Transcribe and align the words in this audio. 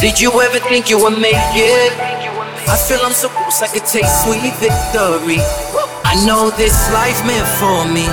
Did 0.00 0.20
you 0.20 0.30
ever 0.40 0.60
think 0.60 0.88
you 0.88 0.98
would 1.02 1.18
make 1.18 1.34
it? 1.54 1.92
I 2.68 2.76
feel 2.76 3.00
I'm 3.02 3.12
so 3.12 3.28
close, 3.28 3.60
I 3.62 3.66
could 3.66 3.84
taste 3.84 4.24
sweet 4.24 4.54
victory. 4.62 5.42
I 6.04 6.14
know 6.26 6.50
this 6.50 6.74
life 6.92 7.18
meant 7.26 7.46
for 7.58 7.84
me. 7.90 8.06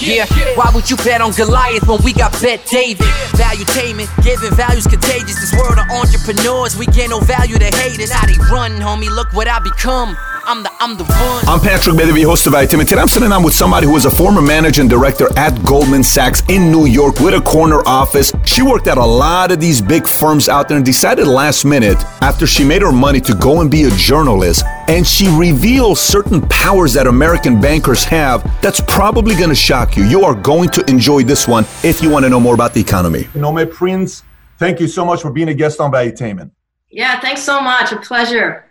Yeah, 0.00 0.24
why 0.56 0.70
would 0.74 0.88
you 0.88 0.96
bet 0.96 1.20
on 1.20 1.32
Goliath 1.32 1.86
when 1.86 2.02
we 2.02 2.14
got 2.14 2.32
Bet 2.40 2.64
David? 2.64 3.04
Value 3.36 3.64
taming, 3.76 4.08
giving 4.22 4.54
values 4.56 4.86
contagious. 4.86 5.36
This 5.36 5.52
world 5.52 5.78
of 5.78 5.84
entrepreneurs, 5.92 6.76
we 6.78 6.86
get 6.86 7.10
no 7.10 7.20
value 7.20 7.58
to 7.58 7.68
haters. 7.76 8.10
How 8.10 8.26
they 8.26 8.38
run, 8.50 8.72
homie, 8.80 9.10
look 9.14 9.32
what 9.34 9.48
I 9.48 9.58
become. 9.58 10.16
I'm 10.44 10.62
the, 10.62 10.70
I'm 10.80 10.96
the 10.96 11.04
one. 11.04 11.44
I'm 11.48 11.60
Patrick 11.60 11.96
Bet-David, 11.96 12.24
host 12.24 12.46
of 12.46 12.54
Valuetainment. 12.54 12.88
Today 12.88 13.00
I'm 13.00 13.08
sitting 13.08 13.28
down 13.28 13.42
with 13.42 13.54
somebody 13.54 13.86
who 13.86 13.96
is 13.96 14.04
a 14.04 14.10
former 14.10 14.40
manager 14.40 14.80
and 14.80 14.90
director 14.90 15.26
at 15.36 15.62
Goldman 15.64 16.02
Sachs 16.02 16.42
in 16.48 16.70
New 16.70 16.86
York 16.86 17.20
with 17.20 17.34
a 17.34 17.40
corner 17.40 17.80
office. 17.86 18.32
She 18.44 18.62
worked 18.62 18.86
at 18.86 18.98
a 18.98 19.04
lot 19.04 19.52
of 19.52 19.60
these 19.60 19.80
big 19.80 20.06
firms 20.06 20.48
out 20.48 20.68
there 20.68 20.76
and 20.76 20.86
decided 20.86 21.26
last 21.26 21.64
minute, 21.64 21.98
after 22.22 22.46
she 22.46 22.64
made 22.64 22.82
her 22.82 22.92
money, 22.92 23.20
to 23.20 23.34
go 23.34 23.60
and 23.60 23.70
be 23.70 23.84
a 23.84 23.90
journalist. 23.90 24.64
And 24.88 25.06
she 25.06 25.28
reveals 25.36 26.00
certain 26.00 26.40
powers 26.48 26.94
that 26.94 27.06
American 27.06 27.60
bankers 27.60 28.04
have 28.04 28.42
that's 28.62 28.80
probably 28.80 29.34
going 29.34 29.50
to 29.50 29.54
shock 29.54 29.96
you. 29.96 30.04
You 30.04 30.24
are 30.24 30.34
going 30.34 30.68
to 30.70 30.84
enjoy 30.90 31.22
this 31.22 31.46
one 31.46 31.64
if 31.82 32.02
you 32.02 32.10
want 32.10 32.24
to 32.24 32.28
know 32.28 32.40
more 32.40 32.54
about 32.54 32.74
the 32.74 32.80
economy. 32.80 33.24
Nomi 33.34 33.70
Prins, 33.70 34.22
thank 34.58 34.80
you 34.80 34.88
so 34.88 35.04
much 35.04 35.22
for 35.22 35.30
being 35.30 35.48
a 35.48 35.54
guest 35.54 35.80
on 35.80 35.92
Valuetainment. 35.92 36.50
Yeah, 36.90 37.20
thanks 37.20 37.42
so 37.42 37.60
much. 37.60 37.92
A 37.92 37.96
pleasure. 37.96 38.69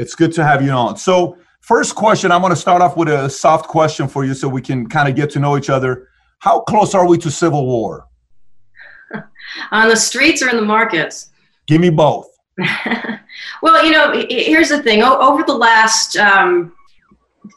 It's 0.00 0.14
good 0.14 0.32
to 0.32 0.44
have 0.44 0.62
you 0.64 0.70
on. 0.70 0.96
So, 0.96 1.36
first 1.60 1.94
question, 1.94 2.32
I'm 2.32 2.40
going 2.40 2.54
to 2.54 2.56
start 2.56 2.80
off 2.80 2.96
with 2.96 3.08
a 3.08 3.28
soft 3.28 3.68
question 3.68 4.08
for 4.08 4.24
you 4.24 4.32
so 4.32 4.48
we 4.48 4.62
can 4.62 4.88
kind 4.88 5.10
of 5.10 5.14
get 5.14 5.28
to 5.32 5.38
know 5.38 5.58
each 5.58 5.68
other. 5.68 6.08
How 6.38 6.60
close 6.60 6.94
are 6.94 7.06
we 7.06 7.18
to 7.18 7.30
civil 7.30 7.66
war? 7.66 8.08
on 9.70 9.88
the 9.90 9.96
streets 9.96 10.40
or 10.42 10.48
in 10.48 10.56
the 10.56 10.62
markets? 10.62 11.28
Give 11.66 11.82
me 11.82 11.90
both. 11.90 12.30
well, 13.62 13.84
you 13.84 13.92
know, 13.92 14.24
here's 14.30 14.70
the 14.70 14.82
thing. 14.82 15.02
over 15.02 15.42
the 15.42 15.54
last 15.54 16.16
um, 16.16 16.72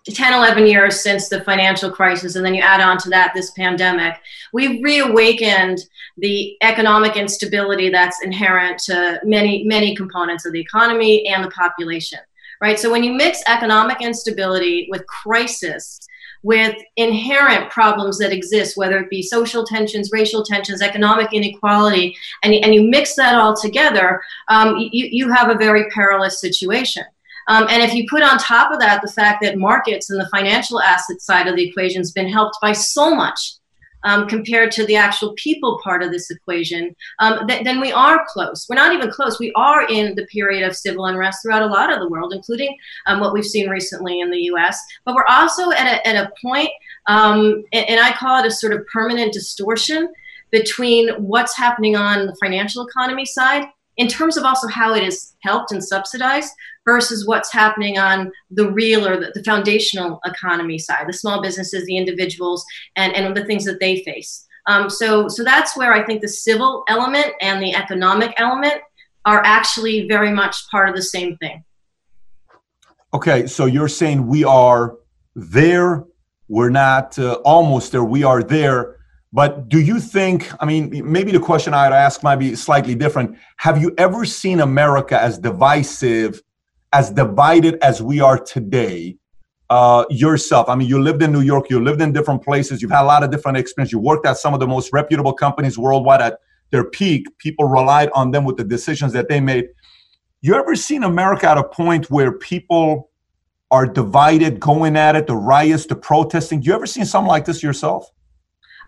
10, 0.05 0.33
11 0.33 0.67
years 0.67 0.99
since 0.99 1.29
the 1.29 1.45
financial 1.45 1.89
crisis, 1.89 2.35
and 2.35 2.45
then 2.45 2.53
you 2.53 2.61
add 2.61 2.81
on 2.81 2.97
to 2.97 3.09
that 3.09 3.31
this 3.33 3.51
pandemic, 3.51 4.15
we've 4.51 4.83
reawakened 4.83 5.79
the 6.17 6.57
economic 6.61 7.15
instability 7.15 7.89
that's 7.89 8.21
inherent 8.21 8.79
to 8.79 9.21
many, 9.23 9.63
many 9.63 9.95
components 9.95 10.45
of 10.45 10.51
the 10.51 10.59
economy 10.59 11.25
and 11.27 11.41
the 11.41 11.51
population 11.51 12.19
right? 12.63 12.79
So 12.79 12.89
when 12.89 13.03
you 13.03 13.11
mix 13.11 13.43
economic 13.49 14.01
instability 14.01 14.87
with 14.89 15.05
crisis, 15.05 15.99
with 16.43 16.77
inherent 16.95 17.69
problems 17.69 18.17
that 18.19 18.31
exist, 18.31 18.77
whether 18.77 18.97
it 18.99 19.09
be 19.09 19.21
social 19.21 19.65
tensions, 19.65 20.11
racial 20.13 20.45
tensions, 20.45 20.81
economic 20.81 21.33
inequality, 21.33 22.15
and, 22.41 22.53
and 22.53 22.73
you 22.73 22.83
mix 22.89 23.15
that 23.15 23.35
all 23.35 23.53
together, 23.53 24.21
um, 24.47 24.77
you, 24.77 25.09
you 25.11 25.29
have 25.29 25.49
a 25.49 25.55
very 25.55 25.89
perilous 25.89 26.39
situation. 26.39 27.03
Um, 27.49 27.67
and 27.69 27.83
if 27.83 27.93
you 27.93 28.05
put 28.09 28.23
on 28.23 28.37
top 28.37 28.71
of 28.71 28.79
that 28.79 29.01
the 29.01 29.11
fact 29.11 29.43
that 29.43 29.57
markets 29.57 30.09
and 30.09 30.17
the 30.17 30.29
financial 30.29 30.79
asset 30.79 31.19
side 31.19 31.47
of 31.49 31.57
the 31.57 31.67
equation 31.67 31.99
has 31.99 32.11
been 32.11 32.29
helped 32.29 32.55
by 32.61 32.71
so 32.71 33.13
much 33.13 33.55
um, 34.03 34.27
compared 34.27 34.71
to 34.71 34.85
the 34.85 34.95
actual 34.95 35.33
people 35.33 35.79
part 35.83 36.03
of 36.03 36.11
this 36.11 36.29
equation, 36.29 36.95
um, 37.19 37.47
th- 37.47 37.63
then 37.63 37.79
we 37.79 37.91
are 37.91 38.25
close. 38.27 38.65
We're 38.69 38.75
not 38.75 38.93
even 38.93 39.11
close. 39.11 39.39
We 39.39 39.51
are 39.55 39.87
in 39.87 40.15
the 40.15 40.25
period 40.27 40.67
of 40.67 40.75
civil 40.75 41.05
unrest 41.05 41.39
throughout 41.41 41.61
a 41.61 41.67
lot 41.67 41.91
of 41.91 41.99
the 41.99 42.09
world, 42.09 42.33
including 42.33 42.75
um, 43.07 43.19
what 43.19 43.33
we've 43.33 43.45
seen 43.45 43.69
recently 43.69 44.19
in 44.19 44.31
the 44.31 44.41
US. 44.53 44.79
But 45.05 45.15
we're 45.15 45.25
also 45.27 45.71
at 45.71 45.87
a, 45.87 46.07
at 46.07 46.15
a 46.15 46.31
point, 46.41 46.69
um, 47.07 47.63
and, 47.73 47.89
and 47.89 47.99
I 47.99 48.13
call 48.13 48.43
it 48.43 48.47
a 48.47 48.51
sort 48.51 48.73
of 48.73 48.85
permanent 48.87 49.33
distortion 49.33 50.11
between 50.51 51.09
what's 51.15 51.57
happening 51.57 51.95
on 51.95 52.27
the 52.27 52.35
financial 52.35 52.85
economy 52.85 53.25
side 53.25 53.65
in 53.97 54.07
terms 54.07 54.37
of 54.37 54.43
also 54.43 54.67
how 54.67 54.93
it 54.93 55.03
is 55.03 55.35
helped 55.41 55.71
and 55.71 55.83
subsidized 55.83 56.51
versus 56.85 57.27
what's 57.27 57.51
happening 57.51 57.97
on 57.97 58.31
the 58.51 58.69
real 58.71 59.07
or 59.07 59.17
the, 59.19 59.31
the, 59.33 59.43
foundational 59.43 60.19
economy 60.25 60.77
side, 60.77 61.05
the 61.07 61.13
small 61.13 61.41
businesses, 61.41 61.85
the 61.85 61.97
individuals, 61.97 62.65
and, 62.95 63.15
and 63.15 63.35
the 63.35 63.45
things 63.45 63.65
that 63.65 63.79
they 63.79 64.03
face. 64.03 64.45
Um, 64.67 64.89
so, 64.89 65.27
so 65.27 65.43
that's 65.43 65.77
where 65.77 65.93
I 65.93 66.05
think 66.05 66.21
the 66.21 66.27
civil 66.27 66.83
element 66.87 67.27
and 67.41 67.61
the 67.61 67.75
economic 67.75 68.33
element 68.37 68.75
are 69.25 69.41
actually 69.45 70.07
very 70.07 70.31
much 70.31 70.55
part 70.69 70.89
of 70.89 70.95
the 70.95 71.01
same 71.01 71.37
thing. 71.37 71.63
Okay, 73.13 73.47
so 73.47 73.65
you're 73.65 73.87
saying 73.87 74.25
we 74.25 74.43
are 74.43 74.97
there, 75.35 76.05
we're 76.47 76.69
not 76.69 77.17
uh, 77.19 77.33
almost 77.45 77.91
there, 77.91 78.03
we 78.03 78.23
are 78.23 78.43
there 78.43 78.97
but 79.33 79.67
do 79.67 79.81
you 79.81 79.99
think, 79.99 80.51
I 80.61 80.65
mean, 80.67 81.11
maybe 81.11 81.31
the 81.31 81.39
question 81.39 81.73
I'd 81.73 81.91
ask 81.91 82.21
might 82.21 82.35
be 82.35 82.53
slightly 82.55 82.93
different. 82.93 83.35
Have 83.57 83.81
you 83.81 83.91
ever 83.97 84.25
seen 84.25 84.59
America 84.59 85.19
as 85.19 85.39
divisive, 85.39 86.39
as 86.93 87.09
divided 87.09 87.77
as 87.81 88.01
we 88.01 88.19
are 88.19 88.39
today? 88.39 89.17
Uh, 89.69 90.05
yourself. 90.11 90.69
I 90.69 90.75
mean, 90.75 90.87
you 90.87 91.01
lived 91.01 91.23
in 91.23 91.31
New 91.31 91.41
York, 91.41 91.67
you 91.69 91.79
lived 91.79 91.99
in 91.99 92.13
different 92.13 92.43
places, 92.43 92.79
you've 92.79 92.91
had 92.91 93.01
a 93.01 93.05
lot 93.05 93.23
of 93.23 93.31
different 93.31 93.57
experience. 93.57 93.91
You 93.91 93.97
worked 93.97 94.23
at 94.27 94.37
some 94.37 94.53
of 94.53 94.59
the 94.59 94.67
most 94.67 94.93
reputable 94.93 95.33
companies 95.33 95.79
worldwide 95.79 96.21
at 96.21 96.39
their 96.69 96.83
peak. 96.83 97.25
People 97.39 97.65
relied 97.65 98.09
on 98.13 98.29
them 98.29 98.43
with 98.43 98.57
the 98.57 98.63
decisions 98.63 99.13
that 99.13 99.29
they 99.29 99.39
made. 99.39 99.69
You 100.41 100.53
ever 100.55 100.75
seen 100.75 101.03
America 101.03 101.49
at 101.49 101.57
a 101.57 101.63
point 101.63 102.11
where 102.11 102.33
people 102.33 103.09
are 103.71 103.87
divided, 103.87 104.59
going 104.59 104.95
at 104.95 105.15
it, 105.15 105.25
the 105.25 105.35
riots, 105.35 105.87
the 105.87 105.95
protesting? 105.95 106.61
You 106.61 106.73
ever 106.73 106.85
seen 106.85 107.05
something 107.05 107.29
like 107.29 107.45
this 107.45 107.63
yourself? 107.63 108.11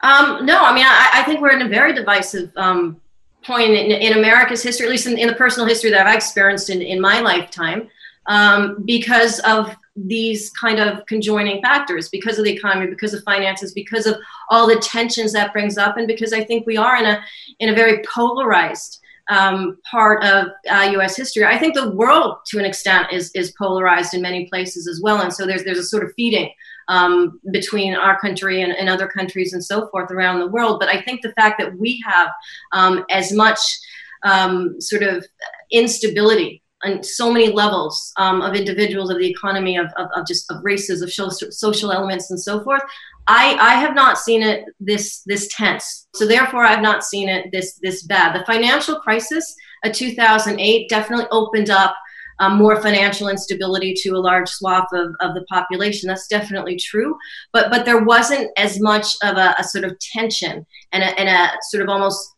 Um, 0.01 0.45
no, 0.45 0.59
I 0.59 0.75
mean, 0.75 0.85
I, 0.85 1.09
I, 1.13 1.23
think 1.23 1.41
we're 1.41 1.57
in 1.57 1.61
a 1.61 1.69
very 1.69 1.93
divisive 1.93 2.51
um, 2.57 3.01
point 3.43 3.71
in, 3.71 3.91
in, 3.91 4.13
America's 4.17 4.61
history, 4.61 4.85
at 4.85 4.91
least 4.91 5.07
in, 5.07 5.17
in, 5.17 5.27
the 5.27 5.33
personal 5.33 5.67
history 5.67 5.89
that 5.91 6.05
I've 6.05 6.15
experienced 6.15 6.69
in, 6.69 6.81
in 6.81 6.99
my 6.99 7.21
lifetime, 7.21 7.89
um, 8.27 8.83
because 8.85 9.39
of 9.41 9.75
these 9.95 10.49
kind 10.51 10.79
of 10.79 11.05
conjoining 11.05 11.61
factors, 11.61 12.09
because 12.09 12.37
of 12.37 12.45
the 12.45 12.51
economy, 12.51 12.87
because 12.87 13.13
of 13.13 13.23
finances, 13.23 13.73
because 13.73 14.05
of 14.05 14.17
all 14.49 14.67
the 14.67 14.79
tensions 14.79 15.31
that 15.33 15.53
brings 15.53 15.77
up, 15.77 15.97
and 15.97 16.07
because 16.07 16.33
I 16.33 16.43
think 16.43 16.65
we 16.65 16.77
are 16.77 16.97
in 16.97 17.05
a 17.05 17.23
in 17.59 17.69
a 17.69 17.75
very 17.75 18.03
polarized 18.13 18.99
um, 19.29 19.77
part 19.89 20.23
of 20.23 20.47
uh, 20.69 20.89
U.S. 20.93 21.15
history. 21.15 21.45
I 21.45 21.57
think 21.57 21.73
the 21.73 21.91
world, 21.91 22.37
to 22.47 22.59
an 22.59 22.65
extent, 22.65 23.07
is 23.11 23.31
is 23.33 23.53
polarized 23.57 24.13
in 24.13 24.21
many 24.21 24.47
places 24.47 24.87
as 24.87 25.01
well, 25.01 25.21
and 25.21 25.33
so 25.33 25.45
there's 25.45 25.63
there's 25.63 25.79
a 25.79 25.83
sort 25.83 26.03
of 26.03 26.11
feeding 26.15 26.51
um, 26.87 27.39
between 27.51 27.95
our 27.95 28.19
country 28.19 28.61
and, 28.61 28.71
and, 28.71 28.89
other 28.89 29.07
countries 29.07 29.53
and 29.53 29.63
so 29.63 29.87
forth 29.89 30.11
around 30.11 30.39
the 30.39 30.47
world. 30.47 30.79
But 30.79 30.89
I 30.89 31.01
think 31.01 31.21
the 31.21 31.33
fact 31.33 31.59
that 31.59 31.75
we 31.79 32.03
have 32.05 32.29
um, 32.73 33.03
as 33.09 33.33
much 33.33 33.59
um, 34.23 34.79
sort 34.79 35.01
of 35.01 35.25
instability 35.71 36.61
on 36.85 37.03
so 37.03 37.31
many 37.31 37.51
levels 37.51 38.11
um, 38.17 38.41
of 38.41 38.55
individuals 38.55 39.09
of 39.09 39.17
the 39.17 39.29
economy 39.29 39.77
of, 39.77 39.87
of, 39.97 40.07
of 40.15 40.25
just 40.25 40.49
of 40.51 40.63
races 40.63 41.01
of 41.01 41.11
social 41.53 41.91
elements 41.91 42.29
and 42.29 42.39
so 42.39 42.63
forth 42.63 42.81
I, 43.27 43.55
I 43.59 43.73
have 43.75 43.95
not 43.95 44.17
seen 44.17 44.43
it 44.43 44.65
this 44.79 45.21
this 45.25 45.47
tense 45.55 46.07
so 46.15 46.27
therefore 46.27 46.63
i've 46.63 46.81
not 46.81 47.03
seen 47.03 47.29
it 47.29 47.51
this 47.51 47.79
this 47.81 48.03
bad 48.03 48.39
the 48.39 48.45
financial 48.45 48.99
crisis 48.99 49.55
of 49.83 49.93
2008 49.93 50.89
definitely 50.89 51.27
opened 51.31 51.69
up 51.69 51.95
um, 52.39 52.57
more 52.57 52.81
financial 52.81 53.29
instability 53.29 53.93
to 53.93 54.09
a 54.09 54.19
large 54.19 54.49
swath 54.49 54.87
of, 54.93 55.15
of 55.21 55.33
the 55.35 55.45
population. 55.47 56.09
That's 56.09 56.27
definitely 56.27 56.75
true. 56.75 57.15
But 57.53 57.71
but 57.71 57.85
there 57.85 58.03
wasn't 58.03 58.51
as 58.57 58.79
much 58.81 59.15
of 59.23 59.37
a, 59.37 59.55
a 59.57 59.63
sort 59.63 59.85
of 59.85 59.97
tension 59.99 60.65
and 60.91 61.03
a, 61.03 61.17
and 61.17 61.29
a 61.29 61.51
sort 61.69 61.83
of 61.83 61.87
almost 61.87 62.35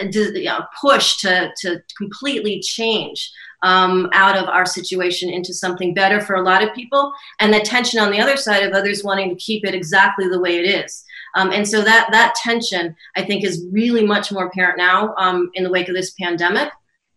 a, 0.00 0.06
you 0.06 0.44
know, 0.44 0.64
push 0.80 1.18
to, 1.18 1.50
to 1.62 1.80
completely 1.96 2.60
change 2.60 3.30
um, 3.62 4.08
out 4.12 4.36
of 4.36 4.48
our 4.48 4.66
situation 4.66 5.30
into 5.30 5.52
something 5.52 5.94
better 5.94 6.20
for 6.20 6.36
a 6.36 6.42
lot 6.42 6.62
of 6.62 6.74
people, 6.74 7.12
and 7.40 7.52
the 7.52 7.60
tension 7.60 8.00
on 8.00 8.10
the 8.10 8.20
other 8.20 8.36
side 8.36 8.62
of 8.62 8.72
others 8.72 9.04
wanting 9.04 9.28
to 9.28 9.36
keep 9.36 9.64
it 9.64 9.74
exactly 9.74 10.28
the 10.28 10.40
way 10.40 10.58
it 10.58 10.66
is. 10.66 11.04
Um, 11.34 11.50
and 11.52 11.66
so 11.66 11.82
that 11.82 12.08
that 12.10 12.34
tension, 12.36 12.96
I 13.16 13.24
think, 13.24 13.44
is 13.44 13.66
really 13.70 14.06
much 14.06 14.32
more 14.32 14.46
apparent 14.46 14.78
now 14.78 15.14
um, 15.16 15.50
in 15.54 15.64
the 15.64 15.70
wake 15.70 15.88
of 15.88 15.94
this 15.94 16.12
pandemic 16.20 16.70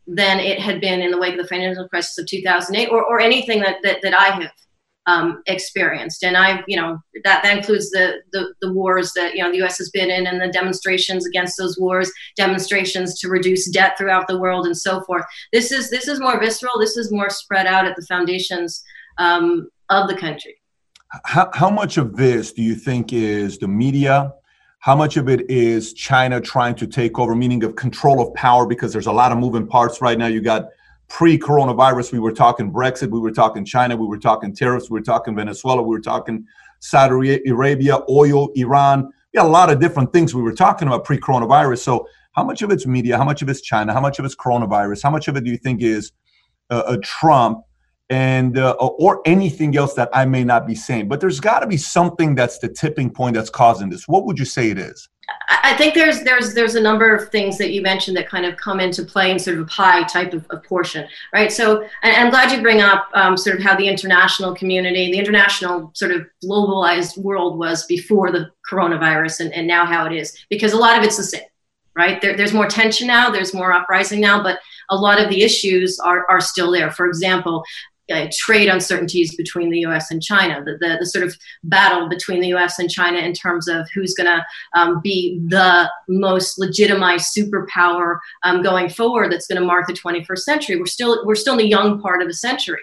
than 0.08 0.40
it 0.40 0.60
had 0.60 0.82
been 0.82 1.02
in 1.02 1.12
the 1.12 1.18
wake 1.18 1.34
of 1.34 1.42
the 1.42 1.48
financial 1.48 1.88
crisis 1.88 2.18
of 2.18 2.26
2008 2.26 2.90
or, 2.90 3.04
or 3.04 3.20
anything 3.20 3.62
that, 3.62 3.78
that, 3.84 4.02
that 4.02 4.14
I 4.14 4.30
have 4.30 4.52
um, 5.08 5.42
experienced. 5.48 6.24
And 6.24 6.38
I've, 6.38 6.64
you 6.68 6.78
know, 6.78 7.00
that, 7.24 7.44
that 7.44 7.58
includes 7.58 7.90
the, 7.90 8.22
the, 8.32 8.54
the, 8.62 8.72
wars 8.72 9.14
that, 9.16 9.36
you 9.36 9.44
know, 9.44 9.52
the 9.52 9.58
U.S. 9.58 9.78
has 9.80 9.90
been 9.90 10.12
in 10.12 10.28
and 10.28 10.40
the 10.40 10.48
demonstrations 10.48 11.26
against 11.26 11.58
those 11.58 11.78
wars, 11.80 12.12
demonstrations 12.38 13.20
to 13.20 13.30
reduce 13.30 13.70
debt 13.70 13.98
throughout 13.98 14.28
the 14.28 14.40
world 14.40 14.66
and 14.66 14.78
so 14.78 15.02
forth. 15.02 15.26
This 15.52 15.72
is, 15.72 15.90
this 15.90 16.08
is 16.08 16.20
more 16.20 16.40
visceral. 16.40 16.80
This 16.80 16.98
is 16.98 17.12
more 17.12 17.30
spread 17.30 17.66
out 17.66 17.88
at 17.88 17.96
the 17.96 18.04
foundations 18.04 18.84
um, 19.18 19.70
of 19.90 20.08
the 20.08 20.16
country. 20.16 20.56
How, 21.26 21.50
how 21.54 21.70
much 21.70 21.98
of 21.98 22.16
this 22.16 22.54
do 22.54 22.62
you 22.62 22.76
think 22.76 23.12
is 23.12 23.58
the 23.58 23.68
media 23.68 24.34
how 24.82 24.96
much 24.96 25.16
of 25.16 25.30
it 25.30 25.48
is 25.48 25.94
China 25.94 26.42
trying 26.42 26.74
to 26.74 26.88
take 26.88 27.20
over, 27.20 27.36
meaning 27.36 27.64
of 27.64 27.76
control 27.76 28.20
of 28.20 28.34
power? 28.34 28.66
Because 28.66 28.92
there's 28.92 29.06
a 29.06 29.12
lot 29.12 29.32
of 29.32 29.38
moving 29.38 29.68
parts 29.68 30.02
right 30.02 30.18
now. 30.18 30.26
You 30.26 30.42
got 30.42 30.70
pre-coronavirus, 31.12 32.14
we 32.14 32.20
were 32.20 32.32
talking 32.32 32.72
Brexit, 32.72 33.10
we 33.10 33.20
were 33.20 33.32
talking 33.32 33.66
China, 33.66 33.98
we 33.98 34.08
were 34.08 34.18
talking 34.18 34.56
tariffs, 34.56 34.90
we 34.90 34.98
were 34.98 35.04
talking 35.04 35.36
Venezuela, 35.36 35.82
we 35.82 35.90
were 35.90 36.00
talking 36.00 36.46
Saudi 36.80 37.42
Arabia, 37.48 38.00
oil, 38.10 38.50
Iran. 38.56 39.12
We 39.34 39.38
had 39.38 39.46
a 39.46 39.50
lot 39.50 39.70
of 39.70 39.82
different 39.82 40.14
things 40.14 40.34
we 40.34 40.42
were 40.42 40.54
talking 40.54 40.88
about 40.88 41.04
pre-coronavirus. 41.04 41.80
So 41.80 42.08
How 42.32 42.46
much 42.46 42.62
of 42.62 42.72
it's 42.72 42.88
media? 42.88 43.18
How 43.18 43.26
much 43.26 43.42
of 43.42 43.50
it's 43.50 43.60
China? 43.60 43.94
How 43.94 44.00
much 44.00 44.20
of 44.20 44.26
it's 44.26 44.36
coronavirus? 44.36 45.04
How 45.04 45.10
much 45.10 45.28
of 45.28 45.36
it 45.36 45.44
do 45.44 45.52
you 45.52 45.58
think 45.58 45.82
is 45.82 46.14
uh, 46.70 46.84
a 46.88 46.98
Trump? 47.00 47.60
and 48.10 48.58
uh, 48.58 48.74
or 48.74 49.22
anything 49.26 49.78
else 49.78 49.94
that 49.94 50.10
I 50.14 50.26
may 50.26 50.44
not 50.44 50.68
be 50.68 50.76
saying. 50.76 51.08
But 51.08 51.22
there's 51.22 51.40
got 51.40 51.60
to 51.60 51.68
be 51.68 51.78
something 51.78 52.36
that's 52.36 52.60
the 52.60 52.68
tipping 52.68 53.10
point 53.10 53.36
that's 53.36 53.50
causing 53.50 53.90
this. 53.90 54.06
What 54.06 54.26
would 54.26 54.38
you 54.38 54.44
say 54.44 54.70
it 54.70 54.78
is? 54.78 55.08
I 55.64 55.76
think 55.78 55.94
there's 55.94 56.24
there's 56.24 56.54
there's 56.54 56.76
a 56.76 56.82
number 56.82 57.14
of 57.14 57.30
things 57.30 57.58
that 57.58 57.72
you 57.72 57.82
mentioned 57.82 58.16
that 58.18 58.30
kind 58.30 58.46
of 58.46 58.58
come 58.58 58.80
into 58.80 59.04
play 59.04 59.32
in 59.32 59.40
sort 59.40 59.58
of 59.58 59.64
a 59.64 59.68
pie 59.68 60.04
type 60.04 60.34
of, 60.34 60.46
of 60.50 60.64
portion, 60.64 61.08
right? 61.34 61.52
So, 61.52 61.88
I'm 62.04 62.30
glad 62.30 62.52
you 62.52 62.62
bring 62.62 62.82
up 62.82 63.10
um, 63.14 63.38
sort 63.38 63.58
of 63.58 63.64
how 63.64 63.76
the 63.76 63.88
international 63.88 64.56
community, 64.56 65.12
the 65.12 65.20
international 65.20 65.92
sort 65.94 66.12
of 66.12 66.28
globalized 66.44 67.18
world 67.18 67.58
was 67.58 67.86
before 67.86 68.32
the 68.32 68.52
coronavirus, 68.70 69.42
and, 69.42 69.54
and 69.54 69.68
now 69.68 69.86
how 69.86 70.06
it 70.06 70.14
is, 70.14 70.46
because 70.50 70.74
a 70.74 70.78
lot 70.78 70.98
of 70.98 71.04
it's 71.04 71.18
the 71.18 71.24
same, 71.24 71.42
right? 71.96 72.22
There, 72.22 72.36
there's 72.38 72.54
more 72.54 72.68
tension 72.68 73.08
now, 73.08 73.30
there's 73.30 73.54
more 73.54 73.74
uprising 73.74 74.22
now, 74.22 74.42
but 74.42 74.60
a 74.90 74.96
lot 74.96 75.22
of 75.22 75.30
the 75.30 75.44
issues 75.44 76.00
are, 76.00 76.26
are 76.30 76.42
still 76.42 76.72
there. 76.72 76.92
For 76.92 77.06
example, 77.08 77.64
uh, 78.12 78.28
trade 78.34 78.68
uncertainties 78.68 79.36
between 79.36 79.70
the 79.70 79.80
U.S. 79.80 80.12
and 80.12 80.22
China, 80.22 80.64
the, 80.64 80.78
the, 80.80 80.98
the, 81.00 81.06
sort 81.06 81.26
of 81.26 81.36
battle 81.64 82.10
between 82.10 82.42
the 82.42 82.50
U.S. 82.50 82.80
and 82.80 82.90
China 82.90 83.18
in 83.20 83.34
terms 83.34 83.68
of 83.68 83.88
who's 83.94 84.14
going 84.14 84.28
to 84.28 84.46
um, 84.76 85.02
be 85.02 85.40
the 85.48 85.90
most 86.08 86.60
legitimized 86.60 87.28
superpower 87.36 88.20
um, 88.44 88.62
going 88.62 88.90
forward 88.90 89.32
that's 89.32 89.48
going 89.48 89.60
to 89.60 89.66
mark 89.66 89.88
the 89.88 89.94
21st 89.94 90.40
century. 90.40 90.78
We're 90.78 90.86
still 90.86 91.26
we're 91.26 91.36
still 91.36 91.54
in 91.54 91.60
the 91.60 91.68
young 91.68 92.02
part 92.02 92.22
of 92.22 92.28
the 92.28 92.34
century, 92.34 92.82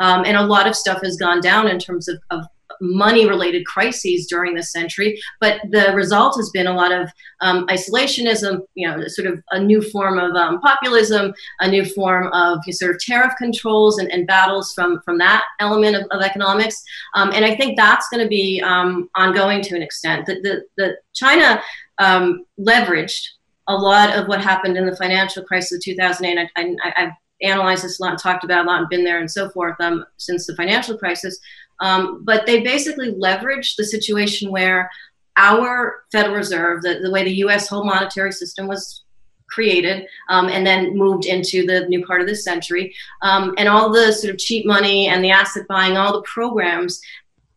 um, 0.00 0.24
and 0.24 0.36
a 0.36 0.44
lot 0.44 0.66
of 0.66 0.74
stuff 0.74 1.02
has 1.02 1.16
gone 1.16 1.40
down 1.40 1.68
in 1.68 1.78
terms 1.78 2.08
of, 2.08 2.18
of 2.30 2.46
money 2.80 3.28
related 3.28 3.64
crises 3.66 4.26
during 4.26 4.54
this 4.54 4.72
century. 4.72 5.20
But 5.40 5.60
the 5.70 5.92
result 5.94 6.36
has 6.36 6.50
been 6.50 6.66
a 6.66 6.74
lot 6.74 6.92
of 6.92 7.10
um, 7.40 7.66
isolationism, 7.66 8.60
you 8.74 8.88
know, 8.88 9.02
sort 9.08 9.28
of 9.28 9.42
a 9.50 9.60
new 9.60 9.82
form 9.82 10.18
of 10.18 10.34
um, 10.34 10.60
populism, 10.60 11.32
a 11.60 11.70
new 11.70 11.84
form 11.84 12.28
of 12.32 12.58
sort 12.70 12.94
of 12.94 13.00
tariff 13.00 13.32
controls 13.38 13.98
and, 13.98 14.10
and 14.10 14.26
battles 14.26 14.72
from, 14.74 15.00
from 15.04 15.18
that 15.18 15.44
element 15.60 15.96
of, 15.96 16.06
of 16.10 16.22
economics. 16.22 16.82
Um, 17.14 17.32
and 17.32 17.44
I 17.44 17.54
think 17.54 17.76
that's 17.76 18.08
going 18.08 18.22
to 18.22 18.28
be 18.28 18.62
um, 18.64 19.08
ongoing 19.14 19.62
to 19.62 19.76
an 19.76 19.82
extent. 19.82 20.26
The, 20.26 20.40
the, 20.42 20.62
the 20.76 20.96
China 21.14 21.62
um, 21.98 22.44
leveraged 22.58 23.22
a 23.68 23.74
lot 23.74 24.16
of 24.16 24.26
what 24.26 24.42
happened 24.42 24.76
in 24.76 24.86
the 24.86 24.96
financial 24.96 25.44
crisis 25.44 25.78
of 25.78 25.84
2008. 25.84 26.48
I, 26.56 26.76
I, 26.82 26.92
I've 26.96 27.12
analyzed 27.42 27.84
this 27.84 27.98
a 27.98 28.02
lot 28.02 28.12
and 28.12 28.20
talked 28.20 28.44
about 28.44 28.64
a 28.64 28.68
lot 28.68 28.80
and 28.80 28.88
been 28.88 29.04
there 29.04 29.20
and 29.20 29.30
so 29.30 29.48
forth 29.50 29.76
um, 29.80 30.04
since 30.16 30.46
the 30.46 30.56
financial 30.56 30.98
crisis. 30.98 31.38
Um, 31.80 32.24
but 32.24 32.46
they 32.46 32.60
basically 32.62 33.12
leveraged 33.12 33.76
the 33.76 33.84
situation 33.84 34.50
where 34.50 34.90
our 35.36 36.04
Federal 36.12 36.36
Reserve, 36.36 36.82
the, 36.82 37.00
the 37.02 37.10
way 37.10 37.24
the 37.24 37.36
US 37.44 37.68
whole 37.68 37.84
monetary 37.84 38.32
system 38.32 38.66
was 38.66 39.04
created 39.50 40.06
um, 40.28 40.48
and 40.48 40.66
then 40.66 40.96
moved 40.96 41.26
into 41.26 41.66
the 41.66 41.86
new 41.88 42.04
part 42.04 42.20
of 42.20 42.26
this 42.26 42.44
century, 42.44 42.94
um, 43.22 43.54
and 43.58 43.68
all 43.68 43.90
the 43.90 44.12
sort 44.12 44.32
of 44.32 44.38
cheap 44.38 44.66
money 44.66 45.08
and 45.08 45.24
the 45.24 45.30
asset 45.30 45.66
buying, 45.68 45.96
all 45.96 46.12
the 46.12 46.22
programs 46.22 47.00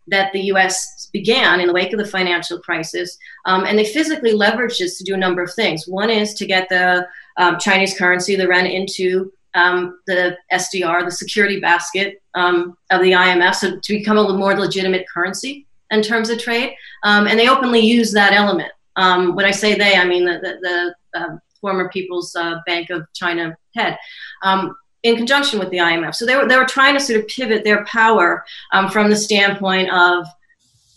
that 0.07 0.33
the 0.33 0.41
US 0.53 1.09
began 1.13 1.59
in 1.59 1.67
the 1.67 1.73
wake 1.73 1.93
of 1.93 1.99
the 1.99 2.05
financial 2.05 2.59
crisis. 2.59 3.17
Um, 3.45 3.65
and 3.65 3.77
they 3.77 3.85
physically 3.85 4.33
leveraged 4.33 4.79
this 4.79 4.97
to 4.97 5.03
do 5.03 5.13
a 5.13 5.17
number 5.17 5.41
of 5.41 5.53
things. 5.53 5.87
One 5.87 6.09
is 6.09 6.33
to 6.35 6.45
get 6.45 6.67
the 6.69 7.07
um, 7.37 7.57
Chinese 7.59 7.97
currency, 7.97 8.35
the 8.35 8.47
REN, 8.47 8.65
into 8.65 9.31
um, 9.55 9.99
the 10.07 10.37
SDR, 10.51 11.05
the 11.05 11.11
security 11.11 11.59
basket 11.59 12.21
um, 12.33 12.77
of 12.91 13.01
the 13.01 13.11
IMF, 13.11 13.55
so 13.55 13.79
to 13.79 13.97
become 13.97 14.17
a 14.17 14.33
more 14.33 14.55
legitimate 14.55 15.05
currency 15.13 15.67
in 15.91 16.01
terms 16.01 16.29
of 16.29 16.39
trade. 16.39 16.75
Um, 17.03 17.27
and 17.27 17.39
they 17.39 17.49
openly 17.49 17.79
use 17.79 18.11
that 18.13 18.33
element. 18.33 18.71
Um, 18.95 19.35
when 19.35 19.45
I 19.45 19.51
say 19.51 19.75
they, 19.75 19.95
I 19.95 20.05
mean 20.05 20.25
the, 20.25 20.39
the, 20.39 20.95
the 21.13 21.19
uh, 21.19 21.37
former 21.61 21.89
People's 21.89 22.35
uh, 22.35 22.59
Bank 22.65 22.89
of 22.89 23.05
China 23.13 23.55
head. 23.75 23.97
Um, 24.43 24.75
in 25.03 25.17
conjunction 25.17 25.59
with 25.59 25.69
the 25.69 25.77
IMF. 25.77 26.15
So 26.15 26.25
they 26.25 26.35
were, 26.37 26.47
they 26.47 26.55
were 26.55 26.63
trying 26.63 26.93
to 26.93 26.99
sort 26.99 27.19
of 27.19 27.27
pivot 27.27 27.65
their 27.65 27.83
power 27.83 28.45
from 28.89 29.09
the 29.09 29.17
standpoint 29.17 29.91
of 29.91 30.25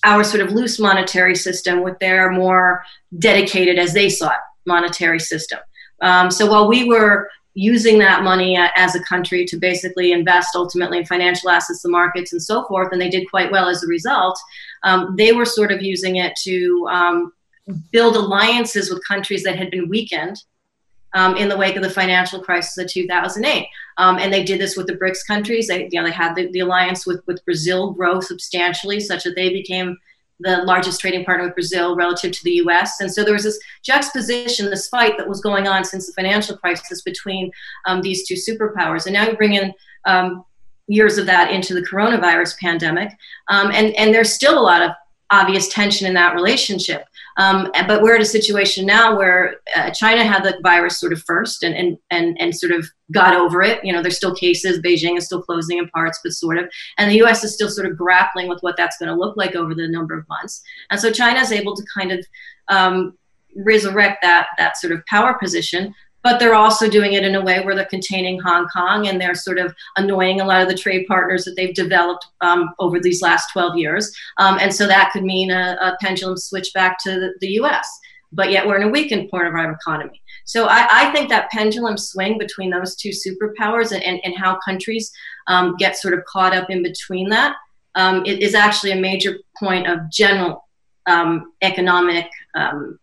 our 0.04 0.22
sort 0.22 0.40
of 0.40 0.52
loose 0.52 0.78
monetary 0.78 1.34
system 1.34 1.82
with 1.82 1.98
their 1.98 2.30
more 2.30 2.84
dedicated, 3.18 3.78
as 3.78 3.92
they 3.92 4.08
saw 4.08 4.28
it, 4.30 4.38
monetary 4.64 5.18
system. 5.18 5.58
Um, 6.00 6.30
so 6.30 6.48
while 6.48 6.68
we 6.68 6.84
were 6.84 7.28
using 7.56 7.98
that 7.98 8.22
money 8.22 8.58
as 8.76 8.94
a 8.94 9.02
country 9.02 9.46
to 9.46 9.56
basically 9.56 10.12
invest 10.12 10.54
ultimately 10.54 10.98
in 10.98 11.06
financial 11.06 11.48
assets, 11.48 11.80
the 11.80 11.88
markets, 11.88 12.32
and 12.32 12.42
so 12.42 12.64
forth, 12.66 12.92
and 12.92 13.00
they 13.00 13.08
did 13.08 13.28
quite 13.30 13.50
well 13.50 13.66
as 13.66 13.82
a 13.82 13.86
result. 13.86 14.38
Um, 14.82 15.16
they 15.16 15.32
were 15.32 15.46
sort 15.46 15.72
of 15.72 15.80
using 15.82 16.16
it 16.16 16.36
to 16.42 16.86
um, 16.90 17.32
build 17.92 18.14
alliances 18.14 18.90
with 18.90 19.06
countries 19.08 19.42
that 19.44 19.56
had 19.56 19.70
been 19.70 19.88
weakened 19.88 20.36
um, 21.14 21.34
in 21.38 21.48
the 21.48 21.56
wake 21.56 21.76
of 21.76 21.82
the 21.82 21.88
financial 21.88 22.42
crisis 22.42 22.76
of 22.76 22.90
2008. 22.90 23.66
Um, 23.96 24.18
and 24.18 24.30
they 24.30 24.44
did 24.44 24.60
this 24.60 24.76
with 24.76 24.86
the 24.86 24.92
BRICS 24.92 25.26
countries. 25.26 25.66
They, 25.66 25.88
you 25.90 25.98
know, 25.98 26.04
they 26.04 26.12
had 26.12 26.34
the, 26.34 26.50
the 26.52 26.60
alliance 26.60 27.06
with, 27.06 27.26
with 27.26 27.42
Brazil 27.46 27.92
grow 27.92 28.20
substantially, 28.20 29.00
such 29.00 29.24
that 29.24 29.34
they 29.34 29.48
became 29.48 29.96
the 30.40 30.58
largest 30.64 31.00
trading 31.00 31.24
partner 31.24 31.46
with 31.46 31.54
Brazil 31.54 31.96
relative 31.96 32.32
to 32.32 32.44
the 32.44 32.62
US. 32.66 33.00
And 33.00 33.12
so 33.12 33.24
there 33.24 33.32
was 33.32 33.44
this 33.44 33.58
juxtaposition, 33.82 34.68
this 34.68 34.88
fight 34.88 35.16
that 35.16 35.28
was 35.28 35.40
going 35.40 35.66
on 35.66 35.84
since 35.84 36.06
the 36.06 36.12
financial 36.12 36.56
crisis 36.56 37.02
between 37.02 37.50
um, 37.86 38.02
these 38.02 38.26
two 38.26 38.34
superpowers. 38.34 39.06
And 39.06 39.14
now 39.14 39.26
you 39.26 39.36
bring 39.36 39.54
in 39.54 39.72
um, 40.04 40.44
years 40.88 41.18
of 41.18 41.26
that 41.26 41.50
into 41.50 41.74
the 41.74 41.82
coronavirus 41.82 42.58
pandemic. 42.58 43.10
Um, 43.48 43.70
and, 43.72 43.94
and 43.96 44.12
there's 44.12 44.32
still 44.32 44.58
a 44.58 44.60
lot 44.60 44.82
of 44.82 44.92
obvious 45.30 45.68
tension 45.68 46.06
in 46.06 46.14
that 46.14 46.34
relationship. 46.34 47.06
Um, 47.36 47.70
but 47.86 48.02
we're 48.02 48.14
at 48.14 48.22
a 48.22 48.26
situation 48.26 48.86
now 48.86 49.16
where 49.16 49.56
uh, 49.76 49.90
China 49.90 50.24
had 50.24 50.42
the 50.42 50.58
virus 50.62 50.98
sort 50.98 51.12
of 51.12 51.22
first 51.22 51.62
and, 51.62 51.74
and, 51.74 51.98
and, 52.10 52.40
and 52.40 52.56
sort 52.56 52.72
of 52.72 52.86
got 53.12 53.34
over 53.34 53.62
it. 53.62 53.84
You 53.84 53.92
know, 53.92 54.02
there's 54.02 54.16
still 54.16 54.34
cases. 54.34 54.80
Beijing 54.80 55.16
is 55.16 55.26
still 55.26 55.42
closing 55.42 55.78
in 55.78 55.88
parts, 55.88 56.20
but 56.22 56.32
sort 56.32 56.58
of. 56.58 56.70
And 56.98 57.10
the 57.10 57.16
U.S. 57.16 57.44
is 57.44 57.54
still 57.54 57.68
sort 57.68 57.86
of 57.86 57.96
grappling 57.96 58.48
with 58.48 58.60
what 58.60 58.76
that's 58.76 58.96
going 58.98 59.10
to 59.10 59.14
look 59.14 59.36
like 59.36 59.54
over 59.54 59.74
the 59.74 59.88
number 59.88 60.16
of 60.16 60.28
months. 60.28 60.62
And 60.90 60.98
so 60.98 61.10
China 61.10 61.40
is 61.40 61.52
able 61.52 61.76
to 61.76 61.84
kind 61.94 62.12
of 62.12 62.26
um, 62.68 63.16
resurrect 63.56 64.22
that 64.22 64.48
that 64.58 64.76
sort 64.76 64.92
of 64.92 65.04
power 65.06 65.34
position 65.38 65.94
but 66.26 66.40
they're 66.40 66.56
also 66.56 66.90
doing 66.90 67.12
it 67.12 67.22
in 67.22 67.36
a 67.36 67.40
way 67.40 67.60
where 67.60 67.76
they're 67.76 67.84
containing 67.84 68.40
Hong 68.40 68.66
Kong 68.66 69.06
and 69.06 69.20
they're 69.20 69.36
sort 69.36 69.58
of 69.58 69.72
annoying 69.96 70.40
a 70.40 70.44
lot 70.44 70.60
of 70.60 70.66
the 70.66 70.74
trade 70.74 71.06
partners 71.06 71.44
that 71.44 71.54
they've 71.54 71.72
developed 71.72 72.26
um, 72.40 72.74
over 72.80 72.98
these 72.98 73.22
last 73.22 73.52
12 73.52 73.76
years. 73.76 74.12
Um, 74.38 74.58
and 74.60 74.74
so 74.74 74.88
that 74.88 75.12
could 75.12 75.22
mean 75.22 75.52
a, 75.52 75.78
a 75.80 75.96
pendulum 76.00 76.36
switch 76.36 76.72
back 76.74 76.98
to 77.04 77.10
the, 77.10 77.34
the, 77.40 77.52
US. 77.60 77.88
But 78.32 78.50
yet 78.50 78.66
we're 78.66 78.80
in 78.80 78.88
a 78.88 78.90
weakened 78.90 79.30
part 79.30 79.46
of 79.46 79.54
our 79.54 79.70
economy. 79.70 80.20
So 80.46 80.66
I, 80.66 80.88
I 80.90 81.12
think 81.12 81.28
that 81.28 81.48
pendulum 81.52 81.96
swing 81.96 82.38
between 82.38 82.70
those 82.70 82.96
two 82.96 83.10
superpowers 83.10 83.92
and, 83.92 84.02
and, 84.02 84.18
and 84.24 84.36
how 84.36 84.58
countries 84.64 85.12
um, 85.46 85.76
get 85.78 85.96
sort 85.96 86.12
of 86.12 86.24
caught 86.24 86.56
up 86.56 86.70
in 86.70 86.82
between 86.82 87.28
that 87.28 87.54
um, 87.94 88.26
is 88.26 88.56
actually 88.56 88.90
a 88.90 88.96
major 88.96 89.38
point 89.56 89.86
of 89.86 90.10
general 90.10 90.66
um, 91.06 91.52
economic 91.62 92.28
um, 92.56 92.98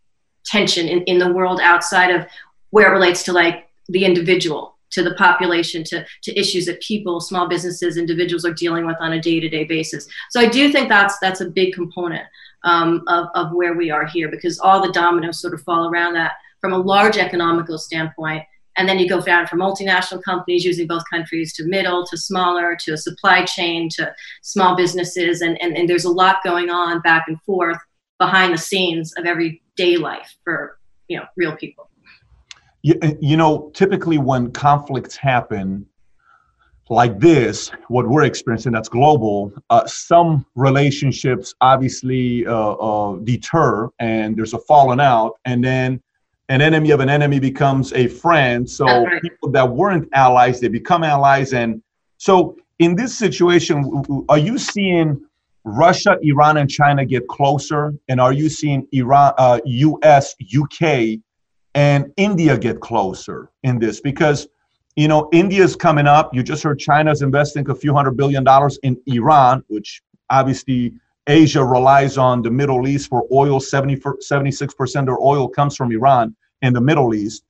tension 0.46 0.89
in, 0.89 1.03
in 1.03 1.20
the 1.20 1.32
world 1.32 1.62
outside 1.62 2.12
of 2.12 2.27
where 2.74 2.88
it 2.89 2.92
relates 2.92 3.22
to 3.22 3.32
like 3.32 3.70
the 3.89 4.03
individual 4.03 4.75
to 4.89 5.03
the 5.03 5.13
population 5.13 5.84
to, 5.84 6.03
to 6.24 6.39
issues 6.39 6.65
that 6.65 6.82
people 6.82 7.20
small 7.20 7.48
businesses 7.48 7.98
individuals 7.98 8.46
are 8.46 8.53
dealing 8.53 8.88
with 8.88 8.98
on 9.00 9.13
a 9.13 9.22
day-to-day 9.22 9.65
basis. 9.65 10.08
So 10.32 10.39
i 10.42 10.48
do 10.48 10.72
think 10.72 10.89
that's 10.89 11.20
that's 11.20 11.42
a 11.42 11.50
big 11.50 11.74
component 11.74 12.25
um, 12.63 13.03
of, 13.08 13.27
of 13.36 13.51
where 13.51 13.75
we 13.75 13.92
are 13.92 14.08
here 14.08 14.27
because 14.27 14.60
all 14.60 14.82
the 14.82 14.92
dominoes 14.92 15.39
sort 15.39 15.53
of 15.53 15.62
fall 15.62 15.88
around 15.88 16.13
that 16.15 16.34
from 16.62 16.74
a 16.74 16.77
large 16.77 17.18
economical 17.18 17.77
standpoint. 17.77 18.44
And 18.75 18.89
then 18.89 18.98
you 18.98 19.08
go 19.08 19.22
down 19.22 19.46
from 19.46 19.60
multinational 19.60 20.24
companies 20.24 20.65
using 20.65 20.88
both 20.88 21.03
countries 21.12 21.53
to 21.53 21.65
middle 21.65 22.08
to 22.08 22.18
smaller 22.18 22.75
to 22.84 22.94
a 22.94 22.98
supply 22.98 23.46
chain 23.46 23.88
to 23.98 24.12
small 24.42 24.75
businesses. 24.75 25.42
And, 25.42 25.62
and, 25.62 25.77
and 25.77 25.88
there's 25.88 26.06
a 26.06 26.18
lot 26.24 26.38
going 26.44 26.72
on 26.72 27.01
back 27.01 27.25
and 27.27 27.39
forth 27.44 27.77
behind 28.18 28.51
the 28.51 28.58
scenes 28.58 29.13
of 29.13 29.25
everyday 29.25 29.98
life 29.98 30.36
for 30.44 30.80
you 31.08 31.18
know 31.18 31.25
real 31.36 31.56
people 31.56 31.89
you, 32.84 33.00
you 33.22 33.38
know, 33.38 33.72
typically 33.74 34.18
when 34.18 34.52
conflicts 34.52 35.16
happen 35.16 35.86
like 36.90 37.18
this, 37.18 37.72
what 37.88 38.08
we're 38.08 38.24
experiencing 38.24 38.74
that's 38.74 38.90
global, 38.90 39.54
uh, 39.70 39.86
some 39.88 40.46
relationships 40.56 41.56
obviously 41.62 42.46
uh, 42.46 42.74
uh, 42.74 43.16
deter 43.24 43.90
and 44.00 44.36
there's 44.36 44.54
a 44.54 44.60
falling 44.60 45.00
out, 45.00 45.40
and 45.46 45.63
then 45.63 46.02
an 46.50 46.62
enemy 46.62 46.92
of 46.92 47.00
an 47.00 47.10
enemy 47.10 47.40
becomes 47.40 47.94
a 47.94 48.08
friend. 48.08 48.70
So 48.70 48.86
right. 48.86 49.22
people 49.22 49.50
that 49.52 49.68
weren't 49.68 50.10
allies, 50.13 50.60
they 50.60 50.68
become 50.68 51.04
allies. 51.04 51.54
And 51.54 51.82
so 52.18 52.58
in 52.80 52.96
this 52.96 53.18
situation, 53.18 54.25
are 54.28 54.38
you 54.38 54.58
seeing 54.58 55.22
Russia, 55.63 56.18
Iran, 56.22 56.58
and 56.58 56.70
China 56.70 57.06
get 57.06 57.25
closer? 57.30 57.94
And 58.10 58.20
are 58.20 58.34
you 58.34 58.50
seeing 58.50 58.86
Iran, 58.92 59.34
uh, 59.38 59.62
U.S., 59.63 60.36
UK 60.54 61.20
and 61.75 62.12
India 62.18 62.58
get 62.58 62.80
closer 62.80 63.50
in 63.63 63.80
this 63.80 64.00
because 64.01 64.48
you 64.96 65.08
know 65.08 65.30
India's 65.32 65.75
coming 65.75 66.08
up. 66.08 66.34
You 66.34 66.44
just 66.44 66.63
heard 66.63 66.80
China's 66.80 67.22
investing 67.22 67.70
a 67.70 67.75
few 67.75 67.94
hundred 67.94 68.18
billion 68.18 68.44
dollars 68.44 68.77
in 68.84 69.00
Iran, 69.08 69.63
which 69.68 70.01
obviously 70.30 70.94
Asia 71.27 71.63
relies 71.63 72.18
on 72.18 72.42
the 72.42 72.51
Middle 72.51 72.88
East 72.88 73.10
for 73.10 73.25
oil. 73.32 73.60
70 73.60 73.96
76% 73.98 75.01
of 75.12 75.18
oil 75.20 75.48
comes 75.48 75.75
from 75.75 75.92
Iran. 75.92 76.36
in 76.62 76.74
the 76.74 76.82
Middle 76.82 77.13
East. 77.13 77.44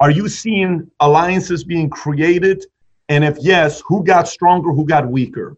Are 0.00 0.10
you 0.10 0.28
seeing 0.28 0.90
alliances 1.00 1.64
being 1.64 1.88
created? 1.88 2.64
And 3.08 3.24
if 3.24 3.38
yes, 3.40 3.82
who 3.86 4.04
got 4.04 4.28
stronger, 4.28 4.72
who 4.72 4.84
got 4.84 5.08
weaker? 5.08 5.56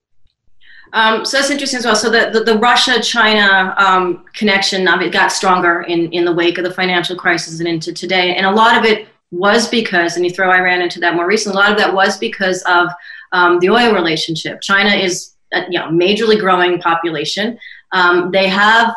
Um, 0.92 1.24
so 1.24 1.36
that's 1.36 1.50
interesting 1.50 1.78
as 1.78 1.84
well. 1.84 1.96
So 1.96 2.10
the, 2.10 2.30
the, 2.32 2.44
the 2.44 2.58
Russia-China 2.58 3.74
um, 3.76 4.24
connection 4.34 4.88
of 4.88 5.00
it 5.00 5.12
got 5.12 5.32
stronger 5.32 5.82
in, 5.82 6.10
in 6.12 6.24
the 6.24 6.32
wake 6.32 6.58
of 6.58 6.64
the 6.64 6.72
financial 6.72 7.16
crisis 7.16 7.60
and 7.60 7.68
into 7.68 7.92
today. 7.92 8.34
And 8.36 8.46
a 8.46 8.50
lot 8.50 8.76
of 8.76 8.84
it 8.84 9.08
was 9.30 9.68
because, 9.68 10.16
and 10.16 10.24
you 10.24 10.30
throw 10.30 10.50
Iran 10.50 10.80
into 10.80 11.00
that 11.00 11.14
more 11.14 11.26
recently, 11.26 11.56
a 11.56 11.60
lot 11.60 11.72
of 11.72 11.78
that 11.78 11.92
was 11.92 12.16
because 12.18 12.62
of 12.62 12.88
um, 13.32 13.58
the 13.60 13.68
oil 13.70 13.92
relationship. 13.92 14.60
China 14.62 14.90
is 14.90 15.34
a 15.52 15.64
you 15.68 15.78
know, 15.78 15.88
majorly 15.88 16.38
growing 16.38 16.80
population. 16.80 17.58
Um, 17.92 18.30
they 18.30 18.48
have 18.48 18.94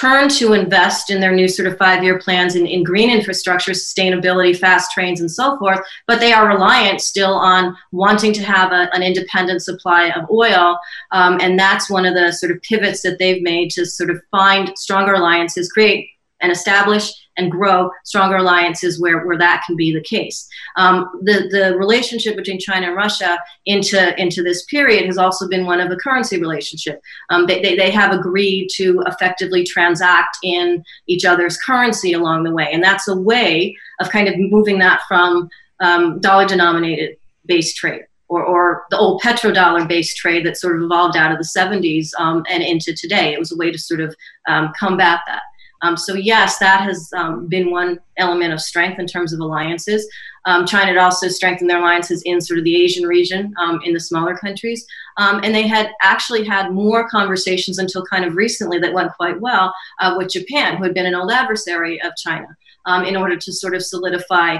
turn 0.00 0.28
to 0.28 0.52
invest 0.52 1.10
in 1.10 1.20
their 1.20 1.32
new 1.32 1.48
sort 1.48 1.68
of 1.68 1.76
five 1.78 2.02
year 2.02 2.18
plans 2.18 2.56
in, 2.56 2.66
in 2.66 2.82
green 2.82 3.10
infrastructure, 3.10 3.72
sustainability, 3.72 4.56
fast 4.56 4.92
trains, 4.92 5.20
and 5.20 5.30
so 5.30 5.58
forth. 5.58 5.80
But 6.06 6.20
they 6.20 6.32
are 6.32 6.48
reliant 6.48 7.00
still 7.00 7.34
on 7.34 7.76
wanting 7.90 8.32
to 8.34 8.42
have 8.42 8.72
a, 8.72 8.88
an 8.94 9.02
independent 9.02 9.62
supply 9.62 10.08
of 10.10 10.30
oil. 10.30 10.78
Um, 11.10 11.38
and 11.40 11.58
that's 11.58 11.90
one 11.90 12.06
of 12.06 12.14
the 12.14 12.32
sort 12.32 12.52
of 12.52 12.62
pivots 12.62 13.02
that 13.02 13.18
they've 13.18 13.42
made 13.42 13.70
to 13.72 13.84
sort 13.84 14.10
of 14.10 14.20
find 14.30 14.76
stronger 14.76 15.14
alliances, 15.14 15.70
create 15.70 16.08
and 16.40 16.50
establish 16.50 17.12
and 17.36 17.50
grow 17.50 17.90
stronger 18.04 18.36
alliances 18.36 19.00
where, 19.00 19.26
where 19.26 19.38
that 19.38 19.62
can 19.66 19.76
be 19.76 19.92
the 19.92 20.02
case. 20.02 20.48
Um, 20.76 21.08
the, 21.22 21.48
the 21.50 21.76
relationship 21.76 22.36
between 22.36 22.58
China 22.58 22.88
and 22.88 22.96
Russia 22.96 23.38
into, 23.66 24.20
into 24.20 24.42
this 24.42 24.64
period 24.66 25.06
has 25.06 25.18
also 25.18 25.48
been 25.48 25.66
one 25.66 25.80
of 25.80 25.90
a 25.90 25.96
currency 25.96 26.40
relationship. 26.40 27.00
Um, 27.30 27.46
they, 27.46 27.62
they, 27.62 27.76
they 27.76 27.90
have 27.90 28.12
agreed 28.12 28.68
to 28.76 29.02
effectively 29.06 29.64
transact 29.64 30.36
in 30.42 30.84
each 31.06 31.24
other's 31.24 31.56
currency 31.56 32.12
along 32.12 32.44
the 32.44 32.52
way. 32.52 32.68
And 32.72 32.82
that's 32.82 33.08
a 33.08 33.16
way 33.16 33.76
of 34.00 34.10
kind 34.10 34.28
of 34.28 34.34
moving 34.38 34.78
that 34.78 35.00
from 35.08 35.48
um, 35.80 36.20
dollar 36.20 36.46
denominated 36.46 37.16
based 37.46 37.76
trade. 37.76 38.02
Or, 38.28 38.42
or, 38.42 38.84
the 38.88 38.96
old 38.96 39.20
petrodollar 39.20 39.86
based 39.86 40.16
trade 40.16 40.46
that 40.46 40.56
sort 40.56 40.76
of 40.76 40.82
evolved 40.82 41.18
out 41.18 41.32
of 41.32 41.36
the 41.36 41.44
70s 41.44 42.12
um, 42.18 42.46
and 42.48 42.62
into 42.62 42.94
today. 42.94 43.34
It 43.34 43.38
was 43.38 43.52
a 43.52 43.56
way 43.58 43.70
to 43.70 43.76
sort 43.76 44.00
of 44.00 44.16
um, 44.48 44.72
combat 44.78 45.20
that. 45.26 45.42
Um, 45.82 45.96
so 45.96 46.14
yes, 46.14 46.58
that 46.58 46.80
has 46.80 47.12
um, 47.14 47.48
been 47.48 47.70
one 47.70 47.98
element 48.16 48.52
of 48.52 48.60
strength 48.60 48.98
in 48.98 49.06
terms 49.06 49.32
of 49.32 49.40
alliances. 49.40 50.08
Um, 50.44 50.66
China 50.66 50.86
had 50.86 50.96
also 50.96 51.28
strengthened 51.28 51.68
their 51.68 51.78
alliances 51.78 52.22
in 52.24 52.40
sort 52.40 52.58
of 52.58 52.64
the 52.64 52.76
Asian 52.82 53.06
region, 53.06 53.52
um, 53.58 53.80
in 53.84 53.92
the 53.92 54.00
smaller 54.00 54.36
countries, 54.36 54.86
um, 55.16 55.40
and 55.44 55.54
they 55.54 55.66
had 55.66 55.90
actually 56.02 56.44
had 56.44 56.72
more 56.72 57.08
conversations 57.08 57.78
until 57.78 58.04
kind 58.06 58.24
of 58.24 58.34
recently 58.34 58.78
that 58.78 58.92
went 58.92 59.12
quite 59.12 59.40
well 59.40 59.72
uh, 60.00 60.14
with 60.16 60.30
Japan, 60.30 60.76
who 60.76 60.84
had 60.84 60.94
been 60.94 61.06
an 61.06 61.14
old 61.14 61.30
adversary 61.30 62.00
of 62.02 62.16
China, 62.16 62.46
um, 62.86 63.04
in 63.04 63.16
order 63.16 63.36
to 63.36 63.52
sort 63.52 63.74
of 63.74 63.84
solidify 63.84 64.58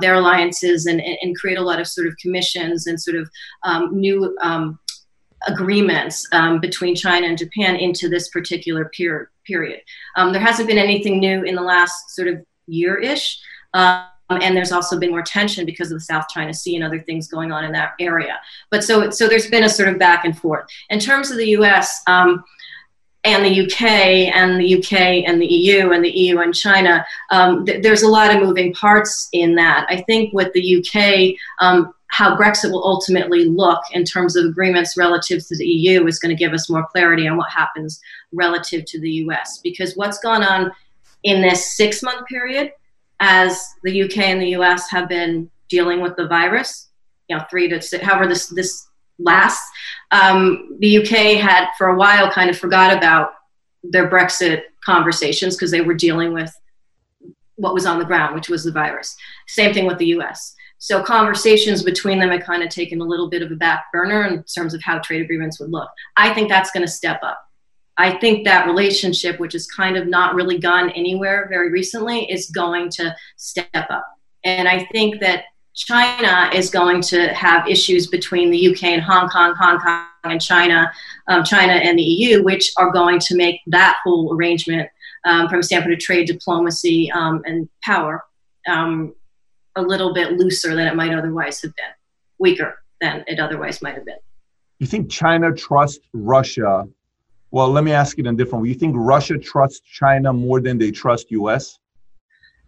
their 0.00 0.14
alliances 0.14 0.86
and, 0.86 1.00
and, 1.00 1.36
create 1.36 1.56
a 1.56 1.62
lot 1.62 1.78
of 1.78 1.86
sort 1.86 2.08
of 2.08 2.16
commissions 2.20 2.88
and 2.88 3.00
sort 3.00 3.16
of 3.16 3.30
new 3.92 4.36
agreements 5.46 6.26
um, 6.32 6.60
between 6.60 6.94
China 6.94 7.26
and 7.26 7.38
Japan 7.38 7.76
into 7.76 8.08
this 8.08 8.28
particular 8.28 8.90
per- 8.96 9.30
period. 9.46 9.80
Um, 10.16 10.32
there 10.32 10.42
hasn't 10.42 10.68
been 10.68 10.78
anything 10.78 11.20
new 11.20 11.42
in 11.42 11.54
the 11.54 11.62
last 11.62 12.10
sort 12.10 12.28
of 12.28 12.44
year 12.66 12.98
ish. 12.98 13.38
Um, 13.74 14.04
and 14.30 14.56
there's 14.56 14.72
also 14.72 14.98
been 14.98 15.10
more 15.10 15.22
tension 15.22 15.64
because 15.64 15.90
of 15.90 15.96
the 15.96 16.04
South 16.04 16.28
China 16.28 16.52
Sea 16.52 16.76
and 16.76 16.84
other 16.84 17.00
things 17.00 17.28
going 17.28 17.50
on 17.50 17.64
in 17.64 17.72
that 17.72 17.92
area. 17.98 18.38
But 18.70 18.84
so, 18.84 19.10
so 19.10 19.26
there's 19.26 19.48
been 19.48 19.64
a 19.64 19.68
sort 19.68 19.88
of 19.88 19.98
back 19.98 20.24
and 20.24 20.38
forth. 20.38 20.66
In 20.90 20.98
terms 20.98 21.30
of 21.30 21.38
the 21.38 21.48
US, 21.50 22.02
um, 22.06 22.44
and 23.24 23.44
the 23.44 23.64
UK 23.64 23.82
and 24.34 24.60
the 24.60 24.78
UK 24.78 25.24
and 25.26 25.40
the 25.42 25.46
EU 25.46 25.90
and 25.92 26.04
the 26.04 26.10
EU 26.10 26.38
and 26.38 26.54
China, 26.54 27.04
um, 27.30 27.66
th- 27.66 27.82
there's 27.82 28.02
a 28.02 28.08
lot 28.08 28.34
of 28.34 28.42
moving 28.42 28.72
parts 28.72 29.28
in 29.32 29.54
that. 29.56 29.86
I 29.88 30.02
think 30.02 30.32
with 30.32 30.52
the 30.52 30.76
UK, 30.76 31.34
um, 31.60 31.92
how 32.08 32.36
Brexit 32.36 32.70
will 32.70 32.84
ultimately 32.84 33.44
look 33.44 33.80
in 33.92 34.04
terms 34.04 34.34
of 34.34 34.44
agreements 34.46 34.96
relative 34.96 35.46
to 35.46 35.56
the 35.56 35.66
EU 35.66 36.06
is 36.06 36.18
going 36.18 36.34
to 36.34 36.38
give 36.38 36.52
us 36.52 36.70
more 36.70 36.86
clarity 36.86 37.28
on 37.28 37.36
what 37.36 37.50
happens 37.50 38.00
relative 38.32 38.84
to 38.86 39.00
the 39.00 39.10
US. 39.24 39.60
Because 39.62 39.94
what's 39.94 40.18
gone 40.18 40.42
on 40.42 40.72
in 41.22 41.42
this 41.42 41.76
six 41.76 42.02
month 42.02 42.26
period, 42.26 42.72
as 43.20 43.62
the 43.82 44.02
UK 44.04 44.18
and 44.18 44.40
the 44.40 44.56
US 44.56 44.88
have 44.90 45.08
been 45.08 45.50
dealing 45.68 46.00
with 46.00 46.16
the 46.16 46.26
virus, 46.26 46.88
you 47.28 47.36
know, 47.36 47.44
three 47.50 47.68
to 47.68 47.80
six, 47.80 48.02
however 48.02 48.26
this, 48.26 48.46
this 48.46 48.88
lasts, 49.18 49.70
um, 50.10 50.76
the 50.80 50.98
UK 50.98 51.40
had 51.40 51.68
for 51.76 51.88
a 51.88 51.96
while 51.96 52.30
kind 52.30 52.48
of 52.48 52.58
forgot 52.58 52.96
about 52.96 53.32
their 53.82 54.08
Brexit 54.08 54.62
conversations 54.84 55.56
because 55.56 55.70
they 55.70 55.82
were 55.82 55.94
dealing 55.94 56.32
with 56.32 56.52
what 57.56 57.74
was 57.74 57.86
on 57.86 57.98
the 57.98 58.04
ground, 58.04 58.34
which 58.34 58.48
was 58.48 58.64
the 58.64 58.72
virus. 58.72 59.16
Same 59.46 59.74
thing 59.74 59.86
with 59.86 59.98
the 59.98 60.06
US. 60.06 60.54
So 60.78 61.02
conversations 61.02 61.82
between 61.82 62.18
them 62.18 62.30
had 62.30 62.44
kind 62.44 62.62
of 62.62 62.68
taken 62.68 63.00
a 63.00 63.04
little 63.04 63.28
bit 63.28 63.42
of 63.42 63.50
a 63.50 63.56
back 63.56 63.86
burner 63.92 64.24
in 64.24 64.44
terms 64.44 64.74
of 64.74 64.82
how 64.82 64.98
trade 65.00 65.22
agreements 65.22 65.58
would 65.58 65.70
look. 65.70 65.90
I 66.16 66.32
think 66.32 66.48
that's 66.48 66.70
going 66.70 66.86
to 66.86 66.92
step 66.92 67.20
up. 67.22 67.44
I 67.96 68.12
think 68.18 68.44
that 68.44 68.66
relationship, 68.66 69.40
which 69.40 69.54
has 69.54 69.66
kind 69.66 69.96
of 69.96 70.06
not 70.06 70.36
really 70.36 70.58
gone 70.58 70.90
anywhere 70.90 71.46
very 71.48 71.70
recently, 71.70 72.30
is 72.30 72.48
going 72.50 72.90
to 72.90 73.14
step 73.36 73.68
up. 73.74 74.06
And 74.44 74.68
I 74.68 74.84
think 74.92 75.20
that 75.20 75.44
China 75.74 76.50
is 76.54 76.70
going 76.70 77.00
to 77.02 77.34
have 77.34 77.66
issues 77.68 78.06
between 78.06 78.50
the 78.50 78.68
UK 78.68 78.84
and 78.84 79.02
Hong 79.02 79.28
Kong, 79.28 79.54
Hong 79.56 79.80
Kong 79.80 80.06
and 80.24 80.40
China, 80.40 80.92
um, 81.26 81.42
China 81.42 81.72
and 81.72 81.98
the 81.98 82.02
EU, 82.02 82.44
which 82.44 82.72
are 82.76 82.90
going 82.90 83.18
to 83.20 83.36
make 83.36 83.60
that 83.66 83.98
whole 84.04 84.32
arrangement 84.32 84.88
um, 85.24 85.48
from 85.48 85.62
standpoint 85.62 85.94
of 85.94 86.00
trade 86.00 86.26
diplomacy 86.26 87.10
um, 87.12 87.42
and 87.46 87.68
power 87.84 88.24
um, 88.68 89.14
a 89.76 89.82
little 89.82 90.12
bit 90.12 90.32
looser 90.32 90.74
than 90.74 90.86
it 90.86 90.96
might 90.96 91.12
otherwise 91.12 91.60
have 91.62 91.74
been, 91.74 91.92
weaker 92.38 92.82
than 93.00 93.24
it 93.26 93.38
otherwise 93.38 93.80
might 93.82 93.94
have 93.94 94.04
been. 94.04 94.18
You 94.78 94.86
think 94.86 95.10
China 95.10 95.52
trusts 95.52 96.00
Russia? 96.12 96.84
Well, 97.50 97.70
let 97.70 97.84
me 97.84 97.92
ask 97.92 98.18
it 98.18 98.26
in 98.26 98.34
a 98.34 98.36
different 98.36 98.62
way. 98.62 98.68
You 98.68 98.74
think 98.74 98.94
Russia 98.96 99.38
trusts 99.38 99.80
China 99.80 100.32
more 100.32 100.60
than 100.60 100.78
they 100.78 100.90
trust 100.90 101.30
U.S.? 101.30 101.78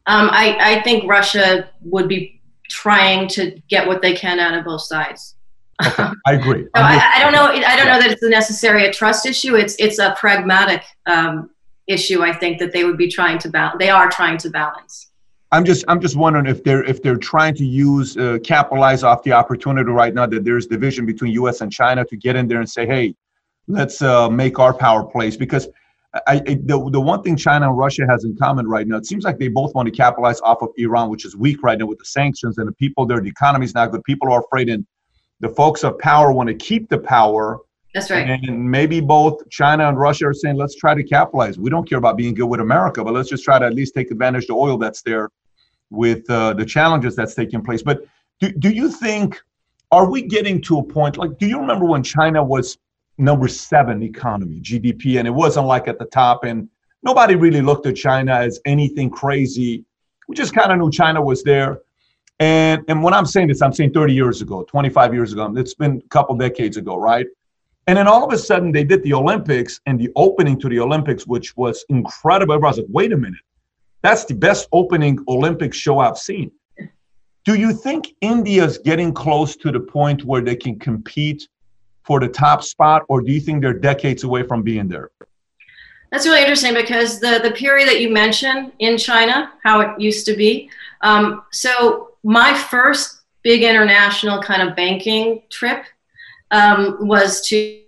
Um, 0.07 0.29
I, 0.33 0.57
I 0.61 0.83
think 0.83 1.09
Russia 1.09 1.71
would 1.83 2.09
be 2.09 2.41
trying 2.69 3.29
to 3.29 3.61
get 3.69 3.87
what 3.87 4.01
they 4.01 4.15
can 4.15 4.41
out 4.41 4.55
of 4.55 4.65
both 4.65 4.83
sides. 4.83 5.37
Okay, 5.85 6.09
I 6.27 6.33
agree. 6.35 6.63
so 6.77 6.83
I, 6.83 7.13
I, 7.17 7.21
don't 7.21 7.33
know. 7.33 7.47
I 7.47 7.77
don't 7.77 7.87
know 7.87 8.01
that 8.01 8.11
it's 8.11 8.23
necessarily 8.23 8.87
a 8.87 8.93
trust 8.93 9.27
issue. 9.27 9.57
It's 9.57 9.77
it's 9.79 9.99
a 9.99 10.15
pragmatic 10.19 10.85
um, 11.07 11.51
issue. 11.87 12.23
I 12.23 12.33
think 12.33 12.59
that 12.59 12.73
they 12.73 12.85
would 12.85 12.99
be 12.99 13.09
trying 13.09 13.39
to 13.39 13.49
balance. 13.49 13.77
They 13.79 13.91
are 13.91 14.11
trying 14.11 14.39
to 14.39 14.51
balance. 14.51 15.10
I'm 15.53 15.65
just 15.65 15.85
I'm 15.89 16.01
just 16.01 16.17
wondering 16.17 16.47
if 16.47 16.63
they're 16.63 16.85
if 16.85 17.03
they're 17.03 17.17
trying 17.17 17.55
to 17.57 17.67
use 17.67 18.17
uh, 18.17 18.39
capitalize 18.45 19.03
off 19.03 19.25
the 19.25 19.33
opportunity 19.33 19.91
right 19.91 20.15
now 20.15 20.27
that 20.27 20.45
there's 20.45 20.67
division 20.67 21.07
between 21.07 21.33
U.S. 21.33 21.61
and 21.61 21.73
China 21.73 22.05
to 22.05 22.17
get 22.17 22.37
in 22.37 22.47
there 22.47 22.61
and 22.61 22.71
say, 22.71 22.87
hey, 22.87 23.15
let's 23.67 24.01
uh, 24.01 24.29
make 24.31 24.59
our 24.59 24.75
power 24.75 25.05
plays 25.05 25.37
because. 25.37 25.69
I, 26.27 26.43
I, 26.45 26.55
the, 26.65 26.91
the 26.91 27.01
one 27.01 27.23
thing 27.23 27.37
China 27.37 27.69
and 27.69 27.79
Russia 27.79 28.05
has 28.11 28.25
in 28.25 28.37
common 28.37 28.67
right 28.67 28.85
now, 28.85 28.97
it 28.97 29.07
seems 29.07 29.23
like 29.23 29.39
they 29.39 29.47
both 29.47 29.77
want 29.77 29.87
to 29.87 29.93
capitalize 29.93 30.41
off 30.41 30.61
of 30.61 30.71
Iran, 30.77 31.09
which 31.09 31.25
is 31.25 31.37
weak 31.37 31.63
right 31.63 31.79
now 31.79 31.87
with 31.87 32.01
the 32.01 32.05
sanctions 32.05 32.59
and 32.59 32.67
the 32.67 32.73
people 32.73 33.07
there. 33.07 33.21
The 33.21 33.29
economy 33.29 33.65
is 33.65 33.77
not 33.77 33.93
good. 33.93 34.03
People 34.03 34.33
are 34.33 34.41
afraid, 34.41 34.69
and 34.71 34.85
the 35.39 35.51
folks 35.51 35.85
of 35.85 35.97
power 36.01 36.33
want 36.33 36.49
to 36.49 36.55
keep 36.57 36.89
the 36.89 36.99
power. 36.99 37.61
That's 37.95 38.11
right. 38.11 38.29
And 38.29 38.69
maybe 38.69 39.01
both 39.01 39.49
China 39.51 39.89
and 39.89 39.97
Russia 39.97 40.27
are 40.27 40.35
saying, 40.35 40.57
let's 40.57 40.75
try 40.75 40.95
to 40.95 41.05
capitalize. 41.05 41.61
We 41.61 41.71
don't 41.71 41.89
care 41.89 41.99
about 41.99 42.17
being 42.17 42.35
good 42.35 42.47
with 42.47 42.59
America, 42.59 43.05
but 43.05 43.15
let's 43.15 43.29
just 43.29 43.45
try 43.45 43.61
to 43.61 43.67
at 43.67 43.75
least 43.75 43.95
take 43.95 44.11
advantage 44.11 44.43
of 44.45 44.49
the 44.49 44.55
oil 44.55 44.79
that's 44.79 45.03
there 45.03 45.31
with 45.91 46.29
uh, 46.31 46.55
the 46.55 46.65
challenges 46.65 47.17
that's 47.17 47.35
taking 47.35 47.63
place. 47.63 47.83
But 47.83 48.05
do, 48.39 48.51
do 48.53 48.71
you 48.71 48.91
think, 48.91 49.41
are 49.91 50.09
we 50.09 50.23
getting 50.23 50.63
to 50.63 50.79
a 50.79 50.83
point, 50.83 51.17
like, 51.17 51.37
do 51.39 51.47
you 51.47 51.59
remember 51.59 51.85
when 51.85 52.03
China 52.03 52.43
was 52.43 52.79
number 53.19 53.49
seven 53.49 54.03
economy, 54.03 54.61
GDP, 54.61 55.19
and 55.19 55.29
it 55.29 55.33
wasn't 55.33 55.67
like 55.67 55.89
at 55.89 55.99
the 55.99 56.07
top, 56.07 56.45
and 56.45 56.69
nobody 57.03 57.35
really 57.35 57.61
looked 57.61 57.87
at 57.87 57.97
China 57.97 58.33
as 58.33 58.61
anything 58.65 59.11
crazy. 59.11 59.85
We 60.29 60.35
just 60.35 60.55
kind 60.55 60.73
of 60.73 60.79
knew 60.79 60.91
China 60.91 61.21
was 61.21 61.43
there. 61.43 61.81
And, 62.39 62.83
and 62.89 63.03
when 63.03 63.13
I'm 63.13 63.27
saying 63.27 63.49
this, 63.49 63.61
I'm 63.61 63.75
saying 63.75 63.93
30 63.93 64.15
years 64.15 64.41
ago, 64.41 64.63
25 64.63 65.13
years 65.13 65.33
ago. 65.33 65.53
It's 65.57 65.75
been 65.75 66.01
a 66.03 66.09
couple 66.09 66.35
decades 66.37 66.79
ago, 66.79 66.97
right? 66.97 67.27
And 67.87 67.99
then 67.99 68.07
all 68.07 68.25
of 68.25 68.33
a 68.33 68.39
sudden, 68.39 68.73
they 68.73 68.85
did 68.85 69.03
the 69.03 69.13
Olympics 69.13 69.81
and 69.85 70.01
the 70.01 70.11
opening 70.17 70.59
to 70.61 70.69
the 70.69 70.79
Olympics, 70.79 71.27
which 71.27 71.55
was 71.57 71.85
incredible. 71.91 72.55
Everybody 72.55 72.71
was 72.71 72.79
like, 72.79 72.87
wait 72.91 73.13
a 73.13 73.17
minute 73.17 73.41
that's 74.03 74.25
the 74.25 74.35
best 74.35 74.69
opening 74.73 75.19
Olympic 75.29 75.75
show 75.75 75.99
I've 75.99 76.19
seen. 76.19 76.51
Do 77.45 77.55
you 77.55 77.73
think 77.73 78.15
India's 78.21 78.79
getting 78.79 79.13
close 79.13 79.57
to 79.57 79.73
the 79.73 79.81
point 79.81 80.25
where 80.25 80.43
they 80.43 80.57
can 80.57 80.79
compete 80.79 81.49
for 82.03 82.21
the 82.21 82.29
top 82.29 82.63
spot, 82.63 83.05
or 83.09 83.21
do 83.21 83.33
you 83.33 83.41
think 83.41 83.63
they're 83.63 83.79
decades 83.79 84.25
away 84.25 84.43
from 84.43 84.63
being 84.63 84.89
there? 84.89 85.11
That's 86.11 86.27
really 86.27 86.41
interesting 86.41 86.75
because 86.75 87.21
the, 87.21 87.41
the 87.43 87.53
period 87.53 87.89
that 87.89 88.01
you 88.01 88.11
mentioned 88.11 88.73
in 88.79 88.99
China, 88.99 89.53
how 89.63 89.81
it 89.81 90.01
used 90.01 90.27
to 90.27 90.37
be. 90.37 90.71
Um, 91.03 91.45
so, 91.53 92.11
my 92.23 92.53
first 92.53 93.23
big 93.43 93.63
international 93.63 94.43
kind 94.43 94.69
of 94.69 94.77
banking 94.77 95.43
trip 95.51 95.85
um, 96.51 97.07
was 97.07 97.41
to, 97.49 97.81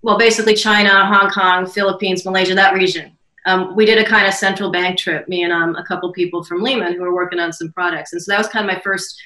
well, 0.00 0.18
basically 0.18 0.54
China, 0.54 1.06
Hong 1.06 1.30
Kong, 1.30 1.66
Philippines, 1.66 2.24
Malaysia, 2.24 2.54
that 2.54 2.74
region 2.74 3.16
um, 3.46 3.74
we 3.74 3.84
did 3.84 3.98
a 3.98 4.04
kind 4.04 4.26
of 4.26 4.34
central 4.34 4.70
bank 4.70 4.98
trip, 4.98 5.28
me 5.28 5.42
and 5.42 5.52
um, 5.52 5.74
a 5.76 5.84
couple 5.84 6.12
people 6.12 6.44
from 6.44 6.62
Lehman 6.62 6.94
who 6.94 7.02
were 7.02 7.14
working 7.14 7.40
on 7.40 7.52
some 7.52 7.72
products. 7.72 8.12
And 8.12 8.22
so 8.22 8.32
that 8.32 8.38
was 8.38 8.48
kind 8.48 8.68
of 8.68 8.74
my 8.74 8.80
first 8.82 9.20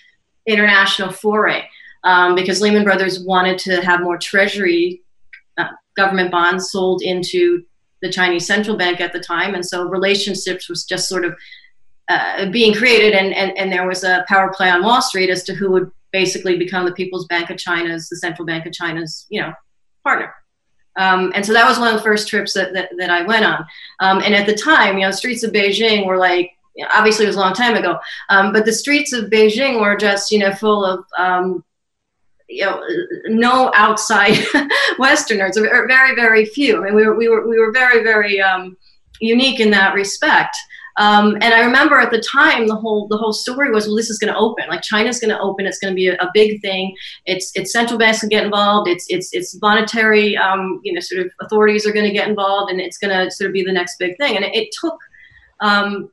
international 0.46 1.12
foray 1.12 1.64
um, 2.04 2.34
because 2.34 2.60
Lehman 2.60 2.84
Brothers 2.84 3.20
wanted 3.20 3.58
to 3.58 3.82
have 3.82 4.00
more 4.00 4.16
treasury 4.16 5.02
uh, 5.58 5.68
government 5.96 6.30
bonds 6.30 6.70
sold 6.70 7.02
into 7.02 7.64
the 8.02 8.10
Chinese 8.10 8.46
central 8.46 8.76
bank 8.76 9.00
at 9.00 9.12
the 9.12 9.20
time. 9.20 9.54
And 9.54 9.64
so 9.64 9.84
relationships 9.84 10.68
was 10.68 10.84
just 10.84 11.08
sort 11.08 11.24
of 11.24 11.34
uh, 12.08 12.48
being 12.50 12.72
created, 12.72 13.14
and, 13.14 13.34
and, 13.34 13.56
and 13.58 13.72
there 13.72 13.86
was 13.86 14.04
a 14.04 14.24
power 14.28 14.52
play 14.54 14.70
on 14.70 14.84
Wall 14.84 15.02
Street 15.02 15.28
as 15.28 15.42
to 15.44 15.54
who 15.54 15.72
would 15.72 15.90
basically 16.12 16.56
become 16.56 16.86
the 16.86 16.92
People's 16.92 17.26
Bank 17.26 17.50
of 17.50 17.58
China's, 17.58 18.08
the 18.08 18.16
central 18.16 18.46
bank 18.46 18.64
of 18.64 18.72
China's, 18.72 19.26
you 19.28 19.40
know, 19.40 19.52
partner. 20.04 20.32
Um, 20.96 21.32
and 21.34 21.44
so 21.44 21.52
that 21.52 21.68
was 21.68 21.78
one 21.78 21.88
of 21.88 21.94
the 21.94 22.02
first 22.02 22.28
trips 22.28 22.52
that, 22.54 22.72
that, 22.72 22.90
that 22.96 23.10
I 23.10 23.22
went 23.22 23.44
on. 23.44 23.66
Um, 24.00 24.20
and 24.22 24.34
at 24.34 24.46
the 24.46 24.54
time, 24.54 24.98
you 24.98 25.04
know, 25.04 25.10
streets 25.10 25.42
of 25.42 25.52
Beijing 25.52 26.06
were 26.06 26.16
like, 26.16 26.52
obviously 26.90 27.24
it 27.24 27.28
was 27.28 27.36
a 27.36 27.40
long 27.40 27.54
time 27.54 27.74
ago, 27.74 27.98
um, 28.28 28.52
but 28.52 28.64
the 28.64 28.72
streets 28.72 29.12
of 29.12 29.30
Beijing 29.30 29.80
were 29.80 29.96
just, 29.96 30.30
you 30.30 30.38
know, 30.38 30.52
full 30.52 30.84
of, 30.84 31.04
um, 31.18 31.64
you 32.48 32.64
know, 32.64 32.82
no 33.26 33.72
outside 33.74 34.38
Westerners, 34.98 35.56
or 35.56 35.86
very, 35.86 36.14
very 36.14 36.44
few. 36.44 36.78
I 36.78 36.86
mean, 36.86 36.94
we 36.94 37.06
were, 37.06 37.16
we 37.16 37.28
were, 37.28 37.48
we 37.48 37.58
were 37.58 37.72
very, 37.72 38.02
very 38.02 38.40
um, 38.40 38.76
unique 39.20 39.60
in 39.60 39.70
that 39.70 39.94
respect. 39.94 40.56
Um, 40.98 41.34
and 41.42 41.52
I 41.52 41.60
remember 41.60 41.96
at 41.98 42.10
the 42.10 42.20
time, 42.20 42.68
the 42.68 42.74
whole 42.74 43.06
the 43.08 43.18
whole 43.18 43.32
story 43.32 43.70
was, 43.70 43.86
well, 43.86 43.96
this 43.96 44.08
is 44.08 44.18
going 44.18 44.32
to 44.32 44.38
open. 44.38 44.64
Like 44.68 44.82
China's 44.82 45.20
going 45.20 45.30
to 45.30 45.38
open. 45.40 45.66
It's 45.66 45.78
going 45.78 45.92
to 45.92 45.94
be 45.94 46.08
a, 46.08 46.14
a, 46.14 46.30
big 46.32 46.60
thing. 46.62 46.96
It's 47.26 47.52
it's 47.54 47.72
central 47.72 47.98
banks 47.98 48.20
can 48.20 48.30
get 48.30 48.44
involved. 48.44 48.88
It's 48.88 49.04
it's 49.08 49.28
it's 49.32 49.60
monetary, 49.60 50.36
um, 50.38 50.80
you 50.84 50.92
know, 50.94 51.00
sort 51.00 51.26
of 51.26 51.30
authorities 51.42 51.86
are 51.86 51.92
going 51.92 52.06
to 52.06 52.12
get 52.12 52.28
involved, 52.28 52.70
and 52.70 52.80
it's 52.80 52.96
going 52.96 53.10
to 53.16 53.30
sort 53.30 53.48
of 53.48 53.52
be 53.52 53.62
the 53.62 53.72
next 53.72 53.98
big 53.98 54.16
thing. 54.16 54.36
And 54.36 54.44
it, 54.44 54.54
it 54.54 54.68
took 54.80 54.98
um, 55.60 56.10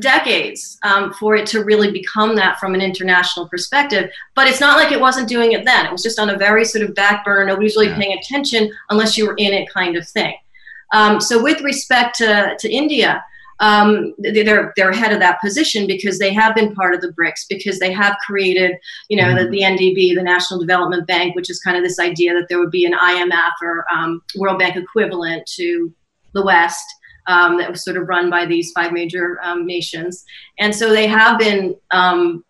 decades 0.00 0.76
um, 0.82 1.12
for 1.12 1.36
it 1.36 1.46
to 1.48 1.62
really 1.62 1.92
become 1.92 2.34
that 2.34 2.58
from 2.58 2.74
an 2.74 2.80
international 2.80 3.48
perspective. 3.48 4.10
But 4.34 4.48
it's 4.48 4.60
not 4.60 4.76
like 4.76 4.90
it 4.90 5.00
wasn't 5.00 5.28
doing 5.28 5.52
it 5.52 5.64
then. 5.64 5.86
It 5.86 5.92
was 5.92 6.02
just 6.02 6.18
on 6.18 6.30
a 6.30 6.36
very 6.36 6.64
sort 6.64 6.84
of 6.84 6.96
back 6.96 7.24
burner. 7.24 7.46
Nobody's 7.46 7.76
really 7.76 7.90
yeah. 7.90 7.98
paying 7.98 8.18
attention 8.18 8.72
unless 8.90 9.16
you 9.16 9.24
were 9.24 9.36
in 9.36 9.52
it, 9.52 9.72
kind 9.72 9.96
of 9.96 10.08
thing. 10.08 10.34
Um, 10.92 11.20
so 11.20 11.40
with 11.40 11.60
respect 11.60 12.16
to 12.16 12.56
to 12.58 12.68
India 12.68 13.24
um, 13.60 14.14
they're 14.18 14.72
they're 14.76 14.90
ahead 14.90 15.12
of 15.12 15.20
that 15.20 15.40
position 15.40 15.86
because 15.86 16.18
they 16.18 16.32
have 16.32 16.54
been 16.54 16.74
part 16.74 16.94
of 16.94 17.00
the 17.00 17.12
BRICS 17.12 17.46
because 17.48 17.78
they 17.78 17.92
have 17.92 18.16
created 18.26 18.76
you 19.08 19.16
know 19.16 19.28
mm-hmm. 19.28 19.44
the, 19.44 19.50
the 19.50 19.62
NDB 19.62 20.14
the 20.14 20.22
National 20.22 20.60
Development 20.60 21.06
Bank 21.06 21.34
which 21.34 21.50
is 21.50 21.60
kind 21.60 21.76
of 21.76 21.82
this 21.82 21.98
idea 21.98 22.34
that 22.34 22.46
there 22.48 22.58
would 22.58 22.70
be 22.70 22.84
an 22.84 22.92
IMF 22.92 23.52
or 23.62 23.84
um, 23.92 24.22
World 24.36 24.58
Bank 24.58 24.76
equivalent 24.76 25.46
to 25.56 25.92
the 26.34 26.44
West 26.44 26.84
um, 27.26 27.58
that 27.58 27.70
was 27.70 27.82
sort 27.82 27.96
of 27.96 28.08
run 28.08 28.30
by 28.30 28.46
these 28.46 28.72
five 28.72 28.92
major 28.92 29.38
um, 29.42 29.66
nations. 29.66 30.24
And 30.58 30.74
so 30.74 30.90
they 30.90 31.06
have 31.06 31.38
been 31.38 31.74
um, 31.90 32.44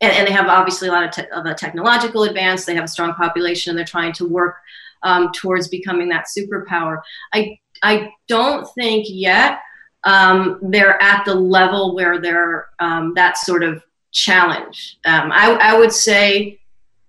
and, 0.00 0.12
and, 0.12 0.26
they 0.26 0.32
have 0.32 0.48
obviously 0.48 0.88
a 0.88 0.92
lot 0.92 1.04
of, 1.04 1.10
te- 1.12 1.30
of 1.30 1.46
a 1.46 1.54
technological 1.54 2.24
advance. 2.24 2.64
They 2.64 2.74
have 2.74 2.84
a 2.84 2.88
strong 2.88 3.14
population 3.14 3.70
and 3.70 3.78
they're 3.78 3.86
trying 3.86 4.12
to 4.14 4.28
work 4.28 4.56
um, 5.02 5.30
towards 5.32 5.68
becoming 5.68 6.08
that 6.08 6.26
superpower. 6.36 7.00
I 7.32 7.58
I 7.82 8.10
don't 8.28 8.66
think 8.74 9.06
yet 9.08 9.60
um, 10.04 10.58
they're 10.62 11.02
at 11.02 11.24
the 11.24 11.34
level 11.34 11.94
where 11.94 12.20
they're 12.20 12.68
um, 12.78 13.14
that 13.14 13.38
sort 13.38 13.62
of 13.62 13.82
challenge. 14.12 14.98
Um, 15.04 15.32
I, 15.32 15.58
I, 15.60 15.78
would 15.78 15.92
say 15.92 16.60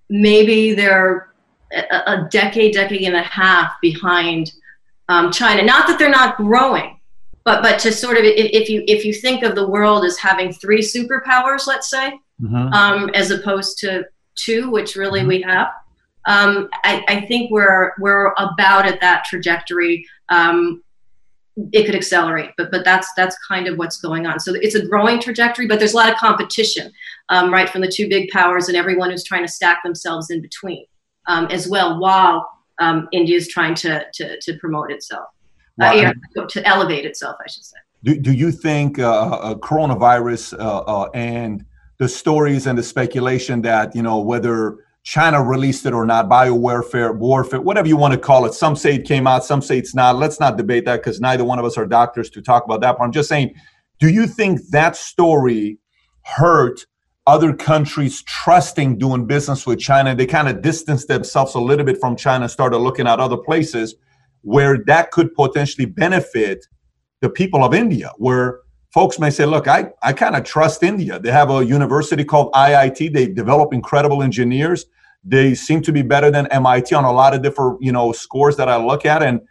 maybe 0.09 0.73
they're 0.73 1.29
a, 1.71 1.95
a, 2.07 2.27
decade, 2.31 2.73
decade 2.73 3.03
and 3.03 3.15
a 3.15 3.21
half 3.21 3.73
behind 3.81 4.53
um, 5.09 5.31
China. 5.31 5.61
Not 5.63 5.87
that 5.87 5.99
they're 5.99 6.09
not 6.09 6.37
growing, 6.37 6.99
but 7.43 7.61
but 7.61 7.79
to 7.79 7.91
sort 7.91 8.17
of 8.17 8.23
if 8.25 8.69
you 8.69 8.83
if 8.87 9.05
you 9.05 9.13
think 9.13 9.43
of 9.43 9.55
the 9.55 9.67
world 9.67 10.03
as 10.05 10.17
having 10.17 10.51
three 10.51 10.81
superpowers, 10.81 11.67
let's 11.67 11.89
say, 11.89 12.19
mm-hmm. 12.41 12.73
Um, 12.73 13.09
as 13.13 13.29
opposed 13.29 13.77
to 13.79 14.05
two, 14.35 14.69
which 14.71 14.95
really 14.95 15.19
mm-hmm. 15.19 15.29
we 15.29 15.41
have. 15.41 15.67
Um, 16.27 16.69
I, 16.83 17.03
I, 17.07 17.21
think 17.27 17.51
we're 17.51 17.91
we're 17.99 18.33
about 18.37 18.87
at 18.87 18.99
that 19.01 19.25
trajectory 19.25 20.07
um, 20.29 20.81
it 21.71 21.85
could 21.85 21.95
accelerate 21.95 22.51
but 22.57 22.69
but 22.69 22.83
that's 22.83 23.07
that's 23.15 23.37
kind 23.47 23.67
of 23.67 23.77
what's 23.77 23.97
going 23.97 24.25
on. 24.25 24.39
So 24.39 24.53
it's 24.55 24.75
a 24.75 24.85
growing 24.85 25.19
trajectory 25.21 25.67
but 25.67 25.79
there's 25.79 25.93
a 25.93 25.97
lot 25.97 26.11
of 26.11 26.17
competition 26.17 26.91
um, 27.29 27.51
right 27.51 27.69
from 27.69 27.81
the 27.81 27.87
two 27.87 28.09
big 28.09 28.29
powers 28.29 28.67
and 28.67 28.77
everyone 28.77 29.09
who's 29.09 29.23
trying 29.23 29.43
to 29.43 29.51
stack 29.51 29.81
themselves 29.83 30.29
in 30.29 30.41
between 30.41 30.85
um, 31.27 31.45
as 31.47 31.67
well 31.67 31.99
while 31.99 32.47
um, 32.79 33.07
india 33.13 33.37
is 33.37 33.47
trying 33.47 33.73
to, 33.73 34.05
to, 34.13 34.39
to 34.41 34.57
promote 34.59 34.91
itself. 34.91 35.27
Uh, 35.81 36.13
to 36.47 36.65
elevate 36.65 37.05
itself 37.05 37.35
i 37.45 37.49
should 37.49 37.65
say. 37.65 37.77
Do, 38.05 38.19
do 38.19 38.33
you 38.33 38.51
think 38.51 38.99
uh, 38.99 39.11
uh, 39.11 39.55
coronavirus 39.55 40.57
uh, 40.59 40.79
uh, 40.81 41.09
and 41.15 41.65
the 41.97 42.07
stories 42.07 42.67
and 42.67 42.77
the 42.77 42.83
speculation 42.83 43.61
that 43.63 43.95
you 43.95 44.03
know 44.03 44.19
whether 44.19 44.84
China 45.05 45.41
released 45.41 45.85
it 45.85 45.93
or 45.93 46.03
not, 46.03 46.27
biowarfare, 46.27 47.15
warfare, 47.15 47.61
whatever 47.61 47.87
you 47.87 47.95
want 47.95 48.11
to 48.11 48.19
call 48.19 48.43
it. 48.45 48.55
Some 48.55 48.75
say 48.75 48.95
it 48.95 49.05
came 49.05 49.27
out, 49.27 49.45
some 49.45 49.61
say 49.61 49.77
it's 49.77 49.93
not. 49.93 50.15
Let's 50.15 50.39
not 50.39 50.57
debate 50.57 50.85
that 50.85 50.97
because 50.97 51.21
neither 51.21 51.45
one 51.45 51.59
of 51.59 51.63
us 51.63 51.77
are 51.77 51.85
doctors 51.85 52.27
to 52.31 52.41
talk 52.41 52.65
about 52.65 52.81
that. 52.81 52.97
But 52.97 53.03
I'm 53.03 53.11
just 53.11 53.29
saying, 53.29 53.53
do 53.99 54.09
you 54.09 54.25
think 54.25 54.61
that 54.71 54.95
story 54.95 55.77
hurt 56.23 56.87
other 57.27 57.53
countries 57.53 58.23
trusting 58.23 58.97
doing 58.97 59.27
business 59.27 59.67
with 59.67 59.79
China? 59.79 60.15
They 60.15 60.25
kind 60.25 60.49
of 60.49 60.63
distanced 60.63 61.07
themselves 61.07 61.53
a 61.53 61.59
little 61.59 61.85
bit 61.85 61.99
from 61.99 62.15
China, 62.15 62.49
started 62.49 62.79
looking 62.79 63.07
at 63.07 63.19
other 63.19 63.37
places 63.37 63.93
where 64.41 64.83
that 64.87 65.11
could 65.11 65.35
potentially 65.35 65.85
benefit 65.85 66.65
the 67.21 67.29
people 67.29 67.63
of 67.63 67.75
India, 67.75 68.11
where 68.17 68.61
folks 68.95 69.19
may 69.19 69.29
say, 69.29 69.45
look, 69.45 69.67
I, 69.67 69.91
I 70.01 70.13
kind 70.13 70.37
of 70.37 70.45
trust 70.45 70.81
India. 70.81 71.19
They 71.19 71.29
have 71.29 71.51
a 71.51 71.65
university 71.65 72.23
called 72.23 72.53
IIT. 72.53 73.13
They 73.13 73.27
develop 73.27 73.73
incredible 73.73 74.23
engineers. 74.23 74.85
They 75.21 75.53
seem 75.53 75.81
to 75.81 75.91
be 75.91 76.01
better 76.01 76.31
than 76.31 76.47
MIT 76.47 76.95
on 76.95 77.03
a 77.03 77.11
lot 77.11 77.35
of 77.35 77.43
different, 77.43 77.81
you 77.81 77.91
know, 77.91 78.13
scores 78.13 78.55
that 78.55 78.69
I 78.69 78.77
look 78.77 79.05
at. 79.05 79.21
And 79.21 79.41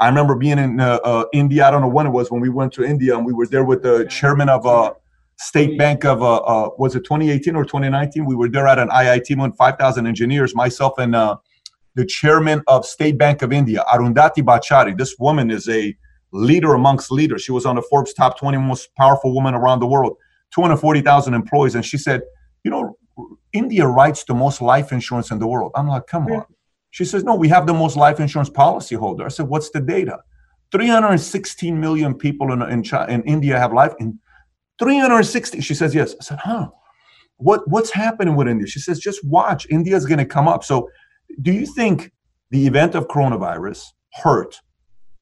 I 0.00 0.08
remember 0.08 0.36
being 0.36 0.58
in 0.58 0.80
uh, 0.80 1.00
uh, 1.04 1.24
India. 1.34 1.66
I 1.66 1.70
don't 1.70 1.82
know 1.82 1.88
when 1.88 2.06
it 2.06 2.10
was 2.10 2.30
when 2.30 2.40
we 2.40 2.48
went 2.48 2.72
to 2.74 2.82
India, 2.82 3.14
and 3.14 3.26
we 3.26 3.34
were 3.34 3.46
there 3.46 3.64
with 3.64 3.82
the 3.82 4.06
chairman 4.06 4.48
of 4.48 4.66
uh, 4.66 4.94
State 5.36 5.78
Bank 5.78 6.04
of 6.04 6.22
uh, 6.22 6.36
uh 6.36 6.70
was 6.78 6.96
it 6.96 7.04
2018 7.04 7.56
or 7.56 7.64
2019? 7.64 8.24
We 8.24 8.34
were 8.34 8.48
there 8.48 8.66
at 8.66 8.78
an 8.78 8.88
IIT 8.88 9.36
with 9.38 9.56
5,000 9.56 10.06
engineers, 10.06 10.54
myself 10.54 10.94
and 10.98 11.14
uh, 11.14 11.36
the 11.94 12.06
chairman 12.06 12.62
of 12.68 12.86
State 12.86 13.18
Bank 13.18 13.42
of 13.42 13.52
India, 13.52 13.84
Arundhati 13.92 14.42
Bhattacharya. 14.42 14.96
This 14.96 15.16
woman 15.18 15.50
is 15.50 15.68
a 15.68 15.94
leader 16.34 16.74
amongst 16.74 17.12
leaders. 17.12 17.42
She 17.42 17.52
was 17.52 17.64
on 17.64 17.76
the 17.76 17.82
Forbes 17.82 18.12
top 18.12 18.38
20 18.38 18.58
most 18.58 18.94
powerful 18.96 19.34
women 19.34 19.54
around 19.54 19.80
the 19.80 19.86
world, 19.86 20.16
240,000 20.52 21.32
employees, 21.32 21.74
and 21.74 21.84
she 21.84 21.96
said, 21.96 22.22
you 22.64 22.70
know, 22.70 22.96
India 23.52 23.86
writes 23.86 24.24
the 24.24 24.34
most 24.34 24.60
life 24.60 24.92
insurance 24.92 25.30
in 25.30 25.38
the 25.38 25.46
world. 25.46 25.70
I'm 25.76 25.86
like, 25.86 26.06
come 26.08 26.26
on. 26.26 26.44
She 26.90 27.04
says, 27.04 27.22
no, 27.24 27.34
we 27.34 27.48
have 27.48 27.66
the 27.66 27.74
most 27.74 27.96
life 27.96 28.18
insurance 28.20 28.50
policy 28.50 28.96
holder. 28.96 29.24
I 29.24 29.28
said, 29.28 29.46
what's 29.46 29.70
the 29.70 29.80
data? 29.80 30.18
316 30.72 31.80
million 31.80 32.14
people 32.14 32.52
in, 32.52 32.62
in, 32.62 32.82
China, 32.82 33.12
in 33.12 33.22
India 33.22 33.58
have 33.58 33.72
life. 33.72 33.92
In 34.00 34.18
360, 34.80 35.60
she 35.60 35.74
says, 35.74 35.94
yes. 35.94 36.14
I 36.20 36.24
said, 36.24 36.38
huh. 36.42 36.68
What, 37.36 37.68
what's 37.68 37.90
happening 37.90 38.36
with 38.36 38.48
India? 38.48 38.66
She 38.66 38.80
says, 38.80 38.98
just 38.98 39.24
watch. 39.24 39.66
India's 39.70 40.06
going 40.06 40.18
to 40.18 40.24
come 40.24 40.48
up. 40.48 40.64
So 40.64 40.88
do 41.42 41.52
you 41.52 41.66
think 41.66 42.12
the 42.50 42.66
event 42.66 42.94
of 42.94 43.06
coronavirus 43.08 43.86
hurt 44.14 44.60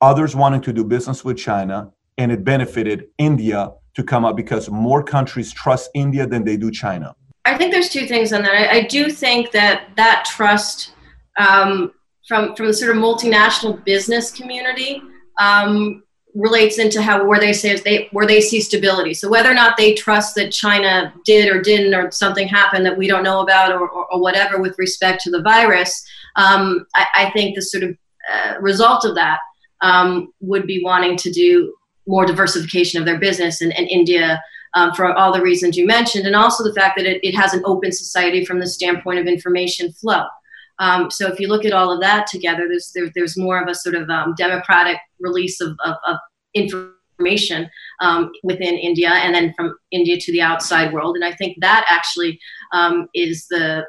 others 0.02 0.36
wanting 0.36 0.60
to 0.60 0.72
do 0.72 0.84
business 0.84 1.24
with 1.24 1.38
China 1.38 1.90
and 2.18 2.30
it 2.30 2.44
benefited 2.44 3.06
India 3.16 3.72
to 3.94 4.02
come 4.02 4.24
up 4.24 4.36
because 4.36 4.68
more 4.68 5.02
countries 5.02 5.52
trust 5.52 5.90
India 5.94 6.26
than 6.26 6.44
they 6.44 6.56
do 6.56 6.70
China? 6.70 7.14
I 7.44 7.56
think 7.56 7.72
there's 7.72 7.88
two 7.88 8.06
things 8.06 8.32
on 8.32 8.42
that. 8.42 8.52
I, 8.52 8.78
I 8.78 8.82
do 8.86 9.10
think 9.10 9.52
that 9.52 9.88
that 9.96 10.24
trust 10.30 10.92
um, 11.38 11.92
from 12.28 12.54
from 12.54 12.66
the 12.66 12.74
sort 12.74 12.94
of 12.96 13.02
multinational 13.02 13.82
business 13.84 14.30
community 14.30 15.02
um, 15.40 16.02
relates 16.34 16.78
into 16.78 17.02
how 17.02 17.24
where 17.26 17.40
they 17.40 17.52
say 17.52 17.76
they 17.76 18.08
where 18.12 18.26
they 18.26 18.40
see 18.40 18.60
stability. 18.60 19.14
So 19.14 19.28
whether 19.28 19.50
or 19.50 19.54
not 19.54 19.76
they 19.76 19.94
trust 19.94 20.34
that 20.36 20.52
China 20.52 21.12
did 21.24 21.52
or 21.52 21.60
didn't 21.60 21.94
or 21.94 22.10
something 22.10 22.48
happened 22.48 22.86
that 22.86 22.96
we 22.96 23.08
don't 23.08 23.24
know 23.24 23.40
about 23.40 23.72
or, 23.72 23.88
or, 23.88 24.06
or 24.12 24.20
whatever 24.20 24.60
with 24.60 24.78
respect 24.78 25.22
to 25.22 25.30
the 25.30 25.42
virus, 25.42 26.06
um, 26.36 26.86
I, 26.94 27.06
I, 27.16 27.30
think 27.30 27.54
the 27.54 27.62
sort 27.62 27.82
of 27.82 27.96
uh, 28.32 28.54
result 28.60 29.04
of 29.04 29.14
that 29.16 29.40
um, 29.82 30.32
would 30.40 30.66
be 30.66 30.82
wanting 30.82 31.16
to 31.18 31.30
do 31.30 31.74
more 32.06 32.26
diversification 32.26 32.98
of 33.00 33.06
their 33.06 33.18
business 33.18 33.60
and 33.60 33.72
India 33.72 34.42
um, 34.74 34.92
for 34.94 35.12
all 35.12 35.32
the 35.32 35.42
reasons 35.42 35.76
you 35.76 35.86
mentioned, 35.86 36.26
and 36.26 36.34
also 36.34 36.64
the 36.64 36.74
fact 36.74 36.96
that 36.96 37.06
it, 37.06 37.20
it 37.22 37.34
has 37.34 37.52
an 37.52 37.62
open 37.64 37.92
society 37.92 38.44
from 38.44 38.58
the 38.58 38.66
standpoint 38.66 39.18
of 39.18 39.26
information 39.26 39.92
flow. 39.92 40.24
Um, 40.78 41.10
so 41.10 41.30
if 41.30 41.38
you 41.38 41.48
look 41.48 41.64
at 41.64 41.72
all 41.72 41.92
of 41.92 42.00
that 42.00 42.26
together, 42.26 42.66
there's 42.68 42.90
there, 42.94 43.10
there's 43.14 43.36
more 43.36 43.60
of 43.62 43.68
a 43.68 43.74
sort 43.74 43.94
of 43.94 44.08
um, 44.08 44.34
democratic 44.36 44.96
release 45.20 45.60
of, 45.60 45.76
of, 45.84 45.96
of 46.06 46.16
information 46.54 47.70
um, 48.00 48.32
within 48.42 48.74
India, 48.74 49.10
and 49.10 49.34
then 49.34 49.52
from 49.54 49.76
India 49.90 50.16
to 50.18 50.32
the 50.32 50.40
outside 50.40 50.92
world. 50.92 51.16
And 51.16 51.24
I 51.24 51.32
think 51.32 51.58
that 51.60 51.84
actually 51.88 52.40
um, 52.72 53.08
is 53.14 53.46
the 53.48 53.84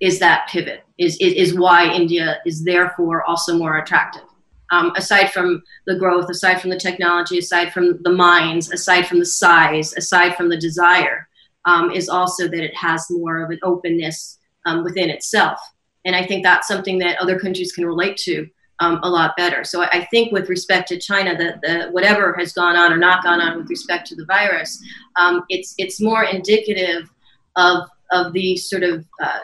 is 0.00 0.18
that 0.18 0.48
pivot 0.48 0.82
is, 0.98 1.16
is 1.20 1.34
is 1.34 1.58
why 1.58 1.86
India 1.86 2.38
is 2.44 2.64
therefore 2.64 3.22
also 3.24 3.56
more 3.56 3.78
attractive. 3.78 4.22
Um, 4.70 4.92
aside 4.96 5.32
from 5.32 5.62
the 5.86 5.96
growth, 5.96 6.28
aside 6.30 6.60
from 6.60 6.70
the 6.70 6.78
technology, 6.78 7.38
aside 7.38 7.72
from 7.72 8.02
the 8.02 8.12
minds, 8.12 8.70
aside 8.72 9.06
from 9.06 9.18
the 9.18 9.26
size, 9.26 9.92
aside 9.94 10.36
from 10.36 10.48
the 10.48 10.56
desire, 10.56 11.28
um, 11.64 11.90
is 11.90 12.08
also 12.08 12.48
that 12.48 12.64
it 12.64 12.74
has 12.76 13.06
more 13.10 13.42
of 13.42 13.50
an 13.50 13.58
openness 13.62 14.38
um, 14.66 14.84
within 14.84 15.10
itself. 15.10 15.60
And 16.04 16.16
I 16.16 16.26
think 16.26 16.42
that's 16.42 16.68
something 16.68 16.98
that 16.98 17.18
other 17.18 17.38
countries 17.38 17.72
can 17.72 17.84
relate 17.84 18.16
to 18.18 18.48
um, 18.80 18.98
a 19.02 19.10
lot 19.10 19.36
better. 19.36 19.62
So 19.62 19.82
I 19.82 20.06
think 20.10 20.32
with 20.32 20.48
respect 20.48 20.88
to 20.88 20.98
China, 20.98 21.36
the, 21.36 21.58
the 21.62 21.90
whatever 21.90 22.34
has 22.38 22.52
gone 22.52 22.76
on 22.76 22.92
or 22.92 22.96
not 22.96 23.22
gone 23.22 23.40
on 23.40 23.58
with 23.58 23.68
respect 23.68 24.06
to 24.08 24.16
the 24.16 24.24
virus, 24.24 24.82
um, 25.16 25.42
it's 25.50 25.74
it's 25.76 26.00
more 26.00 26.24
indicative 26.24 27.10
of 27.56 27.88
of 28.10 28.32
the 28.32 28.56
sort 28.56 28.82
of 28.82 29.04
uh, 29.22 29.40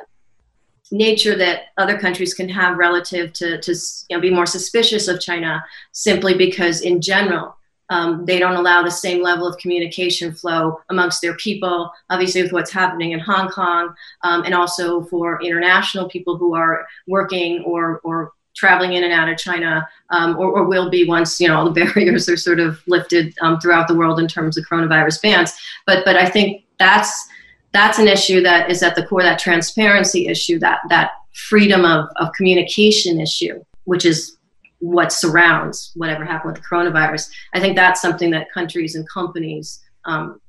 nature 0.90 1.36
that 1.36 1.66
other 1.76 1.98
countries 1.98 2.34
can 2.34 2.48
have 2.48 2.78
relative 2.78 3.32
to, 3.34 3.60
to 3.60 3.74
you 4.08 4.16
know, 4.16 4.20
be 4.20 4.30
more 4.30 4.46
suspicious 4.46 5.08
of 5.08 5.20
China 5.20 5.64
simply 5.92 6.34
because, 6.34 6.82
in 6.82 7.00
general, 7.00 7.56
um, 7.88 8.24
they 8.24 8.38
don't 8.38 8.56
allow 8.56 8.82
the 8.82 8.90
same 8.90 9.22
level 9.22 9.46
of 9.46 9.58
communication 9.58 10.32
flow 10.32 10.80
amongst 10.90 11.22
their 11.22 11.36
people, 11.36 11.90
obviously, 12.10 12.42
with 12.42 12.52
what's 12.52 12.72
happening 12.72 13.12
in 13.12 13.20
Hong 13.20 13.48
Kong, 13.48 13.94
um, 14.22 14.42
and 14.44 14.54
also 14.54 15.02
for 15.04 15.40
international 15.40 16.08
people 16.08 16.36
who 16.36 16.54
are 16.54 16.86
working 17.06 17.62
or, 17.64 18.00
or 18.02 18.32
traveling 18.56 18.94
in 18.94 19.04
and 19.04 19.12
out 19.12 19.28
of 19.28 19.38
China, 19.38 19.86
um, 20.10 20.36
or, 20.36 20.50
or, 20.50 20.64
will 20.64 20.90
be 20.90 21.06
once 21.06 21.40
you 21.40 21.46
know 21.46 21.58
all 21.58 21.70
the 21.70 21.84
barriers 21.94 22.28
are 22.28 22.36
sort 22.36 22.58
of 22.58 22.80
lifted 22.88 23.34
um, 23.40 23.60
throughout 23.60 23.86
the 23.86 23.94
world 23.94 24.18
in 24.18 24.26
terms 24.26 24.56
of 24.56 24.64
coronavirus 24.64 25.22
bans. 25.22 25.52
But 25.86 26.04
but 26.04 26.16
I 26.16 26.26
think 26.28 26.64
that's 26.78 27.28
that's 27.76 27.98
an 27.98 28.08
issue 28.08 28.40
that 28.42 28.70
is 28.70 28.82
at 28.82 28.94
the 28.94 29.06
core 29.06 29.22
that 29.22 29.38
transparency 29.38 30.26
issue 30.28 30.58
that 30.58 30.80
that 30.88 31.10
freedom 31.32 31.84
of, 31.84 32.08
of 32.16 32.32
communication 32.32 33.20
issue 33.20 33.62
which 33.84 34.04
is 34.04 34.36
what 34.80 35.12
surrounds 35.12 35.92
whatever 35.94 36.24
happened 36.24 36.52
with 36.52 36.62
the 36.62 36.68
coronavirus. 36.68 37.30
I 37.54 37.60
think 37.60 37.76
that's 37.76 38.00
something 38.00 38.30
that 38.30 38.52
countries 38.52 38.94
and 38.94 39.08
companies 39.08 39.82
um, 40.04 40.40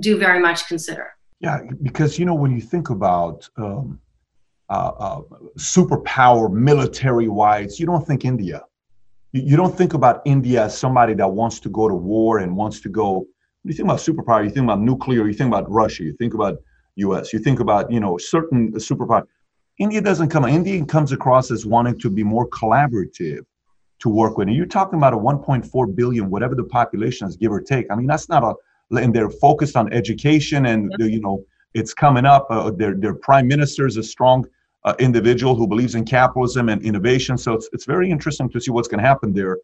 do 0.00 0.18
very 0.18 0.40
much 0.40 0.66
consider. 0.66 1.14
Yeah 1.40 1.60
because 1.82 2.18
you 2.18 2.24
know 2.24 2.34
when 2.34 2.52
you 2.52 2.60
think 2.60 2.90
about 2.90 3.48
um, 3.56 4.00
uh, 4.70 4.92
uh, 4.98 5.20
superpower 5.58 6.50
military 6.50 7.28
wise 7.28 7.78
you 7.78 7.86
don't 7.86 8.06
think 8.06 8.24
india. 8.24 8.62
You, 9.32 9.42
you 9.42 9.56
don't 9.56 9.76
think 9.76 9.92
about 9.94 10.22
india 10.24 10.64
as 10.64 10.78
somebody 10.78 11.14
that 11.14 11.30
wants 11.40 11.60
to 11.60 11.68
go 11.68 11.88
to 11.88 11.94
war 11.94 12.38
and 12.38 12.56
wants 12.56 12.80
to 12.80 12.88
go 12.88 13.26
you 13.64 13.74
think 13.74 13.86
about 13.88 13.98
superpower 13.98 14.42
you 14.42 14.50
think 14.50 14.64
about 14.64 14.80
nuclear 14.80 15.26
you 15.26 15.34
think 15.34 15.48
about 15.48 15.70
russia 15.70 16.02
you 16.04 16.14
think 16.14 16.32
about 16.34 16.54
U.S. 16.96 17.32
You 17.32 17.38
think 17.38 17.60
about 17.60 17.90
you 17.90 18.00
know 18.00 18.18
certain 18.18 18.72
superpower. 18.72 19.26
India 19.78 20.00
doesn't 20.00 20.28
come. 20.28 20.44
India 20.44 20.84
comes 20.84 21.12
across 21.12 21.50
as 21.50 21.66
wanting 21.66 21.98
to 22.00 22.10
be 22.10 22.22
more 22.22 22.48
collaborative 22.48 23.44
to 24.00 24.08
work 24.08 24.38
with. 24.38 24.48
And 24.48 24.56
you're 24.56 24.66
talking 24.66 24.98
about 24.98 25.14
a 25.14 25.16
1.4 25.16 25.96
billion, 25.96 26.30
whatever 26.30 26.54
the 26.54 26.64
population 26.64 27.26
is, 27.26 27.36
give 27.36 27.50
or 27.50 27.60
take. 27.60 27.86
I 27.90 27.94
mean, 27.96 28.06
that's 28.06 28.28
not 28.28 28.42
a. 28.44 28.54
And 28.96 29.14
they're 29.14 29.30
focused 29.30 29.76
on 29.76 29.92
education, 29.92 30.66
and 30.66 30.92
you 30.98 31.20
know 31.20 31.44
it's 31.72 31.94
coming 31.94 32.26
up. 32.26 32.46
Uh, 32.50 32.70
their 32.70 32.94
their 32.94 33.14
prime 33.14 33.48
minister 33.48 33.86
is 33.86 33.96
a 33.96 34.02
strong 34.02 34.46
uh, 34.84 34.94
individual 34.98 35.54
who 35.54 35.66
believes 35.66 35.94
in 35.94 36.04
capitalism 36.04 36.68
and 36.68 36.82
innovation. 36.82 37.36
So 37.38 37.54
it's 37.54 37.68
it's 37.72 37.86
very 37.86 38.10
interesting 38.10 38.48
to 38.50 38.60
see 38.60 38.70
what's 38.70 38.88
going 38.88 39.02
to 39.02 39.06
happen 39.06 39.32
there 39.32 39.58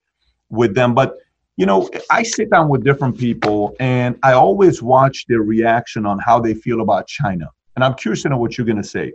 with 0.49 0.75
them. 0.75 0.95
But 0.95 1.17
you 1.61 1.67
know, 1.67 1.91
I 2.09 2.23
sit 2.23 2.49
down 2.49 2.71
with 2.71 2.85
different 2.85 3.19
people 3.19 3.77
and 3.81 4.19
I 4.23 4.33
always 4.33 4.81
watch 4.81 5.27
their 5.29 5.43
reaction 5.43 6.07
on 6.07 6.19
how 6.19 6.41
they 6.41 6.55
feel 6.55 6.81
about 6.81 7.07
China. 7.07 7.51
And 7.77 7.85
I'm 7.85 7.93
curious 7.93 8.23
to 8.23 8.31
know 8.31 8.39
what 8.39 8.57
you're 8.57 8.67
going 8.67 8.81
to 8.81 8.89
say. 8.89 9.13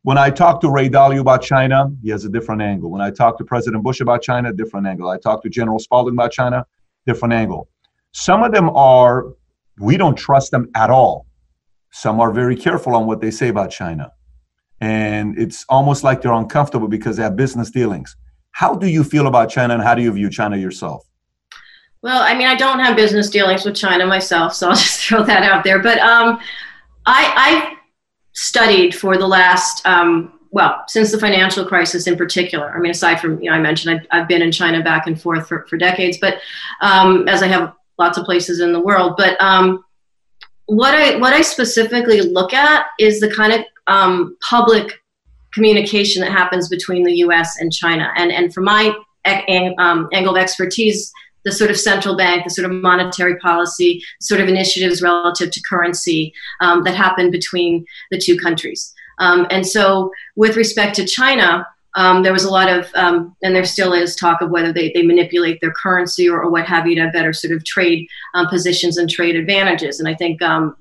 When 0.00 0.16
I 0.16 0.30
talk 0.30 0.62
to 0.62 0.70
Ray 0.70 0.88
Dalio 0.88 1.20
about 1.20 1.42
China, 1.42 1.90
he 2.02 2.08
has 2.08 2.24
a 2.24 2.30
different 2.30 2.62
angle. 2.62 2.90
When 2.90 3.02
I 3.02 3.10
talk 3.10 3.36
to 3.36 3.44
President 3.44 3.84
Bush 3.84 4.00
about 4.00 4.22
China, 4.22 4.50
different 4.50 4.86
angle. 4.86 5.10
I 5.10 5.18
talk 5.18 5.42
to 5.42 5.50
General 5.50 5.78
Spalding 5.78 6.14
about 6.14 6.32
China, 6.32 6.64
different 7.06 7.34
angle. 7.34 7.68
Some 8.12 8.42
of 8.42 8.52
them 8.52 8.70
are, 8.70 9.34
we 9.78 9.98
don't 9.98 10.16
trust 10.16 10.52
them 10.52 10.70
at 10.74 10.88
all. 10.88 11.26
Some 11.92 12.18
are 12.18 12.32
very 12.32 12.56
careful 12.56 12.94
on 12.94 13.06
what 13.06 13.20
they 13.20 13.30
say 13.30 13.48
about 13.48 13.70
China. 13.70 14.10
And 14.80 15.38
it's 15.38 15.66
almost 15.68 16.02
like 16.02 16.22
they're 16.22 16.32
uncomfortable 16.32 16.88
because 16.88 17.18
they 17.18 17.24
have 17.24 17.36
business 17.36 17.70
dealings. 17.70 18.16
How 18.52 18.74
do 18.74 18.86
you 18.86 19.04
feel 19.04 19.26
about 19.26 19.50
China 19.50 19.74
and 19.74 19.82
how 19.82 19.94
do 19.94 20.00
you 20.00 20.12
view 20.12 20.30
China 20.30 20.56
yourself? 20.56 21.06
Well, 22.04 22.22
I 22.22 22.34
mean, 22.34 22.46
I 22.46 22.54
don't 22.54 22.80
have 22.80 22.96
business 22.96 23.30
dealings 23.30 23.64
with 23.64 23.74
China 23.74 24.06
myself, 24.06 24.52
so 24.52 24.68
I'll 24.68 24.76
just 24.76 25.00
throw 25.00 25.22
that 25.22 25.42
out 25.42 25.64
there. 25.64 25.78
But 25.78 25.98
um, 26.00 26.38
I, 27.06 27.32
I 27.34 27.76
studied 28.34 28.94
for 28.94 29.16
the 29.16 29.26
last, 29.26 29.84
um, 29.86 30.38
well, 30.50 30.84
since 30.86 31.10
the 31.12 31.18
financial 31.18 31.64
crisis 31.64 32.06
in 32.06 32.18
particular. 32.18 32.76
I 32.76 32.78
mean, 32.78 32.90
aside 32.90 33.20
from, 33.20 33.40
you 33.40 33.48
know, 33.48 33.56
I 33.56 33.58
mentioned 33.58 33.98
I've, 33.98 34.06
I've 34.10 34.28
been 34.28 34.42
in 34.42 34.52
China 34.52 34.82
back 34.82 35.06
and 35.06 35.18
forth 35.18 35.48
for, 35.48 35.64
for 35.66 35.78
decades, 35.78 36.18
but 36.20 36.40
um, 36.82 37.26
as 37.26 37.42
I 37.42 37.46
have 37.46 37.72
lots 37.98 38.18
of 38.18 38.26
places 38.26 38.60
in 38.60 38.74
the 38.74 38.80
world. 38.80 39.14
But 39.16 39.40
um, 39.40 39.82
what 40.66 40.94
I 40.94 41.16
what 41.16 41.32
I 41.32 41.40
specifically 41.40 42.20
look 42.20 42.52
at 42.52 42.84
is 43.00 43.18
the 43.18 43.34
kind 43.34 43.54
of 43.54 43.60
um, 43.86 44.36
public 44.46 44.92
communication 45.54 46.20
that 46.20 46.32
happens 46.32 46.68
between 46.68 47.02
the 47.02 47.14
U.S. 47.20 47.60
and 47.60 47.72
China. 47.72 48.12
And 48.14 48.30
and 48.30 48.52
from 48.52 48.64
my 48.64 48.94
um, 49.78 50.10
angle 50.12 50.36
of 50.36 50.42
expertise, 50.42 51.10
the 51.44 51.52
sort 51.52 51.70
of 51.70 51.78
central 51.78 52.16
bank, 52.16 52.44
the 52.44 52.50
sort 52.50 52.70
of 52.70 52.72
monetary 52.72 53.36
policy, 53.38 54.02
sort 54.20 54.40
of 54.40 54.48
initiatives 54.48 55.02
relative 55.02 55.50
to 55.50 55.62
currency 55.68 56.32
um, 56.60 56.82
that 56.84 56.94
happened 56.94 57.32
between 57.32 57.84
the 58.10 58.18
two 58.18 58.36
countries. 58.38 58.92
Um, 59.18 59.46
and 59.50 59.66
so, 59.66 60.10
with 60.36 60.56
respect 60.56 60.96
to 60.96 61.06
China, 61.06 61.66
um, 61.96 62.22
there 62.22 62.32
was 62.32 62.44
a 62.44 62.50
lot 62.50 62.68
of, 62.68 62.90
um, 62.94 63.36
and 63.42 63.54
there 63.54 63.64
still 63.64 63.92
is 63.92 64.16
talk 64.16 64.40
of 64.40 64.50
whether 64.50 64.72
they, 64.72 64.90
they 64.92 65.02
manipulate 65.02 65.60
their 65.60 65.72
currency 65.72 66.28
or, 66.28 66.42
or 66.42 66.50
what 66.50 66.66
have 66.66 66.86
you 66.86 66.96
to 66.96 67.10
better 67.12 67.32
sort 67.32 67.54
of 67.54 67.64
trade 67.64 68.08
um, 68.34 68.48
positions 68.48 68.98
and 68.98 69.08
trade 69.08 69.36
advantages. 69.36 70.00
And 70.00 70.08
I 70.08 70.14
think 70.14 70.42
um, 70.42 70.76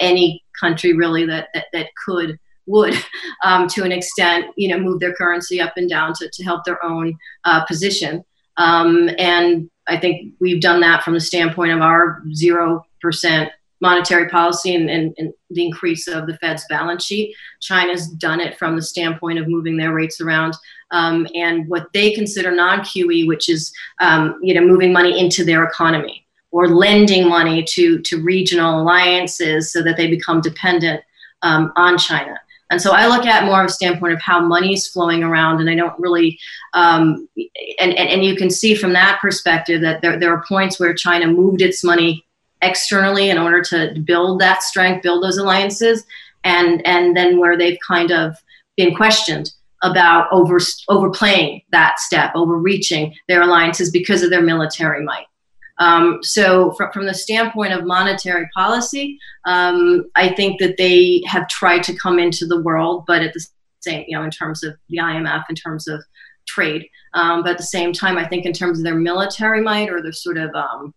any 0.00 0.44
country 0.58 0.92
really 0.92 1.24
that, 1.26 1.48
that, 1.54 1.66
that 1.72 1.86
could 2.04 2.38
would, 2.66 2.94
um, 3.44 3.68
to 3.68 3.84
an 3.84 3.92
extent, 3.92 4.46
you 4.56 4.68
know, 4.68 4.78
move 4.78 5.00
their 5.00 5.14
currency 5.14 5.60
up 5.60 5.72
and 5.76 5.88
down 5.88 6.12
to, 6.14 6.28
to 6.30 6.44
help 6.44 6.64
their 6.64 6.82
own 6.84 7.16
uh, 7.44 7.64
position. 7.64 8.24
Um, 8.56 9.08
and 9.18 9.70
I 9.90 9.98
think 9.98 10.34
we've 10.40 10.60
done 10.60 10.80
that 10.80 11.02
from 11.02 11.14
the 11.14 11.20
standpoint 11.20 11.72
of 11.72 11.80
our 11.80 12.22
0% 12.28 13.50
monetary 13.80 14.28
policy 14.28 14.74
and, 14.74 14.90
and, 14.90 15.14
and, 15.18 15.32
the 15.52 15.64
increase 15.66 16.06
of 16.06 16.26
the 16.26 16.36
Fed's 16.36 16.64
balance 16.68 17.04
sheet. 17.04 17.34
China's 17.60 18.08
done 18.08 18.38
it 18.38 18.56
from 18.56 18.76
the 18.76 18.82
standpoint 18.82 19.38
of 19.38 19.48
moving 19.48 19.76
their 19.76 19.92
rates 19.92 20.20
around 20.20 20.54
um, 20.92 21.26
and 21.34 21.66
what 21.66 21.92
they 21.92 22.12
consider 22.12 22.52
non-QE, 22.52 23.26
which 23.26 23.48
is 23.48 23.72
um, 24.00 24.38
you 24.42 24.54
know 24.54 24.60
moving 24.60 24.92
money 24.92 25.18
into 25.18 25.44
their 25.44 25.64
economy 25.64 26.24
or 26.52 26.68
lending 26.68 27.28
money 27.28 27.64
to 27.64 27.98
to 28.02 28.22
regional 28.22 28.80
alliances 28.80 29.72
so 29.72 29.82
that 29.82 29.96
they 29.96 30.08
become 30.08 30.40
dependent 30.40 31.02
um, 31.42 31.72
on 31.76 31.98
China. 31.98 32.38
And 32.70 32.80
so 32.80 32.92
I 32.92 33.08
look 33.08 33.26
at 33.26 33.44
more 33.44 33.60
of 33.60 33.66
a 33.66 33.72
standpoint 33.72 34.12
of 34.12 34.20
how 34.20 34.40
money 34.40 34.74
is 34.74 34.86
flowing 34.86 35.24
around, 35.24 35.60
and 35.60 35.68
I 35.68 35.74
don't 35.74 35.98
really, 35.98 36.38
um, 36.72 37.28
and, 37.80 37.92
and, 37.98 38.08
and 38.08 38.24
you 38.24 38.36
can 38.36 38.48
see 38.48 38.76
from 38.76 38.92
that 38.92 39.18
perspective 39.20 39.80
that 39.82 40.02
there, 40.02 40.18
there 40.18 40.32
are 40.32 40.44
points 40.48 40.78
where 40.78 40.94
China 40.94 41.26
moved 41.26 41.62
its 41.62 41.82
money 41.82 42.24
externally 42.62 43.30
in 43.30 43.38
order 43.38 43.62
to 43.62 43.98
build 44.04 44.40
that 44.40 44.62
strength, 44.62 45.02
build 45.02 45.24
those 45.24 45.38
alliances, 45.38 46.04
and 46.44 46.86
and 46.86 47.16
then 47.16 47.38
where 47.38 47.58
they've 47.58 47.78
kind 47.86 48.10
of 48.10 48.36
been 48.76 48.94
questioned 48.94 49.52
about 49.82 50.28
over 50.32 50.58
overplaying 50.88 51.62
that 51.72 51.98
step, 51.98 52.32
overreaching 52.34 53.14
their 53.28 53.42
alliances 53.42 53.90
because 53.90 54.22
of 54.22 54.30
their 54.30 54.42
military 54.42 55.02
might. 55.02 55.26
Um, 55.80 56.18
so, 56.22 56.72
from, 56.72 56.92
from 56.92 57.06
the 57.06 57.14
standpoint 57.14 57.72
of 57.72 57.86
monetary 57.86 58.48
policy, 58.54 59.18
um, 59.46 60.04
I 60.14 60.34
think 60.34 60.60
that 60.60 60.76
they 60.76 61.22
have 61.26 61.48
tried 61.48 61.82
to 61.84 61.96
come 61.96 62.18
into 62.18 62.46
the 62.46 62.60
world, 62.60 63.04
but 63.06 63.22
at 63.22 63.32
the 63.32 63.44
same, 63.80 64.04
you 64.06 64.16
know, 64.16 64.22
in 64.22 64.30
terms 64.30 64.62
of 64.62 64.74
the 64.90 64.98
IMF, 64.98 65.44
in 65.48 65.56
terms 65.56 65.88
of 65.88 66.04
trade, 66.46 66.86
um, 67.14 67.42
but 67.42 67.52
at 67.52 67.56
the 67.56 67.64
same 67.64 67.94
time, 67.94 68.18
I 68.18 68.28
think 68.28 68.44
in 68.44 68.52
terms 68.52 68.78
of 68.78 68.84
their 68.84 68.94
military 68.94 69.62
might 69.62 69.88
or 69.88 70.02
their 70.02 70.12
sort 70.12 70.36
of 70.36 70.54
um, 70.54 70.94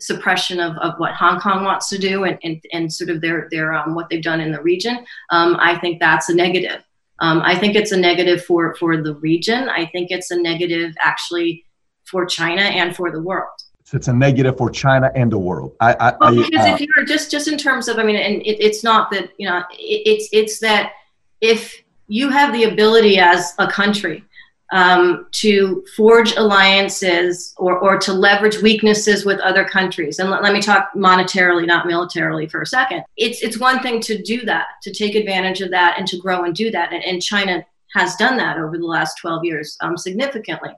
suppression 0.00 0.58
of, 0.58 0.76
of 0.78 0.94
what 0.98 1.14
Hong 1.14 1.38
Kong 1.38 1.64
wants 1.64 1.88
to 1.90 1.98
do 1.98 2.24
and, 2.24 2.36
and, 2.42 2.60
and 2.72 2.92
sort 2.92 3.10
of 3.10 3.20
their, 3.20 3.46
their 3.52 3.72
um, 3.72 3.94
what 3.94 4.08
they've 4.10 4.22
done 4.22 4.40
in 4.40 4.50
the 4.50 4.62
region, 4.62 4.98
um, 5.30 5.56
I 5.60 5.78
think 5.78 6.00
that's 6.00 6.28
a 6.28 6.34
negative. 6.34 6.82
Um, 7.20 7.40
I 7.42 7.56
think 7.56 7.76
it's 7.76 7.92
a 7.92 7.96
negative 7.96 8.44
for, 8.44 8.74
for 8.74 9.00
the 9.00 9.14
region. 9.14 9.68
I 9.68 9.86
think 9.86 10.10
it's 10.10 10.32
a 10.32 10.36
negative 10.36 10.92
actually 11.00 11.64
for 12.02 12.26
China 12.26 12.62
and 12.62 12.96
for 12.96 13.12
the 13.12 13.22
world 13.22 13.48
it's 13.94 14.08
a 14.08 14.12
negative 14.12 14.56
for 14.56 14.70
China 14.70 15.10
and 15.14 15.30
the 15.30 15.38
world. 15.38 15.76
I, 15.80 15.94
I, 15.94 16.14
well, 16.20 16.36
because 16.36 16.66
uh, 16.66 16.74
if 16.74 16.80
you're 16.80 17.04
just 17.06 17.30
just 17.30 17.48
in 17.48 17.58
terms 17.58 17.88
of, 17.88 17.98
I 17.98 18.02
mean, 18.04 18.16
and 18.16 18.42
it, 18.42 18.64
it's 18.64 18.82
not 18.84 19.10
that 19.12 19.30
you 19.38 19.48
know, 19.48 19.58
it, 19.72 20.02
it's 20.06 20.28
it's 20.32 20.58
that 20.60 20.92
if 21.40 21.82
you 22.08 22.28
have 22.30 22.52
the 22.52 22.64
ability 22.64 23.18
as 23.18 23.54
a 23.58 23.66
country 23.66 24.24
um, 24.72 25.26
to 25.30 25.84
forge 25.96 26.34
alliances 26.36 27.54
or, 27.58 27.78
or 27.78 27.98
to 27.98 28.12
leverage 28.12 28.60
weaknesses 28.60 29.24
with 29.24 29.38
other 29.40 29.64
countries. 29.64 30.18
And 30.18 30.30
let, 30.30 30.42
let, 30.42 30.52
me 30.52 30.60
talk 30.60 30.88
monetarily, 30.96 31.66
not 31.66 31.86
militarily, 31.86 32.48
for 32.48 32.62
a 32.62 32.66
second. 32.66 33.04
It's 33.16 33.42
it's 33.42 33.58
one 33.58 33.80
thing 33.80 34.00
to 34.00 34.20
do 34.20 34.44
that, 34.46 34.66
to 34.82 34.92
take 34.92 35.14
advantage 35.14 35.60
of 35.60 35.70
that, 35.70 35.96
and 35.98 36.08
to 36.08 36.18
grow 36.18 36.44
and 36.44 36.54
do 36.54 36.70
that. 36.70 36.92
And, 36.92 37.04
and 37.04 37.22
China 37.22 37.64
has 37.94 38.16
done 38.16 38.36
that 38.38 38.58
over 38.58 38.76
the 38.76 38.86
last 38.86 39.16
12 39.18 39.44
years 39.44 39.76
um, 39.80 39.96
significantly. 39.96 40.70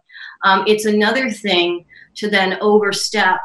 Um, 0.45 0.65
it's 0.67 0.85
another 0.85 1.31
thing 1.31 1.87
to 2.17 2.31
then 2.31 2.59
overstep 2.61 3.41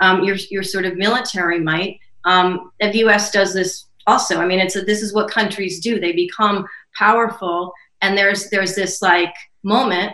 um, 0.00 0.24
your 0.24 0.36
your 0.50 0.62
sort 0.62 0.86
of 0.86 0.96
military 0.96 1.60
might. 1.60 1.98
Um, 2.24 2.72
the 2.80 2.98
U.S. 2.98 3.30
does 3.30 3.54
this 3.54 3.86
also. 4.06 4.38
I 4.38 4.46
mean, 4.46 4.58
it's 4.58 4.76
a, 4.76 4.82
this 4.82 5.02
is 5.02 5.12
what 5.12 5.30
countries 5.30 5.80
do. 5.80 6.00
They 6.00 6.12
become 6.12 6.66
powerful, 6.96 7.72
and 8.00 8.16
there's 8.16 8.50
there's 8.50 8.74
this 8.74 9.02
like 9.02 9.34
moment. 9.62 10.12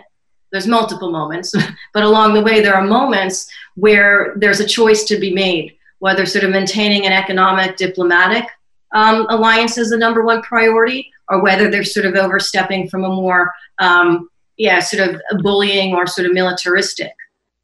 There's 0.52 0.66
multiple 0.66 1.10
moments, 1.10 1.54
but 1.94 2.02
along 2.02 2.34
the 2.34 2.42
way, 2.42 2.60
there 2.60 2.74
are 2.74 2.84
moments 2.84 3.50
where 3.74 4.34
there's 4.36 4.60
a 4.60 4.66
choice 4.66 5.04
to 5.04 5.18
be 5.18 5.32
made, 5.32 5.76
whether 5.98 6.24
sort 6.24 6.44
of 6.44 6.50
maintaining 6.50 7.06
an 7.06 7.12
economic, 7.12 7.76
diplomatic 7.76 8.46
um, 8.94 9.26
alliance 9.28 9.78
is 9.78 9.90
the 9.90 9.98
number 9.98 10.24
one 10.24 10.42
priority, 10.42 11.10
or 11.28 11.42
whether 11.42 11.70
they're 11.70 11.84
sort 11.84 12.06
of 12.06 12.14
overstepping 12.14 12.88
from 12.88 13.04
a 13.04 13.08
more, 13.08 13.52
um, 13.78 14.30
yeah, 14.56 14.80
sort 14.80 15.08
of 15.08 15.20
bullying 15.42 15.94
or 15.94 16.06
sort 16.06 16.26
of 16.26 16.32
militaristic 16.32 17.12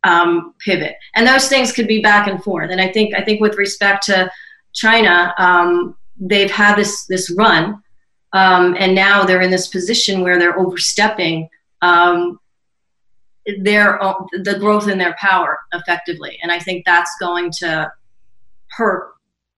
um, 0.04 0.54
pivot. 0.58 0.96
And 1.14 1.26
those 1.26 1.48
things 1.48 1.72
could 1.72 1.86
be 1.86 2.02
back 2.02 2.26
and 2.26 2.42
forth. 2.42 2.70
And 2.70 2.80
I 2.80 2.90
think 2.90 3.14
I 3.14 3.22
think 3.22 3.40
with 3.40 3.56
respect 3.56 4.04
to 4.06 4.30
China, 4.74 5.34
um, 5.38 5.96
they've 6.18 6.50
had 6.50 6.76
this 6.76 7.06
this 7.06 7.30
run, 7.30 7.82
um, 8.32 8.76
and 8.78 8.94
now 8.94 9.24
they're 9.24 9.42
in 9.42 9.50
this 9.50 9.68
position 9.68 10.22
where 10.22 10.38
they're 10.38 10.58
overstepping 10.58 11.48
um, 11.82 12.38
their 13.58 14.00
the 14.32 14.56
growth 14.58 14.88
in 14.88 14.98
their 14.98 15.14
power 15.18 15.58
effectively. 15.72 16.38
And 16.42 16.50
I 16.50 16.58
think 16.58 16.84
that's 16.84 17.14
going 17.20 17.50
to 17.58 17.92
hurt 18.68 19.12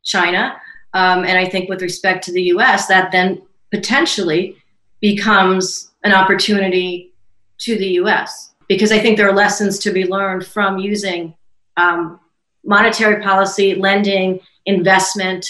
China. 0.05 0.57
Um, 0.95 1.25
and 1.25 1.39
I 1.39 1.49
think 1.49 1.69
with 1.69 1.83
respect 1.83 2.25
to 2.25 2.33
the 2.33 2.43
U.S., 2.43 2.87
that 2.87 3.11
then 3.11 3.43
potentially 3.73 4.57
becomes 5.01 5.93
an 6.05 6.13
opportunity 6.13 7.13
to 7.59 7.77
the 7.77 7.89
U.S. 8.01 8.54
because 8.69 8.93
I 8.93 8.99
think 8.99 9.17
there 9.17 9.29
are 9.29 9.35
lessons 9.35 9.79
to 9.81 9.93
be 9.93 10.07
learned 10.07 10.47
from 10.47 10.79
using 10.79 11.35
um, 11.77 12.21
monetary 12.65 13.23
policy, 13.23 13.75
lending, 13.75 14.41
investment 14.67 15.47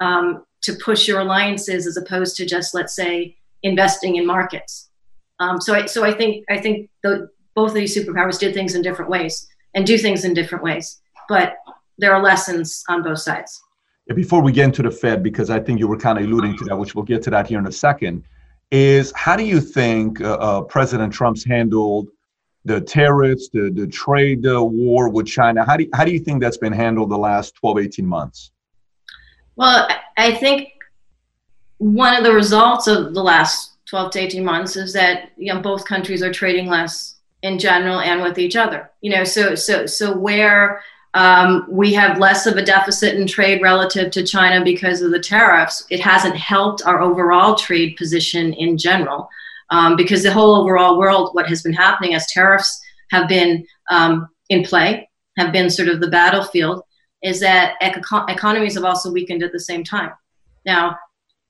um, 0.00 0.44
to 0.62 0.74
push 0.84 1.06
your 1.06 1.20
alliances 1.20 1.86
as 1.86 1.96
opposed 1.96 2.36
to 2.36 2.46
just, 2.46 2.74
let's 2.74 2.94
say, 2.94 3.36
investing 3.62 4.16
in 4.16 4.26
markets. 4.26 4.88
Um, 5.38 5.60
so, 5.60 5.74
I, 5.74 5.86
so 5.86 6.04
I 6.04 6.12
think 6.12 6.44
I 6.48 6.58
think 6.58 6.88
the, 7.02 7.28
both 7.54 7.70
of 7.70 7.74
these 7.74 7.96
superpowers 7.96 8.38
did 8.38 8.54
things 8.54 8.74
in 8.74 8.82
different 8.82 9.10
ways 9.10 9.46
and 9.74 9.86
do 9.86 9.98
things 9.98 10.24
in 10.24 10.32
different 10.32 10.64
ways, 10.64 11.00
but 11.28 11.56
there 11.98 12.14
are 12.14 12.22
lessons 12.22 12.82
on 12.88 13.02
both 13.02 13.18
sides 13.18 13.60
before 14.14 14.40
we 14.40 14.52
get 14.52 14.64
into 14.64 14.82
the 14.82 14.90
Fed, 14.90 15.22
because 15.22 15.50
I 15.50 15.58
think 15.58 15.80
you 15.80 15.88
were 15.88 15.96
kind 15.96 16.18
of 16.18 16.24
alluding 16.24 16.56
to 16.58 16.64
that, 16.66 16.76
which 16.76 16.94
we'll 16.94 17.04
get 17.04 17.22
to 17.24 17.30
that 17.30 17.48
here 17.48 17.58
in 17.58 17.66
a 17.66 17.72
second, 17.72 18.24
is 18.70 19.12
how 19.16 19.36
do 19.36 19.44
you 19.44 19.60
think 19.60 20.20
uh, 20.20 20.34
uh, 20.34 20.60
President 20.62 21.12
Trump's 21.12 21.44
handled 21.44 22.08
the 22.66 22.80
tariffs, 22.80 23.48
the, 23.48 23.70
the 23.70 23.86
trade 23.86 24.44
war 24.44 25.08
with 25.08 25.26
China? 25.26 25.64
How 25.64 25.76
do, 25.76 25.84
you, 25.84 25.90
how 25.94 26.04
do 26.04 26.12
you 26.12 26.18
think 26.18 26.42
that's 26.42 26.56
been 26.56 26.72
handled 26.72 27.10
the 27.10 27.18
last 27.18 27.54
12, 27.54 27.78
18 27.78 28.06
months? 28.06 28.50
Well, 29.56 29.88
I 30.18 30.34
think 30.34 30.68
one 31.78 32.14
of 32.14 32.24
the 32.24 32.32
results 32.32 32.86
of 32.86 33.14
the 33.14 33.22
last 33.22 33.72
12 33.86 34.10
to 34.12 34.20
18 34.20 34.44
months 34.44 34.76
is 34.76 34.92
that 34.92 35.30
you 35.36 35.52
know 35.52 35.60
both 35.60 35.84
countries 35.84 36.22
are 36.22 36.32
trading 36.32 36.66
less 36.66 37.16
in 37.42 37.58
general 37.58 38.00
and 38.00 38.22
with 38.22 38.38
each 38.38 38.56
other. 38.56 38.90
You 39.00 39.12
know, 39.12 39.24
so 39.24 39.54
so 39.54 39.86
so 39.86 40.16
where 40.16 40.82
um, 41.14 41.66
we 41.70 41.94
have 41.94 42.18
less 42.18 42.46
of 42.46 42.56
a 42.56 42.64
deficit 42.64 43.14
in 43.14 43.26
trade 43.26 43.62
relative 43.62 44.10
to 44.12 44.26
China 44.26 44.62
because 44.62 45.00
of 45.00 45.12
the 45.12 45.20
tariffs. 45.20 45.86
It 45.88 46.00
hasn't 46.00 46.36
helped 46.36 46.82
our 46.84 47.00
overall 47.00 47.54
trade 47.54 47.96
position 47.96 48.52
in 48.52 48.76
general 48.76 49.30
um, 49.70 49.96
because 49.96 50.22
the 50.22 50.32
whole 50.32 50.56
overall 50.56 50.98
world, 50.98 51.30
what 51.32 51.48
has 51.48 51.62
been 51.62 51.72
happening 51.72 52.14
as 52.14 52.30
tariffs 52.32 52.80
have 53.10 53.28
been 53.28 53.66
um, 53.90 54.28
in 54.48 54.64
play, 54.64 55.08
have 55.36 55.52
been 55.52 55.70
sort 55.70 55.88
of 55.88 56.00
the 56.00 56.08
battlefield, 56.08 56.82
is 57.22 57.40
that 57.40 57.74
eco- 57.80 58.26
economies 58.26 58.74
have 58.74 58.84
also 58.84 59.10
weakened 59.10 59.42
at 59.42 59.52
the 59.52 59.60
same 59.60 59.84
time. 59.84 60.12
Now, 60.64 60.96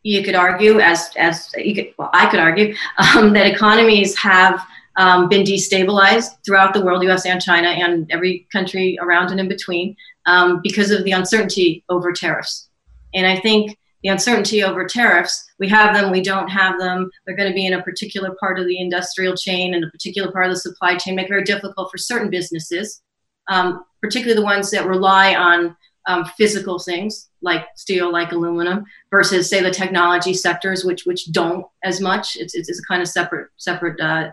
you 0.03 0.23
could 0.23 0.35
argue, 0.35 0.79
as 0.79 1.11
as 1.17 1.53
you 1.57 1.75
could, 1.75 1.93
well, 1.99 2.11
I 2.13 2.31
could 2.31 2.41
argue 2.41 2.75
um, 3.17 3.33
that 3.33 3.47
economies 3.47 4.17
have 4.19 4.65
um, 4.97 5.29
been 5.29 5.45
destabilized 5.45 6.31
throughout 6.45 6.73
the 6.73 6.83
world, 6.83 7.03
US 7.05 7.27
and 7.27 7.43
China, 7.43 7.69
and 7.69 8.11
every 8.11 8.47
country 8.53 8.99
around 9.01 9.31
and 9.31 9.41
in 9.41 9.49
between, 9.49 9.97
um, 10.27 10.61
because 10.63 10.91
of 10.91 11.05
the 11.05 11.13
uncertainty 11.13 11.85
over 11.89 12.13
tariffs. 12.13 12.69
And 13.15 13.27
I 13.27 13.39
think 13.41 13.77
the 14.03 14.11
uncertainty 14.11 14.63
over 14.63 14.87
tariffs, 14.87 15.45
we 15.59 15.69
have 15.69 15.95
them, 15.95 16.13
we 16.13 16.21
don't 16.21 16.49
have 16.49 16.79
them, 16.79 17.11
they're 17.25 17.37
going 17.37 17.49
to 17.49 17.55
be 17.55 17.67
in 17.67 17.75
a 17.75 17.83
particular 17.83 18.37
part 18.39 18.59
of 18.59 18.67
the 18.67 18.79
industrial 18.79 19.35
chain 19.35 19.75
and 19.75 19.85
a 19.85 19.91
particular 19.91 20.31
part 20.31 20.47
of 20.47 20.53
the 20.53 20.61
supply 20.61 20.97
chain, 20.97 21.15
make 21.15 21.27
it 21.27 21.31
very 21.31 21.45
difficult 21.45 21.91
for 21.91 21.99
certain 21.99 22.31
businesses, 22.31 23.03
um, 23.49 23.85
particularly 24.03 24.39
the 24.39 24.45
ones 24.45 24.71
that 24.71 24.87
rely 24.87 25.35
on 25.35 25.77
um, 26.07 26.25
physical 26.37 26.79
things 26.79 27.31
like 27.43 27.67
steel, 27.77 28.13
like 28.13 28.33
aluminum, 28.33 28.85
versus 29.11 29.49
say 29.49 29.63
the 29.63 29.71
technology 29.71 30.35
sectors, 30.35 30.85
which 30.85 31.05
which 31.05 31.33
don't 31.33 31.67
as 31.83 32.01
much. 32.01 32.37
It's 32.37 32.55
it's, 32.55 32.69
it's 32.69 32.81
a 32.81 32.85
kind 32.85 33.03
of 33.03 33.09
separate 33.09 33.49
separate 33.57 34.01
uh, 34.01 34.31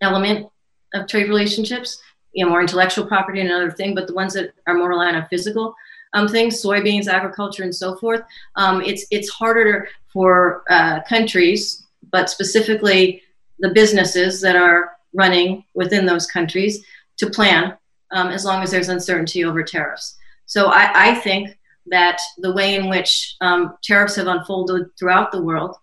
element 0.00 0.46
of 0.94 1.06
trade 1.06 1.28
relationships, 1.28 2.00
you 2.32 2.44
know, 2.44 2.50
more 2.50 2.60
intellectual 2.60 3.06
property 3.06 3.40
and 3.40 3.50
another 3.50 3.70
thing, 3.70 3.94
but 3.94 4.06
the 4.06 4.14
ones 4.14 4.34
that 4.34 4.54
are 4.66 4.74
more 4.74 4.88
reliant 4.88 5.16
on 5.16 5.26
physical 5.28 5.74
um, 6.12 6.28
things, 6.28 6.62
soybeans, 6.62 7.08
agriculture, 7.08 7.62
and 7.62 7.74
so 7.74 7.96
forth, 7.96 8.22
um, 8.56 8.80
it's 8.82 9.06
it's 9.10 9.28
harder 9.28 9.88
for 10.12 10.62
uh, 10.70 11.00
countries, 11.08 11.84
but 12.10 12.30
specifically 12.30 13.22
the 13.58 13.70
businesses 13.70 14.40
that 14.40 14.56
are 14.56 14.92
running 15.12 15.64
within 15.74 16.06
those 16.06 16.26
countries 16.26 16.84
to 17.16 17.30
plan 17.30 17.76
um, 18.12 18.28
as 18.28 18.44
long 18.44 18.62
as 18.62 18.70
there's 18.70 18.88
uncertainty 18.88 19.44
over 19.44 19.62
tariffs. 19.62 20.16
So 20.46 20.66
I, 20.66 21.10
I 21.10 21.14
think 21.14 21.58
that 21.86 22.18
the 22.38 22.52
way 22.52 22.76
in 22.76 22.88
which 22.88 23.36
um, 23.40 23.76
tariffs 23.82 24.16
have 24.16 24.26
unfolded 24.26 24.96
throughout 24.98 25.32
the 25.32 25.42
world 25.42 25.76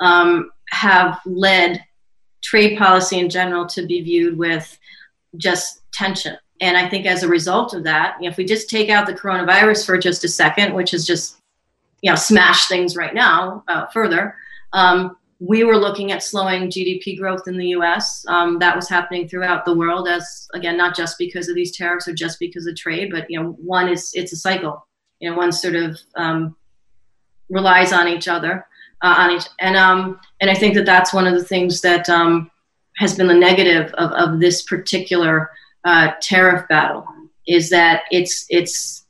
um, 0.00 0.50
have 0.70 1.20
led 1.24 1.84
trade 2.42 2.78
policy 2.78 3.18
in 3.18 3.28
general 3.28 3.66
to 3.66 3.86
be 3.86 4.00
viewed 4.02 4.36
with 4.36 4.78
just 5.36 5.82
tension. 5.92 6.36
And 6.60 6.76
I 6.76 6.88
think 6.88 7.06
as 7.06 7.22
a 7.22 7.28
result 7.28 7.74
of 7.74 7.84
that, 7.84 8.16
if 8.20 8.36
we 8.36 8.44
just 8.44 8.68
take 8.68 8.90
out 8.90 9.06
the 9.06 9.14
coronavirus 9.14 9.86
for 9.86 9.98
just 9.98 10.24
a 10.24 10.28
second, 10.28 10.74
which 10.74 10.92
is 10.92 11.06
just, 11.06 11.38
you 12.02 12.10
know, 12.10 12.16
smash 12.16 12.68
things 12.68 12.96
right 12.96 13.14
now 13.14 13.64
uh, 13.68 13.86
further, 13.86 14.34
um, 14.72 15.16
we 15.40 15.64
were 15.64 15.78
looking 15.78 16.12
at 16.12 16.22
slowing 16.22 16.68
GDP 16.68 17.18
growth 17.18 17.48
in 17.48 17.56
the 17.56 17.68
U.S. 17.68 18.24
Um, 18.28 18.58
that 18.58 18.76
was 18.76 18.90
happening 18.90 19.26
throughout 19.26 19.64
the 19.64 19.74
world, 19.74 20.06
as 20.06 20.46
again, 20.52 20.76
not 20.76 20.94
just 20.94 21.16
because 21.18 21.48
of 21.48 21.54
these 21.54 21.74
tariffs 21.74 22.06
or 22.06 22.12
just 22.12 22.38
because 22.38 22.66
of 22.66 22.76
trade, 22.76 23.10
but 23.10 23.28
you 23.30 23.42
know, 23.42 23.52
one 23.52 23.88
is 23.88 24.10
it's 24.12 24.34
a 24.34 24.36
cycle. 24.36 24.86
You 25.18 25.30
know, 25.30 25.36
one 25.36 25.50
sort 25.50 25.76
of 25.76 25.98
um, 26.14 26.56
relies 27.48 27.90
on 27.92 28.06
each 28.06 28.28
other 28.28 28.66
uh, 29.00 29.14
on 29.16 29.30
each, 29.30 29.46
and 29.60 29.76
um, 29.76 30.20
and 30.42 30.50
I 30.50 30.54
think 30.54 30.74
that 30.74 30.84
that's 30.84 31.14
one 31.14 31.26
of 31.26 31.32
the 31.32 31.44
things 31.44 31.80
that 31.80 32.06
um, 32.10 32.50
has 32.98 33.16
been 33.16 33.26
the 33.26 33.34
negative 33.34 33.92
of, 33.94 34.10
of 34.12 34.40
this 34.40 34.62
particular 34.62 35.50
uh, 35.84 36.12
tariff 36.20 36.68
battle 36.68 37.06
is 37.46 37.70
that 37.70 38.02
it's 38.10 38.46
it's 38.48 39.04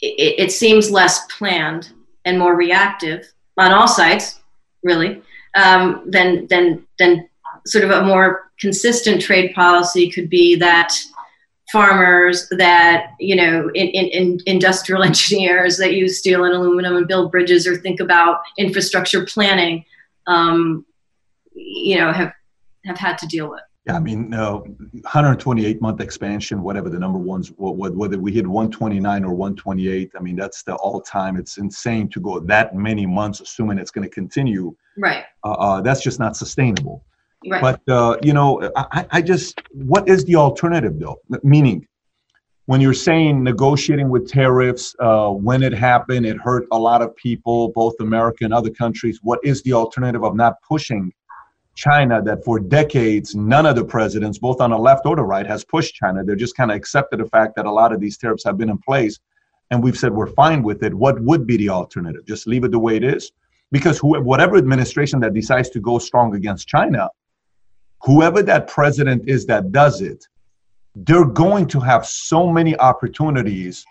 it, 0.00 0.34
it, 0.38 0.52
seems 0.52 0.90
less 0.90 1.26
planned 1.26 1.92
and 2.24 2.38
more 2.38 2.56
reactive 2.56 3.24
on 3.56 3.72
all 3.72 3.88
sides, 3.88 4.40
really, 4.82 5.22
um, 5.54 6.02
than 6.06 6.46
than 6.48 6.86
than 6.98 7.28
sort 7.66 7.84
of 7.84 7.90
a 7.90 8.02
more 8.02 8.50
consistent 8.58 9.20
trade 9.20 9.54
policy 9.54 10.10
could 10.10 10.28
be 10.28 10.56
that 10.56 10.92
farmers 11.72 12.48
that 12.58 13.12
you 13.18 13.34
know 13.34 13.70
in, 13.74 13.88
in, 13.88 14.06
in, 14.06 14.38
industrial 14.46 15.02
engineers 15.10 15.76
that 15.78 15.94
use 15.94 16.18
steel 16.18 16.44
and 16.44 16.54
aluminum 16.54 16.96
and 16.96 17.08
build 17.08 17.30
bridges 17.30 17.66
or 17.66 17.76
think 17.76 18.00
about 18.00 18.40
infrastructure 18.58 19.24
planning 19.24 19.84
um, 20.26 20.84
you 21.54 21.98
know 21.98 22.12
have 22.12 22.32
have 22.84 22.98
had 22.98 23.16
to 23.18 23.26
deal 23.26 23.50
with 23.50 23.62
yeah 23.86 23.96
i 23.96 24.00
mean 24.00 24.32
uh, 24.34 24.58
128 24.58 25.80
month 25.80 26.00
expansion 26.00 26.62
whatever 26.62 26.88
the 26.88 26.98
number 26.98 27.18
ones 27.18 27.52
whether 27.56 28.18
we 28.18 28.32
hit 28.32 28.46
129 28.46 29.24
or 29.24 29.34
128 29.34 30.10
i 30.16 30.20
mean 30.20 30.36
that's 30.36 30.62
the 30.62 30.74
all 30.76 31.00
time 31.00 31.36
it's 31.36 31.58
insane 31.58 32.08
to 32.08 32.20
go 32.20 32.40
that 32.40 32.74
many 32.74 33.06
months 33.06 33.40
assuming 33.40 33.78
it's 33.78 33.90
going 33.90 34.06
to 34.06 34.14
continue 34.14 34.74
right 34.96 35.24
uh, 35.44 35.52
uh, 35.52 35.80
that's 35.80 36.02
just 36.02 36.18
not 36.18 36.36
sustainable 36.36 37.04
Right. 37.50 37.60
But 37.60 37.92
uh, 37.92 38.16
you 38.22 38.32
know, 38.32 38.70
I, 38.76 39.06
I 39.10 39.22
just 39.22 39.60
what 39.72 40.08
is 40.08 40.24
the 40.24 40.36
alternative 40.36 40.98
though? 40.98 41.20
Meaning, 41.42 41.86
when 42.66 42.80
you're 42.80 42.94
saying 42.94 43.42
negotiating 43.42 44.08
with 44.08 44.28
tariffs, 44.28 44.96
uh, 44.98 45.28
when 45.28 45.62
it 45.62 45.74
happened, 45.74 46.24
it 46.24 46.38
hurt 46.38 46.66
a 46.72 46.78
lot 46.78 47.02
of 47.02 47.14
people, 47.16 47.68
both 47.72 47.94
America 48.00 48.44
and 48.44 48.54
other 48.54 48.70
countries. 48.70 49.20
What 49.22 49.40
is 49.44 49.62
the 49.62 49.74
alternative 49.74 50.24
of 50.24 50.34
not 50.34 50.54
pushing 50.66 51.12
China? 51.74 52.22
That 52.22 52.44
for 52.44 52.58
decades, 52.58 53.34
none 53.34 53.66
of 53.66 53.76
the 53.76 53.84
presidents, 53.84 54.38
both 54.38 54.60
on 54.60 54.70
the 54.70 54.78
left 54.78 55.06
or 55.06 55.16
the 55.16 55.24
right, 55.24 55.46
has 55.46 55.64
pushed 55.64 55.94
China. 55.94 56.24
They're 56.24 56.36
just 56.36 56.56
kind 56.56 56.70
of 56.70 56.76
accepted 56.76 57.20
the 57.20 57.26
fact 57.26 57.56
that 57.56 57.66
a 57.66 57.70
lot 57.70 57.92
of 57.92 58.00
these 58.00 58.16
tariffs 58.16 58.44
have 58.44 58.58
been 58.58 58.70
in 58.70 58.78
place, 58.78 59.18
and 59.70 59.82
we've 59.82 59.96
said 59.96 60.12
we're 60.12 60.28
fine 60.28 60.62
with 60.62 60.82
it. 60.82 60.94
What 60.94 61.20
would 61.22 61.46
be 61.46 61.56
the 61.56 61.68
alternative? 61.68 62.24
Just 62.26 62.46
leave 62.46 62.64
it 62.64 62.70
the 62.70 62.78
way 62.78 62.96
it 62.96 63.04
is, 63.04 63.32
because 63.72 63.98
whoever, 63.98 64.24
whatever 64.24 64.56
administration 64.56 65.20
that 65.20 65.34
decides 65.34 65.70
to 65.70 65.80
go 65.80 65.98
strong 65.98 66.34
against 66.34 66.68
China 66.68 67.10
whoever 68.04 68.42
that 68.42 68.68
president 68.68 69.26
is 69.26 69.46
that 69.46 69.72
does 69.72 70.00
it, 70.02 70.28
they're 70.94 71.24
going 71.24 71.66
to 71.66 71.80
have 71.80 72.06
so 72.06 72.52
many 72.52 72.76
opportunities 72.78 73.84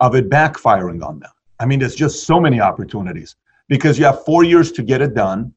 of 0.00 0.14
it 0.14 0.28
backfiring 0.28 1.04
on 1.06 1.20
them. 1.20 1.30
I 1.60 1.66
mean, 1.66 1.78
there's 1.78 1.94
just 1.94 2.24
so 2.24 2.40
many 2.40 2.60
opportunities 2.60 3.36
because 3.68 3.98
you 3.98 4.04
have 4.04 4.24
four 4.24 4.44
years 4.44 4.72
to 4.72 4.82
get 4.82 5.00
it 5.00 5.14
done. 5.14 5.54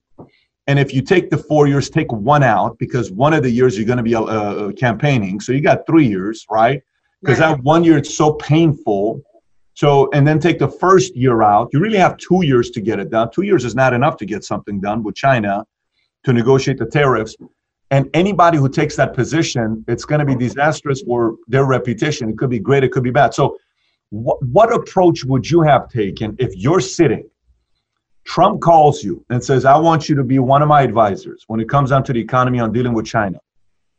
And 0.67 0.80
if 0.80 0.93
you 0.93 1.02
take 1.02 1.30
the 1.30 1.38
four 1.38 1.67
years, 1.67 1.89
take 1.89 2.12
one 2.12 2.43
out 2.43 2.78
because 2.80 3.12
one 3.12 3.34
of 3.34 3.43
the 3.43 3.49
years 3.49 3.78
you're 3.78 3.86
going 3.86 3.97
to 3.97 4.04
be 4.04 4.15
uh, 4.15 4.23
uh, 4.23 4.71
campaigning. 4.73 5.39
So 5.39 5.52
you 5.52 5.62
got 5.62 5.86
three 5.86 6.08
years, 6.08 6.45
right? 6.49 6.82
Because 7.21 7.39
right. 7.39 7.58
that 7.58 7.63
one 7.63 7.84
year 7.84 7.97
it's 7.97 8.15
so 8.15 8.34
painful. 8.34 9.21
So, 9.73 10.10
and 10.13 10.26
then 10.26 10.39
take 10.39 10.60
the 10.60 10.69
first 10.69 11.15
year 11.15 11.41
out. 11.41 11.69
You 11.73 11.80
really 11.80 11.97
have 11.97 12.17
two 12.17 12.45
years 12.45 12.69
to 12.71 12.82
get 12.82 12.99
it 12.99 13.10
done. 13.10 13.30
Two 13.34 13.41
years 13.41 13.65
is 13.65 13.76
not 13.76 13.93
enough 13.93 14.17
to 14.17 14.26
get 14.26 14.43
something 14.43 14.80
done 14.80 15.04
with 15.04 15.15
China 15.15 15.65
to 16.23 16.32
negotiate 16.32 16.78
the 16.78 16.86
tariffs. 16.86 17.36
And 17.91 18.10
anybody 18.13 18.58
who 18.58 18.69
takes 18.69 18.95
that 18.95 19.13
position, 19.13 19.84
it's 19.88 20.06
going 20.06 20.19
to 20.19 20.26
be 20.26 20.36
disastrous 20.36 21.02
for 21.02 21.36
their 21.47 21.65
reputation. 21.65 22.30
It 22.30 22.38
could 22.38 22.49
be 22.49 22.60
great, 22.60 22.84
it 22.84 22.91
could 22.91 23.04
be 23.04 23.12
bad. 23.12 23.34
So, 23.34 23.58
what, 24.12 24.43
what 24.45 24.71
approach 24.73 25.26
would 25.26 25.49
you 25.49 25.62
have 25.62 25.89
taken 25.89 26.36
if 26.39 26.56
you're 26.56 26.80
sitting? 26.80 27.28
Trump 28.26 28.62
calls 28.62 29.04
you 29.04 29.26
and 29.30 29.44
says, 29.44 29.66
I 29.66 29.78
want 29.78 30.08
you 30.10 30.16
to 30.16 30.24
be 30.24 30.40
one 30.40 30.62
of 30.62 30.68
my 30.68 30.82
advisors 30.82 31.44
when 31.48 31.60
it 31.60 31.70
comes 31.70 31.90
down 31.90 32.04
to 32.06 32.14
the 32.14 32.20
economy 32.20 32.60
on 32.60 32.72
dealing 32.72 32.94
with 32.94 33.06
China. 33.06 33.40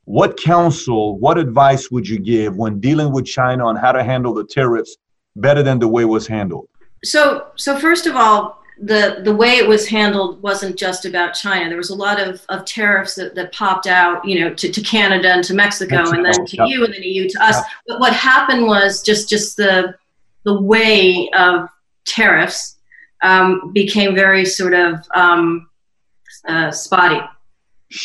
What 0.04 0.36
counsel, 0.36 1.18
what 1.18 1.38
advice 1.38 1.90
would 1.90 2.06
you 2.06 2.18
give 2.18 2.56
when 2.56 2.80
dealing 2.80 3.12
with 3.12 3.26
China 3.26 3.66
on 3.66 3.76
how 3.76 3.92
to 3.92 4.02
handle 4.02 4.34
the 4.34 4.44
tariffs 4.44 4.96
better 5.36 5.62
than 5.62 5.78
the 5.78 5.88
way 5.88 6.02
it 6.02 6.06
was 6.06 6.26
handled? 6.26 6.68
So, 7.04 7.48
so 7.56 7.78
first 7.78 8.06
of 8.06 8.16
all, 8.16 8.62
the 8.78 9.20
the 9.22 9.34
way 9.34 9.52
it 9.52 9.68
was 9.68 9.86
handled 9.86 10.42
wasn't 10.42 10.76
just 10.76 11.04
about 11.04 11.32
China. 11.32 11.68
There 11.68 11.78
was 11.78 11.90
a 11.90 11.94
lot 11.94 12.20
of, 12.20 12.44
of 12.48 12.64
tariffs 12.64 13.14
that, 13.14 13.34
that 13.36 13.52
popped 13.52 13.86
out, 13.86 14.24
you 14.24 14.40
know, 14.40 14.52
to, 14.52 14.70
to 14.70 14.80
Canada 14.82 15.32
and 15.32 15.44
to 15.44 15.54
Mexico, 15.54 15.96
Mexico 15.96 16.16
and 16.16 16.24
then 16.26 16.46
to 16.46 16.56
yep. 16.56 16.68
you 16.68 16.84
and 16.84 16.92
then 16.92 17.02
EU 17.02 17.28
to 17.28 17.44
us. 17.44 17.56
Yep. 17.56 17.66
But 17.86 18.00
what 18.00 18.12
happened 18.12 18.66
was 18.66 19.02
just 19.02 19.28
just 19.28 19.56
the 19.56 19.94
the 20.42 20.60
way 20.60 21.30
of 21.36 21.68
tariffs 22.04 22.73
um, 23.22 23.72
became 23.72 24.14
very 24.14 24.44
sort 24.44 24.74
of 24.74 25.04
um, 25.14 25.68
uh, 26.46 26.70
spotty. 26.70 27.20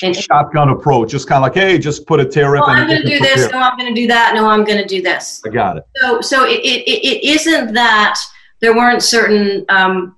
And, 0.04 0.15
Shotgun 0.15 0.69
approach, 0.69 1.10
just 1.10 1.28
kind 1.28 1.38
of 1.38 1.43
like, 1.43 1.56
hey, 1.56 1.80
just 1.80 2.06
put 2.06 2.19
a 2.19 2.26
tariff. 2.26 2.62
Well, 2.62 2.69
I'm 2.69 2.88
going 2.88 3.02
to 3.02 3.08
do 3.08 3.19
this. 3.19 3.52
No, 3.52 3.58
I'm 3.58 3.78
going 3.78 3.93
to 3.93 4.00
do 4.00 4.08
that. 4.08 4.36
No, 4.36 4.48
I'm 4.48 4.63
going 4.63 4.78
to 4.78 4.86
do 4.86 5.02
this. 5.02 5.41
I 5.45 5.50
got 5.50 5.78
it. 5.78 5.84
So, 5.95 6.22
so 6.22 6.45
it, 6.45 6.60
it, 6.60 6.88
it 6.88 7.24
isn't 7.24 7.74
that 7.74 8.19
there 8.60 8.76
weren't 8.76 9.02
certain 9.02 9.65
um, 9.69 10.15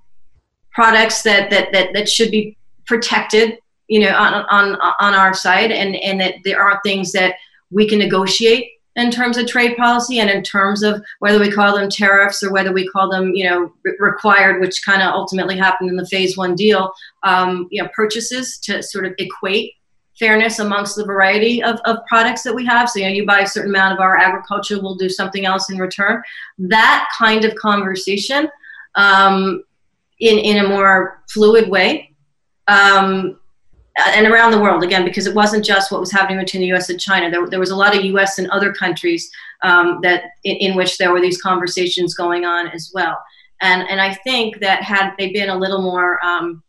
products 0.72 1.22
that, 1.22 1.48
that 1.50 1.72
that 1.72 1.94
that 1.94 2.08
should 2.08 2.30
be 2.30 2.58
protected, 2.86 3.58
you 3.88 4.00
know, 4.00 4.14
on 4.14 4.44
on 4.50 4.78
on 5.00 5.14
our 5.14 5.32
side, 5.32 5.70
and 5.70 5.96
and 5.96 6.20
that 6.20 6.34
there 6.44 6.60
are 6.60 6.80
things 6.84 7.12
that 7.12 7.36
we 7.70 7.88
can 7.88 7.98
negotiate 7.98 8.72
in 8.96 9.10
terms 9.10 9.36
of 9.38 9.46
trade 9.46 9.76
policy 9.76 10.20
and 10.20 10.28
in 10.28 10.42
terms 10.42 10.82
of 10.82 11.02
whether 11.20 11.38
we 11.38 11.50
call 11.50 11.74
them 11.74 11.88
tariffs 11.88 12.42
or 12.42 12.52
whether 12.52 12.72
we 12.72 12.86
call 12.88 13.10
them, 13.10 13.32
you 13.34 13.48
know, 13.48 13.72
re- 13.84 13.96
required, 13.98 14.60
which 14.60 14.84
kind 14.84 15.00
of 15.02 15.08
ultimately 15.08 15.56
happened 15.56 15.88
in 15.88 15.96
the 15.96 16.06
phase 16.06 16.36
one 16.36 16.54
deal, 16.54 16.92
um, 17.22 17.68
you 17.70 17.82
know, 17.82 17.88
purchases 17.94 18.58
to 18.58 18.82
sort 18.82 19.06
of 19.06 19.14
equate 19.18 19.72
fairness 20.18 20.58
amongst 20.58 20.94
the 20.94 21.04
variety 21.04 21.62
of, 21.62 21.80
of 21.86 21.96
products 22.06 22.42
that 22.42 22.54
we 22.54 22.66
have. 22.66 22.88
So, 22.88 23.00
you 23.00 23.06
know, 23.06 23.12
you 23.12 23.26
buy 23.26 23.40
a 23.40 23.46
certain 23.46 23.70
amount 23.70 23.94
of 23.94 24.00
our 24.00 24.18
agriculture, 24.18 24.80
we'll 24.80 24.94
do 24.94 25.08
something 25.08 25.46
else 25.46 25.70
in 25.70 25.78
return. 25.78 26.22
That 26.58 27.08
kind 27.18 27.44
of 27.44 27.54
conversation 27.54 28.48
um, 28.94 29.64
in, 30.20 30.38
in 30.38 30.64
a 30.64 30.68
more 30.68 31.22
fluid 31.30 31.70
way 31.70 32.14
um, 32.68 33.40
and 33.96 34.26
around 34.26 34.52
the 34.52 34.60
world 34.60 34.82
again 34.82 35.04
because 35.04 35.26
it 35.26 35.34
wasn't 35.34 35.64
just 35.64 35.92
what 35.92 36.00
was 36.00 36.10
happening 36.10 36.38
between 36.38 36.62
the 36.62 36.72
us 36.72 36.88
and 36.88 37.00
china. 37.00 37.30
There, 37.30 37.46
there 37.48 37.60
was 37.60 37.70
a 37.70 37.76
lot 37.76 37.96
of 37.96 38.02
us 38.02 38.38
and 38.38 38.48
other 38.50 38.72
countries 38.72 39.30
um, 39.62 40.00
that 40.02 40.24
in, 40.44 40.56
in, 40.56 40.76
which 40.76 40.98
there 40.98 41.12
were 41.12 41.20
these 41.20 41.40
conversations 41.40 42.14
going 42.14 42.44
on 42.44 42.68
as 42.68 42.90
well. 42.94 43.22
And 43.60 43.88
and 43.88 44.00
i 44.00 44.14
think 44.14 44.60
that 44.60 44.82
had 44.82 45.12
they 45.18 45.32
been 45.32 45.50
a 45.50 45.58
little 45.58 45.82
more 45.82 46.24
um, 46.24 46.62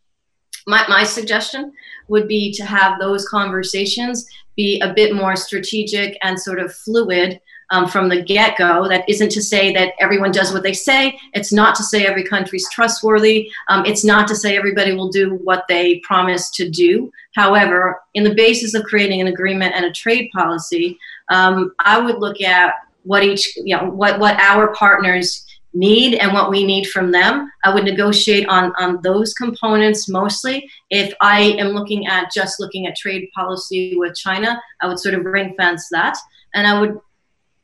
my, 0.68 0.86
my 0.88 1.04
suggestion 1.04 1.72
would 2.08 2.28
be 2.28 2.54
to 2.54 2.66
have 2.66 3.00
those 3.00 3.28
conversations 3.28 4.26
be 4.56 4.80
a 4.82 4.94
bit 4.94 5.16
more 5.16 5.36
strategic 5.36 6.18
and 6.22 6.40
sort 6.40 6.60
of 6.60 6.74
fluid 6.74 7.40
um, 7.74 7.88
from 7.88 8.08
the 8.08 8.22
get 8.22 8.56
go. 8.58 8.88
That 8.88 9.04
isn't 9.10 9.32
to 9.32 9.42
say 9.42 9.74
that 9.74 9.94
everyone 10.00 10.32
does 10.32 10.54
what 10.54 10.62
they 10.62 10.74
say. 10.74 11.20
It's 11.34 11.52
not 11.52 11.76
to 11.76 11.84
say 11.84 12.06
every 12.06 12.24
country's 12.24 12.70
trustworthy. 12.72 13.50
Um, 13.68 13.84
it's 13.86 14.06
not 14.06 14.28
to 14.28 14.36
say 14.36 14.56
everybody 14.56 14.94
will 14.94 15.10
do 15.10 15.36
what 15.44 15.66
they 15.68 16.00
promise 16.00 16.52
to 16.52 16.70
do. 16.70 17.12
However, 17.36 18.00
in 18.14 18.24
the 18.24 18.36
basis 18.36 18.76
of 18.76 18.84
creating 18.84 19.22
an 19.22 19.28
agreement 19.28 19.74
and 19.76 19.86
a 19.86 19.92
trade 19.92 20.30
policy, 20.34 21.00
um, 21.30 21.74
I 21.80 22.00
would 22.00 22.20
look 22.20 22.42
at 22.42 22.76
what 23.04 23.24
each, 23.24 23.58
you 23.58 23.76
know, 23.76 23.90
what, 23.90 24.20
what 24.20 24.40
our 24.40 24.74
partners 24.76 25.44
need 25.74 26.14
and 26.20 26.32
what 26.32 26.52
we 26.52 26.64
need 26.64 26.86
from 26.86 27.12
them. 27.12 27.52
I 27.64 27.74
would 27.74 27.86
negotiate 27.86 28.48
on, 28.48 28.72
on 28.78 29.02
those 29.02 29.34
components 29.34 30.08
mostly. 30.08 30.70
If 30.92 31.12
I 31.22 31.42
am 31.58 31.70
looking 31.70 32.06
at 32.06 32.32
just 32.32 32.60
looking 32.60 32.86
at 32.86 32.96
trade 32.96 33.30
policy 33.34 33.98
with 33.98 34.16
China, 34.16 34.62
I 34.80 34.88
would 34.88 35.00
sort 35.00 35.16
of 35.16 35.26
ring 35.26 35.56
fence 35.58 35.90
that. 35.90 36.16
And 36.54 36.68
I 36.68 36.80
would 36.80 37.00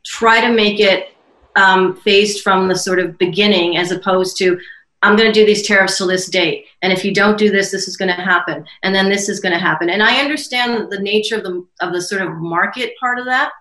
try 0.05 0.41
to 0.41 0.53
make 0.53 0.79
it 0.79 1.13
um, 1.55 1.95
phased 1.97 2.41
from 2.43 2.67
the 2.67 2.75
sort 2.75 2.99
of 2.99 3.17
beginning 3.17 3.77
as 3.77 3.91
opposed 3.91 4.37
to 4.37 4.59
I'm 5.01 5.15
going 5.15 5.31
to 5.31 5.39
do 5.39 5.45
these 5.45 5.65
tariffs 5.65 5.97
till 5.97 6.07
this 6.07 6.27
date. 6.27 6.65
And 6.81 6.91
if 6.91 7.05
you 7.05 7.13
don't 7.13 7.37
do 7.37 7.49
this, 7.49 7.71
this 7.71 7.87
is 7.87 7.95
going 7.95 8.13
to 8.13 8.21
happen. 8.21 8.65
And 8.83 8.93
then 8.93 9.07
this 9.07 9.29
is 9.29 9.39
going 9.39 9.53
to 9.53 9.59
happen. 9.59 9.89
And 9.89 10.03
I 10.03 10.19
understand 10.19 10.91
the 10.91 10.99
nature 10.99 11.37
of 11.37 11.43
the, 11.43 11.65
of 11.81 11.93
the 11.93 12.01
sort 12.01 12.21
of 12.21 12.33
market 12.33 12.93
part 12.99 13.17
of 13.17 13.25
that. 13.25 13.51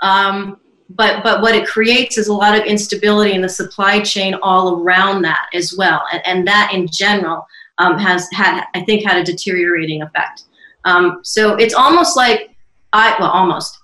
Um, 0.00 0.60
but, 0.90 1.24
but 1.24 1.40
what 1.40 1.54
it 1.54 1.66
creates 1.66 2.18
is 2.18 2.28
a 2.28 2.34
lot 2.34 2.58
of 2.58 2.66
instability 2.66 3.32
in 3.32 3.40
the 3.40 3.48
supply 3.48 4.00
chain 4.00 4.34
all 4.42 4.82
around 4.82 5.22
that 5.22 5.48
as 5.54 5.74
well. 5.76 6.02
And, 6.12 6.26
and 6.26 6.46
that 6.46 6.72
in 6.74 6.86
general 6.86 7.46
um, 7.78 7.98
has 7.98 8.28
had, 8.32 8.64
I 8.74 8.82
think, 8.82 9.04
had 9.04 9.16
a 9.16 9.24
deteriorating 9.24 10.02
effect. 10.02 10.42
Um, 10.84 11.20
so 11.22 11.54
it's 11.54 11.74
almost 11.74 12.14
like 12.14 12.54
I, 12.92 13.16
well, 13.18 13.30
almost 13.30 13.78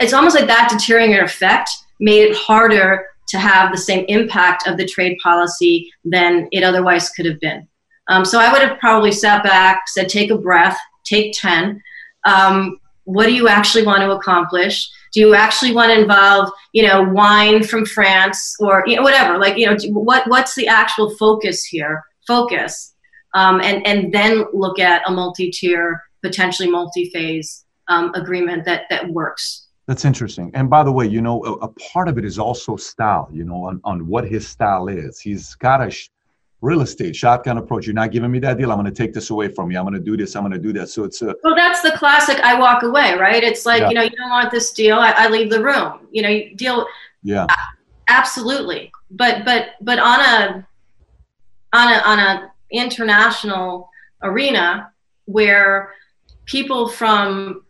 it's 0.00 0.12
almost 0.12 0.34
like 0.34 0.46
that 0.46 0.68
deteriorating 0.70 1.18
effect 1.22 1.70
made 2.00 2.22
it 2.22 2.36
harder 2.36 3.06
to 3.28 3.38
have 3.38 3.70
the 3.70 3.78
same 3.78 4.04
impact 4.08 4.66
of 4.66 4.76
the 4.76 4.86
trade 4.86 5.18
policy 5.22 5.90
than 6.04 6.48
it 6.52 6.62
otherwise 6.62 7.10
could 7.10 7.26
have 7.26 7.40
been. 7.40 7.66
Um, 8.08 8.24
so 8.24 8.40
I 8.40 8.50
would 8.50 8.62
have 8.62 8.78
probably 8.78 9.12
sat 9.12 9.42
back, 9.42 9.82
said, 9.86 10.08
take 10.08 10.30
a 10.30 10.38
breath, 10.38 10.78
take 11.04 11.34
10. 11.38 11.82
Um, 12.24 12.80
what 13.04 13.26
do 13.26 13.34
you 13.34 13.48
actually 13.48 13.84
want 13.84 14.00
to 14.00 14.12
accomplish? 14.12 14.88
Do 15.12 15.20
you 15.20 15.34
actually 15.34 15.72
want 15.72 15.90
to 15.90 16.00
involve, 16.00 16.50
you 16.72 16.86
know, 16.86 17.02
wine 17.02 17.62
from 17.62 17.84
France 17.84 18.56
or 18.60 18.84
you 18.86 18.96
know, 18.96 19.02
whatever? 19.02 19.38
Like, 19.38 19.56
you 19.56 19.66
know, 19.66 19.76
what 19.92 20.28
what's 20.28 20.54
the 20.54 20.68
actual 20.68 21.14
focus 21.16 21.64
here? 21.64 22.04
Focus, 22.26 22.94
um, 23.32 23.62
and 23.62 23.86
and 23.86 24.12
then 24.12 24.44
look 24.52 24.78
at 24.78 25.08
a 25.08 25.10
multi-tier, 25.10 26.02
potentially 26.22 26.68
multi-phase 26.68 27.64
um, 27.88 28.12
agreement 28.14 28.64
that 28.64 28.84
that 28.90 29.08
works. 29.08 29.68
That's 29.86 30.04
interesting. 30.04 30.50
And 30.52 30.68
by 30.68 30.82
the 30.82 30.92
way, 30.92 31.06
you 31.06 31.22
know, 31.22 31.42
a, 31.44 31.52
a, 31.54 31.68
part 31.68 32.08
of 32.08 32.18
it 32.18 32.24
is 32.26 32.38
also 32.38 32.76
style. 32.76 33.28
You 33.32 33.44
know, 33.44 33.64
on, 33.64 33.80
on 33.84 34.06
what 34.06 34.28
his 34.28 34.46
style 34.46 34.88
is. 34.88 35.18
He's 35.18 35.54
got 35.54 35.86
a 35.86 35.90
sh- 35.90 36.10
real 36.60 36.82
estate 36.82 37.16
shotgun 37.16 37.56
approach. 37.56 37.86
You're 37.86 37.94
not 37.94 38.10
giving 38.10 38.30
me 38.30 38.38
that 38.40 38.58
deal. 38.58 38.70
I'm 38.70 38.78
going 38.78 38.92
to 38.92 39.02
take 39.02 39.14
this 39.14 39.30
away 39.30 39.48
from 39.48 39.70
you. 39.70 39.78
I'm 39.78 39.84
going 39.84 39.94
to 39.94 40.00
do 40.00 40.14
this. 40.14 40.36
I'm 40.36 40.42
going 40.42 40.52
to 40.52 40.58
do 40.58 40.74
that. 40.74 40.90
So 40.90 41.04
it's 41.04 41.22
a. 41.22 41.34
Well, 41.42 41.54
that's 41.54 41.80
the 41.80 41.92
classic. 41.92 42.38
I 42.40 42.58
walk 42.58 42.82
away, 42.82 43.14
right? 43.14 43.42
It's 43.42 43.64
like 43.64 43.80
yeah. 43.80 43.88
you 43.88 43.94
know, 43.94 44.02
you 44.02 44.10
don't 44.10 44.30
want 44.30 44.50
this 44.50 44.72
deal. 44.72 44.98
I, 44.98 45.12
I 45.12 45.28
leave 45.28 45.50
the 45.50 45.62
room. 45.62 46.06
You 46.12 46.22
know, 46.22 46.28
you 46.28 46.54
deal. 46.54 46.86
Yeah. 47.22 47.46
Absolutely, 48.08 48.90
but 49.10 49.44
but 49.44 49.70
but 49.82 49.98
on 49.98 50.20
a 50.20 50.66
on 51.72 51.92
a 51.92 51.96
on 52.04 52.18
a 52.18 52.52
international 52.70 53.90
arena 54.22 54.92
where 55.26 55.92
people 56.46 56.88
from 56.88 57.64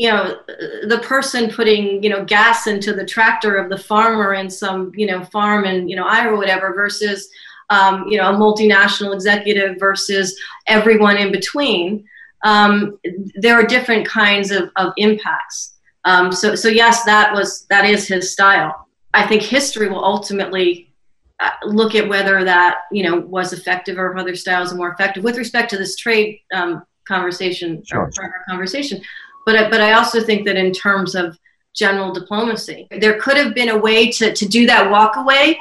you 0.00 0.08
know 0.08 0.40
the 0.88 0.98
person 1.02 1.50
putting 1.50 2.02
you 2.02 2.08
know 2.08 2.24
gas 2.24 2.66
into 2.66 2.94
the 2.94 3.04
tractor 3.04 3.56
of 3.56 3.68
the 3.68 3.76
farmer 3.76 4.32
in 4.32 4.48
some 4.48 4.90
you 4.94 5.06
know 5.06 5.22
farm 5.24 5.66
in 5.66 5.90
you 5.90 5.94
know 5.94 6.06
Iowa 6.06 6.32
or 6.32 6.36
whatever 6.38 6.72
versus 6.72 7.28
um, 7.68 8.06
you 8.08 8.16
know 8.16 8.30
a 8.30 8.34
multinational 8.34 9.12
executive 9.12 9.78
versus 9.78 10.40
everyone 10.66 11.18
in 11.18 11.30
between 11.30 12.02
um, 12.46 12.98
there 13.34 13.54
are 13.54 13.66
different 13.66 14.08
kinds 14.08 14.50
of, 14.50 14.70
of 14.76 14.94
impacts. 14.96 15.74
Um, 16.06 16.32
so 16.32 16.54
so 16.54 16.68
yes 16.68 17.04
that 17.04 17.34
was 17.34 17.66
that 17.68 17.84
is 17.84 18.08
his 18.08 18.32
style. 18.32 18.88
I 19.12 19.26
think 19.26 19.42
history 19.42 19.90
will 19.90 20.02
ultimately 20.02 20.94
uh, 21.40 21.50
look 21.66 21.94
at 21.94 22.08
whether 22.08 22.42
that 22.42 22.84
you 22.90 23.02
know 23.02 23.18
was 23.18 23.52
effective 23.52 23.98
or 23.98 24.10
if 24.12 24.18
other 24.18 24.34
styles 24.34 24.72
are 24.72 24.76
more 24.76 24.92
effective. 24.92 25.24
With 25.24 25.36
respect 25.36 25.68
to 25.72 25.76
this 25.76 25.94
trade 25.94 26.40
um, 26.54 26.86
conversation 27.06 27.82
sure. 27.84 28.10
or 28.18 28.44
conversation 28.48 29.02
but 29.46 29.70
but 29.70 29.80
I 29.80 29.92
also 29.92 30.22
think 30.22 30.46
that 30.46 30.56
in 30.56 30.72
terms 30.72 31.14
of 31.14 31.38
general 31.74 32.12
diplomacy, 32.12 32.88
there 32.98 33.20
could 33.20 33.36
have 33.36 33.54
been 33.54 33.70
a 33.70 33.78
way 33.78 34.10
to 34.12 34.34
to 34.34 34.48
do 34.48 34.66
that 34.66 34.90
walk 34.90 35.16
away, 35.16 35.58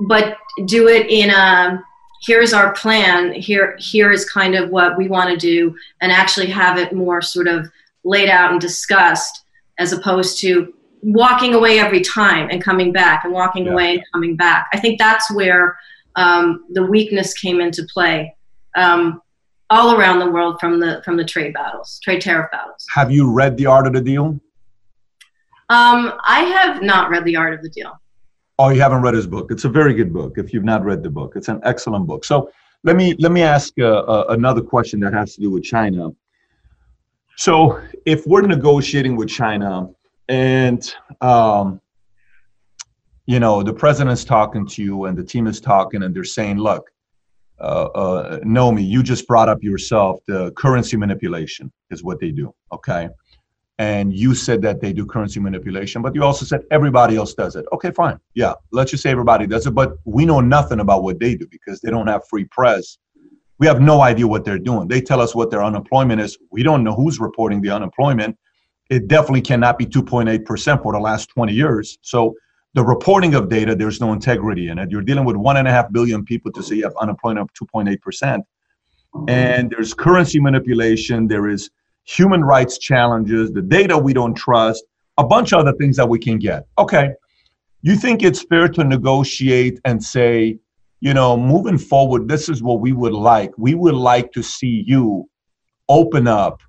but 0.00 0.36
do 0.66 0.88
it 0.88 1.06
in 1.08 1.30
a 1.30 1.82
here's 2.22 2.52
our 2.52 2.72
plan 2.74 3.32
here 3.32 3.76
here 3.78 4.12
is 4.12 4.28
kind 4.28 4.54
of 4.54 4.70
what 4.70 4.96
we 4.96 5.08
want 5.08 5.30
to 5.30 5.36
do 5.36 5.74
and 6.00 6.12
actually 6.12 6.46
have 6.46 6.78
it 6.78 6.92
more 6.92 7.22
sort 7.22 7.48
of 7.48 7.66
laid 8.04 8.28
out 8.28 8.52
and 8.52 8.60
discussed 8.60 9.44
as 9.78 9.92
opposed 9.92 10.38
to 10.38 10.72
walking 11.02 11.54
away 11.54 11.78
every 11.78 12.00
time 12.02 12.48
and 12.50 12.62
coming 12.62 12.92
back 12.92 13.24
and 13.24 13.32
walking 13.32 13.64
yeah. 13.64 13.72
away 13.72 13.94
and 13.94 14.04
coming 14.12 14.36
back. 14.36 14.68
I 14.74 14.78
think 14.78 14.98
that's 14.98 15.32
where 15.34 15.78
um, 16.16 16.64
the 16.70 16.84
weakness 16.84 17.32
came 17.34 17.60
into 17.60 17.86
play 17.92 18.34
um, 18.76 19.22
all 19.70 19.96
around 19.96 20.18
the 20.18 20.30
world 20.30 20.58
from 20.60 20.80
the 20.80 21.00
from 21.04 21.16
the 21.16 21.24
trade 21.24 21.54
battles, 21.54 22.00
trade 22.02 22.20
tariff 22.20 22.50
battles. 22.50 22.84
Have 22.94 23.10
you 23.10 23.30
read 23.32 23.56
The 23.56 23.66
Art 23.66 23.86
of 23.86 23.92
the 23.92 24.00
Deal? 24.00 24.40
Um, 25.68 26.14
I 26.24 26.40
have 26.40 26.82
not 26.82 27.10
read 27.10 27.24
The 27.24 27.36
Art 27.36 27.54
of 27.54 27.62
the 27.62 27.68
Deal. 27.68 27.92
Oh, 28.58 28.70
you 28.70 28.80
haven't 28.80 29.02
read 29.02 29.14
his 29.14 29.26
book. 29.26 29.50
It's 29.50 29.64
a 29.64 29.68
very 29.68 29.94
good 29.94 30.12
book. 30.12 30.36
If 30.36 30.52
you've 30.52 30.64
not 30.64 30.84
read 30.84 31.02
the 31.02 31.10
book, 31.10 31.32
it's 31.36 31.48
an 31.48 31.60
excellent 31.64 32.06
book. 32.06 32.24
So 32.24 32.50
let 32.82 32.96
me 32.96 33.14
let 33.18 33.32
me 33.32 33.42
ask 33.42 33.72
uh, 33.78 33.84
uh, 33.86 34.24
another 34.30 34.60
question 34.60 35.00
that 35.00 35.14
has 35.14 35.34
to 35.36 35.40
do 35.40 35.50
with 35.50 35.62
China. 35.62 36.10
So 37.36 37.80
if 38.04 38.26
we're 38.26 38.42
negotiating 38.42 39.16
with 39.16 39.28
China 39.28 39.88
and 40.28 40.94
um, 41.20 41.80
you 43.26 43.38
know 43.38 43.62
the 43.62 43.72
president's 43.72 44.24
talking 44.24 44.66
to 44.66 44.82
you 44.82 45.04
and 45.04 45.16
the 45.16 45.24
team 45.24 45.46
is 45.46 45.60
talking 45.60 46.02
and 46.02 46.14
they're 46.14 46.24
saying 46.24 46.58
look 46.58 46.89
uh, 47.60 47.88
uh, 47.94 48.38
Nomi, 48.40 48.86
you 48.86 49.02
just 49.02 49.26
brought 49.28 49.48
up 49.48 49.62
yourself 49.62 50.20
the 50.26 50.50
currency 50.52 50.96
manipulation 50.96 51.70
is 51.90 52.02
what 52.02 52.20
they 52.20 52.30
do 52.30 52.54
okay? 52.72 53.08
And 53.78 54.12
you 54.12 54.34
said 54.34 54.60
that 54.62 54.80
they 54.80 54.92
do 54.92 55.06
currency 55.06 55.40
manipulation 55.40 56.02
but 56.02 56.14
you 56.14 56.22
also 56.24 56.44
said 56.44 56.62
everybody 56.70 57.16
else 57.16 57.34
does 57.34 57.56
it. 57.56 57.66
Okay 57.72 57.90
fine. 57.90 58.18
Yeah 58.34 58.54
let's 58.72 58.90
just 58.90 59.02
say 59.02 59.10
everybody 59.10 59.46
does 59.46 59.66
it 59.66 59.72
but 59.72 59.94
we 60.04 60.24
know 60.24 60.40
nothing 60.40 60.80
about 60.80 61.02
what 61.02 61.18
they 61.18 61.34
do 61.34 61.46
because 61.50 61.80
they 61.80 61.90
don't 61.90 62.06
have 62.06 62.26
free 62.28 62.44
press. 62.44 62.98
We 63.58 63.66
have 63.66 63.80
no 63.80 64.00
idea 64.00 64.26
what 64.26 64.46
they're 64.46 64.58
doing. 64.58 64.88
They 64.88 65.02
tell 65.02 65.20
us 65.20 65.34
what 65.34 65.50
their 65.50 65.62
unemployment 65.62 66.20
is. 66.22 66.38
We 66.50 66.62
don't 66.62 66.82
know 66.82 66.94
who's 66.94 67.20
reporting 67.20 67.60
the 67.60 67.70
unemployment. 67.70 68.38
It 68.88 69.06
definitely 69.06 69.42
cannot 69.42 69.76
be 69.76 69.84
2.8% 69.84 70.82
for 70.82 70.92
the 70.94 70.98
last 70.98 71.28
20 71.28 71.52
years. 71.52 71.98
So 72.00 72.34
the 72.74 72.84
reporting 72.84 73.34
of 73.34 73.48
data, 73.48 73.74
there's 73.74 74.00
no 74.00 74.12
integrity 74.12 74.68
in 74.68 74.78
it. 74.78 74.90
You're 74.90 75.02
dealing 75.02 75.24
with 75.24 75.36
one 75.36 75.56
and 75.56 75.66
a 75.66 75.70
half 75.70 75.90
billion 75.92 76.24
people 76.24 76.52
to 76.52 76.62
say 76.62 76.76
you 76.76 76.84
have 76.84 76.94
unemployment 77.00 77.50
of 77.50 77.68
2.8%. 77.68 78.42
And 79.28 79.70
there's 79.70 79.92
currency 79.92 80.38
manipulation, 80.38 81.26
there 81.26 81.48
is 81.48 81.70
human 82.04 82.44
rights 82.44 82.78
challenges, 82.78 83.52
the 83.52 83.62
data 83.62 83.98
we 83.98 84.12
don't 84.12 84.34
trust, 84.34 84.84
a 85.18 85.24
bunch 85.24 85.52
of 85.52 85.60
other 85.60 85.72
things 85.74 85.96
that 85.96 86.08
we 86.08 86.18
can 86.18 86.38
get. 86.38 86.66
Okay. 86.78 87.10
You 87.82 87.96
think 87.96 88.22
it's 88.22 88.42
fair 88.44 88.68
to 88.68 88.84
negotiate 88.84 89.80
and 89.84 90.02
say, 90.02 90.58
you 91.00 91.14
know, 91.14 91.36
moving 91.36 91.78
forward, 91.78 92.28
this 92.28 92.48
is 92.48 92.62
what 92.62 92.80
we 92.80 92.92
would 92.92 93.14
like. 93.14 93.50
We 93.56 93.74
would 93.74 93.94
like 93.94 94.32
to 94.32 94.42
see 94.42 94.84
you 94.86 95.28
open 95.88 96.28
up 96.28 96.60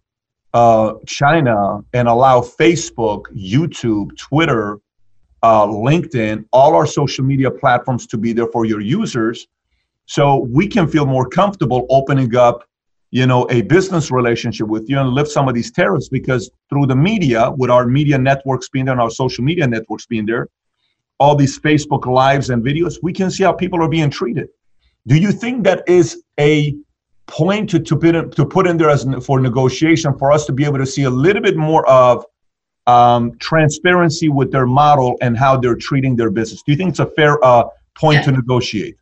uh, 0.53 0.93
China 1.05 1.81
and 1.93 2.07
allow 2.07 2.41
Facebook, 2.41 3.23
YouTube, 3.35 4.17
Twitter, 4.17 4.79
uh, 5.43 5.65
LinkedIn, 5.65 6.45
all 6.51 6.75
our 6.75 6.85
social 6.85 7.25
media 7.25 7.49
platforms 7.49 8.07
to 8.07 8.17
be 8.17 8.33
there 8.33 8.47
for 8.47 8.65
your 8.65 8.81
users, 8.81 9.47
so 10.05 10.47
we 10.51 10.67
can 10.67 10.87
feel 10.87 11.05
more 11.05 11.27
comfortable 11.27 11.85
opening 11.89 12.35
up, 12.35 12.67
you 13.11 13.25
know, 13.25 13.47
a 13.49 13.61
business 13.61 14.11
relationship 14.11 14.67
with 14.67 14.89
you 14.89 14.99
and 14.99 15.09
lift 15.09 15.29
some 15.29 15.47
of 15.47 15.53
these 15.53 15.71
tariffs 15.71 16.09
because 16.09 16.51
through 16.69 16.85
the 16.85 16.95
media, 16.95 17.51
with 17.57 17.69
our 17.69 17.85
media 17.85 18.17
networks 18.17 18.69
being 18.69 18.85
there 18.85 18.93
and 18.93 19.01
our 19.01 19.09
social 19.09 19.43
media 19.43 19.67
networks 19.67 20.05
being 20.05 20.25
there, 20.25 20.47
all 21.19 21.35
these 21.35 21.59
Facebook 21.59 22.05
lives 22.05 22.49
and 22.49 22.63
videos, 22.63 22.95
we 23.01 23.13
can 23.13 23.29
see 23.29 23.43
how 23.43 23.53
people 23.53 23.81
are 23.81 23.89
being 23.89 24.09
treated. 24.09 24.49
Do 25.07 25.15
you 25.15 25.31
think 25.31 25.63
that 25.63 25.83
is 25.87 26.23
a 26.39 26.75
point 27.27 27.69
to, 27.69 27.79
to, 27.79 27.95
put 27.95 28.15
in, 28.15 28.29
to 28.31 28.45
put 28.45 28.67
in 28.67 28.77
there 28.77 28.89
as 28.89 29.05
for 29.25 29.39
negotiation 29.39 30.17
for 30.17 30.31
us 30.31 30.45
to 30.45 30.51
be 30.51 30.65
able 30.65 30.79
to 30.79 30.85
see 30.85 31.03
a 31.03 31.09
little 31.09 31.41
bit 31.41 31.55
more 31.55 31.87
of 31.87 32.25
um, 32.87 33.37
transparency 33.37 34.29
with 34.29 34.51
their 34.51 34.65
model 34.65 35.17
and 35.21 35.37
how 35.37 35.57
they're 35.57 35.75
treating 35.75 36.15
their 36.15 36.29
business. 36.29 36.61
Do 36.63 36.71
you 36.71 36.77
think 36.77 36.89
it's 36.89 36.99
a 36.99 37.05
fair 37.05 37.43
uh, 37.43 37.65
point 37.95 38.17
yeah. 38.17 38.23
to 38.23 38.31
negotiate? 38.31 38.97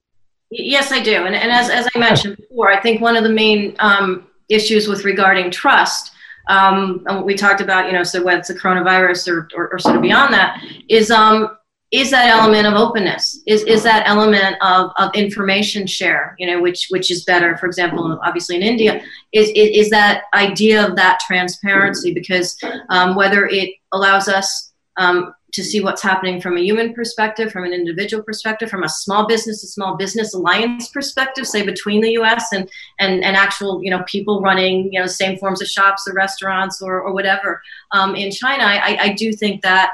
Yes, 0.52 0.92
I 0.92 1.02
do. 1.02 1.26
And, 1.26 1.36
and 1.36 1.52
as, 1.52 1.70
as 1.70 1.88
I 1.96 2.00
mentioned 2.00 2.38
before, 2.38 2.72
I 2.72 2.82
think 2.82 3.02
one 3.02 3.16
of 3.16 3.24
the 3.24 3.30
main 3.30 3.76
um, 3.80 4.28
issues 4.50 4.88
with 4.88 5.06
regarding 5.06 5.52
trust, 5.52 6.12
um, 6.50 7.04
and 7.08 7.24
we 7.24 7.36
talked 7.36 7.62
about, 7.62 7.86
you 7.86 7.94
know, 7.94 8.04
so 8.04 8.24
whether 8.24 8.40
it's 8.40 8.48
the 8.48 8.56
coronavirus 8.56 9.28
or, 9.28 9.48
or, 9.56 9.72
or 9.72 9.80
sort 9.80 9.96
of 9.96 10.02
beyond 10.02 10.34
that, 10.34 10.64
is 10.90 11.12
um, 11.12 11.56
is 11.92 12.12
that 12.12 12.28
element 12.28 12.68
of 12.68 12.76
openness 12.76 13.42
is, 13.48 13.64
is 13.64 13.82
that 13.84 14.08
element 14.08 14.56
of, 14.62 14.92
of 14.98 15.14
information 15.16 15.88
share 15.88 16.36
you 16.38 16.46
know 16.46 16.62
which 16.62 16.88
which 16.90 17.10
is 17.10 17.24
better 17.26 17.58
for 17.58 17.66
example 17.66 18.20
obviously 18.24 18.56
in 18.56 18.62
india 18.62 19.02
is, 19.34 19.50
is, 19.50 19.86
is 19.86 19.90
that 19.90 20.24
idea 20.34 20.86
of 20.86 20.96
that 20.96 21.20
transparency 21.26 22.14
because 22.14 22.58
um, 22.90 23.16
whether 23.16 23.46
it 23.46 23.72
allows 23.92 24.28
us 24.28 24.72
um, 24.98 25.34
to 25.52 25.64
see 25.64 25.82
what's 25.82 26.04
happening 26.04 26.40
from 26.40 26.58
a 26.58 26.62
human 26.62 26.94
perspective 26.94 27.52
from 27.52 27.64
an 27.64 27.74
individual 27.74 28.22
perspective 28.22 28.70
from 28.70 28.84
a 28.84 28.90
small 28.90 29.26
business 29.26 29.62
to 29.62 29.68
small 29.68 29.98
business 29.98 30.36
alliance 30.36 30.90
perspective 30.90 31.48
say 31.48 31.66
between 31.66 32.02
the 32.02 32.12
us 32.12 32.52
and 32.54 32.70
and, 33.00 33.24
and 33.24 33.36
actual 33.36 33.84
you 33.84 33.90
know 33.90 34.04
people 34.04 34.42
running 34.42 34.94
you 34.94 35.00
know 35.00 35.08
same 35.08 35.40
forms 35.40 35.60
of 35.60 35.68
shops 35.68 36.08
or 36.08 36.14
restaurants 36.14 36.84
or, 36.84 37.02
or 37.02 37.14
whatever 37.14 37.64
um, 37.94 38.16
in 38.16 38.30
china 38.30 38.64
I, 38.64 38.98
I 39.02 39.14
do 39.14 39.34
think 39.34 39.64
that 39.64 39.92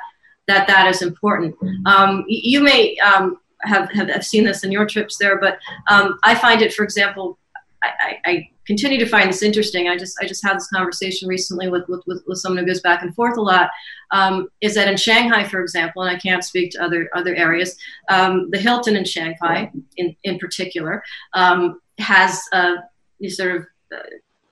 that 0.48 0.68
that 0.68 0.88
is 0.88 1.02
important. 1.02 1.56
Um, 1.86 2.24
you 2.28 2.62
may 2.62 2.98
um, 2.98 3.40
have, 3.62 3.92
have, 3.92 4.10
have 4.10 4.26
seen 4.26 4.44
this 4.44 4.64
in 4.64 4.72
your 4.72 4.86
trips 4.86 5.18
there, 5.18 5.40
but 5.40 5.58
um, 5.88 6.18
I 6.24 6.36
find 6.36 6.62
it, 6.62 6.74
for 6.74 6.84
example, 6.84 7.40
I, 7.84 7.90
I, 8.00 8.32
I, 8.32 8.50
continue 8.66 8.98
to 8.98 9.06
find 9.06 9.30
this 9.30 9.44
interesting. 9.44 9.88
I 9.88 9.96
just 9.96 10.18
I 10.20 10.26
just 10.26 10.44
had 10.44 10.56
this 10.56 10.68
conversation 10.70 11.28
recently 11.28 11.70
with 11.70 11.88
with, 11.88 12.02
with, 12.08 12.24
with 12.26 12.40
someone 12.40 12.58
who 12.58 12.66
goes 12.66 12.82
back 12.82 13.04
and 13.04 13.14
forth 13.14 13.38
a 13.38 13.42
lot. 13.42 13.70
Um, 14.10 14.50
is 14.62 14.74
that 14.74 14.88
in 14.88 14.98
Shanghai, 14.98 15.44
for 15.44 15.62
example, 15.62 16.02
and 16.02 16.16
I 16.16 16.20
can't 16.20 16.44
speak 16.44 16.72
to 16.72 16.84
other 16.84 17.08
other 17.14 17.36
areas. 17.36 17.78
Um, 18.10 18.50
the 18.50 18.58
Hilton 18.58 18.96
in 18.96 19.06
Shanghai, 19.06 19.72
in 19.98 20.16
in 20.24 20.40
particular, 20.40 21.04
um, 21.34 21.80
has 22.00 22.42
a 22.54 22.78
sort 23.28 23.56
of 23.58 23.68
uh, 23.94 24.02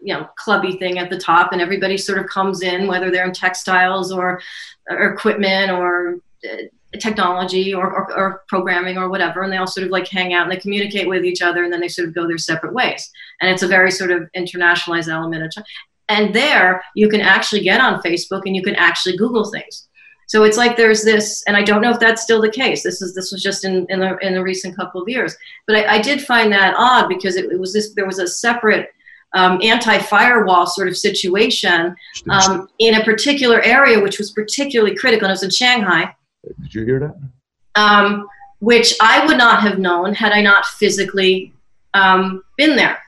you 0.04 0.14
know 0.14 0.28
clubby 0.38 0.74
thing 0.78 1.00
at 1.00 1.10
the 1.10 1.18
top 1.18 1.52
and 1.52 1.62
everybody 1.62 1.98
sort 1.98 2.18
of 2.18 2.28
comes 2.28 2.62
in 2.62 2.88
whether 2.88 3.10
they're 3.10 3.26
in 3.26 3.34
textiles 3.34 4.12
or, 4.12 4.42
or 4.90 5.14
equipment 5.14 5.72
or 5.72 6.18
uh, 6.52 6.58
technology 7.00 7.74
or, 7.74 7.92
or, 7.92 8.14
or, 8.16 8.44
programming 8.48 9.00
or 9.00 9.10
whatever 9.10 9.42
and 9.42 9.52
they 9.52 9.58
all 9.58 9.66
sort 9.66 9.86
of 9.86 9.92
like 9.92 10.08
hang 10.08 10.34
out 10.34 10.44
and 10.44 10.52
they 10.52 10.62
communicate 10.62 11.08
with 11.08 11.26
each 11.26 11.42
other 11.42 11.64
and 11.64 11.74
then 11.74 11.80
they 11.80 11.88
sort 11.88 12.08
of 12.08 12.14
go 12.14 12.28
their 12.28 12.38
separate 12.38 12.74
ways 12.74 13.10
and 13.42 13.50
it's 13.50 13.64
a 13.64 13.68
very 13.68 13.90
sort 13.90 14.12
of 14.12 14.30
internationalized 14.38 15.12
element 15.12 15.44
of 15.44 15.64
and 16.10 16.36
there 16.36 16.84
you 16.96 17.10
can 17.10 17.22
actually 17.22 17.62
get 17.62 17.82
on 17.82 18.02
facebook 18.04 18.44
and 18.46 18.56
you 18.56 18.62
can 18.62 18.76
actually 18.76 19.18
google 19.18 19.50
things 19.50 19.88
so 20.28 20.44
it's 20.44 20.58
like 20.58 20.78
there's 20.78 21.04
this, 21.04 21.44
and 21.48 21.56
I 21.56 21.64
don't 21.64 21.82
know 21.82 21.92
if 21.92 22.00
that's 22.00 22.24
still 22.24 22.42
the 22.42 22.50
case. 22.50 22.82
This 22.82 23.02
is 23.02 23.14
this 23.14 23.32
was 23.32 23.44
just 23.44 23.66
in 23.66 23.86
in 23.90 24.00
the 24.00 24.18
in 24.18 24.34
the 24.34 24.42
recent 24.42 24.76
couple 24.76 25.02
of 25.02 25.10
years, 25.10 25.36
but 25.68 25.76
I, 25.76 25.96
I 25.98 26.02
did 26.02 26.22
find 26.22 26.52
that 26.52 26.74
odd 26.76 27.08
because 27.08 27.36
it, 27.36 27.52
it 27.52 27.60
was 27.60 27.74
this. 27.74 27.94
There 27.94 28.06
was 28.06 28.20
a 28.20 28.28
separate 28.28 28.90
um, 29.34 29.60
anti-firewall 29.62 30.68
sort 30.68 30.88
of 30.88 30.96
situation 30.96 31.96
um, 32.30 32.68
in 32.80 32.96
a 32.96 33.04
particular 33.04 33.62
area, 33.62 34.00
which 34.00 34.20
was 34.20 34.32
particularly 34.32 34.96
critical. 34.96 35.26
And 35.26 35.32
it 35.32 35.34
was 35.34 35.44
in 35.44 35.50
Shanghai. 35.50 36.16
Did 36.62 36.76
you 36.76 36.86
hear 36.86 37.00
that? 37.00 37.82
Um, 37.82 38.28
which 38.60 38.96
I 39.02 39.26
would 39.26 39.38
not 39.38 39.62
have 39.62 39.80
known 39.80 40.14
had 40.14 40.32
I 40.32 40.42
not 40.42 40.66
physically 40.66 41.54
um, 41.94 42.44
been 42.58 42.76
there. 42.76 43.00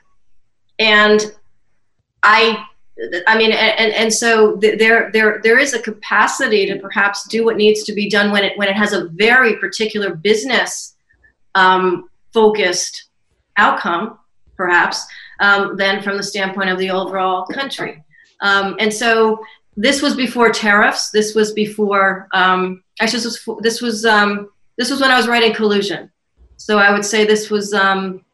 And 0.78 1.34
I, 2.22 2.64
I 3.26 3.38
mean, 3.38 3.52
and, 3.52 3.92
and 3.92 4.12
so 4.12 4.56
there, 4.56 5.10
there, 5.12 5.40
there 5.42 5.58
is 5.58 5.74
a 5.74 5.80
capacity 5.80 6.66
to 6.66 6.78
perhaps 6.78 7.26
do 7.28 7.44
what 7.44 7.56
needs 7.56 7.84
to 7.84 7.94
be 7.94 8.10
done 8.10 8.32
when 8.32 8.44
it 8.44 8.58
when 8.58 8.68
it 8.68 8.76
has 8.76 8.92
a 8.92 9.08
very 9.08 9.56
particular 9.56 10.14
business 10.14 10.94
um, 11.54 12.10
focused 12.32 13.08
outcome, 13.56 14.18
perhaps 14.56 15.06
um, 15.40 15.76
than 15.76 16.02
from 16.02 16.16
the 16.16 16.22
standpoint 16.22 16.70
of 16.70 16.78
the 16.78 16.90
overall 16.90 17.46
country. 17.46 18.02
Um, 18.40 18.76
and 18.78 18.92
so 18.92 19.44
this 19.76 20.02
was 20.02 20.14
before 20.14 20.50
tariffs. 20.50 21.10
This 21.10 21.34
was 21.34 21.52
before. 21.52 22.28
Um, 22.32 22.82
actually, 23.00 23.22
this 23.22 23.46
was 23.46 23.58
this 23.62 23.82
was 23.82 24.04
um, 24.04 24.50
this 24.78 24.90
was 24.90 25.00
when 25.00 25.10
I 25.10 25.16
was 25.16 25.28
writing 25.28 25.54
collusion. 25.54 26.10
So 26.56 26.78
I 26.78 26.90
would 26.92 27.04
say 27.04 27.24
this 27.24 27.50
was 27.50 27.74
um, 27.74 28.24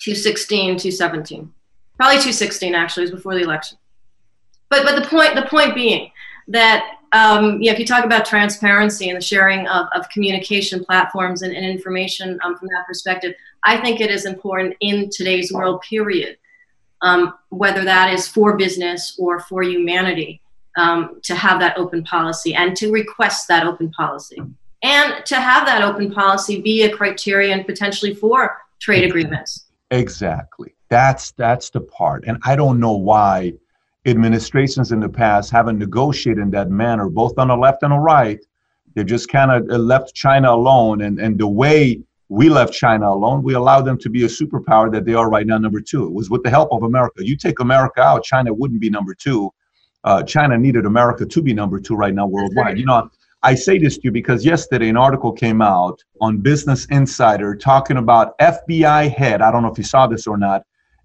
216, 0.00 0.78
217, 0.78 1.52
probably 1.96 2.16
216 2.16 2.74
actually, 2.74 3.02
was 3.02 3.10
before 3.10 3.34
the 3.34 3.42
election. 3.42 3.76
But 4.70 4.84
but 4.84 5.00
the 5.00 5.08
point 5.08 5.34
the 5.34 5.42
point 5.42 5.74
being 5.74 6.10
that 6.48 6.96
um, 7.12 7.60
yeah, 7.60 7.72
if 7.72 7.78
you 7.78 7.86
talk 7.86 8.04
about 8.04 8.24
transparency 8.24 9.08
and 9.08 9.16
the 9.16 9.22
sharing 9.22 9.66
of, 9.66 9.86
of 9.94 10.08
communication 10.10 10.84
platforms 10.84 11.42
and, 11.42 11.52
and 11.54 11.66
information 11.66 12.38
um, 12.44 12.56
from 12.56 12.68
that 12.68 12.86
perspective, 12.86 13.34
I 13.64 13.76
think 13.78 14.00
it 14.00 14.10
is 14.10 14.26
important 14.26 14.74
in 14.80 15.10
today's 15.10 15.52
world, 15.52 15.82
period, 15.82 16.38
um, 17.02 17.34
whether 17.48 17.84
that 17.84 18.12
is 18.12 18.26
for 18.26 18.56
business 18.56 19.16
or 19.18 19.40
for 19.40 19.62
humanity, 19.62 20.40
um, 20.76 21.20
to 21.24 21.34
have 21.34 21.60
that 21.60 21.76
open 21.76 22.04
policy 22.04 22.54
and 22.54 22.76
to 22.76 22.90
request 22.90 23.48
that 23.48 23.66
open 23.66 23.90
policy. 23.90 24.40
And 24.82 25.26
to 25.26 25.38
have 25.40 25.66
that 25.66 25.82
open 25.82 26.10
policy 26.10 26.60
be 26.60 26.84
a 26.84 26.90
criterion 26.90 27.64
potentially 27.64 28.14
for 28.14 28.56
trade 28.80 29.04
agreements. 29.04 29.66
Exactly. 29.90 30.74
That's 30.88 31.32
that's 31.32 31.70
the 31.70 31.80
part. 31.80 32.24
And 32.26 32.38
I 32.44 32.56
don't 32.56 32.80
know 32.80 32.92
why 32.92 33.54
administrations 34.06 34.92
in 34.92 35.00
the 35.00 35.08
past 35.08 35.50
haven't 35.50 35.78
negotiated 35.78 36.42
in 36.42 36.50
that 36.52 36.70
manner, 36.70 37.08
both 37.08 37.38
on 37.38 37.48
the 37.48 37.56
left 37.56 37.82
and 37.82 37.92
the 37.92 37.98
right. 37.98 38.40
They 38.94 39.04
just 39.04 39.28
kind 39.28 39.50
of 39.50 39.68
uh, 39.70 39.78
left 39.78 40.14
China 40.14 40.52
alone. 40.52 41.02
And, 41.02 41.20
and 41.20 41.38
the 41.38 41.46
way 41.46 42.00
we 42.30 42.48
left 42.48 42.72
China 42.72 43.10
alone, 43.10 43.42
we 43.42 43.54
allowed 43.54 43.82
them 43.82 43.98
to 43.98 44.08
be 44.08 44.22
a 44.22 44.28
superpower 44.28 44.90
that 44.92 45.04
they 45.04 45.14
are 45.14 45.28
right 45.28 45.48
now, 45.48 45.58
number 45.58 45.80
two. 45.80 46.06
It 46.06 46.12
was 46.12 46.30
with 46.30 46.44
the 46.44 46.50
help 46.50 46.72
of 46.72 46.84
America. 46.84 47.26
You 47.26 47.36
take 47.36 47.58
America 47.58 48.00
out, 48.00 48.22
China 48.22 48.54
wouldn't 48.54 48.80
be 48.80 48.88
number 48.88 49.14
two. 49.14 49.50
Uh, 50.04 50.22
China 50.22 50.56
needed 50.56 50.86
America 50.86 51.26
to 51.26 51.42
be 51.42 51.52
number 51.52 51.80
two 51.80 51.96
right 51.96 52.14
now 52.14 52.28
worldwide. 52.28 52.78
You 52.78 52.86
know, 52.86 53.10
I 53.42 53.56
say 53.56 53.78
this 53.78 53.96
to 53.96 54.02
you 54.04 54.12
because 54.12 54.44
yesterday 54.44 54.88
an 54.88 54.96
article 54.96 55.32
came 55.32 55.60
out 55.60 56.04
on 56.20 56.38
Business 56.38 56.84
Insider 56.86 57.56
talking 57.56 57.96
about 57.96 58.38
FBI 58.38 59.12
head. 59.12 59.42
I 59.42 59.50
don't 59.50 59.62
know 59.62 59.72
if 59.72 59.76
you 59.76 59.84
saw 59.84 60.06
this 60.06 60.28
or 60.28 60.38
not. 60.38 60.62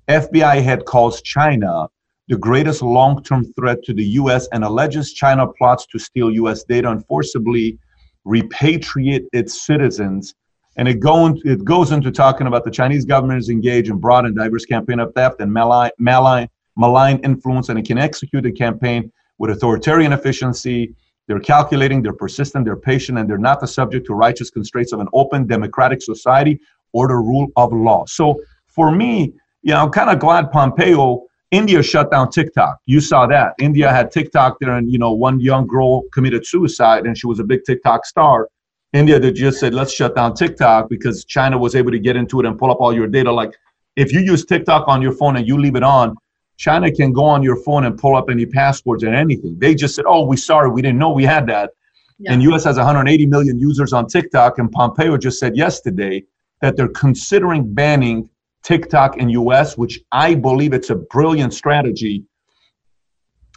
FBI 0.08 0.62
head 0.62 0.86
calls 0.86 1.24
China 1.24 1.88
the 2.28 2.38
greatest 2.38 2.84
long 2.84 3.24
term 3.24 3.52
threat 3.54 3.82
to 3.86 3.94
the 3.96 4.06
US 4.20 4.48
and 4.52 4.64
alleges 4.64 5.14
China 5.14 5.48
plots 5.48 5.88
to 5.88 5.98
steal 5.98 6.30
US 6.30 6.64
data 6.64 6.92
and 6.92 7.04
forcibly 7.08 7.80
repatriate 8.28 9.26
its 9.34 9.66
citizens. 9.66 10.36
And 10.78 10.88
it, 10.88 11.00
go 11.00 11.34
it 11.46 11.64
goes 11.64 11.92
into 11.92 12.12
talking 12.12 12.48
about 12.48 12.66
the 12.66 12.72
Chinese 12.72 13.06
government 13.06 13.40
is 13.40 13.50
engaged 13.50 13.90
in 13.90 13.98
broad 13.98 14.26
and 14.26 14.36
diverse 14.36 14.66
campaign 14.66 15.00
of 15.00 15.14
theft 15.14 15.40
and 15.40 15.52
malign, 15.52 15.92
malign, 15.98 16.50
malign 16.76 17.20
influence, 17.20 17.70
and 17.70 17.80
it 17.80 17.86
can 17.86 17.98
execute 17.98 18.46
a 18.46 18.52
campaign 18.52 19.12
with 19.38 19.52
authoritarian 19.52 20.14
efficiency. 20.14 20.94
They're 21.28 21.40
calculating, 21.40 22.02
they're 22.02 22.14
persistent, 22.14 22.66
they're 22.66 22.76
patient, 22.76 23.18
and 23.18 23.30
they're 23.30 23.38
not 23.38 23.62
the 23.62 23.68
subject 23.68 24.06
to 24.08 24.14
righteous 24.14 24.50
constraints 24.50 24.92
of 24.92 25.00
an 25.00 25.08
open 25.14 25.48
democratic 25.48 26.02
society 26.02 26.60
or 26.94 27.08
the 27.08 27.16
rule 27.16 27.48
of 27.56 27.74
law. 27.74 28.06
So 28.06 28.42
for 28.68 28.92
me, 28.92 29.34
you 29.64 29.72
know, 29.72 29.82
I'm 29.84 29.92
kind 29.92 30.10
of 30.10 30.20
glad 30.20 30.52
Pompeo 30.52 31.24
India 31.52 31.82
shut 31.82 32.12
down 32.12 32.30
TikTok. 32.30 32.80
You 32.86 33.00
saw 33.00 33.26
that. 33.28 33.54
India 33.60 33.90
had 33.90 34.12
TikTok 34.12 34.58
there, 34.60 34.74
and 34.74 34.92
you 34.92 35.00
know, 35.00 35.14
one 35.14 35.40
young 35.40 35.66
girl 35.68 36.04
committed 36.14 36.46
suicide, 36.46 37.06
and 37.06 37.18
she 37.18 37.28
was 37.28 37.40
a 37.40 37.44
big 37.44 37.64
TikTok 37.66 38.06
star. 38.06 38.50
India 38.96 39.20
that 39.20 39.32
just 39.34 39.60
said, 39.60 39.74
let's 39.74 39.94
shut 39.94 40.16
down 40.16 40.34
TikTok 40.34 40.90
because 40.90 41.26
China 41.26 41.58
was 41.58 41.76
able 41.76 41.92
to 41.92 42.00
get 42.00 42.16
into 42.16 42.40
it 42.40 42.46
and 42.46 42.58
pull 42.58 42.72
up 42.72 42.80
all 42.80 42.94
your 42.94 43.08
data. 43.08 43.32
Like, 43.32 43.54
if 43.96 44.14
you 44.14 44.22
use 44.22 44.46
TikTok 44.46 44.88
on 44.88 45.02
your 45.02 45.12
phone 45.12 45.36
and 45.36 45.48
you 45.48 45.58
leave 45.58 45.76
it 45.76 45.84
on, 45.84 46.16
China 46.58 46.90
can 46.92 47.12
go 47.12 47.26
on 47.26 47.44
your 47.44 47.58
phone 47.58 47.86
and 47.86 47.98
pull 47.98 48.16
up 48.16 48.30
any 48.30 48.46
passwords 48.46 49.04
and 49.04 49.14
anything. 49.14 49.58
They 49.60 49.76
just 49.76 49.96
said, 49.96 50.06
oh, 50.08 50.26
we 50.26 50.38
sorry, 50.38 50.70
we 50.70 50.82
didn't 50.82 51.00
know 51.00 51.12
we 51.12 51.26
had 51.26 51.48
that. 51.48 51.72
Yeah. 52.20 52.32
And 52.32 52.44
US 52.44 52.64
has 52.64 52.78
180 52.78 53.26
million 53.26 53.60
users 53.60 53.92
on 53.92 54.08
TikTok, 54.08 54.60
and 54.60 54.72
Pompeo 54.72 55.18
just 55.18 55.40
said 55.40 55.58
yesterday 55.58 56.24
that 56.62 56.78
they're 56.78 56.88
considering 56.88 57.74
banning 57.74 58.30
TikTok 58.64 59.18
in 59.18 59.30
US, 59.30 59.78
which 59.78 60.00
I 60.14 60.36
believe 60.36 60.74
it's 60.74 60.90
a 60.90 60.96
brilliant 60.96 61.54
strategy 61.54 62.24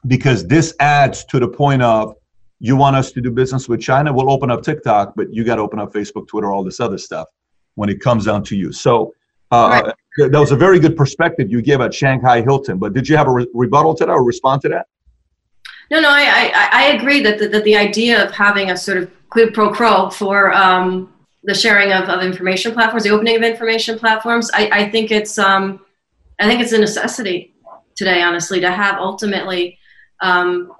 because 0.07 0.47
this 0.47 0.75
adds 0.81 1.25
to 1.27 1.39
the 1.39 1.49
point 1.49 1.83
of 1.83 2.15
you 2.61 2.77
want 2.77 2.97
us 2.97 3.13
to 3.13 3.21
do 3.21 3.31
business 3.31 3.69
with 3.69 3.81
China, 3.81 4.13
we'll 4.13 4.31
open 4.31 4.51
up 4.51 4.63
TikTok, 4.63 5.15
but 5.17 5.33
you 5.33 5.45
got 5.45 5.57
to 5.57 5.63
open 5.63 5.79
up 5.79 5.93
Facebook, 5.93 6.27
Twitter, 6.27 6.51
all 6.51 6.65
this 6.65 6.81
other 6.81 6.99
stuff 6.99 7.29
when 7.77 7.89
it 7.89 8.01
comes 8.01 8.25
down 8.25 8.43
to 8.45 8.57
you. 8.57 8.73
So 8.73 9.15
uh, 9.53 9.83
right. 9.85 10.31
that 10.31 10.39
was 10.39 10.51
a 10.51 10.57
very 10.57 10.79
good 10.79 10.97
perspective 10.97 11.51
you 11.51 11.63
gave 11.63 11.81
at 11.81 11.95
Shanghai 11.95 12.43
Hilton. 12.43 12.79
But 12.79 12.93
did 12.93 13.09
you 13.09 13.17
have 13.17 13.29
a 13.29 13.33
re- 13.33 13.47
rebuttal 13.55 13.95
to 13.97 14.07
that 14.07 14.13
or 14.13 14.25
respond 14.25 14.63
to 14.63 14.69
that? 14.71 14.87
No, 15.91 16.01
no, 16.01 16.11
I, 16.11 16.51
I, 16.55 16.69
I 16.73 16.83
agree 16.97 17.23
that 17.23 17.39
the, 17.39 17.49
that 17.49 17.65
the 17.65 17.77
idea 17.77 18.23
of 18.23 18.33
having 18.33 18.71
a 18.71 18.77
sort 18.77 18.99
of 18.99 19.11
quid 19.31 19.55
pro 19.55 19.73
quo 19.73 20.11
for 20.11 20.53
um, 20.53 21.13
the 21.45 21.55
sharing 21.55 21.93
of, 21.93 22.09
of 22.09 22.23
information 22.23 22.73
platforms, 22.73 23.05
the 23.05 23.11
opening 23.11 23.37
of 23.37 23.43
information 23.43 23.99
platforms, 23.99 24.51
I, 24.53 24.69
I 24.71 24.91
think 24.91 25.11
it's 25.11 25.39
um, 25.39 25.81
I 26.41 26.47
think 26.47 26.61
it's 26.61 26.73
a 26.73 26.79
necessity 26.79 27.55
today, 27.95 28.23
honestly, 28.23 28.61
to 28.61 28.71
have 28.71 28.99
ultimately 28.99 29.79
um, 30.21 30.73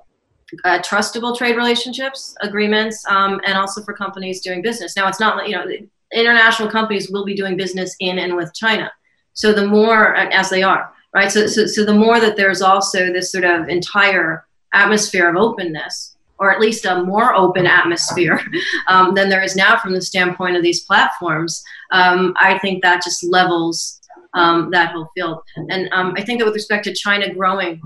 uh, 0.65 0.79
trustable 0.81 1.37
trade 1.37 1.57
relationships, 1.57 2.35
agreements, 2.41 3.05
um, 3.09 3.41
and 3.45 3.59
also 3.59 3.83
for 3.83 3.95
companies 3.95 4.41
doing 4.41 4.63
business. 4.63 4.97
Now, 4.97 5.09
it's 5.09 5.21
not 5.21 5.49
you 5.49 5.55
know 5.55 5.65
international 6.13 6.71
companies 6.71 7.11
will 7.11 7.25
be 7.25 7.35
doing 7.35 7.57
business 7.57 7.95
in 8.01 8.19
and 8.19 8.37
with 8.37 8.55
China, 8.55 8.91
so 9.35 9.53
the 9.53 9.67
more 9.67 10.15
as 10.15 10.51
they 10.51 10.63
are 10.63 10.93
right. 11.15 11.31
So 11.31 11.47
so 11.47 11.67
so 11.67 11.85
the 11.85 11.95
more 11.95 12.21
that 12.21 12.37
there's 12.37 12.63
also 12.63 13.13
this 13.13 13.33
sort 13.33 13.45
of 13.45 13.69
entire 13.69 14.45
atmosphere 14.73 15.29
of 15.29 15.37
openness 15.37 16.17
or 16.39 16.53
at 16.53 16.61
least 16.61 16.85
a 16.85 17.03
more 17.03 17.35
open 17.35 17.67
atmosphere 17.67 18.41
um, 18.89 19.15
than 19.15 19.29
there 19.29 19.43
is 19.43 19.57
now 19.57 19.77
from 19.77 19.93
the 19.93 20.01
standpoint 20.01 20.57
of 20.57 20.63
these 20.63 20.85
platforms, 20.85 21.63
um, 21.91 22.35
I 22.41 22.59
think 22.59 22.83
that 22.83 23.03
just 23.03 23.25
levels 23.25 24.01
um, 24.35 24.71
that 24.71 24.93
whole 24.93 25.09
field. 25.15 25.41
And 25.57 25.89
um, 25.93 26.15
I 26.17 26.23
think 26.23 26.39
that 26.39 26.45
with 26.45 26.55
respect 26.55 26.85
to 26.85 26.95
China 26.95 27.33
growing 27.33 27.81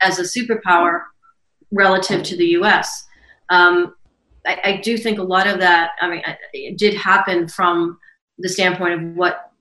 as 0.00 0.18
a 0.18 0.22
superpower 0.22 1.02
relative 1.72 2.22
to 2.24 2.36
the 2.36 2.46
US, 2.60 3.06
um, 3.50 3.94
I, 4.46 4.60
I, 4.64 4.76
do 4.82 4.96
think 4.96 5.18
a 5.18 5.22
lot 5.22 5.46
of 5.46 5.58
that, 5.60 5.92
I 6.00 6.08
mean, 6.08 6.22
it 6.52 6.78
did 6.78 6.94
happen 6.94 7.48
from 7.48 7.98
the 8.38 8.48
standpoint 8.48 8.94
of 8.94 9.16
what 9.16 9.52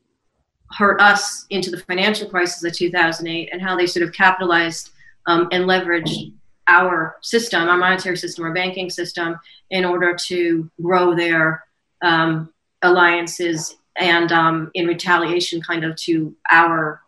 hurt 0.72 1.02
us 1.02 1.46
into 1.50 1.72
the 1.72 1.80
financial 1.80 2.30
crisis 2.30 2.64
of 2.64 2.74
2008 2.74 3.50
and 3.52 3.62
how 3.62 3.76
they 3.76 3.88
sort 3.88 4.06
of 4.06 4.14
capitalized 4.14 4.92
um, 5.26 5.48
and 5.52 5.66
leveraged 5.66 6.34
our 6.68 7.18
system, 7.22 7.68
our 7.68 7.78
monetary 7.78 8.18
system, 8.18 8.44
our 8.44 8.54
banking 8.54 8.90
system, 8.90 9.40
in 9.70 9.86
order 9.86 10.16
to 10.28 10.70
grow 10.82 11.16
their 11.16 11.64
um, 12.02 12.54
alliances 12.82 13.78
and 13.98 14.32
um, 14.32 14.70
in 14.74 14.86
retaliation, 14.86 15.62
kind 15.62 15.84
of 15.84 15.96
to 15.96 16.36
our, 16.52 17.02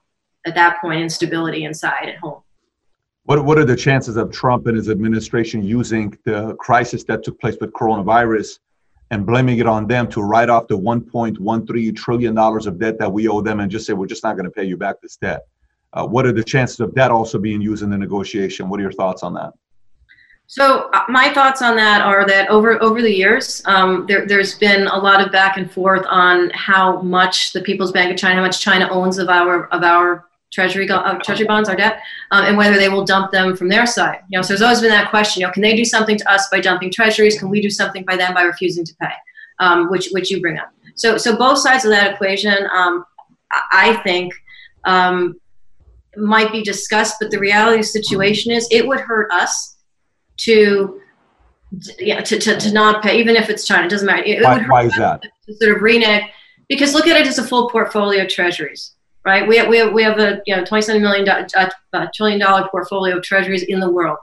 at 0.45 0.55
that 0.55 0.81
point, 0.81 1.01
instability 1.01 1.65
inside 1.65 2.09
at 2.09 2.17
home. 2.17 2.41
What, 3.29 3.45
what 3.45 3.59
are 3.59 3.63
the 3.63 3.75
chances 3.75 4.17
of 4.17 4.31
Trump 4.31 4.65
and 4.65 4.75
his 4.75 4.89
administration 4.89 5.61
using 5.61 6.17
the 6.25 6.55
crisis 6.55 7.03
that 7.03 7.23
took 7.23 7.39
place 7.39 7.57
with 7.61 7.71
coronavirus 7.73 8.57
and 9.11 9.23
blaming 9.23 9.59
it 9.59 9.67
on 9.67 9.85
them 9.85 10.09
to 10.09 10.23
write 10.23 10.49
off 10.49 10.67
the 10.67 10.75
1.13 10.75 11.95
trillion 11.95 12.33
dollars 12.33 12.65
of 12.65 12.79
debt 12.79 12.97
that 12.97 13.13
we 13.13 13.27
owe 13.27 13.41
them 13.41 13.59
and 13.59 13.69
just 13.69 13.85
say 13.85 13.93
we're 13.93 14.07
just 14.07 14.23
not 14.23 14.35
going 14.35 14.45
to 14.45 14.49
pay 14.49 14.63
you 14.63 14.77
back 14.77 14.99
this 15.03 15.15
debt? 15.17 15.41
Uh, 15.93 16.07
what 16.07 16.25
are 16.25 16.31
the 16.31 16.43
chances 16.43 16.79
of 16.79 16.91
that 16.95 17.11
also 17.11 17.37
being 17.37 17.61
used 17.61 17.83
in 17.83 17.91
the 17.91 17.97
negotiation? 17.99 18.67
What 18.67 18.79
are 18.79 18.83
your 18.83 18.91
thoughts 18.93 19.21
on 19.21 19.35
that? 19.35 19.53
So 20.47 20.89
uh, 20.91 21.03
my 21.07 21.31
thoughts 21.31 21.61
on 21.61 21.75
that 21.75 22.01
are 22.01 22.25
that 22.25 22.49
over 22.49 22.81
over 22.81 22.99
the 22.99 23.13
years, 23.13 23.61
um, 23.65 24.07
there, 24.07 24.25
has 24.27 24.55
been 24.55 24.87
a 24.87 24.97
lot 24.97 25.21
of 25.23 25.31
back 25.31 25.55
and 25.55 25.71
forth 25.71 26.03
on 26.09 26.49
how 26.55 26.99
much 27.03 27.53
the 27.53 27.61
People's 27.61 27.91
Bank 27.91 28.11
of 28.11 28.17
China, 28.17 28.37
how 28.37 28.41
much 28.41 28.59
China 28.59 28.89
owns 28.89 29.19
of 29.19 29.29
our 29.29 29.67
of 29.67 29.83
our 29.83 30.28
treasury 30.51 30.89
uh, 30.89 31.15
treasury 31.19 31.47
bonds, 31.47 31.69
our 31.69 31.75
debt, 31.75 32.01
um, 32.31 32.45
and 32.45 32.57
whether 32.57 32.77
they 32.77 32.89
will 32.89 33.05
dump 33.05 33.31
them 33.31 33.55
from 33.55 33.69
their 33.69 33.85
side. 33.85 34.19
You 34.29 34.37
know, 34.37 34.41
so 34.41 34.49
there's 34.49 34.61
always 34.61 34.81
been 34.81 34.89
that 34.89 35.09
question. 35.09 35.41
You 35.41 35.47
know, 35.47 35.53
can 35.53 35.61
they 35.61 35.75
do 35.75 35.85
something 35.85 36.17
to 36.17 36.31
us 36.31 36.49
by 36.49 36.59
dumping 36.59 36.91
treasuries? 36.91 37.37
Can 37.39 37.49
we 37.49 37.61
do 37.61 37.69
something 37.69 38.03
by 38.03 38.15
them 38.15 38.33
by 38.33 38.43
refusing 38.43 38.85
to 38.85 38.95
pay? 39.01 39.13
Um, 39.59 39.89
which 39.89 40.09
which 40.11 40.31
you 40.31 40.41
bring 40.41 40.57
up. 40.57 40.71
So 40.95 41.17
so 41.17 41.35
both 41.35 41.59
sides 41.59 41.85
of 41.85 41.91
that 41.91 42.13
equation, 42.13 42.67
um, 42.75 43.05
I 43.71 43.99
think 44.03 44.33
um, 44.85 45.39
might 46.15 46.51
be 46.51 46.63
discussed, 46.63 47.17
but 47.19 47.31
the 47.31 47.39
reality 47.39 47.79
of 47.79 47.81
the 47.81 47.87
situation 47.87 48.51
is 48.51 48.67
it 48.71 48.87
would 48.87 48.99
hurt 48.99 49.31
us 49.31 49.77
to 50.37 51.01
yeah 51.99 52.21
to, 52.21 52.39
to, 52.39 52.57
to 52.57 52.71
not 52.71 53.03
pay 53.03 53.19
even 53.19 53.35
if 53.35 53.49
it's 53.49 53.65
China 53.65 53.85
it 53.85 53.89
doesn't 53.89 54.07
matter 54.07 54.23
it 54.25 54.41
why, 54.41 54.59
why 54.67 54.83
is 54.85 54.95
that 54.95 55.21
to 55.21 55.53
sort 55.55 55.75
of 55.75 55.83
renege 55.83 56.23
because 56.67 56.93
look 56.93 57.05
at 57.05 57.19
it 57.19 57.27
as 57.27 57.37
a 57.37 57.43
full 57.43 57.69
portfolio 57.69 58.23
of 58.23 58.29
treasuries 58.29 58.95
right? 59.29 59.47
We 59.47 59.57
have, 59.57 59.67
we 59.67 59.77
have, 59.77 59.93
we 59.93 60.03
have 60.03 60.19
a 60.19 60.41
you 60.45 60.55
know 60.55 60.65
27 60.65 61.01
million 61.01 61.27
uh, 61.29 62.07
trillion 62.13 62.39
dollar 62.39 62.67
portfolio 62.69 63.17
of 63.17 63.23
treasuries 63.23 63.63
in 63.63 63.79
the 63.79 63.89
world. 63.89 64.17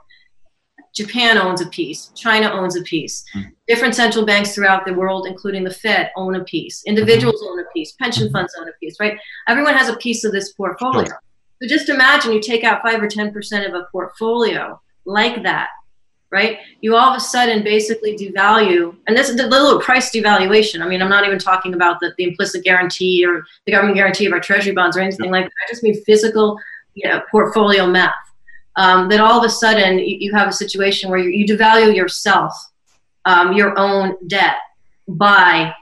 Japan 0.93 1.37
owns 1.37 1.61
a 1.61 1.67
piece. 1.67 2.07
China 2.15 2.49
owns 2.51 2.75
a 2.75 2.81
piece. 2.81 3.23
Mm-hmm. 3.35 3.49
different 3.67 3.95
central 3.95 4.25
banks 4.25 4.53
throughout 4.53 4.85
the 4.85 4.93
world 4.93 5.27
including 5.27 5.63
the 5.63 5.73
Fed 5.73 6.11
own 6.15 6.35
a 6.35 6.43
piece. 6.43 6.83
Individuals 6.85 7.41
mm-hmm. 7.41 7.59
own 7.59 7.65
a 7.65 7.69
piece. 7.73 7.93
Pension 7.93 8.31
funds 8.31 8.53
own 8.59 8.67
a 8.67 8.73
piece 8.81 8.99
right? 8.99 9.17
Everyone 9.47 9.73
has 9.73 9.89
a 9.89 9.97
piece 9.97 10.23
of 10.23 10.31
this 10.31 10.53
portfolio. 10.53 11.05
Sure. 11.05 11.21
so 11.61 11.67
just 11.67 11.89
imagine 11.89 12.31
you 12.31 12.41
take 12.41 12.63
out 12.63 12.81
5 12.83 13.01
or 13.01 13.07
10% 13.07 13.67
of 13.67 13.73
a 13.73 13.87
portfolio 13.91 14.79
like 15.05 15.43
that 15.43 15.69
right? 16.31 16.59
You 16.81 16.95
all 16.95 17.11
of 17.11 17.17
a 17.17 17.19
sudden 17.19 17.63
basically 17.63 18.17
devalue, 18.17 18.95
and 19.07 19.15
this 19.15 19.29
is 19.29 19.37
the 19.37 19.47
little 19.47 19.79
price 19.79 20.11
devaluation. 20.11 20.81
I 20.81 20.87
mean, 20.87 21.01
I'm 21.01 21.09
not 21.09 21.25
even 21.25 21.39
talking 21.39 21.73
about 21.73 21.99
the, 21.99 22.13
the 22.17 22.25
implicit 22.25 22.63
guarantee 22.63 23.25
or 23.25 23.45
the 23.65 23.71
government 23.71 23.95
guarantee 23.95 24.25
of 24.25 24.33
our 24.33 24.39
treasury 24.39 24.73
bonds 24.73 24.97
or 24.97 25.01
anything 25.01 25.31
like 25.31 25.45
that. 25.45 25.51
I 25.65 25.71
just 25.71 25.83
mean 25.83 26.01
physical 26.03 26.59
you 26.93 27.09
know, 27.09 27.21
portfolio 27.29 27.87
math. 27.87 28.13
Um, 28.75 29.09
that 29.09 29.19
all 29.19 29.39
of 29.39 29.43
a 29.43 29.49
sudden 29.49 29.97
you, 29.97 30.17
you 30.19 30.33
have 30.33 30.49
a 30.49 30.53
situation 30.53 31.09
where 31.09 31.19
you, 31.19 31.29
you 31.29 31.45
devalue 31.45 31.95
yourself, 31.95 32.53
um, 33.25 33.53
your 33.53 33.77
own 33.77 34.15
debt, 34.27 34.57
by 35.07 35.73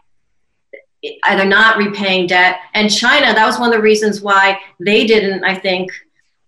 either 1.25 1.45
not 1.45 1.77
repaying 1.77 2.27
debt. 2.27 2.57
And 2.73 2.93
China, 2.93 3.33
that 3.33 3.45
was 3.45 3.59
one 3.59 3.69
of 3.69 3.75
the 3.75 3.81
reasons 3.81 4.21
why 4.21 4.59
they 4.79 5.05
didn't, 5.05 5.43
I 5.43 5.55
think, 5.55 5.91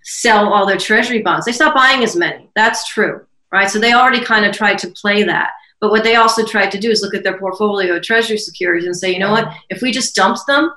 sell 0.04 0.52
all 0.54 0.66
their 0.66 0.78
treasury 0.78 1.22
bonds. 1.22 1.46
They 1.46 1.52
stopped 1.52 1.76
buying 1.76 2.02
as 2.04 2.16
many. 2.16 2.50
That's 2.56 2.88
true 2.88 3.27
right? 3.52 3.70
So 3.70 3.80
they 3.80 3.94
already 3.94 4.24
kind 4.24 4.46
of 4.46 4.56
tried 4.56 4.78
to 4.80 4.90
play 4.90 5.24
that. 5.24 5.52
But 5.80 5.92
what 5.92 6.04
they 6.04 6.16
also 6.16 6.44
tried 6.46 6.72
to 6.72 6.80
do 6.80 6.90
is 6.90 7.02
look 7.02 7.14
at 7.14 7.24
their 7.24 7.38
portfolio 7.38 7.96
of 7.96 8.04
treasury 8.04 8.38
securities 8.38 8.86
and 8.86 8.96
say, 8.96 9.14
you 9.14 9.20
know 9.20 9.32
what, 9.32 9.54
if 9.70 9.82
we 9.82 9.92
just 9.92 10.16
dumped 10.16 10.42
them, 10.48 10.72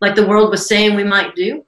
like 0.00 0.16
the 0.16 0.26
world 0.26 0.50
was 0.50 0.66
saying 0.66 0.96
we 0.96 1.04
might 1.04 1.34
do, 1.36 1.64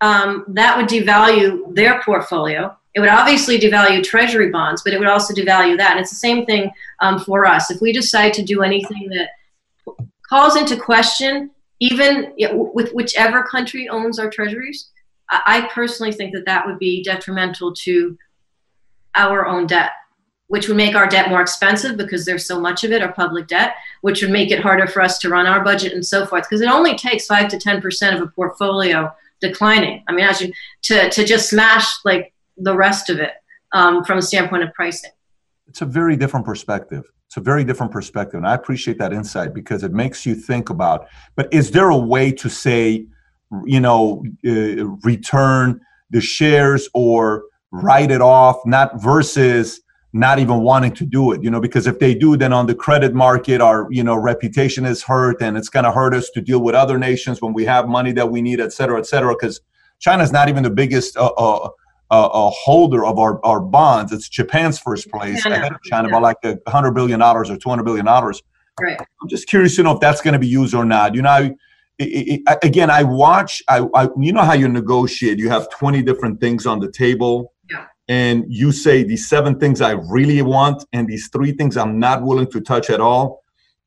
um, 0.00 0.44
that 0.48 0.76
would 0.76 0.88
devalue 0.88 1.74
their 1.74 2.02
portfolio, 2.02 2.76
It 2.94 3.00
would 3.00 3.08
obviously 3.08 3.58
devalue 3.58 4.02
treasury 4.02 4.50
bonds, 4.50 4.82
but 4.82 4.92
it 4.92 4.98
would 4.98 5.08
also 5.08 5.32
devalue 5.32 5.76
that. 5.76 5.92
And 5.92 6.00
it's 6.00 6.10
the 6.10 6.16
same 6.16 6.44
thing 6.44 6.72
um, 7.00 7.20
for 7.20 7.46
us. 7.46 7.70
If 7.70 7.80
we 7.80 7.92
decide 7.92 8.32
to 8.34 8.42
do 8.42 8.62
anything 8.62 9.08
that 9.10 9.30
calls 10.28 10.56
into 10.56 10.76
question, 10.76 11.50
even 11.78 12.32
with 12.36 12.92
whichever 12.92 13.42
country 13.44 13.88
owns 13.88 14.18
our 14.18 14.28
treasuries, 14.28 14.90
I 15.30 15.68
personally 15.72 16.12
think 16.12 16.34
that 16.34 16.46
that 16.46 16.66
would 16.66 16.78
be 16.78 17.04
detrimental 17.04 17.72
to 17.74 18.18
our 19.14 19.46
own 19.46 19.66
debt, 19.66 19.90
which 20.48 20.68
would 20.68 20.76
make 20.76 20.94
our 20.94 21.06
debt 21.06 21.28
more 21.28 21.40
expensive 21.40 21.96
because 21.96 22.24
there's 22.24 22.46
so 22.46 22.60
much 22.60 22.84
of 22.84 22.92
it, 22.92 23.02
our 23.02 23.12
public 23.12 23.46
debt, 23.46 23.74
which 24.02 24.22
would 24.22 24.30
make 24.30 24.50
it 24.50 24.60
harder 24.60 24.86
for 24.86 25.02
us 25.02 25.18
to 25.18 25.28
run 25.28 25.46
our 25.46 25.62
budget 25.62 25.92
and 25.92 26.04
so 26.04 26.26
forth. 26.26 26.44
Because 26.44 26.60
it 26.60 26.68
only 26.68 26.96
takes 26.96 27.26
five 27.26 27.48
to 27.48 27.58
ten 27.58 27.80
percent 27.80 28.16
of 28.16 28.22
a 28.22 28.30
portfolio 28.30 29.12
declining. 29.40 30.04
I 30.08 30.12
mean, 30.12 30.24
as 30.24 30.40
you 30.40 30.52
to 30.82 31.10
to 31.10 31.24
just 31.24 31.50
smash 31.50 31.86
like 32.04 32.32
the 32.56 32.76
rest 32.76 33.10
of 33.10 33.18
it 33.18 33.32
um, 33.72 34.04
from 34.04 34.18
a 34.18 34.22
standpoint 34.22 34.62
of 34.62 34.72
pricing. 34.74 35.10
It's 35.66 35.82
a 35.82 35.86
very 35.86 36.16
different 36.16 36.44
perspective. 36.44 37.04
It's 37.26 37.36
a 37.36 37.40
very 37.40 37.62
different 37.62 37.92
perspective, 37.92 38.38
and 38.38 38.46
I 38.46 38.54
appreciate 38.54 38.98
that 38.98 39.12
insight 39.12 39.54
because 39.54 39.84
it 39.84 39.92
makes 39.92 40.26
you 40.26 40.34
think 40.34 40.68
about. 40.68 41.06
But 41.36 41.52
is 41.54 41.70
there 41.70 41.88
a 41.90 41.96
way 41.96 42.32
to 42.32 42.48
say, 42.48 43.06
you 43.64 43.78
know, 43.78 44.24
uh, 44.44 44.86
return 45.04 45.80
the 46.10 46.20
shares 46.20 46.88
or 46.92 47.44
write 47.72 48.10
it 48.10 48.20
off, 48.20 48.60
not 48.66 49.00
versus 49.00 49.80
not 50.12 50.38
even 50.38 50.62
wanting 50.62 50.92
to 50.92 51.06
do 51.06 51.30
it 51.30 51.40
you 51.40 51.48
know 51.48 51.60
because 51.60 51.86
if 51.86 52.00
they 52.00 52.14
do 52.14 52.36
then 52.36 52.52
on 52.52 52.66
the 52.66 52.74
credit 52.74 53.14
market 53.14 53.60
our 53.60 53.86
you 53.92 54.02
know 54.02 54.16
reputation 54.16 54.84
is 54.84 55.04
hurt 55.04 55.40
and 55.40 55.56
it's 55.56 55.68
going 55.68 55.84
to 55.84 55.92
hurt 55.92 56.12
us 56.12 56.28
to 56.30 56.40
deal 56.40 56.58
with 56.58 56.74
other 56.74 56.98
nations 56.98 57.40
when 57.40 57.52
we 57.52 57.64
have 57.64 57.88
money 57.88 58.10
that 58.10 58.28
we 58.28 58.42
need 58.42 58.60
et 58.60 58.72
cetera 58.72 58.98
et 58.98 59.06
cetera 59.06 59.32
because 59.32 59.60
china's 60.00 60.32
not 60.32 60.48
even 60.48 60.64
the 60.64 60.70
biggest 60.70 61.16
uh, 61.16 61.30
uh, 62.10 62.26
uh, 62.26 62.50
holder 62.50 63.06
of 63.06 63.18
our, 63.18 63.44
our 63.44 63.60
bonds. 63.60 64.12
It's 64.12 64.28
japan's 64.28 64.78
first 64.78 65.10
place 65.10 65.42
China. 65.42 65.56
ahead 65.56 65.72
of 65.72 65.82
china 65.82 66.08
yeah. 66.08 66.14
by 66.14 66.20
like 66.20 66.38
a 66.44 66.58
hundred 66.70 66.92
billion 66.92 67.20
dollars 67.20 67.50
or 67.50 67.56
200 67.56 67.84
billion 67.84 68.04
dollars. 68.04 68.42
Right. 68.80 68.98
I'm 69.22 69.28
just 69.28 69.46
curious 69.46 69.76
to 69.76 69.82
know 69.82 69.92
if 69.92 70.00
that's 70.00 70.20
going 70.20 70.32
to 70.32 70.38
be 70.38 70.48
used 70.48 70.74
or 70.74 70.84
not. 70.84 71.14
You 71.14 71.22
know 71.22 71.30
I, 71.30 71.54
it, 71.98 72.42
it, 72.48 72.58
again 72.64 72.90
i 72.90 73.02
watch 73.02 73.62
I, 73.68 73.86
I 73.94 74.08
you 74.18 74.32
know 74.32 74.42
how 74.42 74.54
you 74.54 74.68
negotiate. 74.68 75.38
You 75.38 75.50
have 75.50 75.70
20 75.70 76.02
different 76.02 76.40
things 76.40 76.66
on 76.66 76.80
the 76.80 76.90
table 76.90 77.52
and 78.10 78.44
you 78.48 78.72
say 78.72 79.04
these 79.04 79.28
seven 79.28 79.56
things 79.60 79.80
I 79.80 79.92
really 79.92 80.42
want 80.42 80.84
and 80.92 81.08
these 81.08 81.28
three 81.28 81.52
things 81.52 81.76
I'm 81.76 82.00
not 82.00 82.24
willing 82.24 82.50
to 82.50 82.60
touch 82.60 82.90
at 82.90 83.00
all, 83.00 83.44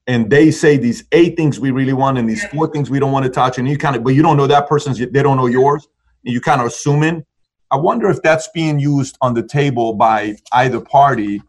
and 0.07 0.31
they 0.31 0.49
say 0.49 0.77
these 0.77 1.03
eight 1.11 1.35
things 1.35 1.59
we 1.59 1.71
really 1.71 1.91
want 1.91 2.17
and 2.17 2.27
these 2.27 2.45
four 2.45 2.67
things 2.71 2.89
we 2.89 2.99
don't 2.99 3.11
want 3.11 3.25
to 3.25 3.29
touch, 3.29 3.57
and 3.57 3.67
you 3.67 3.77
kind 3.77 3.97
of, 3.97 4.03
but 4.05 4.15
you 4.15 4.21
don't 4.21 4.37
know 4.37 4.47
that 4.47 4.69
person's, 4.69 4.97
they 4.97 5.21
don't 5.21 5.35
know 5.35 5.47
yours, 5.47 5.85
and 6.23 6.33
you 6.33 6.39
kind 6.39 6.61
of 6.61 6.67
assuming. 6.67 7.25
I 7.69 7.75
wonder 7.75 8.09
if 8.09 8.21
that's 8.21 8.47
being 8.53 8.79
used 8.79 9.17
on 9.19 9.33
the 9.33 9.43
table 9.43 9.93
by 9.93 10.37
either 10.53 10.79
party 10.79 11.41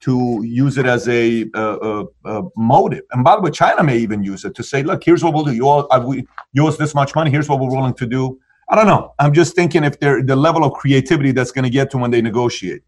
to 0.00 0.42
use 0.42 0.78
it 0.78 0.86
as 0.86 1.08
a, 1.08 1.44
motive. 2.56 3.02
And 3.12 3.22
by 3.22 3.36
the 3.36 3.42
way, 3.42 3.50
China 3.52 3.84
may 3.84 3.98
even 3.98 4.24
use 4.24 4.44
it 4.44 4.56
to 4.56 4.64
say, 4.64 4.82
look, 4.82 5.04
here's 5.04 5.22
what 5.22 5.32
we'll 5.32 5.44
do. 5.44 5.54
You 5.54 5.68
all, 5.68 5.88
we, 6.04 6.26
you 6.52 6.64
owe 6.64 6.68
us 6.68 6.76
this 6.76 6.92
much 6.94 7.14
money. 7.14 7.30
Here's 7.30 7.48
what 7.48 7.60
we're 7.60 7.70
willing 7.70 7.94
to 7.94 8.06
do. 8.06 8.40
I 8.68 8.74
don't 8.74 8.86
know. 8.86 9.14
I'm 9.18 9.32
just 9.32 9.54
thinking 9.54 9.84
if 9.84 9.98
they're 10.00 10.22
the 10.22 10.36
level 10.36 10.64
of 10.64 10.72
creativity 10.72 11.32
that's 11.32 11.52
going 11.52 11.64
to 11.64 11.70
get 11.70 11.90
to 11.92 11.98
when 11.98 12.10
they 12.10 12.20
negotiate. 12.20 12.82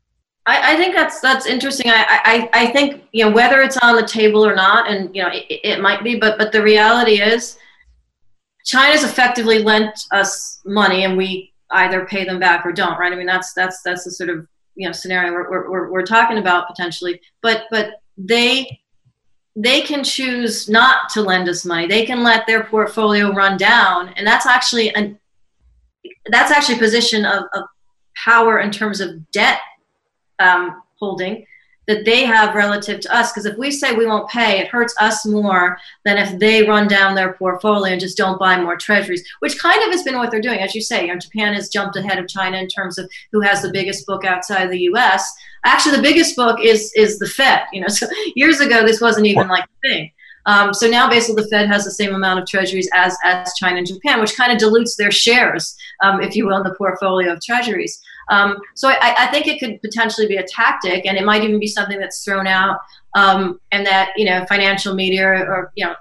I, 0.46 0.72
I, 0.72 0.76
think 0.76 0.94
that's 0.94 1.20
that's 1.20 1.46
interesting. 1.46 1.90
I, 1.90 2.04
I 2.24 2.50
I 2.54 2.66
think 2.72 3.04
you 3.12 3.24
know 3.24 3.30
whether 3.30 3.60
it's 3.60 3.76
on 3.76 3.96
the 3.96 4.06
table 4.06 4.44
or 4.44 4.54
not, 4.54 4.90
and 4.90 5.14
you 5.14 5.22
know 5.22 5.28
it, 5.30 5.44
it 5.62 5.80
might 5.80 6.02
be, 6.02 6.16
but 6.16 6.38
but 6.38 6.52
the 6.52 6.62
reality 6.62 7.20
is, 7.20 7.58
China's 8.64 9.04
effectively 9.04 9.58
lent 9.58 10.06
us 10.10 10.60
money, 10.64 11.04
and 11.04 11.18
we 11.18 11.52
either 11.70 12.06
pay 12.06 12.24
them 12.24 12.40
back 12.40 12.64
or 12.64 12.72
don't. 12.72 12.98
Right? 12.98 13.12
I 13.12 13.16
mean 13.16 13.26
that's 13.26 13.52
that's 13.52 13.82
that's 13.82 14.04
the 14.04 14.10
sort 14.10 14.30
of 14.30 14.46
you 14.74 14.88
know 14.88 14.92
scenario 14.92 15.32
we're 15.32 15.70
we're, 15.70 15.90
we're 15.92 16.06
talking 16.06 16.38
about 16.38 16.66
potentially. 16.66 17.20
But 17.42 17.64
but 17.70 18.00
they 18.16 18.80
they 19.54 19.82
can 19.82 20.02
choose 20.02 20.68
not 20.68 21.10
to 21.10 21.20
lend 21.20 21.48
us 21.48 21.64
money. 21.66 21.86
They 21.86 22.06
can 22.06 22.22
let 22.22 22.46
their 22.46 22.64
portfolio 22.64 23.34
run 23.34 23.58
down, 23.58 24.14
and 24.16 24.26
that's 24.26 24.46
actually 24.46 24.94
an 24.94 25.18
that's 26.26 26.50
actually 26.50 26.76
a 26.76 26.78
position 26.78 27.24
of, 27.24 27.44
of 27.54 27.64
power 28.24 28.58
in 28.58 28.70
terms 28.70 29.00
of 29.00 29.30
debt 29.30 29.60
um, 30.38 30.82
holding 30.98 31.44
that 31.88 32.04
they 32.04 32.24
have 32.24 32.54
relative 32.54 33.00
to 33.00 33.14
us. 33.14 33.32
Because 33.32 33.46
if 33.46 33.56
we 33.56 33.70
say 33.70 33.94
we 33.94 34.06
won't 34.06 34.28
pay, 34.28 34.60
it 34.60 34.68
hurts 34.68 34.94
us 35.00 35.26
more 35.26 35.78
than 36.04 36.18
if 36.18 36.38
they 36.38 36.62
run 36.62 36.86
down 36.86 37.14
their 37.14 37.32
portfolio 37.32 37.92
and 37.92 38.00
just 38.00 38.16
don't 38.16 38.38
buy 38.38 38.60
more 38.60 38.76
treasuries, 38.76 39.26
which 39.40 39.58
kind 39.58 39.82
of 39.82 39.90
has 39.90 40.02
been 40.02 40.18
what 40.18 40.30
they're 40.30 40.40
doing. 40.40 40.60
As 40.60 40.74
you 40.74 40.82
say, 40.82 41.06
you 41.06 41.12
know, 41.12 41.18
Japan 41.18 41.54
has 41.54 41.70
jumped 41.70 41.96
ahead 41.96 42.18
of 42.18 42.28
China 42.28 42.58
in 42.58 42.68
terms 42.68 42.98
of 42.98 43.10
who 43.32 43.40
has 43.40 43.62
the 43.62 43.72
biggest 43.72 44.06
book 44.06 44.24
outside 44.24 44.70
the 44.70 44.82
US. 44.92 45.32
Actually, 45.64 45.96
the 45.96 46.02
biggest 46.02 46.36
book 46.36 46.60
is 46.62 46.92
is 46.94 47.18
the 47.18 47.26
Fed. 47.26 47.62
You 47.72 47.80
know, 47.80 47.88
so 47.88 48.06
years 48.36 48.60
ago 48.60 48.84
this 48.84 49.00
wasn't 49.00 49.26
even 49.26 49.48
like 49.48 49.64
a 49.64 49.88
thing. 49.88 50.10
Um, 50.48 50.72
so 50.72 50.88
now 50.88 51.10
basically 51.10 51.42
the 51.42 51.48
Fed 51.48 51.68
has 51.68 51.84
the 51.84 51.90
same 51.90 52.14
amount 52.14 52.40
of 52.40 52.46
treasuries 52.46 52.88
as, 52.94 53.16
as 53.22 53.52
China 53.58 53.76
and 53.76 53.86
Japan, 53.86 54.18
which 54.18 54.34
kind 54.34 54.50
of 54.50 54.56
dilutes 54.56 54.96
their 54.96 55.10
shares, 55.10 55.76
um, 56.02 56.22
if 56.22 56.34
you 56.34 56.46
will, 56.46 56.56
in 56.56 56.62
the 56.62 56.74
portfolio 56.74 57.34
of 57.34 57.42
treasuries. 57.42 58.00
Um, 58.30 58.56
so 58.74 58.88
I, 58.88 59.14
I, 59.18 59.26
think 59.26 59.46
it 59.46 59.60
could 59.60 59.80
potentially 59.82 60.26
be 60.26 60.36
a 60.36 60.46
tactic, 60.46 61.04
and 61.04 61.18
it 61.18 61.24
might 61.24 61.44
even 61.44 61.60
be 61.60 61.66
something 61.66 61.98
that's 61.98 62.24
thrown 62.24 62.46
out 62.46 62.78
um, 63.14 63.60
and 63.72 63.86
that 63.86 64.10
you 64.16 64.24
know 64.26 64.44
financial 64.46 64.94
media 64.94 65.26
or 65.26 65.72
you 65.76 65.86
know 65.86 65.94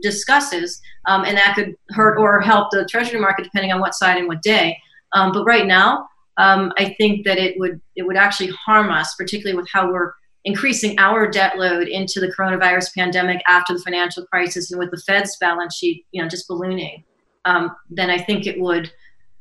discusses, 0.00 0.80
um, 1.06 1.24
and 1.24 1.36
that 1.36 1.54
could 1.54 1.76
hurt 1.90 2.18
or 2.18 2.40
help 2.40 2.70
the 2.72 2.84
treasury 2.90 3.20
market 3.20 3.44
depending 3.44 3.72
on 3.72 3.80
what 3.80 3.94
side 3.94 4.16
and 4.16 4.26
what 4.26 4.42
day. 4.42 4.76
Um, 5.12 5.32
but 5.32 5.44
right 5.44 5.66
now, 5.66 6.08
I 6.36 6.94
think 6.98 7.24
that 7.26 7.38
it 7.38 7.58
would 7.60 7.80
it 7.94 8.02
would 8.04 8.16
actually 8.16 8.50
harm 8.50 8.90
us, 8.90 9.14
particularly 9.14 9.56
with 9.56 9.68
how 9.72 9.90
we're 9.90 10.14
increasing 10.48 10.98
our 10.98 11.30
debt 11.30 11.58
load 11.58 11.88
into 11.88 12.20
the 12.20 12.28
coronavirus 12.28 12.94
pandemic 12.94 13.42
after 13.46 13.74
the 13.74 13.80
financial 13.80 14.24
crisis 14.24 14.70
and 14.70 14.78
with 14.78 14.90
the 14.90 14.96
Fed's 14.96 15.36
balance 15.36 15.76
sheet, 15.76 16.06
you 16.10 16.22
know, 16.22 16.28
just 16.28 16.48
ballooning, 16.48 17.04
um, 17.44 17.76
then 17.90 18.08
I 18.08 18.16
think 18.16 18.46
it 18.46 18.58
would 18.58 18.90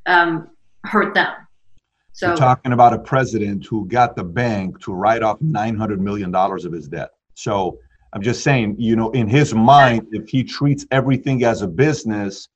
um, 0.05 0.49
hurt 0.83 1.13
them. 1.13 1.33
So 2.11 2.31
We're 2.31 2.35
talking 2.35 2.73
about 2.73 2.91
a 2.91 2.99
president 2.99 3.65
who 3.65 3.87
got 3.87 4.17
the 4.17 4.23
bank 4.25 4.81
to 4.81 4.91
write 4.91 5.23
off 5.23 5.39
$900 5.39 5.99
million 5.99 6.35
of 6.35 6.73
his 6.73 6.89
debt. 6.89 7.11
So 7.35 7.79
I'm 8.11 8.21
just 8.21 8.43
saying, 8.43 8.75
you 8.77 8.97
know, 8.97 9.09
in 9.11 9.29
his 9.29 9.53
mind, 9.53 10.07
if 10.11 10.27
he 10.27 10.43
treats 10.43 10.85
everything 10.91 11.45
as 11.45 11.61
a 11.61 11.67
business 11.67 12.49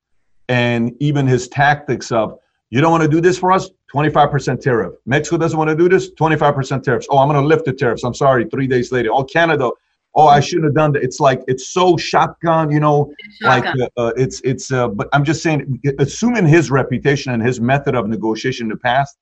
and 0.50 0.94
even 1.00 1.26
his 1.26 1.48
tactics 1.48 2.12
of, 2.12 2.38
you 2.70 2.82
don't 2.82 2.92
want 2.92 3.04
to 3.04 3.10
do 3.10 3.22
this 3.22 3.38
for 3.38 3.54
us? 3.54 3.70
25% 3.94 4.62
tariff. 4.62 4.96
Mexico 5.06 5.38
doesn't 5.38 5.58
want 5.58 5.70
to 5.70 5.76
do 5.76 5.90
this? 5.90 6.12
25% 6.12 6.84
tariffs. 6.84 7.08
Oh, 7.10 7.18
I'm 7.18 7.28
going 7.28 7.42
to 7.42 7.46
lift 7.46 7.66
the 7.66 7.74
tariffs. 7.74 8.04
I'm 8.04 8.14
sorry. 8.14 8.46
Three 8.46 8.68
days 8.68 8.92
later. 8.92 9.10
Oh, 9.12 9.24
Canada. 9.24 9.72
Oh, 10.14 10.28
I 10.28 10.42
shouldn't 10.42 10.66
have 10.66 10.76
done 10.76 10.92
that. 10.94 11.04
It's 11.04 11.20
like 11.22 11.42
it's 11.48 11.70
so 11.70 11.96
shotgun, 11.96 12.70
you 12.70 12.82
know, 12.82 13.14
shotgun. 13.42 13.80
like 13.80 13.92
uh, 13.98 14.02
uh, 14.02 14.14
it's 14.18 14.42
it's. 14.42 14.70
Uh, 14.70 14.90
but 14.90 15.08
I'm 15.14 15.24
just 15.24 15.42
saying, 15.42 15.82
assuming 16.00 16.46
his 16.46 16.70
reputation 16.70 17.32
and 17.32 17.42
his 17.42 17.62
method 17.62 17.96
of 17.96 18.10
negotiation 18.10 18.66
in 18.66 18.70
the 18.70 18.78
past, 18.78 19.18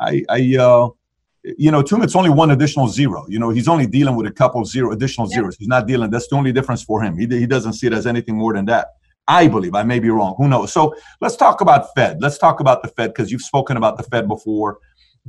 I, 0.00 0.24
I, 0.28 0.56
uh, 0.56 0.88
you 1.44 1.70
know, 1.70 1.80
to 1.80 1.94
him 1.94 2.02
it's 2.02 2.16
only 2.16 2.30
one 2.30 2.50
additional 2.50 2.88
zero. 2.88 3.24
You 3.28 3.38
know, 3.38 3.50
he's 3.50 3.68
only 3.68 3.86
dealing 3.86 4.16
with 4.16 4.26
a 4.26 4.32
couple 4.32 4.64
zero 4.64 4.90
additional 4.90 5.28
zeros. 5.28 5.56
He's 5.56 5.68
not 5.68 5.86
dealing. 5.86 6.10
That's 6.10 6.26
the 6.26 6.34
only 6.34 6.50
difference 6.50 6.82
for 6.82 7.00
him. 7.00 7.16
He 7.16 7.28
he 7.28 7.46
doesn't 7.46 7.74
see 7.74 7.86
it 7.86 7.92
as 7.92 8.04
anything 8.04 8.36
more 8.36 8.52
than 8.52 8.64
that. 8.64 8.88
I 9.28 9.48
believe. 9.48 9.74
I 9.74 9.82
may 9.82 9.98
be 9.98 10.10
wrong. 10.10 10.34
Who 10.38 10.48
knows? 10.48 10.72
So 10.72 10.94
let's 11.20 11.36
talk 11.36 11.60
about 11.60 11.92
Fed. 11.94 12.18
Let's 12.20 12.38
talk 12.38 12.60
about 12.60 12.82
the 12.82 12.88
Fed 12.88 13.10
because 13.10 13.30
you've 13.32 13.42
spoken 13.42 13.76
about 13.76 13.96
the 13.96 14.04
Fed 14.04 14.28
before. 14.28 14.78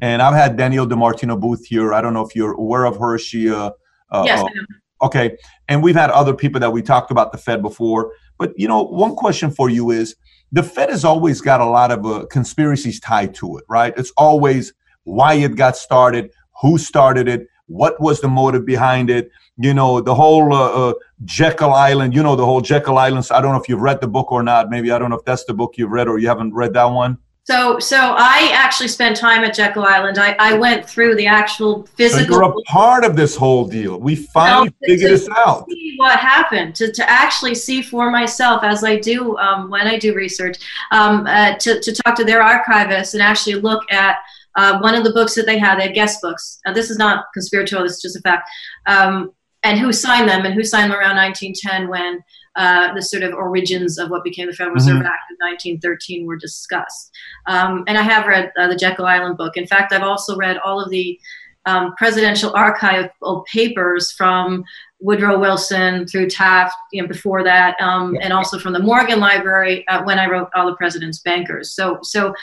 And 0.02 0.22
I've 0.22 0.36
had 0.36 0.58
Danielle 0.58 0.88
DiMartino 0.88 1.40
Booth 1.40 1.66
here. 1.66 1.94
I 1.94 2.02
don't 2.02 2.14
know 2.14 2.26
if 2.26 2.36
you're 2.36 2.54
aware 2.54 2.86
of 2.86 2.98
her. 2.98 3.18
She, 3.18 3.50
uh, 3.50 3.72
uh, 4.12 4.24
yes, 4.26 4.44
uh, 4.44 5.06
okay. 5.06 5.36
And 5.68 5.82
we've 5.82 5.96
had 5.96 6.12
other 6.12 6.36
people 6.36 6.60
that 6.60 6.72
we 6.72 6.84
talked 6.84 7.10
about 7.10 7.32
the 7.32 7.40
Fed 7.40 7.64
before. 7.64 8.12
But, 8.38 8.54
you 8.56 8.68
know, 8.68 8.84
one 8.84 9.16
question 9.16 9.50
for 9.50 9.70
you 9.70 9.90
is 9.90 10.16
the 10.52 10.62
Fed 10.62 10.90
has 10.90 11.04
always 11.04 11.42
got 11.42 11.62
a 11.62 11.66
lot 11.66 11.92
of 11.92 12.06
uh, 12.06 12.26
conspiracies 12.30 13.00
tied 13.00 13.34
to 13.36 13.58
it, 13.58 13.64
right? 13.68 13.94
It's 13.98 14.14
always 14.16 14.74
why 15.04 15.34
it 15.34 15.56
got 15.56 15.76
started, 15.76 16.30
who 16.62 16.78
started 16.78 17.28
it, 17.28 17.48
what 17.66 18.00
was 18.00 18.22
the 18.22 18.28
motive 18.28 18.66
behind 18.66 19.10
it 19.10 19.30
you 19.58 19.74
know 19.74 20.00
the 20.00 20.14
whole 20.14 20.54
uh, 20.54 20.90
uh, 20.90 20.94
jekyll 21.26 21.74
island 21.74 22.14
you 22.14 22.24
know 22.24 22.36
the 22.36 22.46
whole 22.46 22.62
jekyll 22.62 22.98
islands. 22.98 23.32
I 23.32 23.42
don't 23.42 23.52
know 23.52 23.62
if 23.62 23.68
you've 23.68 23.82
read 23.82 24.02
the 24.02 24.08
book 24.08 24.32
or 24.32 24.44
not. 24.44 24.70
Maybe 24.70 24.92
i 24.92 25.00
don't 25.00 25.10
know 25.10 25.18
if 25.18 25.26
that's 25.26 25.46
the 25.46 25.54
book 25.54 25.78
you've 25.78 25.92
read 25.92 26.08
or 26.08 26.20
you 26.20 26.28
haven't 26.28 26.54
read 26.54 26.74
that 26.74 26.86
one. 26.86 27.18
So 27.44 27.80
so 27.80 27.98
i 28.18 28.52
actually 28.54 28.90
spent 28.90 29.18
time 29.18 29.44
at 29.44 29.56
jekyll 29.56 29.84
island. 29.84 30.20
I, 30.20 30.36
I 30.40 30.54
went 30.58 30.88
through 30.88 31.16
the 31.16 31.28
actual 31.28 31.88
physical 31.96 32.36
so 32.36 32.42
you're 32.42 32.44
a 32.44 32.62
part 32.68 33.04
of 33.04 33.16
this 33.16 33.36
whole 33.36 33.66
deal. 33.68 34.00
We 34.00 34.16
finally 34.16 34.70
no, 34.70 34.88
figured 34.88 35.12
this 35.12 35.28
out. 35.36 35.66
see 35.70 35.96
what 35.98 36.20
happened 36.20 36.76
to, 36.76 36.92
to 36.92 37.10
actually 37.10 37.56
see 37.56 37.82
for 37.82 38.12
myself 38.12 38.64
as 38.64 38.84
i 38.84 38.98
do 38.98 39.38
um, 39.38 39.70
when 39.72 39.88
i 39.88 39.98
do 39.98 40.14
research 40.14 40.58
um, 40.92 41.26
uh, 41.26 41.56
to, 41.56 41.80
to 41.82 41.94
talk 41.94 42.16
to 42.18 42.24
their 42.24 42.42
archivists 42.42 43.14
and 43.14 43.24
actually 43.24 43.56
look 43.56 43.82
at 43.92 44.18
uh, 44.58 44.80
one 44.80 44.96
of 44.96 45.04
the 45.04 45.14
books 45.14 45.36
that 45.36 45.46
they 45.46 45.60
had, 45.60 45.78
they 45.80 45.84
had 45.84 45.94
guest 45.94 46.20
books. 46.20 46.60
Now, 46.66 46.74
this 46.74 46.90
is 46.90 46.98
not 46.98 47.26
conspiratorial, 47.32 47.86
this 47.86 47.98
is 47.98 48.02
just 48.02 48.18
a 48.18 48.22
fact. 48.22 48.50
Um, 48.88 49.32
and 49.64 49.80
who 49.80 49.92
signed 49.92 50.30
them 50.30 50.46
and 50.46 50.54
who 50.54 50.64
signed 50.64 50.92
them 50.92 51.00
around 51.00 51.16
1910 51.16 51.90
when 51.90 52.24
uh, 52.56 52.94
the 52.94 53.02
sort 53.02 53.24
of 53.24 53.34
origins 53.34 53.98
of 53.98 54.10
what 54.10 54.24
became 54.24 54.48
the 54.48 54.54
Federal 54.54 54.74
Reserve 54.74 54.98
mm-hmm. 54.98 55.06
Act 55.06 55.32
of 55.32 55.38
1913 55.40 56.26
were 56.26 56.38
discussed. 56.38 57.12
Um, 57.48 57.84
and 57.88 57.98
I 57.98 58.02
have 58.02 58.28
read 58.28 58.52
uh, 58.58 58.68
the 58.68 58.76
Jekyll 58.76 59.06
Island 59.06 59.38
book. 59.38 59.58
In 59.58 59.68
fact, 59.68 59.94
I've 59.94 60.04
also 60.04 60.36
read 60.38 60.58
all 60.58 60.82
of 60.82 60.90
the 60.90 61.20
um, 61.68 61.94
presidential 61.98 62.54
archive 62.56 63.12
papers 63.52 64.12
from 64.12 64.64
Woodrow 65.00 65.38
Wilson 65.38 66.08
through 66.08 66.30
Taft, 66.30 66.74
you 66.92 67.02
know, 67.02 67.08
before 67.08 67.44
that, 67.44 67.80
um, 67.80 68.18
and 68.22 68.34
also 68.34 68.58
from 68.58 68.74
the 68.74 68.80
Morgan 68.80 69.20
Library 69.20 69.88
uh, 69.88 70.04
when 70.04 70.18
I 70.18 70.28
wrote 70.28 70.50
All 70.56 70.66
the 70.66 70.76
President's 70.78 71.20
Bankers. 71.20 71.74
So, 71.74 72.00
so, 72.02 72.34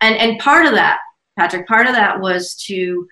and 0.00 0.14
and 0.16 0.38
part 0.38 0.66
of 0.66 0.72
that, 0.72 0.98
Patrick, 1.38 1.66
part 1.66 1.86
of 1.86 1.94
that 1.94 2.20
was 2.20 2.54
to 2.66 3.08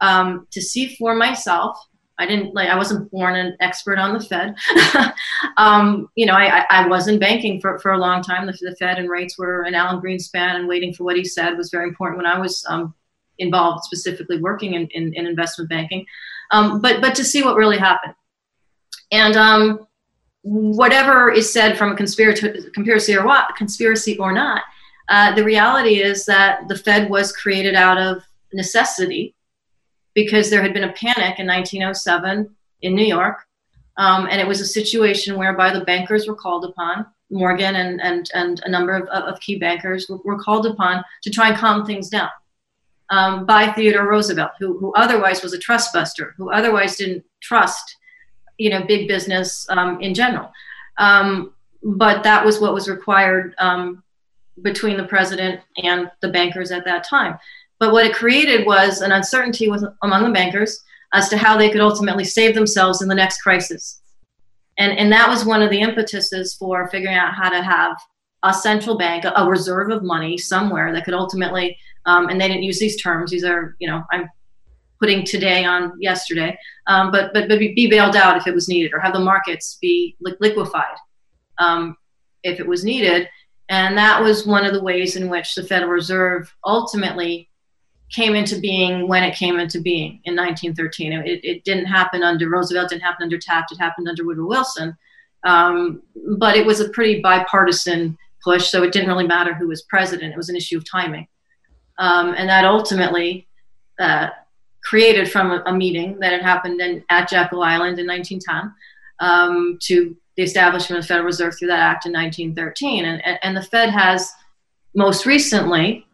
um, 0.00 0.46
to 0.52 0.60
see 0.60 0.94
for 0.96 1.14
myself. 1.14 1.78
I 2.18 2.26
didn't 2.26 2.54
like 2.54 2.68
I 2.68 2.76
wasn't 2.76 3.10
born 3.10 3.36
an 3.36 3.56
expert 3.60 3.98
on 3.98 4.14
the 4.14 4.20
Fed. 4.20 4.54
um, 5.56 6.08
you 6.14 6.24
know, 6.24 6.34
I, 6.34 6.64
I 6.70 6.88
was 6.88 7.08
in 7.08 7.18
banking 7.18 7.60
for, 7.60 7.78
for 7.78 7.92
a 7.92 7.98
long 7.98 8.22
time. 8.22 8.46
The, 8.46 8.52
the 8.52 8.76
Fed 8.76 8.98
and 8.98 9.10
rates 9.10 9.38
were 9.38 9.62
an 9.62 9.74
Alan 9.74 10.00
Greenspan, 10.00 10.56
and 10.56 10.68
waiting 10.68 10.94
for 10.94 11.04
what 11.04 11.16
he 11.16 11.24
said 11.24 11.56
was 11.56 11.70
very 11.70 11.88
important 11.88 12.16
when 12.16 12.26
I 12.26 12.38
was 12.38 12.64
um, 12.68 12.94
involved 13.38 13.84
specifically 13.84 14.40
working 14.40 14.74
in, 14.74 14.86
in, 14.88 15.12
in 15.14 15.26
investment 15.26 15.68
banking. 15.68 16.06
Um, 16.50 16.80
but 16.80 17.00
but 17.00 17.14
to 17.16 17.24
see 17.24 17.42
what 17.42 17.56
really 17.56 17.78
happened, 17.78 18.14
and 19.12 19.36
um, 19.36 19.86
whatever 20.42 21.30
is 21.30 21.52
said 21.52 21.76
from 21.76 21.92
a 21.92 21.96
conspiracy, 21.96 22.70
conspiracy 22.72 23.14
or 23.14 23.26
what, 23.26 23.54
conspiracy 23.56 24.16
or 24.18 24.32
not, 24.32 24.62
uh, 25.08 25.34
the 25.34 25.44
reality 25.44 26.00
is 26.00 26.24
that 26.26 26.66
the 26.68 26.78
Fed 26.78 27.10
was 27.10 27.32
created 27.32 27.74
out 27.74 27.98
of 27.98 28.22
necessity 28.54 29.34
because 30.16 30.48
there 30.48 30.62
had 30.62 30.72
been 30.72 30.84
a 30.84 30.92
panic 30.94 31.38
in 31.38 31.46
1907 31.46 32.56
in 32.80 32.94
New 32.94 33.04
York. 33.04 33.46
Um, 33.98 34.26
and 34.30 34.40
it 34.40 34.48
was 34.48 34.60
a 34.60 34.66
situation 34.66 35.38
whereby 35.38 35.72
the 35.72 35.84
bankers 35.84 36.26
were 36.26 36.34
called 36.34 36.64
upon, 36.64 37.06
Morgan 37.30 37.76
and, 37.76 38.00
and, 38.00 38.30
and 38.34 38.62
a 38.64 38.70
number 38.70 38.94
of, 38.96 39.08
of 39.08 39.38
key 39.40 39.58
bankers 39.58 40.08
were, 40.08 40.38
called 40.38 40.66
upon 40.66 41.04
to 41.22 41.30
try 41.30 41.48
and 41.48 41.58
calm 41.58 41.84
things 41.84 42.08
down 42.08 42.30
um, 43.10 43.44
by 43.44 43.70
Theodore 43.72 44.08
Roosevelt, 44.08 44.52
who, 44.58 44.78
who 44.78 44.92
otherwise 44.94 45.42
was 45.42 45.52
a 45.52 45.58
trust 45.58 45.92
buster, 45.92 46.34
who 46.38 46.50
otherwise 46.50 46.96
didn't 46.96 47.24
trust, 47.40 47.96
you 48.56 48.70
know, 48.70 48.84
big 48.84 49.08
business 49.08 49.66
um, 49.68 50.00
in 50.00 50.14
general. 50.14 50.50
Um, 50.96 51.52
but 51.82 52.22
that 52.22 52.44
was 52.44 52.58
what 52.58 52.72
was 52.72 52.88
required 52.88 53.54
um, 53.58 54.02
between 54.62 54.96
the 54.96 55.04
president 55.04 55.60
and 55.82 56.10
the 56.22 56.28
bankers 56.28 56.70
at 56.70 56.86
that 56.86 57.04
time. 57.04 57.38
But 57.78 57.92
what 57.92 58.06
it 58.06 58.14
created 58.14 58.66
was 58.66 59.00
an 59.00 59.12
uncertainty 59.12 59.68
with, 59.68 59.84
among 60.02 60.24
the 60.24 60.30
bankers 60.30 60.82
as 61.12 61.28
to 61.28 61.36
how 61.36 61.56
they 61.56 61.70
could 61.70 61.80
ultimately 61.80 62.24
save 62.24 62.54
themselves 62.54 63.02
in 63.02 63.08
the 63.08 63.14
next 63.14 63.40
crisis. 63.42 64.00
And, 64.78 64.98
and 64.98 65.10
that 65.12 65.28
was 65.28 65.44
one 65.44 65.62
of 65.62 65.70
the 65.70 65.80
impetuses 65.80 66.54
for 66.54 66.88
figuring 66.88 67.16
out 67.16 67.34
how 67.34 67.48
to 67.48 67.62
have 67.62 67.96
a 68.42 68.52
central 68.52 68.98
bank, 68.98 69.24
a, 69.24 69.48
reserve 69.48 69.90
of 69.90 70.02
money 70.02 70.36
somewhere 70.36 70.92
that 70.92 71.04
could 71.04 71.14
ultimately, 71.14 71.76
um, 72.04 72.28
and 72.28 72.40
they 72.40 72.48
didn't 72.48 72.62
use 72.62 72.78
these 72.78 73.00
terms. 73.00 73.30
These 73.30 73.44
are, 73.44 73.76
you 73.78 73.88
know, 73.88 74.04
I'm 74.12 74.28
putting 75.00 75.24
today 75.24 75.64
on 75.64 75.92
yesterday, 75.98 76.56
um, 76.86 77.10
but, 77.10 77.32
but, 77.32 77.48
but 77.48 77.58
be 77.58 77.88
bailed 77.88 78.16
out 78.16 78.36
if 78.36 78.46
it 78.46 78.54
was 78.54 78.68
needed 78.68 78.92
or 78.94 79.00
have 79.00 79.14
the 79.14 79.20
markets 79.20 79.78
be 79.80 80.16
li- 80.20 80.36
liquefied 80.40 80.96
um, 81.58 81.96
if 82.42 82.60
it 82.60 82.66
was 82.66 82.84
needed. 82.84 83.28
And 83.68 83.98
that 83.98 84.22
was 84.22 84.46
one 84.46 84.64
of 84.64 84.72
the 84.72 84.82
ways 84.82 85.16
in 85.16 85.28
which 85.28 85.54
the 85.54 85.64
Federal 85.64 85.90
Reserve 85.90 86.54
ultimately 86.64 87.48
came 88.10 88.34
into 88.34 88.58
being 88.60 89.08
when 89.08 89.22
it 89.22 89.34
came 89.34 89.58
into 89.58 89.80
being 89.80 90.20
in 90.24 90.36
1913. 90.36 91.12
It, 91.12 91.44
it 91.44 91.64
didn't 91.64 91.86
happen 91.86 92.22
under 92.22 92.48
Roosevelt, 92.48 92.90
didn't 92.90 93.02
happen 93.02 93.24
under 93.24 93.38
Taft, 93.38 93.72
it 93.72 93.78
happened 93.78 94.08
under 94.08 94.24
Woodrow 94.24 94.46
Wilson. 94.46 94.96
Um, 95.44 96.02
but 96.38 96.56
it 96.56 96.66
was 96.66 96.80
a 96.80 96.88
pretty 96.90 97.20
bipartisan 97.20 98.16
push, 98.42 98.68
so 98.70 98.82
it 98.82 98.92
didn't 98.92 99.08
really 99.08 99.26
matter 99.26 99.54
who 99.54 99.68
was 99.68 99.82
president. 99.82 100.32
It 100.32 100.36
was 100.36 100.48
an 100.48 100.56
issue 100.56 100.78
of 100.78 100.88
timing. 100.88 101.26
Um, 101.98 102.34
and 102.36 102.48
that 102.48 102.64
ultimately 102.64 103.46
uh, 103.98 104.28
created 104.84 105.30
from 105.30 105.50
a, 105.50 105.62
a, 105.66 105.72
meeting 105.72 106.18
that 106.20 106.32
had 106.32 106.42
happened 106.42 106.80
in, 106.80 107.02
at 107.08 107.28
Jekyll 107.28 107.62
Island 107.62 107.98
in 107.98 108.06
1910 108.06 108.72
um, 109.20 109.78
to 109.82 110.16
the 110.36 110.42
establishment 110.42 110.98
of 110.98 111.04
the 111.04 111.08
Federal 111.08 111.26
Reserve 111.26 111.58
through 111.58 111.68
that 111.68 111.80
act 111.80 112.06
in 112.06 112.12
1913. 112.12 113.04
And, 113.04 113.38
and 113.42 113.56
the 113.56 113.62
Fed 113.62 113.90
has 113.90 114.30
most 114.94 115.24
recently 115.24 116.06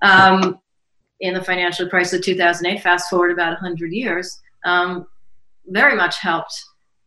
um, 0.00 0.58
in 1.20 1.34
the 1.34 1.42
financial 1.42 1.88
crisis 1.88 2.18
of 2.18 2.24
2008, 2.24 2.82
fast 2.82 3.08
forward 3.10 3.30
about 3.30 3.60
100 3.60 3.92
years, 3.92 4.40
um, 4.64 5.06
very 5.66 5.96
much 5.96 6.20
helped 6.20 6.54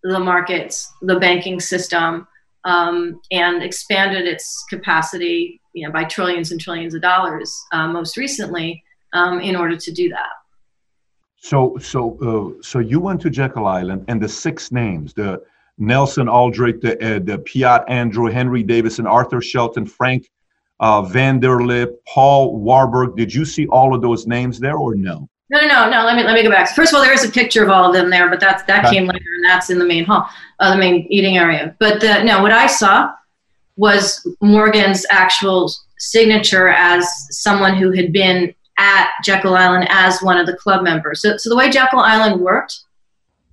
the 0.04 0.20
markets, 0.20 0.92
the 1.02 1.20
banking 1.20 1.60
system, 1.60 2.28
um, 2.66 3.20
and 3.32 3.64
expanded 3.64 4.28
its 4.28 4.66
capacity 4.70 5.62
you 5.74 5.86
know, 5.86 5.92
by 5.92 6.04
trillions 6.04 6.52
and 6.52 6.60
trillions 6.60 6.94
of 6.94 7.02
dollars 7.02 7.58
uh, 7.72 7.88
most 7.88 8.18
recently 8.18 8.84
um, 9.14 9.40
in 9.40 9.56
order 9.56 9.78
to 9.78 9.92
do 9.92 10.10
that. 10.10 10.30
So, 11.38 11.78
so, 11.78 12.18
uh, 12.58 12.62
so 12.62 12.80
you 12.80 13.00
went 13.00 13.22
to 13.22 13.30
Jekyll 13.30 13.66
Island, 13.66 14.06
and 14.10 14.22
the 14.22 14.28
six 14.28 14.74
names: 14.74 15.14
the 15.14 15.42
Nelson 15.78 16.28
Aldrich, 16.28 16.82
the, 16.82 16.96
uh, 16.98 17.20
the 17.20 17.38
Piatt 17.40 17.86
Andrew, 17.88 18.30
Henry 18.30 18.62
Davis, 18.62 19.00
and 19.00 19.08
Arthur 19.08 19.42
Shelton, 19.42 19.86
Frank 19.86 20.30
uh, 20.80 21.02
Vanderlip, 21.02 21.94
Paul 22.08 22.58
Warburg. 22.58 23.16
Did 23.16 23.34
you 23.34 23.46
see 23.46 23.68
all 23.68 23.94
of 23.94 24.02
those 24.02 24.28
names 24.28 24.60
there 24.60 24.78
or 24.78 24.96
no? 24.96 25.30
No, 25.52 25.62
no, 25.62 25.68
no, 25.68 25.90
no. 25.90 26.06
Let 26.06 26.16
me 26.16 26.24
let 26.24 26.36
me 26.36 26.44
go 26.44 26.50
back. 26.50 26.76
First 26.76 26.94
of 26.94 26.98
all, 26.98 27.04
there 27.04 27.14
is 27.14 27.26
a 27.26 27.32
picture 27.32 27.64
of 27.64 27.70
all 27.70 27.88
of 27.90 27.94
them 27.94 28.10
there, 28.10 28.30
but 28.30 28.40
that's 28.40 28.64
that 28.64 28.86
okay. 28.86 28.96
came 28.96 29.08
later, 29.08 29.26
and 29.36 29.46
that's 29.46 29.70
in 29.70 29.80
the 29.80 29.86
main 29.86 30.06
hall, 30.06 30.30
uh, 30.60 30.72
the 30.72 30.78
main 30.78 31.08
eating 31.10 31.38
area. 31.38 31.76
But 31.80 32.04
uh, 32.04 32.24
no, 32.24 32.42
what 32.42 32.52
I 32.52 32.68
saw 32.68 33.12
was 33.76 34.28
Morgan's 34.42 35.06
actual 35.10 35.72
signature 35.98 36.70
as 36.70 37.08
someone 37.32 37.76
who 37.78 37.92
had 37.92 38.14
been 38.14 38.54
at 38.78 39.10
Jekyll 39.24 39.56
Island 39.56 39.88
as 39.90 40.22
one 40.22 40.38
of 40.38 40.46
the 40.46 40.56
club 40.56 40.84
members. 40.84 41.22
So, 41.22 41.38
so 41.38 41.50
the 41.50 41.56
way 41.56 41.70
Jekyll 41.70 42.00
Island 42.00 42.40
worked, 42.40 42.82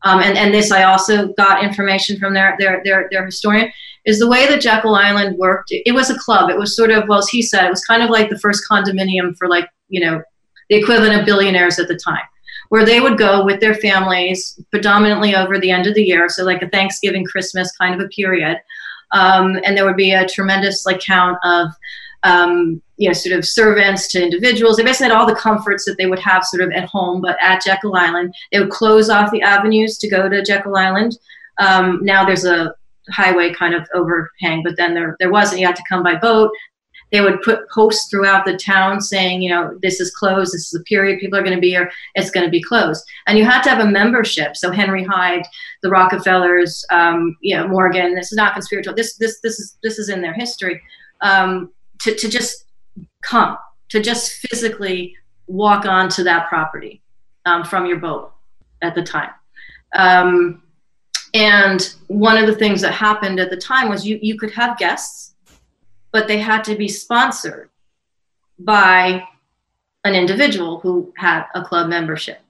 um, 0.02 0.20
and 0.20 0.36
and 0.36 0.52
this 0.52 0.70
I 0.70 0.84
also 0.84 1.28
got 1.34 1.64
information 1.64 2.18
from 2.18 2.34
their 2.34 2.56
their 2.58 2.82
their, 2.84 3.08
their 3.10 3.24
historian 3.24 3.70
is 4.04 4.20
the 4.20 4.28
way 4.28 4.46
that 4.46 4.60
Jekyll 4.60 4.94
Island 4.94 5.36
worked. 5.36 5.72
It, 5.72 5.82
it 5.86 5.92
was 5.92 6.10
a 6.10 6.18
club. 6.18 6.48
It 6.48 6.56
was 6.56 6.76
sort 6.76 6.92
of, 6.92 7.08
well, 7.08 7.18
as 7.18 7.28
he 7.28 7.42
said, 7.42 7.66
it 7.66 7.70
was 7.70 7.84
kind 7.84 8.02
of 8.02 8.10
like 8.10 8.30
the 8.30 8.38
first 8.38 8.64
condominium 8.70 9.36
for 9.36 9.48
like, 9.48 9.68
you 9.88 10.00
know, 10.00 10.22
the 10.70 10.76
equivalent 10.76 11.18
of 11.18 11.26
billionaires 11.26 11.78
at 11.78 11.88
the 11.88 11.96
time, 11.96 12.22
where 12.68 12.86
they 12.86 13.00
would 13.00 13.18
go 13.18 13.44
with 13.44 13.60
their 13.60 13.74
families 13.74 14.58
predominantly 14.70 15.34
over 15.34 15.58
the 15.58 15.70
end 15.70 15.86
of 15.86 15.94
the 15.94 16.04
year. 16.04 16.28
So, 16.28 16.44
like 16.44 16.62
a 16.62 16.68
Thanksgiving, 16.68 17.24
Christmas 17.24 17.76
kind 17.76 17.94
of 17.94 18.00
a 18.00 18.08
period. 18.08 18.58
Um, 19.12 19.58
and 19.64 19.76
there 19.76 19.84
would 19.84 19.96
be 19.96 20.12
a 20.12 20.26
tremendous 20.26 20.84
like 20.86 21.00
count 21.00 21.38
of 21.44 21.68
um, 22.22 22.82
you 22.96 23.08
know, 23.08 23.12
sort 23.12 23.38
of 23.38 23.44
servants 23.44 24.08
to 24.08 24.22
individuals. 24.22 24.76
They 24.76 24.82
basically 24.82 25.08
had 25.08 25.16
all 25.16 25.26
the 25.26 25.34
comforts 25.34 25.84
that 25.84 25.96
they 25.98 26.06
would 26.06 26.18
have 26.20 26.44
sort 26.44 26.62
of 26.62 26.72
at 26.72 26.88
home, 26.88 27.20
but 27.20 27.36
at 27.42 27.62
Jekyll 27.62 27.94
Island, 27.94 28.34
they 28.50 28.58
would 28.58 28.70
close 28.70 29.10
off 29.10 29.30
the 29.30 29.42
avenues 29.42 29.98
to 29.98 30.08
go 30.08 30.28
to 30.28 30.42
Jekyll 30.42 30.76
Island. 30.76 31.18
Um, 31.58 32.00
now 32.02 32.24
there's 32.24 32.44
a 32.44 32.74
highway 33.10 33.52
kind 33.52 33.74
of 33.74 33.86
overhang, 33.94 34.62
but 34.62 34.76
then 34.76 34.94
there 34.94 35.16
there 35.18 35.30
wasn't. 35.30 35.60
You 35.60 35.66
had 35.66 35.76
to 35.76 35.84
come 35.88 36.02
by 36.02 36.16
boat. 36.16 36.50
They 37.12 37.20
would 37.20 37.40
put 37.42 37.70
posts 37.70 38.08
throughout 38.10 38.44
the 38.44 38.56
town 38.56 39.00
saying, 39.00 39.40
you 39.40 39.50
know, 39.50 39.78
this 39.80 40.00
is 40.00 40.10
closed. 40.10 40.52
This 40.52 40.72
is 40.72 40.80
a 40.80 40.82
period. 40.84 41.20
People 41.20 41.38
are 41.38 41.42
going 41.42 41.54
to 41.54 41.60
be 41.60 41.70
here. 41.70 41.90
It's 42.16 42.32
going 42.32 42.44
to 42.44 42.50
be 42.50 42.60
closed. 42.60 43.04
And 43.28 43.38
you 43.38 43.44
had 43.44 43.62
to 43.62 43.70
have 43.70 43.78
a 43.78 43.88
membership. 43.88 44.56
So 44.56 44.72
Henry 44.72 45.04
Hyde, 45.04 45.46
the 45.82 45.88
Rockefellers, 45.88 46.84
um, 46.90 47.36
you 47.40 47.56
know, 47.56 47.68
Morgan. 47.68 48.14
This 48.16 48.32
is 48.32 48.36
not 48.36 48.54
conspiratorial. 48.54 48.96
This 48.96 49.16
this 49.16 49.38
this 49.40 49.60
is 49.60 49.78
this 49.82 49.98
is 49.98 50.08
in 50.08 50.20
their 50.20 50.34
history. 50.34 50.82
Um, 51.20 51.70
to 52.00 52.14
to 52.14 52.28
just 52.28 52.65
come 53.26 53.58
to 53.88 54.00
just 54.00 54.32
physically 54.48 55.14
walk 55.46 55.84
onto 55.84 56.22
that 56.24 56.48
property 56.48 57.02
um, 57.44 57.64
from 57.64 57.86
your 57.86 57.98
boat 57.98 58.32
at 58.82 58.94
the 58.94 59.02
time. 59.02 59.30
Um, 59.94 60.62
and 61.34 61.94
one 62.06 62.38
of 62.38 62.46
the 62.46 62.54
things 62.54 62.80
that 62.80 62.92
happened 62.92 63.40
at 63.40 63.50
the 63.50 63.56
time 63.56 63.88
was 63.88 64.06
you, 64.06 64.18
you 64.22 64.38
could 64.38 64.52
have 64.52 64.78
guests, 64.78 65.34
but 66.12 66.28
they 66.28 66.38
had 66.38 66.62
to 66.64 66.76
be 66.76 66.88
sponsored 66.88 67.68
by 68.58 69.22
an 70.04 70.14
individual 70.14 70.80
who 70.80 71.12
had 71.16 71.44
a 71.54 71.62
club 71.62 71.88
membership. 71.88 72.40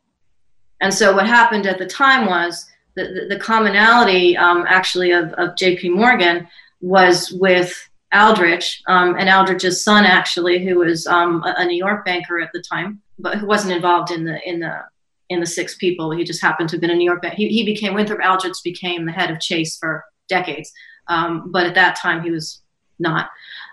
And 0.80 0.92
so 0.92 1.14
what 1.14 1.26
happened 1.26 1.66
at 1.66 1.78
the 1.78 1.86
time 1.86 2.26
was 2.26 2.66
the, 2.94 3.04
the, 3.04 3.34
the 3.34 3.40
commonality 3.40 4.36
um, 4.36 4.64
actually 4.68 5.10
of, 5.10 5.32
of 5.34 5.56
JP 5.56 5.94
Morgan 5.94 6.46
was 6.80 7.32
with 7.32 7.88
Aldrich 8.16 8.82
um, 8.88 9.16
and 9.18 9.28
Aldrich's 9.28 9.84
son 9.84 10.04
actually, 10.04 10.64
who 10.64 10.78
was 10.78 11.06
um, 11.06 11.42
a, 11.44 11.64
New 11.64 11.76
York 11.76 12.04
banker 12.04 12.40
at 12.40 12.50
the 12.52 12.62
time, 12.62 13.00
but 13.18 13.38
who 13.38 13.46
wasn't 13.46 13.74
involved 13.74 14.10
in 14.10 14.24
the 14.24 14.40
in 14.48 14.60
the 14.60 14.80
in 15.28 15.40
the 15.40 15.46
six 15.46 15.76
people. 15.76 16.10
He 16.10 16.24
just 16.24 16.42
happened 16.42 16.68
to 16.70 16.76
have 16.76 16.80
been 16.80 16.90
a 16.90 16.94
New 16.94 17.04
York. 17.04 17.24
He, 17.24 17.48
he 17.48 17.64
became 17.64 17.94
Winthrop 17.94 18.20
Aldrich 18.24 18.56
became 18.64 19.06
the 19.06 19.12
head 19.12 19.30
of 19.30 19.40
Chase 19.40 19.76
for 19.76 20.04
decades, 20.28 20.72
um, 21.08 21.50
but 21.52 21.66
at 21.66 21.74
that 21.74 21.96
time 21.96 22.22
he 22.22 22.30
was 22.30 22.62
not. 22.98 23.28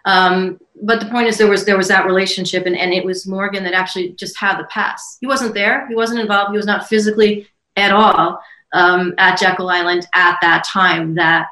Um, 0.06 0.60
but 0.82 1.00
the 1.00 1.06
point 1.08 1.28
is, 1.28 1.38
there 1.38 1.50
was 1.50 1.66
there 1.66 1.78
was 1.78 1.88
that 1.88 2.06
relationship, 2.06 2.66
and, 2.66 2.78
and 2.78 2.94
it 2.94 3.06
was 3.06 3.28
Morgan 3.28 3.64
that 3.64 3.74
actually 3.74 4.14
just 4.14 4.38
had 4.38 4.58
the 4.58 4.66
pass. 4.66 5.18
He 5.22 5.28
wasn't 5.28 5.54
there. 5.54 5.88
He 5.88 5.96
wasn't 5.96 6.20
involved. 6.20 6.52
He 6.52 6.58
was 6.58 6.66
not 6.66 6.88
physically 6.88 7.48
at 7.76 7.92
all 7.92 8.40
um, 8.74 9.14
at 9.18 9.40
Jekyll 9.40 9.70
Island 9.70 10.08
at 10.14 10.38
that 10.42 10.66
time 10.66 11.16
that 11.16 11.48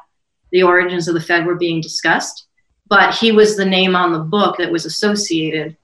the 0.50 0.62
origins 0.62 1.08
of 1.08 1.14
the 1.14 1.20
Fed 1.20 1.46
were 1.46 1.54
being 1.54 1.80
discussed, 1.80 2.46
but 2.92 3.14
he 3.14 3.32
was 3.32 3.56
the 3.56 3.64
name 3.64 3.96
on 3.96 4.12
the 4.12 4.18
book 4.18 4.58
that 4.58 4.70
was 4.70 4.84
associated 4.84 5.74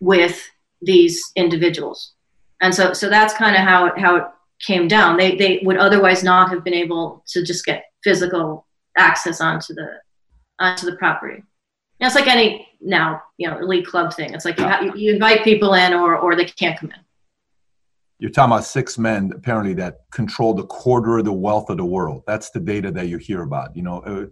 with 0.00 0.50
these 0.82 1.22
individuals. 1.36 2.14
And 2.60 2.74
so, 2.74 2.92
so 2.92 3.08
that's 3.08 3.32
kind 3.34 3.54
of 3.54 3.62
how 3.62 3.86
it, 3.86 3.96
how 3.96 4.16
it 4.16 4.24
came 4.58 4.88
down. 4.88 5.16
They, 5.16 5.36
they 5.36 5.60
would 5.62 5.76
otherwise 5.76 6.24
not 6.24 6.50
have 6.50 6.64
been 6.64 6.74
able 6.74 7.22
to 7.28 7.44
just 7.44 7.64
get 7.64 7.84
physical 8.02 8.66
access 8.98 9.40
onto 9.40 9.74
the, 9.74 10.00
onto 10.58 10.86
the 10.86 10.96
property. 10.96 11.44
it's 12.00 12.16
like 12.16 12.26
any 12.26 12.66
now, 12.80 13.22
you 13.38 13.48
know, 13.48 13.58
elite 13.60 13.86
club 13.86 14.12
thing. 14.12 14.34
It's 14.34 14.44
like 14.44 14.58
you, 14.58 14.64
ha- 14.64 14.90
you 14.96 15.14
invite 15.14 15.44
people 15.44 15.74
in 15.74 15.94
or, 15.94 16.16
or 16.16 16.34
they 16.34 16.46
can't 16.46 16.76
come 16.76 16.90
in. 16.90 17.00
You're 18.18 18.32
talking 18.32 18.54
about 18.54 18.64
six 18.64 18.98
men 18.98 19.30
apparently 19.32 19.74
that 19.74 20.00
controlled 20.10 20.58
a 20.58 20.64
quarter 20.64 21.18
of 21.18 21.26
the 21.26 21.32
wealth 21.32 21.70
of 21.70 21.76
the 21.76 21.84
world. 21.84 22.24
That's 22.26 22.50
the 22.50 22.58
data 22.58 22.90
that 22.90 23.06
you 23.06 23.18
hear 23.18 23.42
about. 23.42 23.76
You 23.76 23.82
know, 23.82 24.00
uh, 24.00 24.26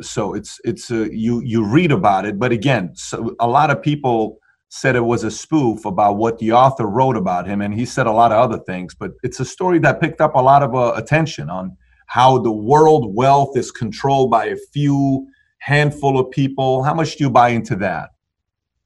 so 0.00 0.34
it's 0.34 0.60
it's 0.64 0.90
uh, 0.90 1.08
you 1.10 1.40
you 1.40 1.64
read 1.64 1.92
about 1.92 2.26
it, 2.26 2.38
but 2.38 2.52
again, 2.52 2.92
so 2.94 3.34
a 3.40 3.48
lot 3.48 3.70
of 3.70 3.82
people 3.82 4.38
said 4.70 4.96
it 4.96 5.04
was 5.04 5.24
a 5.24 5.30
spoof 5.30 5.84
about 5.86 6.18
what 6.18 6.38
the 6.38 6.52
author 6.52 6.86
wrote 6.86 7.16
about 7.16 7.46
him, 7.46 7.62
and 7.62 7.74
he 7.74 7.86
said 7.86 8.06
a 8.06 8.12
lot 8.12 8.32
of 8.32 8.38
other 8.38 8.62
things. 8.64 8.94
But 8.94 9.12
it's 9.22 9.40
a 9.40 9.44
story 9.44 9.78
that 9.80 10.00
picked 10.00 10.20
up 10.20 10.34
a 10.34 10.40
lot 10.40 10.62
of 10.62 10.74
uh, 10.74 10.92
attention 10.94 11.48
on 11.48 11.76
how 12.06 12.38
the 12.38 12.52
world 12.52 13.14
wealth 13.14 13.56
is 13.56 13.70
controlled 13.70 14.30
by 14.30 14.46
a 14.46 14.56
few 14.72 15.26
handful 15.58 16.18
of 16.18 16.30
people. 16.30 16.82
How 16.82 16.94
much 16.94 17.16
do 17.16 17.24
you 17.24 17.30
buy 17.30 17.50
into 17.50 17.76
that? 17.76 18.10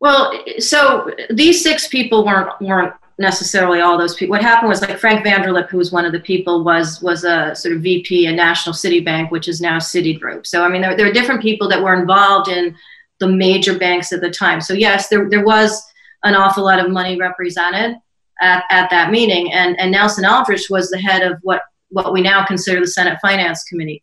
Well, 0.01 0.33
so 0.59 1.11
these 1.31 1.63
six 1.63 1.89
people 1.89 2.25
weren't 2.25 2.51
weren't 2.61 2.93
necessarily 3.23 3.81
all 3.81 3.97
those 3.97 4.15
people. 4.15 4.33
What 4.33 4.43
happened 4.43 4.69
was 4.69 4.83
like 4.83 4.99
Frank 4.99 5.25
Vanderlip, 5.25 5.71
who 5.71 5.79
was 5.79 5.93
one 5.93 6.05
of 6.05 6.13
the 6.13 6.21
people, 6.21 6.63
was 6.63 7.01
was 7.01 7.25
a 7.25 7.55
sort 7.55 7.75
of 7.75 7.81
VP 7.81 8.27
at 8.27 8.35
National 8.35 8.75
City 8.75 9.01
Bank, 9.01 9.31
which 9.31 9.49
is 9.49 9.63
now 9.63 9.79
Citigroup. 9.79 10.47
So 10.47 10.63
I 10.63 10.69
mean, 10.69 10.83
there, 10.83 10.95
there 10.97 11.09
are 11.09 11.13
different 11.13 11.41
people 11.41 11.69
that 11.71 11.83
were 11.83 11.99
involved 11.99 12.49
in 12.49 12.77
the 13.23 13.29
major 13.29 13.79
banks 13.79 14.13
at 14.13 14.21
the 14.21 14.31
time. 14.31 14.61
So 14.61 14.75
yes, 14.75 15.09
there, 15.09 15.31
there 15.31 15.45
was 15.45 15.81
an 16.25 16.35
awful 16.35 16.65
lot 16.65 16.85
of 16.85 16.91
money 16.91 17.17
represented 17.17 17.97
at, 18.41 18.65
at 18.71 18.91
that 18.91 19.11
meeting. 19.11 19.53
And, 19.53 19.79
and 19.79 19.93
Nelson 19.93 20.25
Aldrich 20.25 20.69
was 20.69 20.91
the 20.91 20.99
head 20.99 21.23
of 21.23 21.39
what, 21.43 21.63
what 21.91 22.13
we 22.13 22.21
now 22.21 22.45
consider 22.45 22.81
the 22.81 22.87
Senate 22.87 23.19
Finance 23.23 23.65
Committee. 23.65 24.03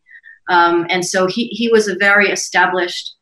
Um, 0.50 0.88
and 0.90 1.06
so 1.06 1.28
he, 1.28 1.48
he 1.48 1.70
was 1.70 1.88
a 1.88 1.96
very 1.98 2.30
established 2.30 3.16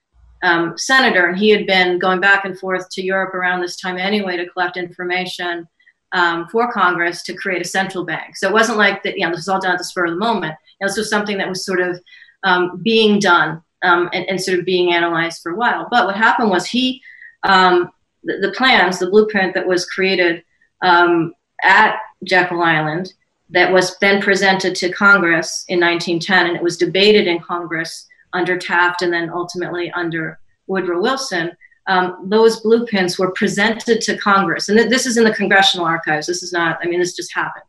um, 0.43 0.77
senator, 0.77 1.25
and 1.25 1.37
he 1.37 1.49
had 1.49 1.65
been 1.65 1.97
going 1.97 2.21
back 2.21 2.45
and 2.45 2.57
forth 2.57 2.87
to 2.91 3.01
Europe 3.01 3.33
around 3.33 3.61
this 3.61 3.75
time 3.75 3.97
anyway 3.97 4.37
to 4.37 4.47
collect 4.47 4.77
information 4.77 5.67
um, 6.13 6.47
for 6.49 6.71
Congress 6.71 7.23
to 7.23 7.33
create 7.33 7.61
a 7.61 7.67
central 7.67 8.05
bank. 8.05 8.37
So 8.37 8.47
it 8.47 8.53
wasn't 8.53 8.77
like 8.77 9.03
that, 9.03 9.17
you 9.17 9.25
know, 9.25 9.31
this 9.31 9.39
was 9.39 9.49
all 9.49 9.61
done 9.61 9.73
at 9.73 9.77
the 9.77 9.83
spur 9.83 10.05
of 10.05 10.11
the 10.11 10.17
moment. 10.17 10.55
You 10.79 10.85
know, 10.85 10.89
this 10.89 10.97
was 10.97 11.09
something 11.09 11.37
that 11.37 11.49
was 11.49 11.65
sort 11.65 11.81
of 11.81 11.99
um, 12.43 12.81
being 12.83 13.19
done 13.19 13.61
um, 13.83 14.09
and, 14.13 14.25
and, 14.29 14.41
sort 14.41 14.59
of 14.59 14.65
being 14.65 14.93
analyzed 14.93 15.41
for 15.41 15.51
a 15.51 15.55
while. 15.55 15.87
But 15.89 16.05
what 16.05 16.15
happened 16.15 16.49
was 16.49 16.65
he, 16.65 17.01
um, 17.43 17.91
the, 18.23 18.37
the, 18.41 18.51
plans, 18.51 18.99
the 18.99 19.09
blueprint 19.09 19.53
that 19.53 19.67
was 19.67 19.85
created 19.85 20.43
um, 20.81 21.33
at 21.63 21.97
Jekyll 22.23 22.61
Island, 22.61 23.13
that 23.49 23.71
was 23.71 23.97
then 23.99 24.21
presented 24.21 24.75
to 24.75 24.91
Congress 24.91 25.65
in 25.67 25.79
1910, 25.79 26.47
and 26.47 26.55
it 26.55 26.63
was 26.63 26.77
debated 26.77 27.27
in 27.27 27.39
Congress 27.39 28.07
under 28.33 28.57
Taft 28.57 29.01
and 29.01 29.13
then 29.13 29.29
ultimately 29.29 29.91
under 29.91 30.39
Woodrow 30.67 31.01
Wilson. 31.01 31.51
Um, 31.87 32.27
those 32.29 32.59
blueprints 32.59 33.17
were 33.17 33.31
presented 33.31 34.01
to 34.01 34.17
Congress, 34.17 34.69
and 34.69 34.77
th- 34.77 34.89
this 34.89 35.05
is 35.05 35.17
in 35.17 35.23
the 35.23 35.33
Congressional 35.33 35.85
Archives. 35.85 36.27
This 36.27 36.43
is 36.43 36.51
not, 36.51 36.79
I 36.83 36.87
mean, 36.87 36.99
this 36.99 37.15
just 37.15 37.33
happened. 37.33 37.63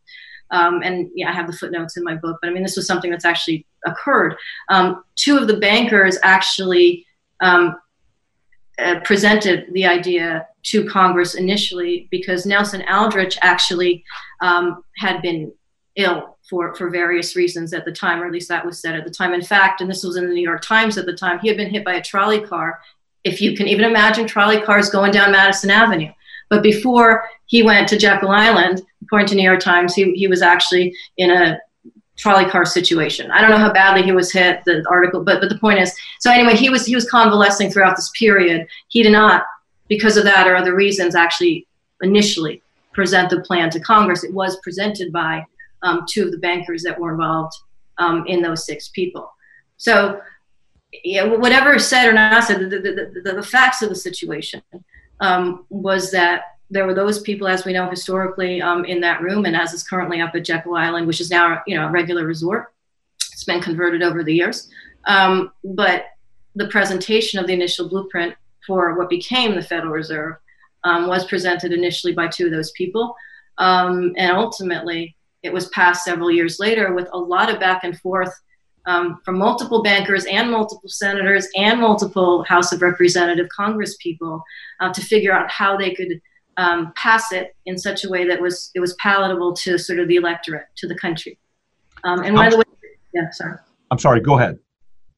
Um, 0.51 0.83
and 0.83 1.11
yeah, 1.15 1.29
I 1.29 1.33
have 1.33 1.47
the 1.47 1.53
footnotes 1.53 1.97
in 1.97 2.05
my 2.05 2.15
book, 2.15 2.39
but 2.41 2.49
I 2.49 2.53
mean, 2.53 2.63
this 2.63 2.77
was 2.77 2.87
something 2.87 3.11
that's 3.11 3.25
actually 3.25 3.67
occurred. 3.87 4.35
Um, 4.71 5.05
two 5.15 5.37
of 5.37 5.47
the 5.47 5.59
bankers 5.59 6.19
actually 6.23 7.07
um, 7.41 7.77
uh, 8.79 9.01
presented 9.01 9.67
the 9.73 9.87
idea 9.87 10.47
to 10.65 10.87
Congress 10.87 11.35
initially 11.35 12.09
because 12.11 12.47
Nelson 12.47 12.83
Aldrich 12.89 13.39
actually 13.43 14.05
um, 14.41 14.85
had 14.97 15.21
been 15.23 15.53
ill 15.97 16.39
for, 16.49 16.75
for 16.77 16.89
various 16.89 17.37
reasons 17.37 17.73
at 17.75 17.85
the 17.85 17.93
time, 17.93 18.23
or 18.23 18.27
at 18.27 18.33
least 18.33 18.49
that 18.49 18.65
was 18.65 18.81
said 18.81 18.95
at 18.95 19.05
the 19.05 19.11
time. 19.11 19.35
In 19.35 19.43
fact, 19.43 19.81
and 19.81 19.91
this 19.91 20.05
was 20.05 20.17
in 20.17 20.27
the 20.27 20.35
New 20.35 20.43
York 20.43 20.63
Times 20.63 20.97
at 20.97 21.07
the 21.07 21.17
time, 21.17 21.39
he 21.41 21.49
had 21.49 21.57
been 21.57 21.71
hit 21.71 21.85
by 21.85 21.95
a 21.95 22.03
trolley 22.03 22.41
car. 22.41 22.81
If 23.25 23.41
you 23.41 23.57
can 23.57 23.69
even 23.69 23.85
imagine 23.85 24.27
trolley 24.27 24.61
cars 24.61 24.91
going 24.91 25.13
down 25.13 25.33
Madison 25.33 25.71
Avenue. 25.71 26.13
But 26.51 26.63
before 26.63 27.25
he 27.47 27.63
went 27.63 27.89
to 27.89 27.99
Jekyll 27.99 28.31
Island, 28.31 28.83
according 29.03 29.29
to 29.29 29.35
New 29.35 29.43
York 29.43 29.61
Times, 29.61 29.95
he, 29.95 30.13
he 30.15 30.27
was 30.27 30.43
actually 30.43 30.95
in 31.17 31.31
a 31.31 31.59
trolley 32.17 32.47
car 32.47 32.65
situation. 32.65 33.31
I 33.31 33.41
don't 33.41 33.51
know 33.51 33.59
how 33.59 33.73
badly 33.73 34.03
he 34.03 34.13
was 34.13 34.33
hit, 34.33 34.63
the 34.65 34.85
article, 34.89 35.23
but 35.25 35.41
but 35.41 35.49
the 35.49 35.59
point 35.59 35.79
is, 35.79 35.95
so 36.21 36.31
anyway, 36.31 36.57
he 36.57 36.69
was 36.69 36.85
he 36.85 36.95
was 36.95 37.09
convalescing 37.09 37.71
throughout 37.71 37.97
this 37.97 38.11
period. 38.19 38.67
He 38.89 39.03
did 39.03 39.13
not, 39.13 39.45
because 39.89 40.17
of 40.17 40.25
that 40.25 40.47
or 40.47 40.57
other 40.57 40.75
reasons, 40.75 41.15
actually 41.15 41.67
initially 42.03 42.63
present 42.93 43.31
the 43.31 43.41
plan 43.43 43.71
to 43.71 43.81
Congress. 43.81 44.25
It 44.25 44.35
was 44.35 44.59
presented 44.63 45.13
by 45.13 45.45
um, 45.83 46.05
two 46.09 46.25
of 46.25 46.33
the 46.33 46.39
bankers 46.39 46.83
that 46.83 46.99
were 46.99 47.13
involved 47.13 47.55
um, 47.99 48.25
in 48.27 48.43
those 48.43 48.67
six 48.67 48.89
people. 48.89 49.33
So, 49.77 50.21
yeah, 51.05 51.25
whatever 51.25 51.75
is 51.75 51.87
said 51.87 52.09
or 52.09 52.13
not 52.13 52.45
said, 52.45 52.61
the, 52.61 52.69
the, 52.69 53.21
the, 53.25 53.33
the 53.35 53.43
facts 53.43 53.83
of 53.83 53.89
the 53.89 53.95
situation 53.95 54.63
um, 55.21 55.67
was 55.71 56.11
that 56.13 56.59
there 56.71 56.87
were 56.87 56.95
those 56.95 57.21
people, 57.21 57.49
as 57.49 57.65
we 57.65 57.73
know 57.73 57.89
historically, 57.89 58.61
um, 58.61 58.85
in 58.85 59.01
that 59.01 59.23
room, 59.23 59.47
and 59.47 59.57
as 59.57 59.73
is 59.73 59.83
currently 59.83 60.21
up 60.21 60.35
at 60.35 60.45
Jekyll 60.45 60.75
Island, 60.75 61.07
which 61.07 61.21
is 61.21 61.31
now 61.31 61.63
you 61.67 61.77
know 61.77 61.89
a 61.89 61.91
regular 61.91 62.27
resort. 62.27 62.73
It's 63.33 63.45
been 63.45 63.61
converted 63.61 64.03
over 64.03 64.23
the 64.23 64.35
years, 64.35 64.69
um, 65.07 65.53
but 65.65 66.07
the 66.55 66.69
presentation 66.69 67.39
of 67.39 67.47
the 67.47 67.53
initial 67.53 67.89
blueprint 67.89 68.35
for 68.67 68.99
what 68.99 69.09
became 69.09 69.55
the 69.55 69.63
Federal 69.63 69.93
Reserve 69.93 70.37
um, 70.85 71.07
was 71.07 71.25
presented 71.27 71.73
initially 71.73 72.13
by 72.13 72.29
two 72.29 72.47
of 72.47 72.53
those 72.53 72.73
people, 72.73 73.15
um, 73.59 74.13
and 74.17 74.33
ultimately 74.33 75.17
it 75.43 75.53
was 75.53 75.69
passed 75.69 76.05
several 76.05 76.31
years 76.31 76.59
later 76.59 76.93
with 76.93 77.09
a 77.13 77.19
lot 77.19 77.51
of 77.51 77.61
back 77.61 77.85
and 77.85 77.99
forth 78.01 78.33
um, 78.89 79.21
from 79.23 79.39
multiple 79.39 79.83
bankers 79.83 80.25
and 80.25 80.51
multiple 80.51 80.89
senators 80.89 81.47
and 81.55 81.79
multiple 81.79 82.43
House 82.45 82.73
of 82.73 82.81
Representative 82.81 83.47
Congress 83.55 83.97
people 84.01 84.43
uh, 84.81 84.93
to 84.93 85.03
figure 85.03 85.33
out 85.33 85.51
how 85.51 85.77
they 85.77 85.95
could 85.95 86.21
um, 86.57 86.93
pass 86.97 87.31
it 87.31 87.55
in 87.67 87.79
such 87.79 88.05
a 88.05 88.09
way 88.09 88.27
that 88.27 88.41
was 88.41 88.71
it 88.75 88.81
was 88.81 88.95
palatable 88.95 89.53
to 89.53 89.79
sort 89.79 89.99
of 89.99 90.09
the 90.09 90.17
electorate, 90.17 90.67
to 90.77 90.89
the 90.89 90.97
country. 90.97 91.39
Um, 92.03 92.25
and 92.25 92.35
one 92.35 92.47
of 92.47 92.53
the 92.53 92.59
ways, 92.59 92.67
yeah, 93.15 93.31
sorry. 93.31 93.59
I'm 93.91 93.99
sorry. 93.99 94.21
Go 94.21 94.39
ahead. 94.39 94.59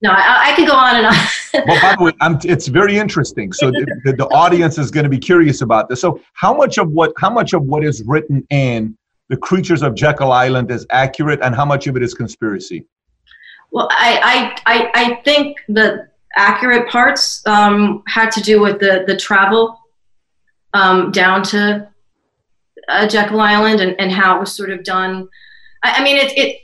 No, 0.03 0.11
I, 0.11 0.51
I 0.51 0.53
can 0.57 0.67
go 0.67 0.75
on 0.75 0.97
and 0.97 1.07
on. 1.07 1.15
well, 1.67 1.81
by 1.81 1.95
the 1.97 2.05
way, 2.05 2.13
I'm, 2.21 2.39
it's 2.43 2.69
very 2.69 2.97
interesting. 2.97 3.53
So 3.53 3.71
the, 3.71 3.87
the, 4.05 4.15
the 4.15 4.27
audience 4.29 4.79
is 4.79 4.91
going 4.91 5.05
to 5.05 5.11
be 5.11 5.19
curious 5.19 5.61
about 5.61 5.89
this. 5.89 6.01
So 6.01 6.21
how 6.33 6.55
much 6.55 6.79
of 6.79 6.91
what 6.91 7.13
how 7.19 7.31
much 7.31 7.53
of 7.53 7.63
what 7.63 7.85
is 7.85 8.03
written 8.05 8.45
in 8.51 8.97
the 9.29 9.37
Creatures 9.37 9.83
of 9.83 9.95
Jekyll 9.95 10.33
Island 10.33 10.73
is 10.73 10.87
accurate, 10.91 11.39
and 11.41 11.55
how 11.55 11.65
much 11.65 11.87
of 11.87 11.97
it 11.97 12.03
is 12.03 12.15
conspiracy? 12.15 12.85
Well, 13.71 13.89
I 13.91 14.57
I 14.67 14.75
I, 14.75 14.91
I 14.95 15.15
think 15.23 15.59
the 15.69 16.09
accurate 16.37 16.89
parts 16.89 17.47
um, 17.47 18.03
had 18.07 18.31
to 18.33 18.41
do 18.41 18.61
with 18.61 18.81
the 18.81 19.05
the 19.07 19.17
travel 19.17 19.79
um, 20.75 21.11
down 21.13 21.43
to 21.45 21.89
uh, 22.89 23.07
Jekyll 23.07 23.41
Island 23.41 23.81
and, 23.81 23.99
and 24.01 24.11
how 24.11 24.37
it 24.37 24.41
was 24.41 24.53
sort 24.53 24.71
of 24.71 24.85
done. 24.85 25.29
I, 25.83 26.01
I 26.01 26.05
mean, 26.05 26.17
it, 26.17 26.37
it 26.37 26.61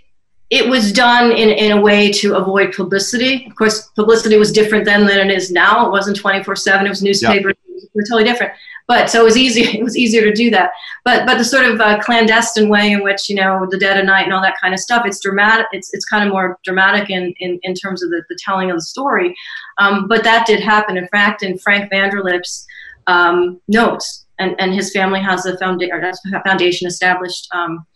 it 0.50 0.68
was 0.68 0.92
done 0.92 1.32
in, 1.32 1.48
in 1.50 1.72
a 1.72 1.80
way 1.80 2.10
to 2.12 2.36
avoid 2.36 2.72
publicity. 2.72 3.46
Of 3.46 3.56
course, 3.56 3.88
publicity 3.96 4.36
was 4.36 4.52
different 4.52 4.84
then 4.84 5.06
than 5.06 5.30
it 5.30 5.34
is 5.34 5.50
now. 5.50 5.86
It 5.86 5.90
wasn't 5.90 6.16
24 6.16 6.54
7, 6.54 6.86
it 6.86 6.88
was 6.88 7.02
newspapers, 7.02 7.54
yeah. 7.66 7.76
it 7.82 7.90
was 7.94 8.08
totally 8.08 8.24
different. 8.24 8.52
But 8.88 9.10
so 9.10 9.20
it 9.20 9.24
was 9.24 9.36
easy. 9.36 9.62
It 9.78 9.82
was 9.82 9.96
easier 9.96 10.22
to 10.22 10.32
do 10.32 10.50
that. 10.50 10.70
But 11.04 11.26
but 11.26 11.38
the 11.38 11.44
sort 11.44 11.66
of 11.66 11.80
uh, 11.80 11.98
clandestine 12.00 12.68
way 12.68 12.92
in 12.92 13.02
which 13.02 13.28
you 13.28 13.36
know 13.36 13.66
the 13.70 13.78
dead 13.78 13.98
of 13.98 14.06
night 14.06 14.24
and 14.24 14.32
all 14.32 14.42
that 14.42 14.60
kind 14.60 14.74
of 14.74 14.80
stuff. 14.80 15.04
It's 15.06 15.20
dramatic. 15.20 15.66
It's 15.72 15.92
it's 15.92 16.04
kind 16.04 16.24
of 16.24 16.32
more 16.32 16.58
dramatic 16.64 17.10
in 17.10 17.34
in, 17.38 17.58
in 17.62 17.74
terms 17.74 18.02
of 18.02 18.10
the, 18.10 18.22
the 18.28 18.38
telling 18.44 18.70
of 18.70 18.76
the 18.76 18.82
story. 18.82 19.34
Um, 19.78 20.06
but 20.08 20.24
that 20.24 20.46
did 20.46 20.60
happen. 20.60 20.96
In 20.96 21.08
fact, 21.08 21.42
in 21.42 21.58
Frank 21.58 21.90
Vanderlip's 21.92 22.66
um, 23.06 23.60
notes, 23.68 24.26
and, 24.38 24.54
and 24.58 24.74
his 24.74 24.92
family 24.92 25.20
has 25.20 25.46
a 25.46 25.56
foundation 25.58 26.86
established 26.86 27.48
um, 27.52 27.86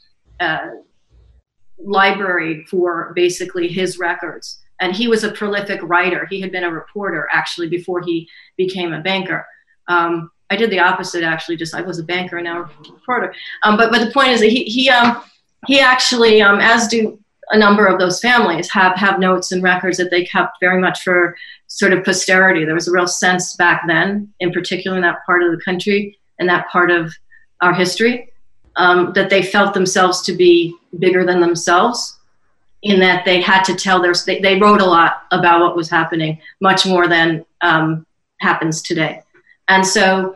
uh, 0.41 0.67
library 1.79 2.65
for 2.67 3.13
basically 3.15 3.69
his 3.69 3.99
records. 3.99 4.61
And 4.81 4.95
he 4.95 5.09
was 5.09 5.25
a 5.25 5.33
prolific 5.33 5.81
writer. 5.83 6.27
He 6.31 6.41
had 6.41 6.51
been 6.51 6.65
a 6.65 6.71
reporter 6.71 7.29
actually 7.33 7.69
before 7.69 8.01
he 8.03 8.29
became 8.57 8.93
a 8.93 9.01
banker. 9.01 9.47
Um, 9.89 10.31
I 10.51 10.57
did 10.57 10.71
the 10.71 10.81
opposite 10.81 11.23
actually. 11.23 11.57
Just 11.57 11.75
I 11.75 11.81
was 11.81 11.99
a 11.99 12.03
banker 12.03 12.37
and 12.39 12.45
now 12.45 12.63
a 12.63 12.93
reporter. 12.93 13.35
Um, 13.63 13.77
but 13.77 13.91
but 13.91 14.05
the 14.05 14.13
point 14.13 14.31
is 14.31 14.41
that 14.41 14.51
he 14.51 14.65
he 14.65 14.91
um, 14.91 15.23
he 15.67 15.81
actually, 15.81 16.43
um, 16.43 16.59
as 16.61 16.89
do 16.89 17.19
a 17.51 17.59
number 17.59 17.87
of 17.87 17.99
those 17.99 18.21
families, 18.21 18.71
have 18.71 18.97
have 18.97 19.19
notes 19.19 19.53
and 19.53 19.63
records 19.63 19.97
that 19.99 20.11
they 20.11 20.25
kept 20.25 20.59
very 20.61 20.81
much 20.81 21.03
for 21.03 21.37
sort 21.69 21.93
of 21.93 22.05
posterity. 22.05 22.65
There 22.65 22.75
was 22.75 22.89
a 22.89 22.93
real 22.93 23.07
sense 23.07 23.57
back 23.57 23.83
then, 23.87 24.33
in 24.41 24.53
particular 24.53 24.97
in 24.97 25.03
that 25.03 25.25
part 25.25 25.43
of 25.43 25.53
the 25.53 25.63
country 25.65 26.19
and 26.39 26.49
that 26.49 26.69
part 26.69 26.91
of 26.91 27.13
our 27.61 27.75
history, 27.75 28.33
um, 28.77 29.13
that 29.13 29.31
they 29.31 29.43
felt 29.43 29.75
themselves 29.75 30.23
to 30.23 30.33
be 30.33 30.75
bigger 30.99 31.25
than 31.25 31.41
themselves. 31.41 32.17
in 32.83 32.99
that 32.99 33.27
they 33.27 33.43
had 33.43 33.63
to 33.63 33.75
tell 33.75 34.01
their 34.01 34.15
they, 34.27 34.41
they 34.41 34.59
wrote 34.59 34.81
a 34.81 34.87
lot 34.87 35.25
about 35.31 35.61
what 35.61 35.77
was 35.77 35.91
happening 35.91 36.41
much 36.61 36.87
more 36.87 37.07
than 37.07 37.45
um, 37.61 38.07
happens 38.41 38.81
today 38.81 39.23
and 39.69 39.87
so 39.87 40.35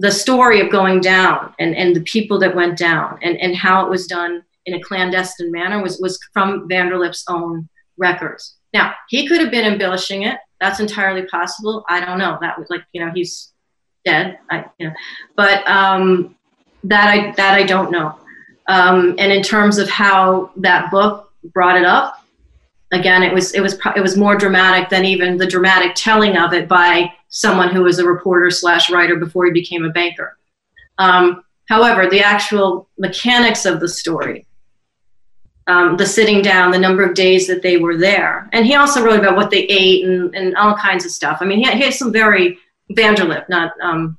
the 0.00 0.10
story 0.10 0.60
of 0.60 0.70
going 0.70 1.00
down 1.00 1.54
and, 1.58 1.74
and 1.76 1.94
the 1.94 2.02
people 2.02 2.38
that 2.38 2.54
went 2.54 2.78
down 2.78 3.18
and, 3.22 3.36
and 3.38 3.54
how 3.54 3.84
it 3.84 3.90
was 3.90 4.06
done 4.06 4.42
in 4.66 4.74
a 4.74 4.80
clandestine 4.80 5.52
manner 5.52 5.82
was, 5.82 6.00
was 6.00 6.18
from 6.32 6.68
Vanderlip's 6.68 7.24
own 7.28 7.68
records. 7.96 8.56
Now, 8.72 8.94
he 9.08 9.26
could 9.26 9.40
have 9.40 9.50
been 9.50 9.70
embellishing 9.70 10.22
it. 10.22 10.38
That's 10.60 10.80
entirely 10.80 11.26
possible. 11.26 11.84
I 11.88 12.04
don't 12.04 12.18
know. 12.18 12.38
That 12.40 12.58
was 12.58 12.68
like, 12.70 12.82
you 12.92 13.04
know, 13.04 13.12
he's 13.14 13.52
dead. 14.04 14.38
I, 14.50 14.64
you 14.78 14.88
know, 14.88 14.94
but 15.36 15.66
um, 15.68 16.34
that 16.84 17.08
I 17.08 17.32
that 17.32 17.54
I 17.54 17.62
don't 17.62 17.90
know. 17.90 18.18
Um, 18.66 19.14
and 19.18 19.30
in 19.30 19.42
terms 19.42 19.78
of 19.78 19.88
how 19.90 20.50
that 20.56 20.90
book 20.90 21.30
brought 21.52 21.76
it 21.76 21.84
up, 21.84 22.23
again, 22.94 23.22
it 23.22 23.32
was 23.32 23.54
it 23.54 23.60
was 23.60 23.78
it 23.96 24.00
was 24.00 24.16
more 24.16 24.36
dramatic 24.36 24.88
than 24.88 25.04
even 25.04 25.36
the 25.36 25.46
dramatic 25.46 25.92
telling 25.94 26.36
of 26.36 26.52
it 26.52 26.68
by 26.68 27.12
someone 27.28 27.70
who 27.70 27.82
was 27.82 27.98
a 27.98 28.06
reporter 28.06 28.50
slash 28.50 28.90
writer 28.90 29.16
before 29.16 29.46
he 29.46 29.52
became 29.52 29.84
a 29.84 29.90
banker. 29.90 30.38
Um, 30.98 31.44
however, 31.68 32.08
the 32.08 32.20
actual 32.20 32.88
mechanics 32.98 33.66
of 33.66 33.80
the 33.80 33.88
story, 33.88 34.46
um, 35.66 35.96
the 35.96 36.06
sitting 36.06 36.42
down, 36.42 36.70
the 36.70 36.78
number 36.78 37.02
of 37.02 37.14
days 37.14 37.46
that 37.46 37.62
they 37.62 37.76
were 37.76 37.96
there, 37.96 38.48
and 38.52 38.66
he 38.66 38.74
also 38.74 39.02
wrote 39.02 39.18
about 39.18 39.36
what 39.36 39.50
they 39.50 39.64
ate 39.64 40.04
and, 40.04 40.34
and 40.34 40.56
all 40.56 40.76
kinds 40.76 41.04
of 41.04 41.10
stuff. 41.10 41.38
I 41.40 41.44
mean, 41.46 41.58
he 41.58 41.64
had, 41.64 41.76
he 41.76 41.84
had 41.84 41.94
some 41.94 42.12
very 42.12 42.58
Vanderlip, 42.92 43.48
not 43.48 43.72
um, 43.82 44.18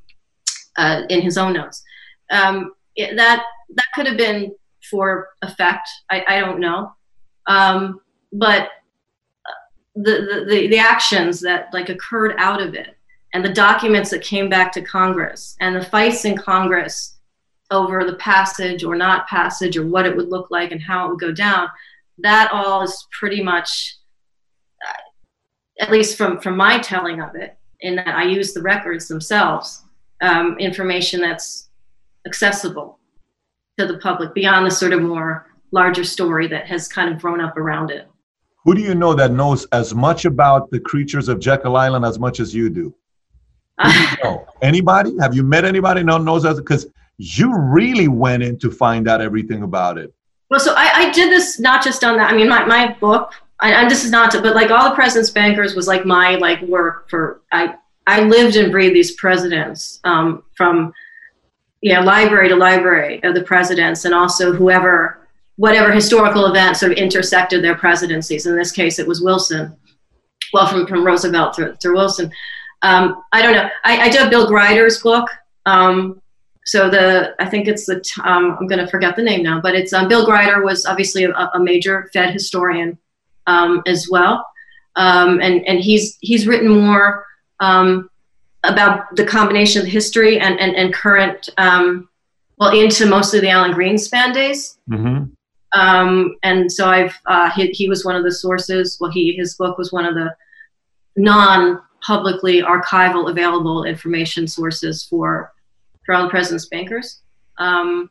uh, 0.78 1.04
in 1.10 1.22
his 1.22 1.38
own 1.38 1.54
notes. 1.54 1.84
Um, 2.32 2.74
it, 2.96 3.16
that 3.16 3.46
that 3.76 3.86
could 3.94 4.08
have 4.08 4.18
been 4.18 4.56
for 4.90 5.30
effect. 5.42 5.88
I, 6.10 6.24
I 6.28 6.40
don't 6.40 6.60
know, 6.60 6.94
um, 7.48 8.02
but 8.38 8.70
the, 9.96 10.46
the 10.48 10.68
the 10.68 10.78
actions 10.78 11.40
that 11.42 11.74
like 11.74 11.90
occurred 11.90 12.36
out 12.38 12.62
of 12.62 12.76
it 12.76 12.98
and 13.34 13.44
the 13.44 13.54
documents 13.54 14.10
that 14.10 14.22
came 14.22 14.50
back 14.50 14.72
to 14.72 14.82
Congress 14.82 15.56
and 15.60 15.76
the 15.76 15.86
fights 15.86 16.26
in 16.26 16.38
Congress 16.38 17.16
over 17.72 18.04
the 18.06 18.16
passage 18.16 18.84
or 18.84 18.96
not 18.96 19.28
passage 19.28 19.78
or 19.78 19.86
what 19.86 20.06
it 20.06 20.16
would 20.16 20.30
look 20.30 20.52
like 20.52 20.72
and 20.72 20.82
how 20.82 21.06
it 21.06 21.10
would 21.10 21.20
go 21.20 21.32
down, 21.32 21.68
that 22.20 22.50
all 22.52 22.82
is 22.82 23.08
pretty 23.12 23.42
much, 23.42 23.98
uh, 24.88 25.84
at 25.84 25.92
least 25.92 26.18
from, 26.18 26.40
from 26.40 26.56
my 26.56 26.78
telling 26.78 27.22
of 27.22 27.36
it, 27.36 27.58
in 27.82 27.96
that 27.96 28.08
I 28.08 28.24
use 28.24 28.54
the 28.54 28.62
records 28.62 29.08
themselves, 29.08 29.84
um, 30.22 30.58
information 30.60 31.20
that's 31.22 31.70
accessible 32.26 33.00
to 33.78 33.86
the 33.86 33.98
public 33.98 34.34
beyond 34.34 34.66
the 34.66 34.72
sort 34.72 34.94
of 34.94 35.02
more 35.02 35.48
larger 35.72 36.04
story 36.04 36.48
that 36.48 36.68
has 36.68 36.88
kind 36.88 37.14
of 37.14 37.20
grown 37.20 37.42
up 37.42 37.58
around 37.58 37.92
it. 37.92 38.08
Who 38.66 38.74
do 38.74 38.82
you 38.82 38.96
know 38.96 39.14
that 39.14 39.32
knows 39.32 39.66
as 39.72 39.94
much 39.94 40.26
about 40.26 40.72
the 40.72 40.80
creatures 40.80 41.30
of 41.30 41.40
Jekyll 41.40 41.78
Island 41.78 42.04
as 42.04 42.18
much 42.20 42.40
as 42.40 42.54
you 42.54 42.70
do? 42.70 42.94
know? 44.24 44.46
Anybody? 44.62 45.16
Have 45.20 45.36
you 45.36 45.44
met 45.44 45.66
anybody 45.66 46.02
that 46.04 46.22
knows 46.22 46.44
that? 46.44 46.58
Because 46.58 46.88
you 47.18 47.56
really 47.56 48.08
went 48.08 48.44
in 48.44 48.58
to 48.60 48.72
find 48.72 49.08
out 49.08 49.22
everything 49.22 49.64
about 49.64 49.98
it. 49.98 50.14
Well, 50.50 50.60
so 50.60 50.74
I, 50.76 50.92
I 50.96 51.12
did 51.12 51.32
this 51.32 51.60
not 51.60 51.84
just 51.84 52.04
on 52.04 52.18
that. 52.18 52.32
I 52.32 52.36
mean, 52.36 52.50
my, 52.50 52.66
my 52.66 52.94
book, 52.94 53.34
and 53.62 53.90
this 53.90 54.04
is 54.04 54.12
not 54.12 54.32
to, 54.32 54.42
but 54.42 54.56
like 54.56 54.72
all 54.72 54.90
the 54.90 54.96
president's 54.96 55.30
bankers 55.30 55.76
was 55.76 55.88
like 55.88 56.06
my 56.06 56.36
like 56.36 56.62
work 56.64 57.10
for, 57.10 57.42
I, 57.52 57.76
I 58.08 58.22
lived 58.22 58.56
and 58.56 58.72
breathed 58.72 58.96
these 58.96 59.14
presidents 59.14 60.00
um, 60.04 60.44
from, 60.56 60.94
you 61.82 61.94
know, 61.94 62.02
library 62.02 62.50
to 62.50 62.56
library 62.56 63.24
of 63.24 63.34
the 63.34 63.44
presidents 63.44 64.06
and 64.06 64.14
also 64.14 64.54
whoever, 64.54 65.25
whatever 65.58 65.92
historical 65.92 66.48
event 66.48 66.78
sort 66.78 66.92
of 66.92 66.98
intersected 66.98 67.64
their 67.64 67.76
presidencies. 67.76 68.46
In 68.46 68.56
this 68.56 68.72
case, 68.72 69.00
it 69.00 69.08
was 69.08 69.22
Wilson. 69.22 69.76
Well, 70.54 70.68
from, 70.68 70.86
from 70.88 71.06
Roosevelt 71.06 71.56
through, 71.56 71.76
through 71.76 71.96
Wilson 71.96 72.32
um, 72.86 73.24
I 73.34 73.42
don't 73.42 73.54
know. 73.54 73.68
I, 73.84 74.02
I 74.02 74.10
did 74.10 74.30
Bill 74.30 74.48
Greider's 74.48 75.02
book. 75.02 75.28
Um, 75.66 76.22
so 76.66 76.90
the 76.90 77.36
I 77.40 77.46
think 77.50 77.68
it's 77.68 77.86
the 77.86 77.96
um, 78.24 78.58
I'm 78.60 78.68
going 78.68 78.84
to 78.84 78.88
forget 78.88 79.16
the 79.16 79.24
name 79.24 79.44
now, 79.44 79.60
but 79.60 79.76
it's 79.76 79.92
um, 79.92 80.08
Bill 80.08 80.26
Greider 80.26 80.64
was 80.64 80.86
obviously 80.86 81.24
a, 81.24 81.32
a 81.32 81.60
major 81.60 82.10
Fed 82.14 82.32
historian 82.32 82.98
um, 83.48 83.82
as 83.88 84.08
well, 84.10 84.46
um, 84.96 85.42
and 85.42 85.66
and 85.68 85.80
he's 85.80 86.18
he's 86.22 86.48
written 86.48 86.70
more 86.70 87.26
about 87.60 89.16
the 89.16 89.26
combination 89.26 89.82
of 89.82 89.88
history 89.88 90.40
and 90.40 90.60
and, 90.60 90.76
and 90.76 90.94
current 90.94 91.50
well 92.58 92.72
into 92.72 93.06
mostly 93.06 93.40
the 93.42 93.50
Alan 93.50 93.74
Greenspan 93.74 94.34
days. 94.34 94.78
Mm-hmm. 94.90 95.26
Um, 95.76 96.38
and 96.44 96.72
so 96.72 96.88
I've 96.88 97.14
uh, 97.26 97.52
he, 97.52 97.68
he 97.68 97.90
was 97.90 98.06
one 98.06 98.16
of 98.16 98.24
the 98.24 98.32
sources. 98.32 98.98
Well, 99.00 99.12
he 99.12 99.34
his 99.34 99.56
book 99.56 99.78
was 99.78 99.92
one 99.92 100.06
of 100.06 100.16
the 100.16 100.34
non 101.18 101.82
publicly 102.02 102.62
archival 102.62 103.30
available 103.30 103.84
information 103.84 104.48
sources 104.48 105.04
for 105.04 105.52
the 106.08 106.28
president's 106.30 106.68
bankers. 106.68 107.22
Um, 107.58 108.10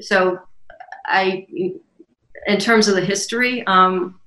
so 0.00 0.40
I, 1.06 1.46
in 2.46 2.58
terms 2.58 2.88
of 2.88 2.96
the 2.96 3.04
history, 3.04 3.64
um, 3.66 4.20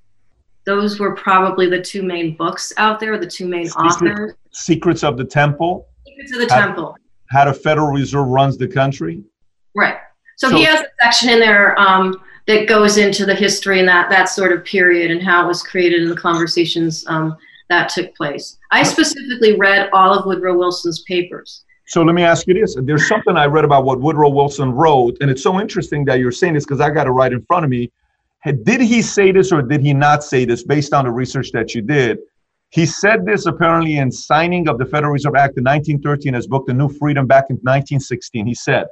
those 0.66 1.00
were 1.00 1.14
probably 1.16 1.70
the 1.70 1.82
two 1.82 2.04
main 2.04 2.36
books 2.36 2.74
out 2.78 3.00
there, 3.00 3.18
the 3.18 3.28
two 3.28 3.48
main 3.48 3.68
Secret, 3.68 3.86
authors. 3.86 4.34
Secrets 4.52 5.04
of 5.04 5.18
the 5.18 5.26
Temple. 5.26 5.88
Secrets 6.08 6.34
of 6.34 6.40
the 6.40 6.54
how, 6.54 6.66
Temple. 6.66 6.98
How 7.30 7.46
the 7.46 7.54
Federal 7.54 7.90
Reserve 7.90 8.28
runs 8.28 8.58
the 8.58 8.68
country. 8.68 9.24
Right. 9.76 9.98
So, 10.38 10.50
so 10.50 10.56
he 10.56 10.64
has 10.64 10.82
a 10.82 10.86
section 11.02 11.30
in 11.30 11.40
there 11.40 11.78
um, 11.80 12.22
that 12.50 12.68
goes 12.68 12.98
into 12.98 13.28
the 13.28 13.36
history 13.36 13.78
and 13.78 13.88
that 13.88 14.10
that 14.10 14.28
sort 14.28 14.52
of 14.52 14.66
period 14.66 15.12
and 15.12 15.22
how 15.22 15.46
it 15.46 15.48
was 15.48 15.62
created 15.62 16.02
and 16.02 16.10
the 16.10 16.16
conversations 16.16 17.06
um, 17.06 17.38
that 17.70 17.90
took 17.90 18.16
place. 18.16 18.58
I 18.72 18.82
specifically 18.82 19.56
read 19.56 19.88
all 19.94 20.18
of 20.18 20.26
Woodrow 20.26 20.58
Wilson's 20.58 21.04
papers. 21.04 21.64
So 21.86 22.02
let 22.02 22.16
me 22.16 22.24
ask 22.24 22.48
you 22.48 22.56
this. 22.56 22.76
There's 22.82 23.08
something 23.08 23.38
I 23.38 23.46
read 23.46 23.66
about 23.66 23.86
what 23.86 24.02
Woodrow 24.02 24.30
Wilson 24.30 24.72
wrote, 24.72 25.16
and 25.22 25.30
it's 25.30 25.44
so 25.44 25.60
interesting 25.60 26.06
that 26.06 26.18
you're 26.18 26.32
saying 26.32 26.56
this 26.56 26.66
because 26.66 26.82
I 26.82 26.90
got 26.90 27.06
it 27.06 27.12
right 27.12 27.32
in 27.32 27.44
front 27.44 27.66
of 27.66 27.70
me. 27.70 27.92
Did 28.64 28.82
he 28.82 29.04
say 29.04 29.32
this 29.32 29.52
or 29.52 29.62
did 29.62 29.82
he 29.82 29.94
not 29.94 30.24
say 30.24 30.44
this 30.44 30.64
based 30.64 30.92
on 30.92 31.06
the 31.06 31.12
research 31.12 31.52
that 31.52 31.76
you 31.76 31.84
did? 31.84 32.18
He 32.72 32.88
said 32.88 33.28
this 33.28 33.46
apparently 33.46 33.98
in 33.98 34.12
signing 34.12 34.68
of 34.68 34.80
the 34.80 34.86
Federal 34.86 35.14
Reserve 35.14 35.36
Act 35.36 35.58
in 35.58 35.64
1913, 35.66 36.34
his 36.34 36.48
book, 36.48 36.66
The 36.66 36.74
New 36.74 36.90
Freedom, 36.90 37.28
back 37.28 37.46
in 37.52 37.58
1916. 37.58 38.48
He 38.48 38.56
said, 38.56 38.88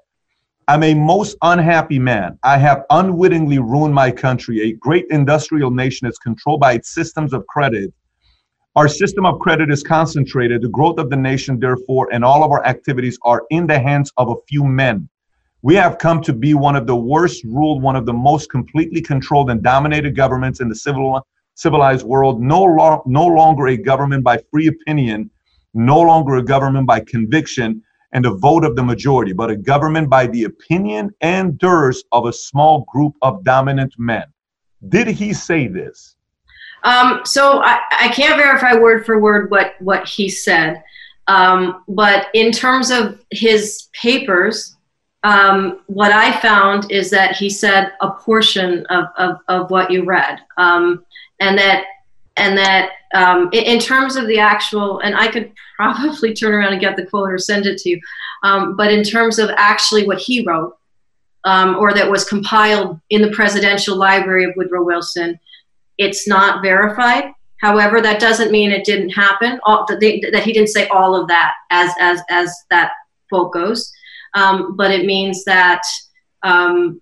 I'm 0.68 0.84
a 0.84 0.94
most 0.94 1.38
unhappy 1.42 2.00
man. 2.00 2.38
I 2.44 2.58
have 2.58 2.84
unwittingly 2.90 3.60
ruined 3.60 3.94
my 3.94 4.12
country. 4.12 4.62
A 4.62 4.74
great 4.74 5.06
industrial 5.10 5.72
nation 5.72 6.08
is 6.08 6.18
controlled 6.18 6.60
by 6.60 6.74
its 6.74 6.94
systems 6.94 7.34
of 7.34 7.46
credit 7.48 7.94
our 8.78 8.88
system 8.88 9.26
of 9.26 9.40
credit 9.40 9.72
is 9.72 9.82
concentrated. 9.82 10.62
The 10.62 10.70
growth 10.70 11.00
of 11.00 11.10
the 11.10 11.16
nation, 11.16 11.60
therefore, 11.60 12.10
and 12.14 12.24
all 12.24 12.44
of 12.44 12.52
our 12.52 12.64
activities 12.64 13.18
are 13.24 13.44
in 13.50 13.66
the 13.66 13.80
hands 13.80 14.12
of 14.18 14.30
a 14.30 14.36
few 14.48 14.64
men. 14.64 15.10
We 15.64 15.74
have 15.74 15.98
come 15.98 16.22
to 16.22 16.32
be 16.32 16.54
one 16.54 16.76
of 16.76 16.86
the 16.86 16.96
worst 16.96 17.44
ruled, 17.44 17.82
one 17.82 17.96
of 17.96 18.06
the 18.06 18.14
most 18.14 18.52
completely 18.52 19.02
controlled 19.02 19.50
and 19.50 19.64
dominated 19.64 20.16
governments 20.16 20.60
in 20.60 20.70
the 20.70 20.76
civil, 20.76 21.26
civilized 21.56 22.06
world. 22.06 22.40
No, 22.40 22.62
lo- 22.62 23.02
no 23.08 23.26
longer 23.26 23.66
a 23.66 23.78
government 23.78 24.24
by 24.24 24.38
free 24.52 24.68
opinion, 24.68 25.32
no 25.74 26.00
longer 26.00 26.36
a 26.36 26.44
government 26.44 26.86
by 26.86 27.00
conviction 27.00 27.82
and 28.14 28.26
a 28.26 28.32
vote 28.32 28.64
of 28.64 28.76
the 28.76 28.84
majority, 28.84 29.34
but 29.34 29.50
a 29.50 29.56
government 29.56 30.10
by 30.10 30.28
the 30.28 30.46
opinion 30.46 31.14
and 31.22 31.58
duress 31.58 32.04
of 32.12 32.26
a 32.26 32.34
small 32.34 32.86
group 32.92 33.14
of 33.22 33.44
dominant 33.44 33.94
men. 33.98 34.24
Did 34.90 35.08
he 35.08 35.34
say 35.34 35.68
this? 35.68 36.16
Um, 36.84 37.22
so 37.26 37.62
I, 37.64 37.80
I 37.92 38.08
can't 38.10 38.38
verify 38.38 38.76
word 38.76 39.06
for 39.06 39.20
word 39.20 39.50
what 39.52 39.74
what 39.80 40.08
he 40.08 40.30
said, 40.30 40.84
um, 41.28 41.84
but 41.88 42.28
in 42.34 42.52
terms 42.52 42.92
of 42.92 43.20
his 43.32 43.90
papers, 43.94 44.78
um, 45.24 45.82
what 45.88 46.12
I 46.12 46.40
found 46.40 46.92
is 46.92 47.10
that 47.10 47.36
he 47.36 47.50
said 47.50 47.92
a 48.02 48.12
portion 48.12 48.86
of, 48.86 49.06
of, 49.18 49.38
of 49.48 49.72
what 49.72 49.92
you 49.92 50.06
read, 50.06 50.40
um, 50.58 51.04
and 51.42 51.58
that 51.58 51.84
and 52.38 52.58
that 52.58 52.92
um, 53.14 53.50
in, 53.52 53.64
in, 53.64 53.80
terms 53.80 54.16
of 54.16 54.28
the 54.28 54.40
actual, 54.40 55.00
and 55.00 55.16
I 55.16 55.28
could 55.28 55.52
probably 55.78 56.34
turn 56.34 56.54
around 56.54 56.74
and 56.74 56.82
get 56.82 56.96
the 56.96 57.06
quote 57.06 57.32
or 57.32 57.38
send 57.38 57.66
it 57.66 57.78
to 57.80 57.90
you, 57.90 58.00
um, 58.44 58.76
but 58.76 58.92
in 58.92 59.04
terms 59.04 59.40
of 59.40 59.50
actually 59.58 60.06
what 60.06 60.20
he 60.20 60.46
wrote. 60.46 60.78
or 61.46 61.94
that 61.94 62.10
was 62.10 62.28
compiled 62.28 63.00
in 63.10 63.22
the 63.22 63.32
presidential 63.32 63.96
library 63.96 64.46
of 64.46 64.54
Woodrow 64.56 64.84
Wilson, 64.84 65.40
it's 65.98 66.28
not 66.28 66.62
verified. 66.62 67.34
However, 67.62 68.02
that 68.02 68.20
doesn't 68.20 68.52
mean 68.52 68.72
it 68.72 68.86
didn't 68.86 69.10
happen. 69.10 69.60
All, 69.66 69.86
that, 69.88 70.00
they, 70.00 70.22
that 70.32 70.44
he 70.44 70.54
didn't 70.54 70.70
say 70.70 70.88
all 70.90 71.16
of 71.16 71.28
that 71.28 71.54
as 71.72 71.92
as 72.00 72.22
as 72.30 72.54
that 72.70 72.92
quote 73.30 73.52
goes, 73.52 73.92
um, 74.36 74.76
but 74.76 74.92
it 74.92 75.06
means 75.06 75.44
that 75.46 75.82
um, 76.44 77.02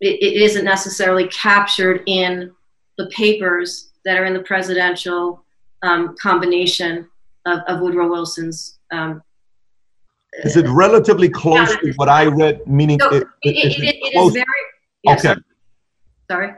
it, 0.00 0.22
it 0.22 0.42
isn't 0.42 0.64
necessarily 0.64 1.28
captured 1.28 2.02
in 2.06 2.52
the 2.98 3.06
papers 3.06 3.85
that 4.06 4.16
are 4.16 4.24
in 4.24 4.32
the 4.32 4.40
presidential 4.40 5.44
um, 5.82 6.16
combination 6.22 7.06
of, 7.44 7.58
of, 7.66 7.80
Woodrow 7.80 8.08
Wilson's. 8.08 8.78
Um, 8.92 9.20
is 10.44 10.56
it 10.56 10.66
relatively 10.68 11.28
close 11.28 11.70
yeah, 11.70 11.76
to 11.90 11.92
what 11.96 12.08
I 12.08 12.26
read? 12.26 12.66
Meaning, 12.66 13.00
so 13.00 13.10
it, 13.10 13.26
it, 13.42 13.56
it, 13.56 13.96
it 14.00 14.16
is 14.16 14.32
very. 14.32 14.44
Yes, 15.02 15.24
okay. 15.24 15.40
Sorry. 16.30 16.54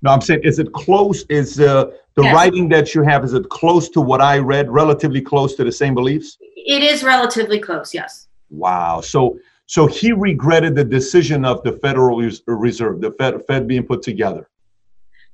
No, 0.00 0.10
I'm 0.12 0.20
saying, 0.20 0.40
is 0.44 0.58
it 0.58 0.72
close? 0.72 1.24
Is 1.28 1.60
uh, 1.60 1.90
the 2.14 2.22
Yes. 2.22 2.34
writing 2.34 2.68
that 2.70 2.94
you 2.94 3.02
have 3.02 3.24
is 3.24 3.34
it 3.34 3.48
close 3.48 3.88
to 3.90 4.00
what 4.00 4.20
I 4.20 4.38
read? 4.38 4.70
Relatively 4.70 5.20
close 5.20 5.54
to 5.56 5.64
the 5.64 5.72
same 5.72 5.94
beliefs? 5.94 6.38
It 6.40 6.82
is 6.82 7.02
relatively 7.02 7.58
close, 7.58 7.92
yes. 7.92 8.28
Wow. 8.50 9.00
So 9.00 9.38
so 9.66 9.86
he 9.86 10.12
regretted 10.12 10.74
the 10.74 10.84
decision 10.84 11.44
of 11.44 11.62
the 11.62 11.72
Federal 11.72 12.16
Reserve, 12.46 13.00
the 13.00 13.10
Fed, 13.12 13.44
Fed 13.46 13.66
being 13.66 13.84
put 13.84 14.02
together. 14.02 14.48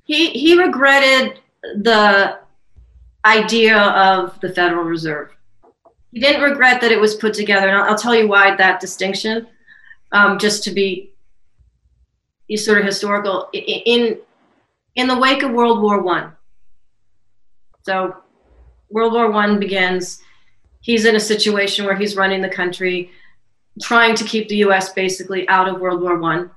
He 0.03 0.29
he 0.29 0.57
regretted 0.57 1.39
the 1.63 2.39
idea 3.25 3.77
of 3.77 4.39
the 4.41 4.49
Federal 4.49 4.83
Reserve. 4.83 5.31
He 6.11 6.19
didn't 6.19 6.41
regret 6.41 6.81
that 6.81 6.91
it 6.91 6.99
was 6.99 7.15
put 7.15 7.33
together, 7.33 7.67
and 7.67 7.77
I'll, 7.77 7.91
I'll 7.91 7.97
tell 7.97 8.15
you 8.15 8.27
why 8.27 8.55
that 8.55 8.79
distinction. 8.79 9.47
Um, 10.11 10.39
just 10.39 10.63
to 10.63 10.71
be 10.71 11.13
sort 12.55 12.79
of 12.79 12.85
historical 12.85 13.47
in 13.53 14.17
in 14.95 15.07
the 15.07 15.17
wake 15.17 15.43
of 15.43 15.51
World 15.51 15.81
War 15.81 16.01
One. 16.01 16.31
So, 17.83 18.17
World 18.89 19.13
War 19.13 19.29
One 19.31 19.59
begins. 19.59 20.21
He's 20.81 21.05
in 21.05 21.15
a 21.15 21.19
situation 21.19 21.85
where 21.85 21.95
he's 21.95 22.15
running 22.15 22.41
the 22.41 22.49
country, 22.49 23.11
trying 23.81 24.15
to 24.15 24.23
keep 24.23 24.47
the 24.47 24.55
U.S. 24.57 24.93
basically 24.93 25.47
out 25.47 25.67
of 25.67 25.79
World 25.79 26.01
War 26.01 26.17
One 26.17 26.49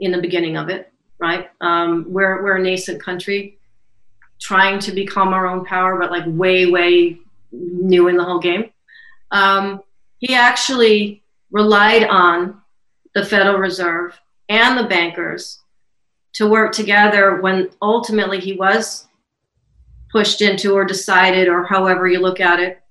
in 0.00 0.10
the 0.10 0.20
beginning 0.20 0.56
of 0.56 0.70
it 0.70 0.90
right? 1.18 1.48
Um, 1.60 2.06
we're 2.08 2.42
we're 2.42 2.56
a 2.56 2.62
nascent 2.62 3.02
country, 3.02 3.58
trying 4.40 4.78
to 4.80 4.92
become 4.92 5.28
our 5.28 5.46
own 5.46 5.64
power, 5.64 5.98
but 5.98 6.10
like 6.10 6.24
way 6.26 6.66
way 6.66 7.18
new 7.52 8.08
in 8.08 8.16
the 8.16 8.24
whole 8.24 8.38
game. 8.38 8.70
Um, 9.30 9.82
he 10.18 10.34
actually 10.34 11.22
relied 11.50 12.04
on 12.04 12.60
the 13.14 13.24
Federal 13.24 13.58
Reserve 13.58 14.18
and 14.48 14.78
the 14.78 14.88
bankers 14.88 15.60
to 16.34 16.48
work 16.48 16.72
together 16.72 17.40
when 17.40 17.70
ultimately 17.80 18.38
he 18.38 18.52
was 18.52 19.08
pushed 20.10 20.42
into 20.42 20.74
or 20.74 20.84
decided 20.84 21.48
or 21.48 21.64
however 21.64 22.06
you 22.06 22.20
look 22.20 22.40
at 22.40 22.60
it 22.60 22.82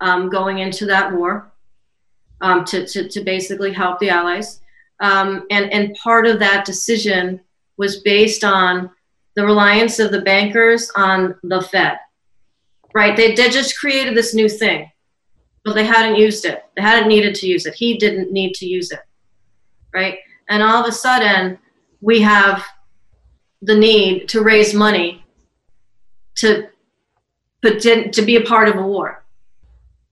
um, 0.00 0.28
going 0.28 0.58
into 0.58 0.86
that 0.86 1.12
war 1.12 1.52
um, 2.40 2.64
to, 2.64 2.86
to, 2.86 3.08
to 3.08 3.20
basically 3.20 3.72
help 3.72 3.98
the 4.00 4.08
allies 4.08 4.60
um, 5.00 5.46
and, 5.50 5.72
and 5.72 5.94
part 6.02 6.26
of 6.26 6.38
that 6.38 6.64
decision 6.64 7.40
was 7.76 8.00
based 8.00 8.44
on 8.44 8.90
the 9.36 9.44
reliance 9.44 9.98
of 9.98 10.12
the 10.12 10.22
bankers 10.22 10.90
on 10.96 11.34
the 11.42 11.60
Fed. 11.60 11.98
Right? 12.94 13.16
They, 13.16 13.34
they 13.34 13.50
just 13.50 13.78
created 13.78 14.16
this 14.16 14.34
new 14.34 14.48
thing, 14.48 14.90
but 15.64 15.74
they 15.74 15.84
hadn't 15.84 16.16
used 16.16 16.44
it. 16.44 16.64
They 16.76 16.82
hadn't 16.82 17.08
needed 17.08 17.34
to 17.36 17.46
use 17.46 17.66
it. 17.66 17.74
He 17.74 17.98
didn't 17.98 18.32
need 18.32 18.54
to 18.54 18.66
use 18.66 18.92
it. 18.92 19.00
Right? 19.92 20.18
And 20.48 20.62
all 20.62 20.82
of 20.82 20.88
a 20.88 20.92
sudden, 20.92 21.58
we 22.00 22.20
have 22.20 22.64
the 23.62 23.74
need 23.74 24.28
to 24.28 24.42
raise 24.42 24.74
money 24.74 25.24
to, 26.36 26.68
to 27.62 28.22
be 28.22 28.36
a 28.36 28.42
part 28.42 28.68
of 28.68 28.76
a 28.76 28.86
war, 28.86 29.24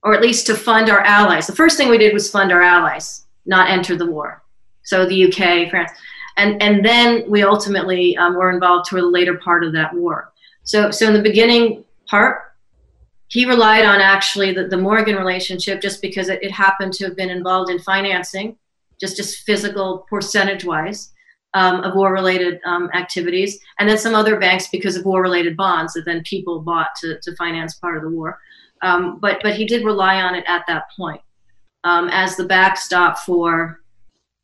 or 0.03 0.15
at 0.15 0.23
least 0.23 0.47
to 0.47 0.55
fund 0.55 0.89
our 0.89 1.01
allies. 1.01 1.47
The 1.47 1.55
first 1.55 1.77
thing 1.77 1.89
we 1.89 1.99
did 1.99 2.15
was 2.15 2.31
fund 2.31 2.51
our 2.51 2.63
allies, 2.63 3.27
not 3.45 3.71
enter 3.71 3.95
the 3.97 4.11
war. 4.11 4.43
So 4.85 5.07
the 5.07 5.27
UK, 5.27 5.71
France 5.71 5.93
and 6.37 6.63
and 6.63 6.85
then 6.85 7.25
we 7.29 7.43
ultimately 7.43 8.17
um, 8.17 8.35
were 8.35 8.51
involved 8.51 8.89
toward 8.89 9.05
the 9.05 9.09
later 9.09 9.39
part 9.39 9.65
of 9.65 9.73
that 9.73 9.95
war. 9.95 10.33
So 10.65 10.91
so 10.91 11.07
in 11.07 11.15
the 11.15 11.23
beginning 11.23 11.85
part, 12.07 12.55
he 13.29 13.45
relied 13.45 13.85
on 13.85 14.01
actually 14.01 14.53
the, 14.53 14.69
the 14.69 14.77
Morgan 14.77 15.17
relationship 15.17 15.81
just 15.81 16.03
because 16.03 16.29
it, 16.29 16.43
it 16.43 16.51
happened 16.51 16.93
to 16.95 17.05
have 17.05 17.17
been 17.17 17.31
involved 17.31 17.71
in 17.71 17.79
financing, 17.79 18.57
just 19.01 19.17
just 19.17 19.45
physical 19.45 20.07
percentage 20.11 20.65
wise. 20.65 21.11
Um, 21.55 21.85
of 21.85 21.95
war-related 21.95 22.61
um, 22.65 22.89
activities, 22.95 23.59
and 23.79 23.87
then 23.87 23.99
some 23.99 24.15
other 24.15 24.41
banks 24.41 24.69
because 24.69 24.97
of 24.97 25.05
war-related 25.05 25.55
bonds 25.55 25.93
that 25.93 26.07
then 26.07 26.23
people 26.23 26.63
bought 26.63 26.89
to, 27.03 27.21
to 27.21 27.37
finance 27.37 27.75
part 27.75 27.99
of 27.99 28.03
the 28.03 28.09
war. 28.09 28.39
Um, 28.81 29.19
but 29.19 29.41
but 29.43 29.55
he 29.55 29.67
did 29.67 29.85
rely 29.85 30.23
on 30.23 30.35
it 30.35 30.45
at 30.49 30.65
that 30.67 30.85
point 30.97 31.21
um, 31.85 32.09
as 32.11 32.37
the 32.37 32.45
backstop 32.45 33.19
for 33.19 33.81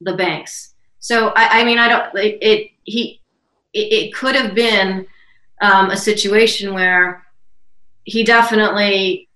the 0.01 0.14
banks. 0.14 0.74
So 1.09 1.28
I, 1.28 1.61
I 1.61 1.64
mean, 1.64 1.78
I 1.78 1.88
don't. 1.88 2.14
It, 2.18 2.38
it 2.42 2.70
he 2.84 3.22
it, 3.72 3.92
it 3.92 4.14
could 4.14 4.34
have 4.34 4.54
been 4.54 5.06
um, 5.62 5.88
a 5.88 5.96
situation 5.96 6.74
where 6.74 7.24
he 8.04 8.22
definitely 8.22 9.26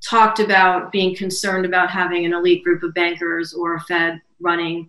talked 0.00 0.38
about 0.38 0.92
being 0.92 1.16
concerned 1.16 1.66
about 1.66 1.90
having 1.90 2.24
an 2.24 2.32
elite 2.32 2.62
group 2.62 2.84
of 2.84 2.94
bankers 2.94 3.52
or 3.52 3.74
a 3.74 3.80
Fed 3.80 4.22
running 4.38 4.88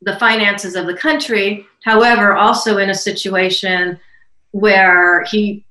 the 0.00 0.16
finances 0.16 0.76
of 0.76 0.86
the 0.86 0.96
country. 0.96 1.66
However, 1.84 2.32
also 2.32 2.78
in 2.78 2.88
a 2.88 2.94
situation 2.94 4.00
where 4.52 5.24
he 5.24 5.66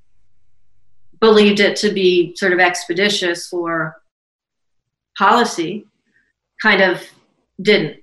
believed 1.19 1.61
it 1.61 1.75
to 1.77 1.91
be 1.91 2.35
sort 2.35 2.53
of 2.53 2.59
expeditious 2.59 3.47
for 3.47 3.99
policy, 5.17 5.87
kind 6.61 6.83
of 6.83 7.01
didn't. 7.59 8.02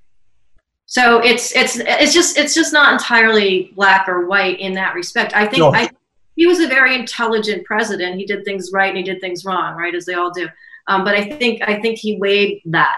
So 0.91 1.20
it's 1.20 1.55
it's 1.55 1.76
it's 1.76 2.12
just 2.12 2.36
it's 2.36 2.53
just 2.53 2.72
not 2.72 2.93
entirely 2.93 3.70
black 3.76 4.09
or 4.09 4.26
white 4.26 4.59
in 4.59 4.74
that 4.74 4.97
respect. 4.97 5.32
I 5.36 5.47
think 5.47 5.61
No. 5.61 5.72
I, 5.72 5.88
he 6.34 6.49
was 6.49 6.59
a 6.59 6.66
very 6.66 6.97
intelligent 6.97 7.64
president. 7.64 8.16
He 8.16 8.26
did 8.26 8.45
things 8.45 8.72
right 8.72 8.88
and 8.88 8.97
he 8.97 9.05
did 9.05 9.20
things 9.20 9.45
wrong, 9.45 9.76
right, 9.76 9.95
as 9.95 10.05
they 10.05 10.14
all 10.14 10.32
do. 10.32 10.49
Um, 10.88 11.05
but 11.05 11.14
I 11.14 11.30
think 11.30 11.62
I 11.62 11.80
think 11.80 11.99
he 11.99 12.16
weighed 12.16 12.62
that. 12.64 12.97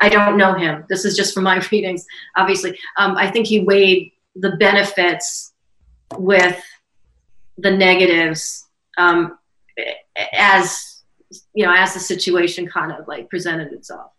I 0.00 0.10
don't 0.10 0.36
know 0.36 0.54
him. 0.54 0.84
This 0.88 1.04
is 1.04 1.16
just 1.16 1.34
from 1.34 1.42
my 1.42 1.60
readings, 1.72 2.06
obviously. 2.36 2.78
Um, 2.98 3.16
I 3.16 3.28
think 3.28 3.48
he 3.48 3.58
weighed 3.58 4.12
the 4.36 4.52
benefits 4.52 5.54
with 6.16 6.62
the 7.58 7.72
negatives 7.72 8.68
um, 8.96 9.38
as 10.32 11.02
you 11.52 11.66
know 11.66 11.74
as 11.74 11.94
the 11.94 12.00
situation 12.00 12.68
kind 12.68 12.92
of 12.92 13.08
like 13.08 13.28
presented 13.28 13.72
itself. 13.72 14.12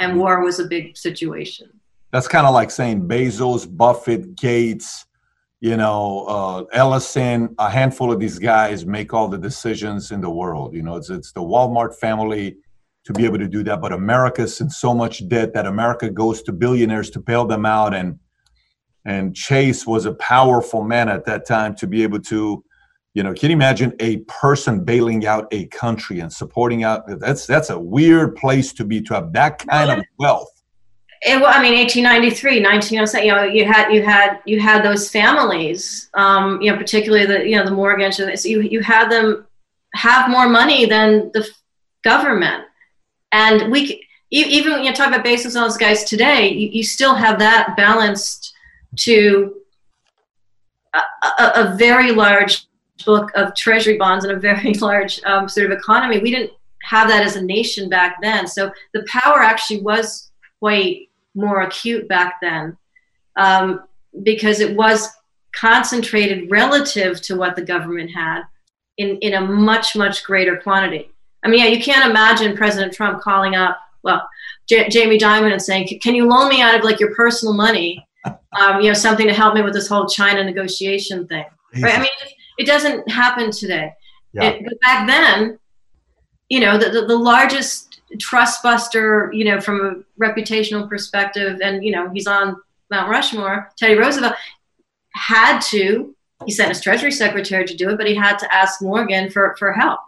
And 0.00 0.18
war 0.18 0.42
was 0.42 0.58
a 0.58 0.64
big 0.64 0.96
situation. 0.96 1.70
That's 2.12 2.28
kind 2.28 2.46
of 2.46 2.54
like 2.54 2.70
saying 2.70 3.08
Bezos, 3.08 3.66
Buffett, 3.68 4.36
Gates, 4.36 5.06
you 5.60 5.76
know, 5.76 6.24
uh, 6.26 6.64
Ellison, 6.72 7.54
a 7.58 7.70
handful 7.70 8.12
of 8.12 8.20
these 8.20 8.38
guys 8.38 8.86
make 8.86 9.14
all 9.14 9.28
the 9.28 9.38
decisions 9.38 10.12
in 10.12 10.20
the 10.20 10.30
world. 10.30 10.74
You 10.74 10.82
know, 10.82 10.96
it's 10.96 11.10
it's 11.10 11.32
the 11.32 11.40
Walmart 11.40 11.94
family 11.94 12.56
to 13.04 13.12
be 13.12 13.24
able 13.24 13.38
to 13.38 13.48
do 13.48 13.62
that, 13.62 13.80
but 13.80 13.92
America's 13.92 14.60
in 14.60 14.68
so 14.68 14.92
much 14.92 15.26
debt 15.28 15.54
that 15.54 15.66
America 15.66 16.10
goes 16.10 16.42
to 16.42 16.52
billionaires 16.52 17.08
to 17.10 17.20
bail 17.20 17.46
them 17.46 17.64
out, 17.64 17.94
and 17.94 18.18
and 19.04 19.34
Chase 19.34 19.86
was 19.86 20.04
a 20.04 20.14
powerful 20.14 20.82
man 20.82 21.08
at 21.08 21.24
that 21.26 21.46
time 21.46 21.74
to 21.76 21.86
be 21.86 22.02
able 22.02 22.20
to, 22.22 22.64
you 23.14 23.22
know, 23.22 23.32
can 23.32 23.50
you 23.50 23.56
imagine 23.56 23.94
a 24.00 24.18
person 24.26 24.84
bailing 24.84 25.24
out 25.24 25.46
a 25.52 25.66
country 25.68 26.18
and 26.20 26.32
supporting 26.32 26.82
out? 26.82 27.04
That's 27.20 27.46
that's 27.46 27.70
a 27.70 27.78
weird 27.78 28.36
place 28.36 28.72
to 28.74 28.84
be 28.84 29.00
to 29.02 29.14
have 29.14 29.32
that 29.32 29.66
kind 29.66 29.90
of 29.90 30.04
wealth. 30.18 30.55
Well, 31.24 31.46
I 31.46 31.62
mean, 31.62 31.74
1893, 31.78 32.62
1907. 32.62 33.26
You 33.26 33.34
know, 33.34 33.42
you 33.44 33.64
had 33.64 33.90
you 33.90 34.02
had 34.02 34.40
you 34.44 34.60
had 34.60 34.84
those 34.84 35.10
families. 35.10 36.10
Um, 36.14 36.60
you 36.60 36.70
know, 36.70 36.76
particularly 36.76 37.26
the 37.26 37.48
you 37.48 37.56
know 37.56 37.64
the 37.64 37.70
Morgans. 37.70 38.16
So 38.16 38.28
you 38.48 38.60
you 38.60 38.80
had 38.80 39.10
them 39.10 39.46
have 39.94 40.28
more 40.28 40.48
money 40.48 40.84
than 40.84 41.30
the 41.32 41.48
government, 42.02 42.64
and 43.32 43.72
we 43.72 44.06
even 44.30 44.72
when 44.72 44.84
you 44.84 44.92
talk 44.92 45.08
about 45.08 45.24
Bezos 45.24 45.54
and 45.54 45.64
those 45.64 45.76
guys 45.76 46.04
today, 46.04 46.48
you, 46.48 46.68
you 46.68 46.82
still 46.82 47.14
have 47.14 47.38
that 47.38 47.76
balanced 47.76 48.54
to 48.96 49.54
a, 50.94 50.98
a, 51.38 51.52
a 51.54 51.76
very 51.76 52.12
large 52.12 52.66
book 53.04 53.30
of 53.34 53.54
treasury 53.54 53.96
bonds 53.96 54.24
and 54.24 54.36
a 54.36 54.40
very 54.40 54.74
large 54.80 55.22
um, 55.24 55.48
sort 55.48 55.70
of 55.70 55.78
economy. 55.78 56.18
We 56.18 56.30
didn't 56.30 56.52
have 56.82 57.08
that 57.08 57.24
as 57.24 57.36
a 57.36 57.42
nation 57.42 57.88
back 57.88 58.16
then, 58.20 58.46
so 58.46 58.70
the 58.92 59.06
power 59.08 59.40
actually 59.40 59.80
was 59.80 60.30
quite 60.60 61.08
more 61.34 61.60
acute 61.60 62.08
back 62.08 62.34
then 62.40 62.76
um, 63.36 63.84
because 64.22 64.60
it 64.60 64.74
was 64.74 65.08
concentrated 65.54 66.50
relative 66.50 67.20
to 67.22 67.36
what 67.36 67.56
the 67.56 67.62
government 67.62 68.10
had 68.14 68.42
in, 68.98 69.16
in 69.18 69.34
a 69.34 69.40
much, 69.40 69.96
much 69.96 70.24
greater 70.24 70.56
quantity. 70.56 71.10
I 71.44 71.48
mean, 71.48 71.60
yeah, 71.60 71.70
you 71.70 71.82
can't 71.82 72.10
imagine 72.10 72.56
President 72.56 72.92
Trump 72.92 73.20
calling 73.22 73.54
up, 73.54 73.78
well, 74.02 74.26
J- 74.68 74.88
Jamie 74.88 75.18
Dimon 75.18 75.52
and 75.52 75.62
saying, 75.62 76.00
can 76.02 76.14
you 76.14 76.26
loan 76.26 76.48
me 76.48 76.60
out 76.60 76.76
of 76.76 76.84
like 76.84 76.98
your 76.98 77.14
personal 77.14 77.54
money, 77.54 78.06
um, 78.24 78.80
you 78.80 78.88
know, 78.88 78.94
something 78.94 79.26
to 79.26 79.34
help 79.34 79.54
me 79.54 79.62
with 79.62 79.74
this 79.74 79.88
whole 79.88 80.06
China 80.06 80.42
negotiation 80.42 81.26
thing, 81.26 81.44
right? 81.80 81.98
I 81.98 82.00
mean, 82.00 82.10
it, 82.58 82.66
doesn't 82.66 83.08
happen 83.08 83.50
today. 83.50 83.92
Yeah. 84.32 84.50
It, 84.50 84.64
but 84.64 84.80
back 84.80 85.06
then, 85.06 85.58
you 86.48 86.60
know, 86.60 86.78
the, 86.78 86.90
the, 86.90 87.06
the 87.06 87.16
largest 87.16 87.85
trust 88.20 88.62
buster, 88.62 89.30
you 89.32 89.44
know, 89.44 89.60
from 89.60 89.80
a 89.80 90.22
reputational 90.22 90.88
perspective, 90.88 91.60
and 91.62 91.84
you 91.84 91.92
know, 91.92 92.08
he's 92.10 92.26
on 92.26 92.56
Mount 92.90 93.10
Rushmore. 93.10 93.70
Teddy 93.76 93.94
Roosevelt 93.94 94.34
had 95.12 95.60
to. 95.60 96.14
He 96.44 96.52
sent 96.52 96.68
his 96.68 96.80
Treasury 96.80 97.10
Secretary 97.10 97.64
to 97.64 97.74
do 97.74 97.90
it, 97.90 97.96
but 97.96 98.06
he 98.06 98.14
had 98.14 98.38
to 98.38 98.54
ask 98.54 98.82
Morgan 98.82 99.30
for 99.30 99.56
for 99.58 99.72
help. 99.72 100.00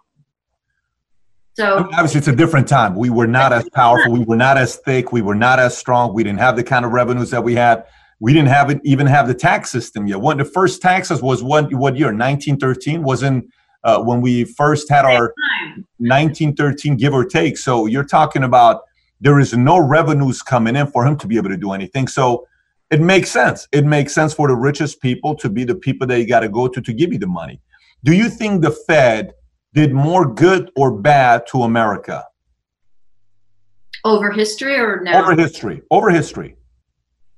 So 1.54 1.88
Obviously, 1.92 2.18
it's 2.18 2.28
a 2.28 2.36
different 2.36 2.68
time. 2.68 2.94
We 2.94 3.10
were 3.10 3.26
not 3.26 3.52
as 3.52 3.68
powerful. 3.70 4.12
We 4.12 4.20
were 4.20 4.36
not 4.36 4.56
as 4.58 4.76
thick. 4.76 5.10
We 5.10 5.22
were 5.22 5.34
not 5.34 5.58
as 5.58 5.76
strong. 5.76 6.14
We 6.14 6.22
didn't 6.22 6.38
have 6.38 6.54
the 6.54 6.62
kind 6.62 6.84
of 6.84 6.92
revenues 6.92 7.30
that 7.30 7.42
we 7.42 7.56
had. 7.56 7.84
we 8.20 8.32
didn't 8.32 8.48
have 8.48 8.70
it 8.70 8.80
even 8.84 9.06
have 9.06 9.26
the 9.26 9.34
tax 9.34 9.70
system 9.70 10.06
yet. 10.06 10.20
When 10.20 10.38
the 10.38 10.44
first 10.44 10.82
taxes 10.82 11.22
was 11.22 11.42
what 11.42 11.72
what 11.74 11.96
year? 11.96 12.08
1913 12.08 13.02
wasn't 13.02 13.50
uh, 13.84 14.02
when 14.02 14.20
we 14.20 14.44
first 14.44 14.88
had 14.88 15.05
our 15.05 15.34
1913 15.98 16.96
give 16.96 17.14
or 17.14 17.24
take. 17.24 17.56
So 17.59 17.86
you're 17.86 18.05
talking 18.05 18.44
about 18.44 18.82
there 19.20 19.40
is 19.40 19.52
no 19.55 19.78
revenues 19.78 20.42
coming 20.42 20.76
in 20.76 20.86
for 20.86 21.06
him 21.06 21.16
to 21.18 21.26
be 21.26 21.36
able 21.36 21.50
to 21.50 21.56
do 21.56 21.72
anything. 21.72 22.09
So 22.09 22.46
it 22.90 23.00
makes 23.00 23.30
sense. 23.30 23.68
It 23.72 23.84
makes 23.84 24.14
sense 24.14 24.32
for 24.32 24.48
the 24.48 24.55
richest 24.55 25.00
people 25.00 25.34
to 25.36 25.48
be 25.48 25.64
the 25.64 25.74
people 25.74 26.06
that 26.06 26.18
you 26.18 26.26
got 26.26 26.40
to 26.40 26.48
go 26.48 26.68
to 26.68 26.80
to 26.80 26.92
give 26.92 27.12
you 27.12 27.18
the 27.18 27.26
money. 27.26 27.60
Do 28.05 28.12
you 28.12 28.28
think 28.28 28.62
the 28.62 28.70
Fed 28.70 29.34
did 29.74 29.92
more 29.92 30.32
good 30.32 30.70
or 30.76 30.92
bad 30.92 31.46
to 31.48 31.62
America? 31.64 32.24
Over 34.05 34.30
history 34.30 34.76
or 34.76 35.00
now? 35.02 35.22
Over 35.22 35.34
history. 35.34 35.82
Over 35.90 36.10
history. 36.10 36.56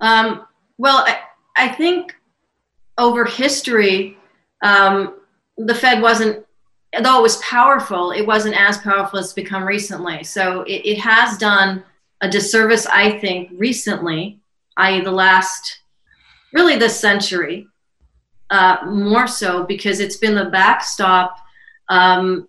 Um, 0.00 0.46
well, 0.78 0.98
I, 1.06 1.18
I 1.56 1.68
think 1.68 2.14
over 2.98 3.24
history, 3.24 4.16
um, 4.62 5.19
the 5.66 5.74
Fed 5.74 6.02
wasn't, 6.02 6.44
though 7.02 7.18
it 7.18 7.22
was 7.22 7.36
powerful, 7.38 8.12
it 8.12 8.26
wasn't 8.26 8.60
as 8.60 8.78
powerful 8.78 9.18
as 9.18 9.26
it's 9.26 9.34
become 9.34 9.64
recently. 9.64 10.24
So 10.24 10.62
it, 10.62 10.82
it 10.84 10.98
has 10.98 11.38
done 11.38 11.84
a 12.20 12.28
disservice, 12.28 12.86
I 12.86 13.18
think, 13.18 13.50
recently, 13.54 14.40
i.e., 14.76 15.00
the 15.00 15.10
last, 15.10 15.80
really 16.52 16.76
this 16.76 16.98
century, 16.98 17.66
uh, 18.50 18.78
more 18.86 19.26
so 19.26 19.64
because 19.64 20.00
it's 20.00 20.16
been 20.16 20.34
the 20.34 20.46
backstop 20.46 21.36
um, 21.88 22.48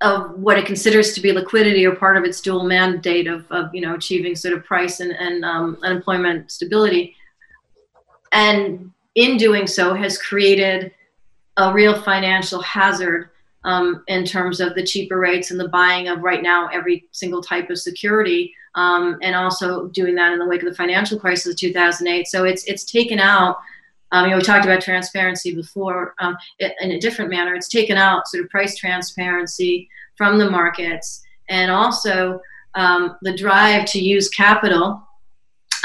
of 0.00 0.38
what 0.38 0.58
it 0.58 0.66
considers 0.66 1.12
to 1.12 1.20
be 1.20 1.32
liquidity 1.32 1.84
or 1.86 1.94
part 1.94 2.16
of 2.16 2.24
its 2.24 2.40
dual 2.40 2.64
mandate 2.64 3.26
of, 3.26 3.50
of 3.50 3.74
you 3.74 3.80
know 3.80 3.94
achieving 3.94 4.34
sort 4.34 4.54
of 4.54 4.64
price 4.64 5.00
and, 5.00 5.12
and 5.12 5.44
um, 5.44 5.78
unemployment 5.82 6.50
stability 6.50 7.14
and 8.32 8.90
in 9.14 9.36
doing 9.36 9.66
so 9.66 9.94
has 9.94 10.18
created 10.18 10.92
a 11.56 11.72
real 11.72 12.00
financial 12.00 12.60
hazard 12.62 13.30
um, 13.64 14.02
in 14.08 14.24
terms 14.24 14.58
of 14.60 14.74
the 14.74 14.84
cheaper 14.84 15.18
rates 15.18 15.50
and 15.50 15.60
the 15.60 15.68
buying 15.68 16.08
of 16.08 16.22
right 16.22 16.42
now 16.42 16.68
every 16.68 17.06
single 17.12 17.42
type 17.42 17.70
of 17.70 17.78
security 17.78 18.52
um, 18.74 19.18
and 19.22 19.36
also 19.36 19.88
doing 19.88 20.14
that 20.14 20.32
in 20.32 20.38
the 20.38 20.46
wake 20.46 20.62
of 20.62 20.68
the 20.68 20.74
financial 20.74 21.18
crisis 21.18 21.52
of 21.52 21.58
2008 21.58 22.26
so 22.26 22.44
it's 22.44 22.64
it's 22.64 22.84
taken 22.84 23.18
out 23.18 23.58
um, 24.12 24.26
you 24.26 24.30
know, 24.32 24.36
we 24.36 24.42
talked 24.42 24.66
about 24.66 24.82
transparency 24.82 25.54
before 25.54 26.14
um, 26.18 26.36
it, 26.58 26.74
in 26.82 26.92
a 26.92 27.00
different 27.00 27.30
manner. 27.30 27.54
It's 27.54 27.68
taken 27.68 27.96
out 27.96 28.28
sort 28.28 28.44
of 28.44 28.50
price 28.50 28.76
transparency 28.76 29.88
from 30.16 30.38
the 30.38 30.50
markets 30.50 31.22
and 31.48 31.70
also 31.70 32.40
um, 32.74 33.16
the 33.22 33.34
drive 33.34 33.86
to 33.86 33.98
use 33.98 34.28
capital 34.28 35.02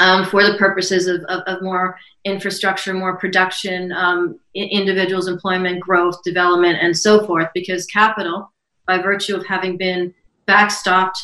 um, 0.00 0.24
for 0.24 0.42
the 0.42 0.56
purposes 0.58 1.06
of, 1.06 1.22
of, 1.24 1.42
of, 1.46 1.62
more 1.62 1.98
infrastructure, 2.24 2.94
more 2.94 3.16
production, 3.16 3.92
um, 3.92 4.38
individuals' 4.54 5.28
employment, 5.28 5.80
growth, 5.80 6.22
development, 6.22 6.78
and 6.80 6.96
so 6.96 7.26
forth. 7.26 7.48
Because 7.54 7.86
capital, 7.86 8.52
by 8.86 8.98
virtue 8.98 9.36
of 9.36 9.46
having 9.46 9.76
been 9.76 10.14
backstopped 10.46 11.18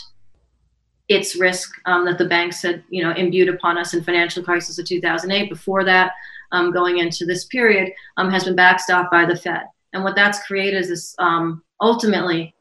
its 1.08 1.36
risk 1.36 1.72
um, 1.86 2.04
that 2.06 2.18
the 2.18 2.24
banks 2.24 2.62
had, 2.62 2.82
you 2.88 3.02
know, 3.02 3.12
imbued 3.12 3.48
upon 3.48 3.76
us 3.76 3.94
in 3.94 4.02
financial 4.02 4.42
crisis 4.42 4.78
of 4.78 4.86
2008. 4.86 5.48
Before 5.48 5.84
that, 5.84 6.12
um, 6.52 6.72
going 6.72 6.98
into 6.98 7.26
this 7.26 7.44
period, 7.46 7.92
um, 8.16 8.30
has 8.30 8.44
been 8.44 8.56
backstopped 8.56 9.10
by 9.10 9.24
the 9.26 9.36
Fed. 9.36 9.64
And 9.92 10.02
what 10.02 10.16
that's 10.16 10.44
created 10.46 10.80
is 10.80 10.88
this 10.88 11.14
um, 11.18 11.62
ultimately, 11.80 12.54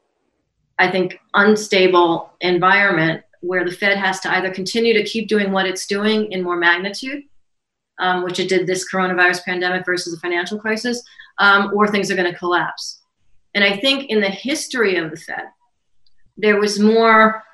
I 0.78 0.90
think, 0.90 1.18
unstable 1.34 2.32
environment 2.40 3.23
where 3.46 3.64
the 3.64 3.72
Fed 3.72 3.96
has 3.98 4.20
to 4.20 4.32
either 4.32 4.50
continue 4.50 4.94
to 4.94 5.04
keep 5.04 5.28
doing 5.28 5.52
what 5.52 5.66
it's 5.66 5.86
doing 5.86 6.30
in 6.32 6.42
more 6.42 6.56
magnitude, 6.56 7.24
um, 7.98 8.24
which 8.24 8.40
it 8.40 8.48
did 8.48 8.66
this 8.66 8.90
coronavirus 8.90 9.44
pandemic 9.44 9.84
versus 9.84 10.14
the 10.14 10.20
financial 10.20 10.58
crisis, 10.58 11.02
um, 11.38 11.70
or 11.74 11.88
things 11.88 12.10
are 12.10 12.16
going 12.16 12.30
to 12.30 12.38
collapse. 12.38 13.00
And 13.54 13.62
I 13.62 13.76
think 13.76 14.10
in 14.10 14.20
the 14.20 14.30
history 14.30 14.96
of 14.96 15.10
the 15.10 15.16
Fed, 15.16 15.44
there 16.36 16.58
was 16.58 16.80
more 16.80 17.44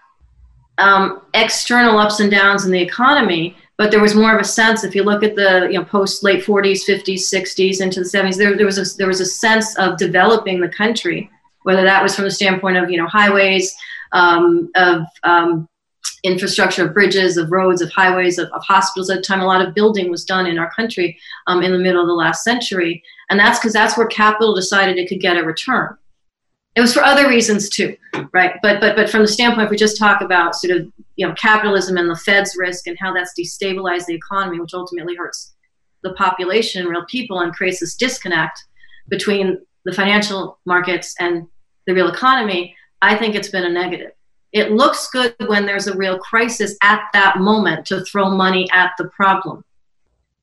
um, 0.79 1.23
external 1.35 1.99
ups 1.99 2.21
and 2.21 2.31
downs 2.31 2.65
in 2.65 2.73
the 2.73 2.81
economy, 2.81 3.57
but 3.77 3.91
there 3.91 4.01
was 4.01 4.15
more 4.15 4.35
of 4.35 4.41
a 4.41 4.45
sense. 4.45 4.83
If 4.83 4.95
you 4.95 5.03
look 5.03 5.23
at 5.23 5.37
the 5.37 5.69
you 5.71 5.79
know 5.79 5.85
post 5.85 6.23
late 6.23 6.45
40s, 6.45 6.89
50s, 6.89 7.33
60s 7.33 7.81
into 7.81 8.01
the 8.01 8.07
70s, 8.09 8.37
there, 8.37 8.57
there 8.57 8.67
was 8.67 8.79
a, 8.79 8.97
there 8.97 9.09
was 9.09 9.21
a 9.21 9.27
sense 9.27 9.77
of 9.77 9.99
developing 9.99 10.61
the 10.61 10.69
country, 10.69 11.31
whether 11.65 11.83
that 11.83 12.03
was 12.03 12.15
from 12.15 12.25
the 12.25 12.31
standpoint 12.31 12.79
of 12.79 12.91
you 12.91 12.97
know 12.97 13.07
highways, 13.07 13.75
um, 14.13 14.71
of 14.75 15.03
um, 15.23 15.69
infrastructure 16.23 16.87
of 16.87 16.95
bridges, 16.95 17.37
of 17.37 17.51
roads, 17.51 17.83
of 17.83 17.91
highways, 17.91 18.39
of, 18.39 18.49
of, 18.53 18.63
hospitals. 18.63 19.11
At 19.11 19.19
the 19.19 19.23
time, 19.23 19.41
a 19.41 19.47
lot 19.47 19.67
of 19.67 19.75
building 19.75 20.11
was 20.11 20.25
done 20.25 20.47
in 20.47 20.59
our 20.59 20.71
country 20.73 21.19
um, 21.47 21.63
in 21.63 21.73
the 21.73 21.79
middle 21.79 22.01
of 22.01 22.07
the 22.07 22.15
last 22.15 22.45
century, 22.45 23.03
and 23.31 23.39
that's 23.39 23.59
because 23.59 23.73
that's 23.73 23.97
where 23.97 24.07
capital 24.07 24.55
decided 24.55 24.99
it 24.99 25.09
could 25.09 25.21
get 25.21 25.37
a 25.37 25.43
return. 25.43 25.97
It 26.77 26.81
was 26.81 26.95
for 26.95 27.03
other 27.03 27.29
reasons 27.29 27.69
too, 27.69 27.97
right? 28.33 28.55
But 28.63 28.81
but 28.81 28.97
but 28.97 29.11
from 29.11 29.23
the 29.23 29.29
standpoint, 29.29 29.67
if 29.67 29.71
we 29.71 29.77
just 29.77 29.99
talk 29.99 30.21
about 30.21 30.55
sort 30.55 30.77
of 30.77 30.93
you 31.17 31.27
know 31.27 31.35
capitalism 31.35 31.97
and 31.97 32.09
the 32.09 32.17
Fed's 32.17 32.57
risk 32.57 32.87
and 32.87 32.97
how 33.01 33.13
that's 33.13 33.33
destabilized 33.39 34.07
the 34.07 34.15
economy, 34.15 34.61
which 34.61 34.75
ultimately 34.75 35.17
hurts 35.17 35.55
the 36.03 36.13
population, 36.15 36.87
real 36.87 37.05
people, 37.07 37.41
and 37.41 37.53
creates 37.53 37.81
this 37.81 37.97
disconnect 37.97 38.65
between 39.09 39.59
the 39.85 39.93
financial 39.93 40.59
markets 40.67 41.15
and 41.19 41.47
the 41.87 41.95
real 41.95 42.09
economy, 42.09 42.75
I 43.03 43.17
think 43.17 43.35
it's 43.35 43.49
been 43.49 43.65
a 43.65 43.71
negative 43.71 44.13
it 44.53 44.73
looks 44.73 45.09
good 45.11 45.35
when 45.47 45.65
there's 45.65 45.87
a 45.87 45.97
real 45.97 46.19
crisis 46.19 46.77
at 46.83 47.05
that 47.13 47.39
moment 47.39 47.87
to 47.87 48.05
throw 48.05 48.31
money 48.31 48.69
at 48.73 48.93
the 48.99 49.09
problem. 49.09 49.65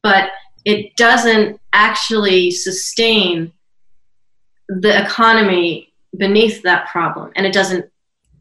But 0.01 0.31
it 0.65 0.95
doesn't 0.95 1.59
actually 1.73 2.51
sustain 2.51 3.51
the 4.69 5.03
economy 5.03 5.93
beneath 6.17 6.61
that 6.63 6.87
problem. 6.87 7.31
And 7.35 7.45
it 7.45 7.53
doesn't 7.53 7.85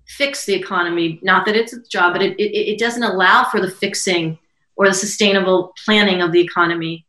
fix 0.07 0.45
the 0.45 0.55
economy. 0.55 1.19
Not 1.23 1.47
that 1.47 1.57
it's 1.57 1.73
its 1.73 1.89
job, 1.89 2.13
but 2.13 2.23
it, 2.23 2.39
it, 2.39 2.75
it 2.75 2.79
doesn't 2.79 3.03
allow 3.03 3.45
for 3.45 3.61
the 3.61 3.71
fixing 3.71 4.39
or 4.77 4.87
the 4.87 4.95
sustainable 4.95 5.73
planning 5.85 6.23
of 6.23 6.33
the 6.33 6.41
economy 6.41 7.07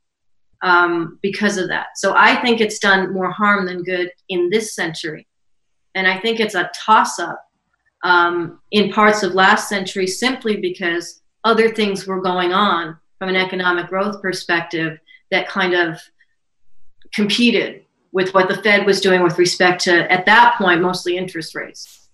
um, 0.64 1.20
because 1.22 1.58
of 1.58 1.68
that. 1.68 1.88
So 1.96 2.16
I 2.16 2.42
think 2.42 2.60
it's 2.60 2.80
done 2.80 3.14
more 3.14 3.32
harm 3.32 3.66
than 3.66 3.84
good 3.84 4.10
in 4.30 4.50
this 4.50 4.74
century. 4.74 5.28
And 5.94 6.08
I 6.08 6.20
think 6.20 6.40
it's 6.40 6.56
a 6.56 6.72
toss 6.76 7.20
up 7.20 7.47
um, 8.04 8.60
in 8.72 8.92
parts 8.92 9.24
of 9.24 9.34
last 9.34 9.70
century 9.70 10.08
simply 10.08 10.58
because 10.58 11.22
other 11.44 11.74
things 11.74 12.06
were 12.06 12.22
going 12.22 12.54
on 12.54 12.98
from 13.20 13.30
an 13.30 13.36
economic 13.36 13.88
growth 13.88 14.22
perspective 14.22 15.00
that 15.32 15.48
kind 15.48 15.74
of 15.74 16.00
competed 17.14 17.84
with 18.12 18.34
what 18.34 18.48
the 18.48 18.62
Fed 18.62 18.86
was 18.86 19.02
doing 19.02 19.22
with 19.24 19.38
respect 19.38 19.82
to, 19.84 20.12
at 20.12 20.26
that 20.26 20.56
point, 20.58 20.82
mostly 20.82 21.18
interest 21.18 21.56
rates. 21.56 22.10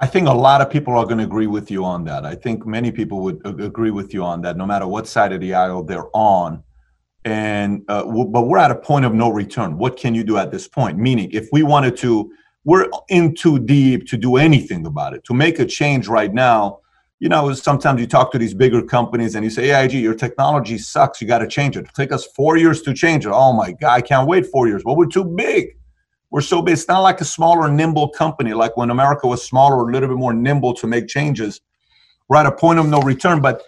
I 0.00 0.06
think 0.06 0.28
a 0.28 0.32
lot 0.32 0.60
of 0.60 0.70
people 0.70 0.96
are 0.96 1.04
going 1.04 1.18
to 1.18 1.24
agree 1.24 1.48
with 1.48 1.70
you 1.70 1.84
on 1.84 2.04
that. 2.04 2.24
I 2.24 2.36
think 2.36 2.64
many 2.64 2.92
people 2.92 3.20
would 3.22 3.40
agree 3.44 3.90
with 3.90 4.14
you 4.14 4.22
on 4.22 4.42
that, 4.42 4.56
no 4.56 4.64
matter 4.64 4.86
what 4.86 5.08
side 5.08 5.32
of 5.32 5.40
the 5.40 5.54
aisle 5.54 5.82
they're 5.82 6.08
on. 6.14 6.62
And 7.24 7.84
uh, 7.88 8.04
but 8.04 8.42
we're 8.42 8.58
at 8.58 8.70
a 8.70 8.76
point 8.76 9.04
of 9.04 9.12
no 9.12 9.30
return. 9.30 9.76
What 9.76 9.96
can 9.96 10.14
you 10.14 10.22
do 10.22 10.38
at 10.38 10.52
this 10.52 10.68
point? 10.68 10.98
Meaning, 10.98 11.30
if 11.32 11.48
we 11.50 11.64
wanted 11.64 11.96
to 11.98 12.30
we're 12.68 12.90
in 13.08 13.34
too 13.34 13.58
deep 13.58 14.06
to 14.06 14.18
do 14.18 14.36
anything 14.36 14.84
about 14.84 15.14
it. 15.14 15.24
To 15.24 15.32
make 15.32 15.58
a 15.58 15.64
change 15.64 16.06
right 16.06 16.34
now, 16.34 16.80
you 17.18 17.30
know, 17.30 17.50
sometimes 17.54 17.98
you 17.98 18.06
talk 18.06 18.30
to 18.32 18.38
these 18.38 18.52
bigger 18.52 18.82
companies 18.82 19.34
and 19.34 19.42
you 19.42 19.48
say, 19.48 19.70
AIG, 19.70 19.94
your 19.94 20.14
technology 20.14 20.76
sucks. 20.76 21.22
You 21.22 21.26
got 21.26 21.38
to 21.38 21.48
change 21.48 21.78
it. 21.78 21.84
It'll 21.84 21.94
take 21.94 22.12
us 22.12 22.26
four 22.26 22.58
years 22.58 22.82
to 22.82 22.92
change 22.92 23.24
it. 23.24 23.32
Oh 23.32 23.54
my 23.54 23.72
God, 23.72 23.94
I 23.94 24.02
can't 24.02 24.28
wait 24.28 24.44
four 24.44 24.68
years. 24.68 24.84
Well, 24.84 24.96
we're 24.96 25.06
too 25.06 25.24
big. 25.24 25.78
We're 26.30 26.42
so 26.42 26.60
big. 26.60 26.74
It's 26.74 26.86
not 26.88 27.00
like 27.00 27.22
a 27.22 27.24
smaller, 27.24 27.72
nimble 27.72 28.10
company, 28.10 28.52
like 28.52 28.76
when 28.76 28.90
America 28.90 29.26
was 29.26 29.42
smaller, 29.42 29.88
a 29.88 29.90
little 29.90 30.10
bit 30.10 30.18
more 30.18 30.34
nimble 30.34 30.74
to 30.74 30.86
make 30.86 31.08
changes. 31.08 31.62
We're 32.28 32.36
at 32.36 32.44
a 32.44 32.52
point 32.52 32.78
of 32.78 32.86
no 32.86 33.00
return. 33.00 33.40
But 33.40 33.62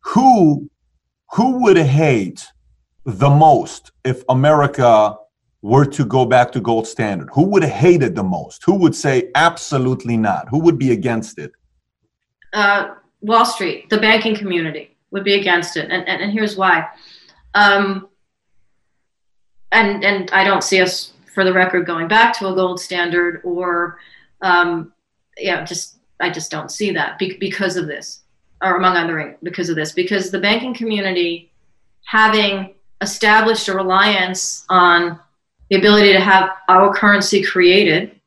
who 0.00 0.70
who 1.32 1.62
would 1.62 1.76
hate 1.76 2.46
the 3.04 3.28
most 3.28 3.92
if 4.02 4.24
America 4.30 5.18
were 5.62 5.84
to 5.84 6.04
go 6.04 6.26
back 6.26 6.50
to 6.52 6.60
gold 6.60 6.86
standard? 6.86 7.30
Who 7.32 7.44
would 7.44 7.64
hate 7.64 8.02
it 8.02 8.14
the 8.14 8.24
most? 8.24 8.64
Who 8.64 8.74
would 8.74 8.94
say 8.94 9.30
absolutely 9.34 10.16
not? 10.16 10.48
Who 10.48 10.58
would 10.58 10.78
be 10.78 10.90
against 10.92 11.38
it? 11.38 11.52
Uh, 12.52 12.96
Wall 13.20 13.46
Street, 13.46 13.88
the 13.88 13.98
banking 13.98 14.34
community 14.34 14.96
would 15.12 15.24
be 15.24 15.34
against 15.34 15.76
it, 15.76 15.90
and 15.90 16.06
and, 16.08 16.20
and 16.20 16.32
here's 16.32 16.56
why. 16.56 16.88
Um, 17.54 18.08
and 19.70 20.04
and 20.04 20.30
I 20.32 20.44
don't 20.44 20.64
see 20.64 20.80
us, 20.80 21.12
for 21.32 21.44
the 21.44 21.52
record, 21.52 21.86
going 21.86 22.08
back 22.08 22.36
to 22.38 22.48
a 22.48 22.54
gold 22.54 22.80
standard 22.80 23.40
or, 23.44 23.98
um, 24.42 24.92
yeah, 25.38 25.64
just 25.64 25.98
I 26.20 26.28
just 26.30 26.50
don't 26.50 26.70
see 26.70 26.90
that 26.92 27.18
be- 27.18 27.38
because 27.38 27.76
of 27.76 27.86
this, 27.86 28.22
or 28.62 28.76
among 28.76 28.96
other 28.96 29.22
things 29.22 29.36
because 29.42 29.68
of 29.68 29.76
this, 29.76 29.92
because 29.92 30.30
the 30.30 30.40
banking 30.40 30.74
community 30.74 31.52
having 32.04 32.74
established 33.00 33.68
a 33.68 33.74
reliance 33.74 34.64
on 34.68 35.18
the 35.72 35.78
ability 35.78 36.12
to 36.12 36.20
have 36.20 36.50
our 36.68 36.94
currency 36.94 37.42
created 37.42 38.20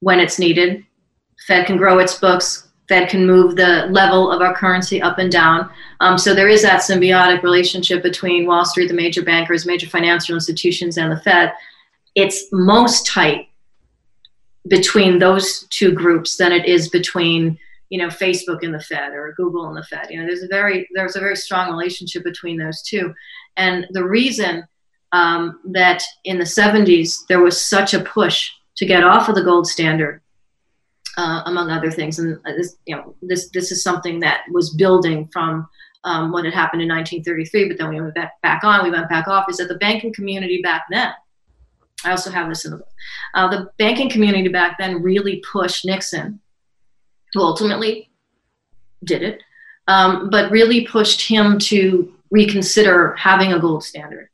when 0.00 0.18
it's 0.18 0.40
needed. 0.40 0.84
Fed 1.46 1.66
can 1.66 1.76
grow 1.76 2.00
its 2.00 2.18
books 2.18 2.70
Fed 2.90 3.08
can 3.08 3.24
move 3.24 3.54
the 3.54 3.86
level 3.90 4.32
of 4.32 4.42
our 4.42 4.52
currency 4.52 5.00
up 5.00 5.18
and 5.18 5.30
down. 5.30 5.70
Um, 6.00 6.18
so 6.18 6.34
there 6.34 6.48
is 6.48 6.62
that 6.62 6.82
symbiotic 6.82 7.44
relationship 7.44 8.02
between 8.02 8.48
Wall 8.48 8.64
Street, 8.64 8.88
the 8.88 8.94
major 8.94 9.22
bankers, 9.22 9.64
major 9.64 9.86
financial 9.86 10.34
institutions, 10.34 10.98
and 10.98 11.12
the 11.12 11.20
Fed. 11.20 11.52
It's 12.16 12.46
most 12.50 13.06
tight 13.06 13.48
between 14.66 15.20
those 15.20 15.68
two 15.70 15.92
groups 15.92 16.36
than 16.36 16.50
it 16.50 16.66
is 16.66 16.88
between 16.88 17.56
you 17.90 17.98
know 18.00 18.08
Facebook 18.08 18.64
and 18.64 18.74
the 18.74 18.80
Fed 18.80 19.12
or 19.12 19.34
Google 19.36 19.68
and 19.68 19.76
the 19.76 19.84
Fed. 19.84 20.08
You 20.10 20.18
know, 20.18 20.26
there's 20.26 20.42
a 20.42 20.48
very 20.48 20.88
there's 20.92 21.14
a 21.14 21.20
very 21.20 21.36
strong 21.36 21.70
relationship 21.70 22.24
between 22.24 22.58
those 22.58 22.82
two, 22.82 23.14
and 23.56 23.86
the 23.90 24.02
reason 24.02 24.64
um, 25.12 25.60
that 25.66 26.02
in 26.24 26.38
the 26.38 26.44
70s 26.44 27.26
there 27.28 27.40
was 27.40 27.60
such 27.60 27.94
a 27.94 28.00
push 28.00 28.50
to 28.76 28.86
get 28.86 29.04
off 29.04 29.28
of 29.28 29.34
the 29.34 29.44
gold 29.44 29.66
standard, 29.66 30.22
uh, 31.16 31.42
among 31.46 31.70
other 31.70 31.90
things, 31.90 32.18
and 32.18 32.38
this 32.44 32.76
you 32.86 32.96
know 32.96 33.14
this 33.22 33.50
this 33.50 33.72
is 33.72 33.82
something 33.82 34.20
that 34.20 34.42
was 34.52 34.74
building 34.74 35.28
from. 35.32 35.68
Um, 36.02 36.32
what 36.32 36.46
had 36.46 36.54
happened 36.54 36.80
in 36.80 36.88
1933, 36.88 37.68
but 37.68 37.76
then 37.76 37.90
we 37.90 38.00
went 38.00 38.14
back, 38.14 38.40
back 38.40 38.64
on, 38.64 38.82
we 38.82 38.90
went 38.90 39.10
back 39.10 39.28
off, 39.28 39.50
is 39.50 39.58
that 39.58 39.68
the 39.68 39.74
banking 39.74 40.14
community 40.14 40.62
back 40.62 40.84
then 40.90 41.12
I 42.04 42.10
also 42.10 42.30
have 42.30 42.48
this 42.48 42.64
in 42.64 42.72
the 42.72 42.78
book. 42.78 42.88
Uh, 43.34 43.48
the 43.48 43.70
banking 43.78 44.10
community 44.10 44.48
back 44.48 44.78
then 44.78 45.02
really 45.02 45.42
pushed 45.50 45.84
Nixon, 45.84 46.40
who 47.32 47.40
ultimately 47.40 48.10
did 49.04 49.22
it, 49.22 49.42
um, 49.86 50.30
but 50.30 50.50
really 50.50 50.86
pushed 50.86 51.26
him 51.26 51.58
to 51.58 52.12
reconsider 52.30 53.14
having 53.16 53.52
a 53.52 53.58
gold 53.58 53.84
standard. 53.84 54.28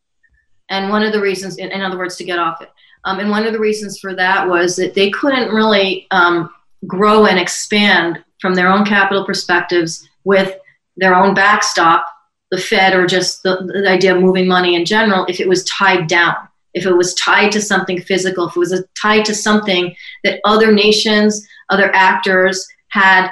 And 0.69 0.91
one 0.91 1.03
of 1.03 1.13
the 1.13 1.21
reasons, 1.21 1.59
in, 1.59 1.71
in 1.71 1.81
other 1.81 1.99
words, 1.99 2.17
to 2.17 2.25
get 2.25 2.39
off 2.39 2.61
it. 2.61 2.71
Um, 3.05 3.21
and 3.21 3.31
one 3.31 3.47
of 3.47 3.53
the 3.53 3.59
reasons 3.59 4.01
for 4.01 4.15
that 4.15 4.49
was 4.49 4.77
that 4.77 4.95
they 4.95 5.11
couldn't 5.11 5.55
really 5.55 6.07
um, 6.11 6.51
grow 6.87 7.27
and 7.27 7.39
expand 7.39 8.23
from 8.41 8.55
their 8.55 8.69
own 8.69 8.85
capital 8.85 9.25
perspectives 9.25 10.09
with 10.25 10.59
their 10.97 11.15
own 11.15 11.35
backstop, 11.35 12.07
the 12.51 12.59
Fed, 12.59 12.95
or 12.95 13.07
just 13.07 13.43
the, 13.43 13.57
the 13.73 13.89
idea 13.89 14.15
of 14.15 14.23
moving 14.23 14.49
money 14.49 14.75
in 14.75 14.85
general, 14.85 15.25
if 15.29 15.41
it 15.41 15.49
was 15.49 15.65
tied 15.65 16.09
down 16.09 16.35
if 16.77 16.85
it 16.85 16.93
was 16.93 17.15
tied 17.15 17.51
to 17.51 17.61
something 17.61 18.01
physical, 18.03 18.47
if 18.47 18.55
it 18.55 18.61
was 18.61 18.85
tied 19.01 19.25
to 19.25 19.35
something 19.35 19.97
that 20.25 20.41
other 20.45 20.71
nations, 20.71 21.45
other 21.71 21.91
actors 21.95 22.69
had 22.89 23.31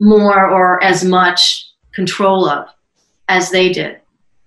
more 0.00 0.48
or 0.48 0.82
as 0.82 1.04
much 1.04 1.72
control 1.92 2.48
of 2.48 2.68
as 3.28 3.50
they 3.50 3.72
did. 3.72 4.00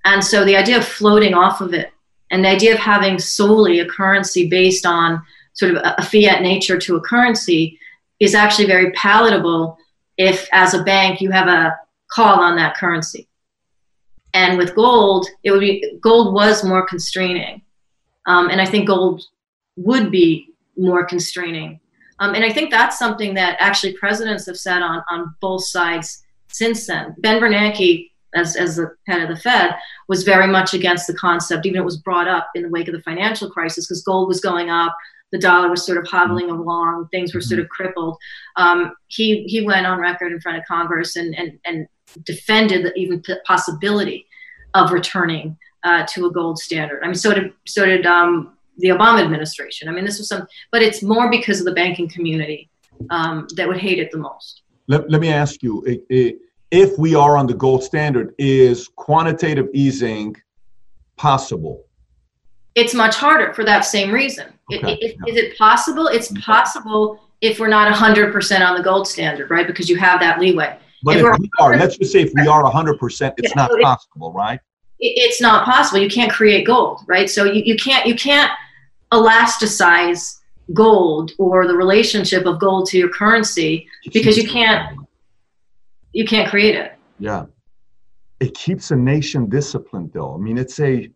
And 0.05 0.23
so 0.23 0.45
the 0.45 0.55
idea 0.55 0.77
of 0.77 0.85
floating 0.85 1.33
off 1.33 1.59
of 1.59 1.73
it 1.73 1.91
and 2.31 2.43
the 2.43 2.49
idea 2.49 2.73
of 2.73 2.79
having 2.79 3.19
solely 3.19 3.79
a 3.79 3.87
currency 3.87 4.47
based 4.47 4.85
on 4.85 5.21
sort 5.53 5.75
of 5.75 5.81
a 5.83 6.03
fiat 6.03 6.41
nature 6.41 6.77
to 6.77 6.95
a 6.95 7.01
currency 7.01 7.79
is 8.19 8.35
actually 8.35 8.67
very 8.67 8.91
palatable 8.91 9.77
if, 10.17 10.47
as 10.51 10.73
a 10.73 10.83
bank, 10.83 11.21
you 11.21 11.31
have 11.31 11.47
a 11.47 11.77
call 12.11 12.39
on 12.39 12.55
that 12.55 12.75
currency. 12.75 13.27
And 14.33 14.57
with 14.57 14.75
gold, 14.75 15.27
it 15.43 15.51
would 15.51 15.61
be 15.61 15.97
gold 16.01 16.33
was 16.33 16.63
more 16.63 16.85
constraining 16.85 17.61
um, 18.27 18.49
and 18.49 18.61
I 18.61 18.65
think 18.65 18.87
gold 18.87 19.23
would 19.77 20.11
be 20.11 20.53
more 20.75 21.05
constraining. 21.05 21.79
Um, 22.19 22.35
and 22.35 22.43
I 22.43 22.51
think 22.51 22.69
that's 22.69 22.99
something 22.99 23.33
that 23.35 23.57
actually 23.59 23.93
presidents 23.93 24.45
have 24.45 24.57
said 24.57 24.81
on, 24.81 25.01
on 25.09 25.35
both 25.39 25.63
sides 25.63 26.23
since 26.49 26.85
then. 26.85 27.15
Ben 27.19 27.41
Bernanke, 27.41 28.11
as, 28.35 28.55
as 28.55 28.75
the 28.75 28.95
head 29.07 29.21
of 29.21 29.29
the 29.29 29.41
Fed, 29.41 29.75
was 30.07 30.23
very 30.23 30.47
much 30.47 30.73
against 30.73 31.07
the 31.07 31.13
concept, 31.13 31.65
even 31.65 31.81
it 31.81 31.85
was 31.85 31.97
brought 31.97 32.27
up 32.27 32.49
in 32.55 32.63
the 32.63 32.69
wake 32.69 32.87
of 32.87 32.93
the 32.93 33.01
financial 33.01 33.49
crisis 33.49 33.87
because 33.87 34.03
gold 34.03 34.27
was 34.27 34.39
going 34.39 34.69
up, 34.69 34.95
the 35.31 35.39
dollar 35.39 35.69
was 35.69 35.85
sort 35.85 35.97
of 35.97 36.07
hobbling 36.07 36.49
along, 36.49 37.07
things 37.11 37.33
were 37.33 37.41
sort 37.41 37.59
of 37.59 37.67
crippled. 37.69 38.17
Um, 38.55 38.93
he, 39.07 39.43
he 39.43 39.61
went 39.61 39.85
on 39.85 39.99
record 39.99 40.31
in 40.31 40.39
front 40.39 40.57
of 40.57 40.63
Congress 40.65 41.15
and, 41.15 41.37
and, 41.37 41.59
and 41.65 41.87
defended 42.23 42.85
the 42.85 42.93
even 42.95 43.21
possibility 43.45 44.25
of 44.73 44.91
returning 44.91 45.57
uh, 45.83 46.05
to 46.13 46.25
a 46.25 46.31
gold 46.31 46.59
standard. 46.59 47.01
I 47.03 47.07
mean, 47.07 47.15
so 47.15 47.33
did 47.33 47.53
so 47.65 47.85
did 47.85 48.05
um, 48.05 48.57
the 48.77 48.89
Obama 48.89 49.23
administration. 49.23 49.89
I 49.89 49.91
mean, 49.91 50.05
this 50.05 50.17
was 50.17 50.27
some, 50.27 50.47
but 50.71 50.81
it's 50.81 51.01
more 51.01 51.29
because 51.29 51.59
of 51.59 51.65
the 51.65 51.73
banking 51.73 52.09
community 52.09 52.69
um, 53.09 53.47
that 53.55 53.67
would 53.67 53.77
hate 53.77 53.99
it 53.99 54.11
the 54.11 54.17
most. 54.17 54.61
Let, 54.87 55.09
let 55.09 55.21
me 55.21 55.29
ask 55.29 55.63
you: 55.63 55.83
if 56.71 56.97
we 56.97 57.15
are 57.15 57.37
on 57.37 57.47
the 57.47 57.53
gold 57.53 57.83
standard, 57.83 58.33
is 58.37 58.87
quantitative 58.95 59.67
easing 59.73 60.35
possible? 61.15 61.85
It's 62.75 62.93
much 62.93 63.15
harder 63.15 63.53
for 63.53 63.63
that 63.63 63.81
same 63.81 64.11
reason. 64.11 64.47
Okay. 64.71 64.93
It, 64.93 65.03
it, 65.03 65.15
yeah. 65.25 65.33
Is 65.33 65.37
it 65.37 65.57
possible? 65.57 66.07
It's 66.07 66.31
okay. 66.31 66.41
possible 66.41 67.19
if 67.41 67.59
we're 67.59 67.67
not 67.67 67.93
100% 67.93 68.67
on 68.67 68.77
the 68.77 68.83
gold 68.83 69.07
standard, 69.07 69.49
right? 69.49 69.65
Because 69.65 69.89
you 69.89 69.95
have 69.97 70.19
that 70.19 70.39
leeway. 70.39 70.77
But 71.03 71.17
if, 71.17 71.25
if 71.25 71.39
we 71.39 71.49
are, 71.59 71.77
let's 71.77 71.97
just 71.97 72.11
say 72.11 72.21
if 72.21 72.31
we 72.35 72.47
are 72.47 72.63
100%, 72.63 72.99
it's 73.37 73.49
yeah, 73.49 73.49
not 73.55 73.71
so 73.71 73.81
possible, 73.81 74.33
right? 74.33 74.59
it's 74.99 75.41
not 75.41 75.65
possible. 75.65 75.99
You 75.99 76.09
can't 76.09 76.31
create 76.31 76.65
gold, 76.65 77.01
right? 77.07 77.29
So 77.29 77.43
you, 77.43 77.61
you 77.63 77.75
can't 77.75 78.05
you 78.05 78.15
can't 78.15 78.51
elasticize 79.11 80.39
gold 80.73 81.31
or 81.37 81.67
the 81.67 81.75
relationship 81.75 82.45
of 82.45 82.59
gold 82.59 82.87
to 82.89 82.97
your 82.97 83.09
currency 83.09 83.87
because 84.11 84.37
you 84.37 84.47
can't 84.47 84.97
you 86.17 86.25
can't 86.25 86.49
create 86.49 86.73
it. 86.73 86.93
Yeah. 87.19 87.45
It 88.39 88.55
keeps 88.55 88.89
a 88.89 88.95
nation 88.95 89.49
disciplined 89.49 90.11
though. 90.13 90.33
I 90.33 90.37
mean 90.39 90.57
it's 90.57 90.79
a 90.79 91.09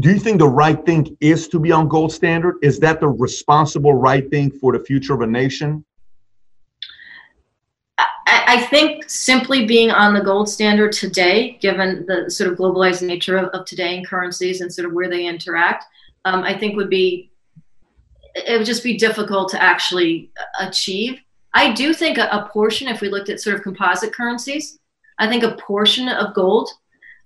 do 0.00 0.10
you 0.10 0.18
think 0.18 0.38
the 0.38 0.48
right 0.48 0.84
thing 0.84 1.16
is 1.20 1.48
to 1.48 1.58
be 1.58 1.72
on 1.72 1.88
gold 1.88 2.12
standard? 2.12 2.56
Is 2.62 2.78
that 2.80 3.00
the 3.00 3.08
responsible 3.08 3.94
right 3.94 4.28
thing 4.28 4.50
for 4.50 4.72
the 4.76 4.80
future 4.80 5.14
of 5.14 5.20
a 5.20 5.26
nation? 5.26 5.84
I 8.26 8.66
think 8.70 9.08
simply 9.08 9.66
being 9.66 9.90
on 9.90 10.14
the 10.14 10.20
gold 10.20 10.48
standard 10.48 10.92
today, 10.92 11.58
given 11.60 12.04
the 12.06 12.30
sort 12.30 12.50
of 12.50 12.58
globalized 12.58 13.06
nature 13.06 13.36
of, 13.38 13.46
of 13.50 13.64
today 13.66 13.96
and 13.96 14.06
currencies 14.06 14.60
and 14.60 14.72
sort 14.72 14.86
of 14.86 14.92
where 14.94 15.08
they 15.08 15.26
interact, 15.26 15.84
um, 16.24 16.42
I 16.42 16.58
think 16.58 16.76
would 16.76 16.90
be 16.90 17.30
it 18.34 18.58
would 18.58 18.66
just 18.66 18.82
be 18.82 18.96
difficult 18.96 19.48
to 19.50 19.62
actually 19.62 20.30
achieve. 20.60 21.20
I 21.58 21.72
do 21.72 21.92
think 21.92 22.18
a, 22.18 22.28
a, 22.30 22.48
portion, 22.52 22.88
if 22.88 23.00
we 23.00 23.08
looked 23.08 23.28
at 23.28 23.40
sort 23.40 23.56
of 23.56 23.62
composite 23.62 24.12
currencies, 24.12 24.78
I 25.18 25.28
think 25.28 25.42
a 25.42 25.56
portion 25.56 26.08
of 26.08 26.34
gold 26.34 26.70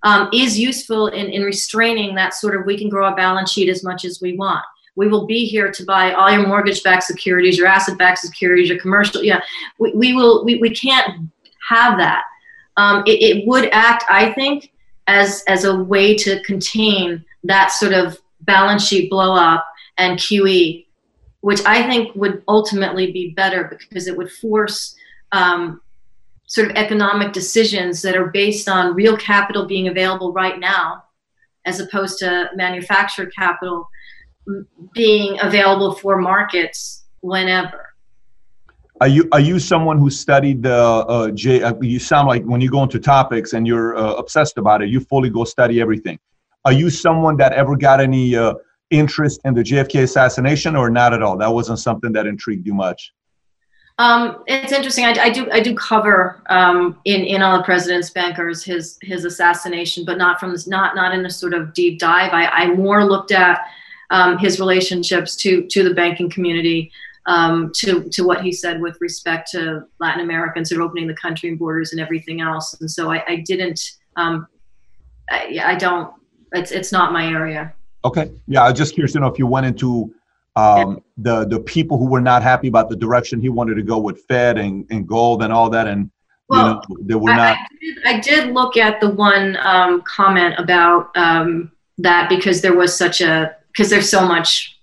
um, 0.03 0.29
is 0.33 0.59
useful 0.59 1.09
in, 1.09 1.27
in 1.27 1.43
restraining 1.43 2.15
that 2.17 2.35
sort 2.35 2.57
of 2.57 2.67
we 2.67 2.79
can 2.79 2.89
grow 2.89 3.07
our 3.07 3.17
balance 3.17 3.53
sheet 3.53 3.69
as 3.69 3.85
much 3.85 4.05
as 4.05 4.21
we 4.21 4.37
want 4.37 4.65
we 4.95 5.09
will 5.09 5.27
be 5.27 5.47
here 5.47 5.71
to 5.71 5.85
buy 5.85 6.13
all 6.13 6.31
your 6.31 6.47
mortgage-backed 6.47 7.03
securities, 7.03 7.57
your 7.57 7.67
asset-backed 7.67 8.19
securities, 8.19 8.69
your 8.69 8.79
commercial. 8.79 9.23
Yeah, 9.23 9.41
we, 9.79 9.93
we 9.93 10.15
will. 10.15 10.45
We, 10.45 10.59
we 10.59 10.71
can't 10.75 11.31
have 11.69 11.99
that. 11.99 12.25
Um, 12.77 13.03
it, 13.07 13.23
it 13.23 13.47
would 13.47 13.69
act, 13.73 14.05
I 14.11 14.33
think, 14.33 14.73
as 15.07 15.43
as 15.49 15.65
a 15.65 15.75
way 15.75 16.15
to 16.17 16.43
contain 16.43 17.25
that 17.45 17.73
sort 17.73 17.93
of 17.93 18.19
balance 18.43 18.87
sheet 18.87 19.11
blow 19.11 19.35
up 19.35 19.65
and 19.99 20.19
QE, 20.19 20.87
which 21.43 21.61
I 21.67 21.83
think 21.83 22.15
would 22.15 22.43
ultimately 22.49 23.13
be 23.13 23.31
better 23.31 23.65
because 23.65 24.07
it 24.07 24.17
would 24.17 24.31
force 24.31 24.95
um, 25.33 25.81
sort 26.47 26.71
of 26.71 26.77
economic 26.77 27.33
decisions 27.33 28.01
that 28.03 28.17
are 28.17 28.29
based 28.29 28.69
on 28.69 28.95
real 28.95 29.17
capital 29.17 29.67
being 29.67 29.89
available 29.89 30.33
right 30.33 30.59
now, 30.59 31.05
as 31.67 31.81
opposed 31.81 32.19
to 32.21 32.49
manufactured 32.55 33.33
capital 33.35 33.89
being 34.95 35.39
available 35.41 35.95
for 35.95 36.17
markets 36.19 37.05
whenever. 37.21 37.89
Are 39.01 39.09
you 39.09 39.29
are 39.33 39.41
you 39.41 39.59
someone 39.59 39.99
who 39.99 40.11
studied 40.11 40.63
the 40.63 40.77
uh, 40.77 41.31
J? 41.33 41.63
Uh, 41.63 41.75
you 41.81 41.99
sound 41.99 42.29
like 42.29 42.45
when 42.45 42.61
you 42.61 42.71
go 42.71 42.85
into 42.85 43.01
topics 43.01 43.53
and 43.53 43.67
you're 43.67 43.97
uh, 43.97 44.13
obsessed 44.13 44.59
about 44.59 44.81
it, 44.81 44.91
you 44.91 45.01
fully 45.01 45.29
go 45.29 45.43
study 45.43 45.81
everything. 45.81 46.21
Are 46.65 46.73
you 46.73 46.89
someone 46.89 47.37
that 47.39 47.53
ever 47.53 47.77
got 47.77 48.01
any 48.01 48.37
uh, 48.37 48.55
interest 48.93 49.41
in 49.45 49.55
the 49.55 49.63
JFK 49.63 50.03
assassination, 50.03 50.77
or 50.77 50.91
not 50.91 51.13
at 51.13 51.23
all? 51.23 51.37
That 51.37 51.53
wasn't 51.53 51.79
something 51.79 52.13
that 52.13 52.27
intrigued 52.27 52.67
you 52.67 52.75
much. 52.75 53.13
Um, 53.99 54.43
it's 54.47 54.73
interesting. 54.73 55.05
I, 55.05 55.11
I, 55.11 55.31
do 55.31 55.51
I 55.53 55.61
do 55.61 55.75
cover 55.75 56.43
um, 56.49 56.99
in 57.05 57.23
in 57.23 57.43
all 57.43 57.59
the 57.59 57.65
president's 57.65 58.11
bankers 58.11 58.65
his 58.65 58.99
his 59.03 59.25
assassination, 59.25 60.05
but 60.05 60.19
not 60.19 60.41
from 60.41 60.53
this 60.53 60.67
not 60.67 60.95
not 60.95 61.15
in 61.15 61.27
a 61.27 61.31
sort 61.31 61.55
of 61.55 61.75
deep 61.75 61.99
dive. 61.99 62.33
I, 62.33 62.47
I 62.47 62.67
more 62.75 63.05
looked 63.05 63.33
at 63.33 63.61
um, 64.11 64.39
his 64.39 64.59
relationships 64.59 65.37
to 65.37 65.67
to 65.69 65.85
the 65.85 65.95
banking 65.95 66.31
community, 66.31 66.91
um, 67.27 67.71
to 67.77 68.09
to 68.11 68.25
what 68.25 68.43
he 68.43 68.51
said 68.51 68.81
with 68.81 68.97
respect 69.01 69.51
to 69.53 69.85
Latin 70.01 70.23
Americans 70.23 70.73
and 70.73 70.81
opening 70.81 71.07
the 71.07 71.15
country 71.15 71.51
and 71.51 71.59
borders 71.59 71.93
and 71.93 72.01
everything 72.01 72.41
else. 72.41 72.75
And 72.81 72.91
so 72.91 73.11
I, 73.13 73.23
I 73.29 73.37
didn't. 73.37 73.81
Um, 74.17 74.47
I, 75.31 75.61
I 75.65 75.75
don't. 75.75 76.13
It's 76.53 76.73
it's 76.73 76.93
not 76.93 77.13
my 77.13 77.27
area. 77.27 77.75
Okay. 78.05 78.33
Yeah, 78.47 78.65
I 78.65 78.71
was 78.71 78.79
just 78.79 78.95
curious 78.95 79.13
to 79.13 79.21
know 79.21 79.29
if 79.29 79.39
you 79.39 79.47
went 79.47 79.67
into 79.67 80.13
um, 80.57 81.03
the 81.17 81.47
the 81.47 81.61
people 81.61 81.99
who 81.99 82.07
were 82.07 82.21
not 82.21 82.43
happy 82.43 82.69
about 82.69 82.89
the 82.91 82.97
direction 82.97 83.41
he 83.41 83.49
wanted 83.49 83.75
to 83.77 83.83
go 83.83 83.99
with 83.99 84.23
Fed 84.25 84.59
and, 84.59 84.87
and 84.91 85.07
gold 85.07 85.43
and 85.43 85.53
all 85.53 85.71
that, 85.71 85.87
and 85.87 86.11
well, 86.49 86.83
you 86.89 86.97
know, 86.97 87.03
they 87.07 87.15
were 87.15 87.31
not. 87.31 87.57
I, 87.57 87.61
I, 87.61 87.67
did, 87.81 87.99
I 88.05 88.21
did, 88.21 88.55
look 88.55 88.77
at 88.77 89.01
the 89.01 89.11
one 89.11 89.57
um, 89.61 90.03
comment 90.03 90.55
about 90.59 91.17
um, 91.17 91.73
that 91.99 92.29
because 92.29 92.61
there 92.61 92.77
was 92.77 92.97
such 92.97 93.21
a 93.23 93.57
because 93.69 93.89
there's 93.89 94.11
so 94.11 94.27
much 94.27 94.79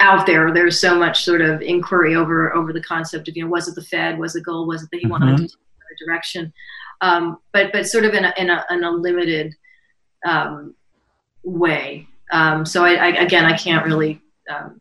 out 0.00 0.26
there. 0.26 0.52
There's 0.52 0.78
so 0.78 0.98
much 0.98 1.24
sort 1.24 1.40
of 1.40 1.62
inquiry 1.62 2.14
over 2.14 2.54
over 2.54 2.72
the 2.74 2.82
concept 2.82 3.28
of 3.28 3.36
you 3.36 3.44
know 3.44 3.50
was 3.50 3.68
it 3.68 3.74
the 3.74 3.82
Fed, 3.82 4.18
was 4.18 4.36
it 4.36 4.44
gold, 4.44 4.68
was 4.68 4.82
it 4.82 4.90
that 4.92 5.00
he 5.00 5.06
wanted 5.06 5.36
mm-hmm. 5.36 5.44
to 5.44 5.48
take 5.48 6.06
direction, 6.06 6.52
um, 7.00 7.38
but 7.52 7.72
but 7.72 7.86
sort 7.86 8.04
of 8.04 8.12
in 8.12 8.26
a 8.26 8.34
in 8.36 8.50
a, 8.50 8.64
in 8.70 8.84
a 8.84 8.90
limited 8.90 9.54
um, 10.26 10.74
way. 11.42 12.06
Um, 12.30 12.66
so 12.66 12.84
I, 12.84 12.94
I, 12.94 13.08
again 13.08 13.44
I 13.44 13.56
can't 13.56 13.84
really 13.84 14.20
um, 14.50 14.80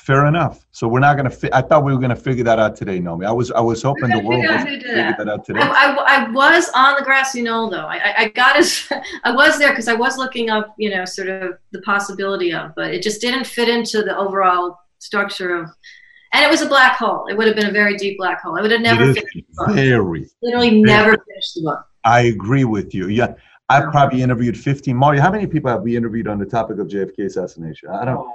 Fair 0.00 0.24
enough. 0.24 0.66
So 0.70 0.88
we're 0.88 1.00
not 1.00 1.16
going 1.18 1.30
to. 1.30 1.36
Fi- 1.36 1.50
I 1.52 1.60
thought 1.60 1.84
we 1.84 1.92
were 1.92 1.98
going 1.98 2.10
to 2.10 2.16
figure 2.16 2.42
that 2.44 2.58
out 2.58 2.74
today, 2.74 2.98
Nomi. 2.98 3.26
I 3.26 3.32
was. 3.32 3.50
I 3.50 3.60
was 3.60 3.82
hoping 3.82 4.08
the 4.08 4.18
world 4.18 4.42
would 4.48 4.60
figure 4.62 4.94
that. 4.94 5.18
that 5.18 5.28
out 5.28 5.44
today. 5.44 5.60
I, 5.60 5.94
I, 5.94 6.24
I, 6.24 6.30
was 6.30 6.70
on 6.74 6.96
the 6.96 7.04
grassy 7.04 7.42
knoll 7.42 7.68
though. 7.68 7.86
I, 7.86 8.14
I 8.16 8.28
got 8.28 8.56
as 8.56 8.90
I 9.24 9.30
was 9.30 9.58
there 9.58 9.70
because 9.70 9.88
I 9.88 9.92
was 9.92 10.16
looking 10.16 10.48
up, 10.48 10.74
you 10.78 10.88
know, 10.88 11.04
sort 11.04 11.28
of 11.28 11.58
the 11.72 11.82
possibility 11.82 12.52
of, 12.52 12.74
but 12.74 12.94
it 12.94 13.02
just 13.02 13.20
didn't 13.20 13.46
fit 13.46 13.68
into 13.68 14.02
the 14.02 14.16
overall 14.16 14.78
structure 15.00 15.54
of. 15.54 15.70
And 16.32 16.44
it 16.44 16.50
was 16.50 16.62
a 16.62 16.68
black 16.68 16.96
hole. 16.96 17.26
It 17.26 17.36
would 17.36 17.46
have 17.46 17.56
been 17.56 17.68
a 17.68 17.72
very 17.72 17.96
deep 17.96 18.16
black 18.16 18.40
hole. 18.40 18.58
I 18.58 18.62
would 18.62 18.70
have 18.70 18.80
never 18.80 19.12
finished 19.12 19.26
the 19.34 19.44
book. 19.52 19.74
Very. 19.74 20.30
Literally 20.42 20.70
very. 20.70 20.82
never 20.82 21.10
finished 21.10 21.54
the 21.56 21.62
book. 21.62 21.84
I 22.04 22.22
agree 22.22 22.64
with 22.64 22.94
you. 22.94 23.08
Yeah. 23.08 23.34
I've 23.70 23.90
probably 23.92 24.22
interviewed 24.22 24.58
15. 24.58 24.96
Mario, 24.96 25.22
how 25.22 25.30
many 25.30 25.46
people 25.46 25.70
have 25.70 25.82
we 25.82 25.96
interviewed 25.96 26.26
on 26.26 26.38
the 26.38 26.44
topic 26.44 26.78
of 26.78 26.88
JFK 26.88 27.26
assassination? 27.26 27.88
I 27.88 28.04
don't. 28.04 28.28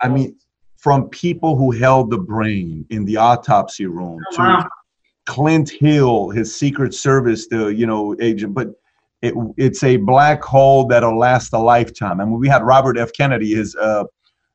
I 0.00 0.08
mean, 0.08 0.36
from 0.76 1.08
people 1.08 1.56
who 1.56 1.72
held 1.72 2.10
the 2.10 2.18
brain 2.18 2.86
in 2.90 3.04
the 3.04 3.16
autopsy 3.16 3.86
room 3.86 4.20
oh, 4.32 4.36
to 4.36 4.42
wow. 4.42 4.68
Clint 5.26 5.70
Hill, 5.70 6.30
his 6.30 6.54
Secret 6.54 6.94
Service, 6.94 7.48
the 7.48 7.74
you 7.74 7.84
know 7.84 8.14
agent, 8.20 8.54
but 8.54 8.68
it, 9.22 9.34
it's 9.56 9.82
a 9.82 9.96
black 9.96 10.42
hole 10.42 10.86
that'll 10.86 11.18
last 11.18 11.52
a 11.52 11.58
lifetime. 11.58 12.20
I 12.20 12.24
mean, 12.24 12.38
we 12.38 12.48
had 12.48 12.62
Robert 12.62 12.96
F. 12.96 13.12
Kennedy, 13.12 13.54
his 13.54 13.74
uh, 13.74 14.04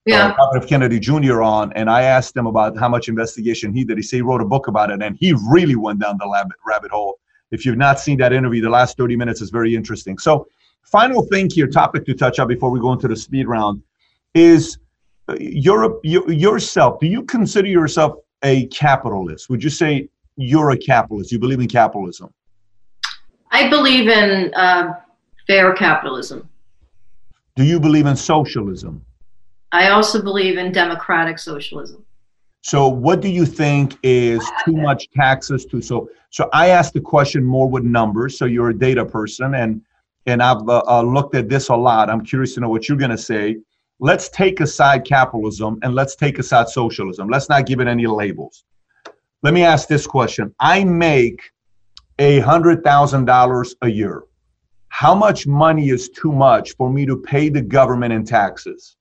yeah. 0.06 0.28
Uh, 0.28 0.36
Robert 0.38 0.64
F. 0.64 0.70
Kennedy 0.70 1.00
Jr. 1.00 1.42
on, 1.42 1.74
and 1.74 1.90
I 1.90 2.04
asked 2.04 2.38
him 2.38 2.48
about 2.48 2.78
how 2.78 2.88
much 2.88 3.10
investigation 3.10 3.74
he 3.74 3.84
did. 3.84 3.98
He 3.98 4.04
said 4.04 4.16
he 4.18 4.22
wrote 4.22 4.42
a 4.42 4.46
book 4.46 4.68
about 4.68 4.92
it, 4.92 5.04
and 5.04 5.18
he 5.20 5.36
really 5.50 5.76
went 5.76 6.00
down 6.00 6.18
the 6.20 6.30
rabbit, 6.32 6.58
rabbit 6.66 6.92
hole. 6.92 7.20
If 7.52 7.66
you've 7.66 7.78
not 7.78 8.00
seen 8.00 8.18
that 8.20 8.34
interview, 8.34 8.62
the 8.62 8.70
last 8.70 8.98
30 8.98 9.16
minutes 9.16 9.42
is 9.42 9.50
very 9.50 9.76
interesting. 9.76 10.18
So, 10.18 10.48
final 10.84 11.24
thing 11.24 11.50
here, 11.50 11.68
topic 11.68 12.06
to 12.06 12.14
touch 12.14 12.40
on 12.40 12.48
before 12.48 12.72
we 12.72 12.80
go 12.80 12.94
into 12.94 13.08
the 13.08 13.16
speed 13.16 13.48
round, 13.48 13.84
is 14.34 14.78
Europe, 15.40 16.00
yourself, 16.04 17.00
do 17.00 17.08
you 17.08 17.24
consider 17.24 17.68
yourself 17.68 18.16
a 18.44 18.66
capitalist? 18.68 19.50
Would 19.50 19.64
you 19.64 19.70
say 19.70 20.10
you're 20.38 20.72
a 20.72 20.78
capitalist? 20.78 21.32
You 21.32 21.40
believe 21.40 21.60
in 21.60 21.68
capitalism? 21.68 22.34
I 23.52 23.70
believe 23.70 24.08
in 24.08 24.54
uh, 24.54 24.94
fair 25.46 25.74
capitalism. 25.74 26.48
Do 27.56 27.64
you 27.64 27.80
believe 27.80 28.06
in 28.06 28.16
socialism? 28.16 29.06
I 29.74 29.90
also 29.90 30.22
believe 30.22 30.58
in 30.58 30.72
democratic 30.72 31.38
socialism. 31.40 32.06
So, 32.62 32.88
what 32.88 33.22
do 33.22 33.30
you 33.30 33.46
think 33.46 33.98
is 34.04 34.44
too 34.66 34.74
much 34.74 35.10
taxes 35.12 35.66
to? 35.66 35.82
So, 35.82 36.10
so 36.30 36.50
I 36.54 36.70
asked 36.70 36.94
the 36.94 37.02
question 37.02 37.44
more 37.44 37.68
with 37.68 37.84
numbers. 37.84 38.38
So 38.38 38.46
you're 38.46 38.70
a 38.70 38.78
data 38.78 39.04
person, 39.04 39.56
and 39.56 39.82
and 40.28 40.42
I've 40.42 40.68
uh, 40.70 40.84
uh, 40.88 41.02
looked 41.02 41.36
at 41.36 41.50
this 41.50 41.70
a 41.70 41.76
lot. 41.76 42.10
I'm 42.10 42.24
curious 42.24 42.54
to 42.56 42.60
know 42.60 42.70
what 42.70 42.88
you're 42.88 42.98
going 42.98 43.12
to 43.12 43.18
say 43.18 43.58
let's 44.02 44.30
take 44.30 44.60
aside 44.60 45.06
capitalism 45.06 45.80
and 45.84 45.94
let's 45.94 46.16
take 46.16 46.40
aside 46.40 46.68
socialism. 46.68 47.30
Let's 47.30 47.48
not 47.48 47.68
give 47.68 47.80
it 47.80 47.88
any 47.88 48.08
labels. 48.08 48.66
Let 49.44 49.54
me 49.54 49.64
ask 49.64 49.88
this 49.88 50.06
question. 50.06 50.54
I 50.60 50.84
make 50.84 51.40
a 52.20 52.40
hundred 52.40 52.84
thousand 52.84 53.26
dollars 53.26 53.76
a 53.84 53.88
year. 53.88 54.24
How 54.90 55.16
much 55.16 55.48
money 55.48 55.90
is 55.90 56.10
too 56.10 56.32
much 56.32 56.76
for 56.76 56.90
me 56.90 57.06
to 57.06 57.16
pay 57.16 57.50
the 57.50 57.62
government 57.62 58.12
in 58.12 58.26
taxes? 58.26 58.98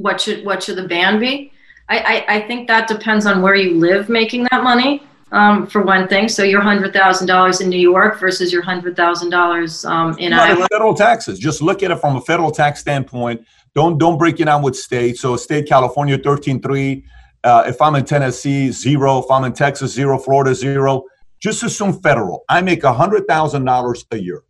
What 0.00 0.20
should 0.20 0.44
what 0.44 0.62
should 0.62 0.76
the 0.76 0.88
ban 0.88 1.20
be? 1.20 1.52
I, 1.88 1.98
I, 1.98 2.36
I 2.36 2.40
think 2.46 2.68
that 2.68 2.88
depends 2.88 3.26
on 3.26 3.42
where 3.42 3.56
you 3.56 3.74
live 3.74 4.08
making 4.08 4.46
that 4.50 4.62
money 4.62 5.02
um, 5.32 5.66
for 5.66 5.82
one 5.82 6.08
thing. 6.08 6.28
So 6.28 6.42
your 6.42 6.60
hundred 6.60 6.92
thousand 6.92 7.26
dollars 7.26 7.60
in 7.60 7.68
New 7.68 7.80
York 7.80 8.18
versus 8.18 8.52
your 8.52 8.62
hundred 8.62 8.96
thousand 8.96 9.34
um, 9.34 9.40
dollars 9.40 9.84
in 10.18 10.32
Iowa. 10.32 10.68
Federal 10.70 10.94
taxes. 10.94 11.38
Just 11.38 11.62
look 11.62 11.82
at 11.82 11.90
it 11.90 11.96
from 11.96 12.16
a 12.16 12.20
federal 12.20 12.50
tax 12.50 12.80
standpoint. 12.80 13.44
Don't 13.74 13.98
don't 13.98 14.18
break 14.18 14.40
it 14.40 14.46
down 14.46 14.62
with 14.62 14.76
state. 14.76 15.18
So 15.18 15.36
state 15.36 15.68
California 15.68 16.18
thirteen 16.18 16.60
three. 16.62 17.04
Uh, 17.42 17.64
if 17.66 17.80
I'm 17.80 17.94
in 17.94 18.04
Tennessee, 18.04 18.70
zero. 18.70 19.18
If 19.18 19.30
I'm 19.30 19.44
in 19.44 19.52
Texas, 19.52 19.92
zero. 19.92 20.18
Florida, 20.18 20.54
zero. 20.54 21.04
Just 21.40 21.62
assume 21.62 22.00
federal. 22.00 22.44
I 22.48 22.60
make 22.60 22.84
a 22.84 22.92
hundred 22.92 23.26
thousand 23.26 23.64
dollars 23.64 24.04
a 24.10 24.16
year. 24.18 24.42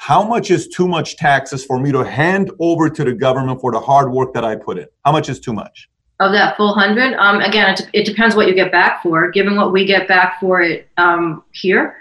How 0.00 0.24
much 0.24 0.50
is 0.50 0.66
too 0.66 0.88
much 0.88 1.16
taxes 1.16 1.62
for 1.62 1.78
me 1.78 1.92
to 1.92 1.98
hand 1.98 2.50
over 2.58 2.88
to 2.88 3.04
the 3.04 3.12
government 3.12 3.60
for 3.60 3.70
the 3.70 3.78
hard 3.78 4.10
work 4.10 4.32
that 4.32 4.46
I 4.46 4.56
put 4.56 4.78
in? 4.78 4.86
How 5.04 5.12
much 5.12 5.28
is 5.28 5.38
too 5.38 5.52
much? 5.52 5.90
of 6.20 6.32
that 6.32 6.56
full 6.56 6.72
hundred. 6.72 7.14
Um, 7.14 7.40
again, 7.40 7.74
it, 7.74 7.82
it, 7.92 8.06
depends 8.06 8.34
what 8.34 8.46
you 8.46 8.54
get 8.54 8.72
back 8.72 9.02
for. 9.02 9.30
Given 9.30 9.56
what 9.56 9.72
we 9.72 9.84
get 9.84 10.08
back 10.08 10.40
for 10.40 10.62
it 10.62 10.88
um, 10.96 11.44
here, 11.52 11.96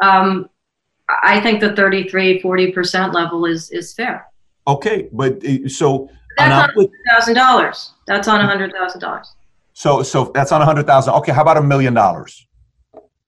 um, 0.00 0.48
I 1.22 1.40
think 1.40 1.60
the 1.60 1.74
33, 1.74 2.40
40 2.40 2.72
percent 2.72 3.12
level 3.12 3.46
is 3.46 3.70
is 3.70 3.94
fair. 3.94 4.26
Okay, 4.68 5.08
but 5.12 5.44
uh, 5.44 5.68
so 5.68 6.08
that's 6.38 6.76
on 6.76 6.88
thousand 7.10 7.34
dollars. 7.34 7.92
That's 8.06 8.28
on 8.28 8.40
a 8.40 8.46
hundred 8.46 8.72
thousand 8.72 9.00
dollars. 9.00 9.34
So 9.72 10.04
so 10.04 10.30
that's 10.34 10.52
on 10.52 10.62
a 10.62 10.64
hundred 10.64 10.86
thousand. 10.86 11.14
Okay, 11.14 11.32
how 11.32 11.42
about 11.42 11.56
a 11.56 11.62
million 11.62 11.94
dollars? 11.94 12.46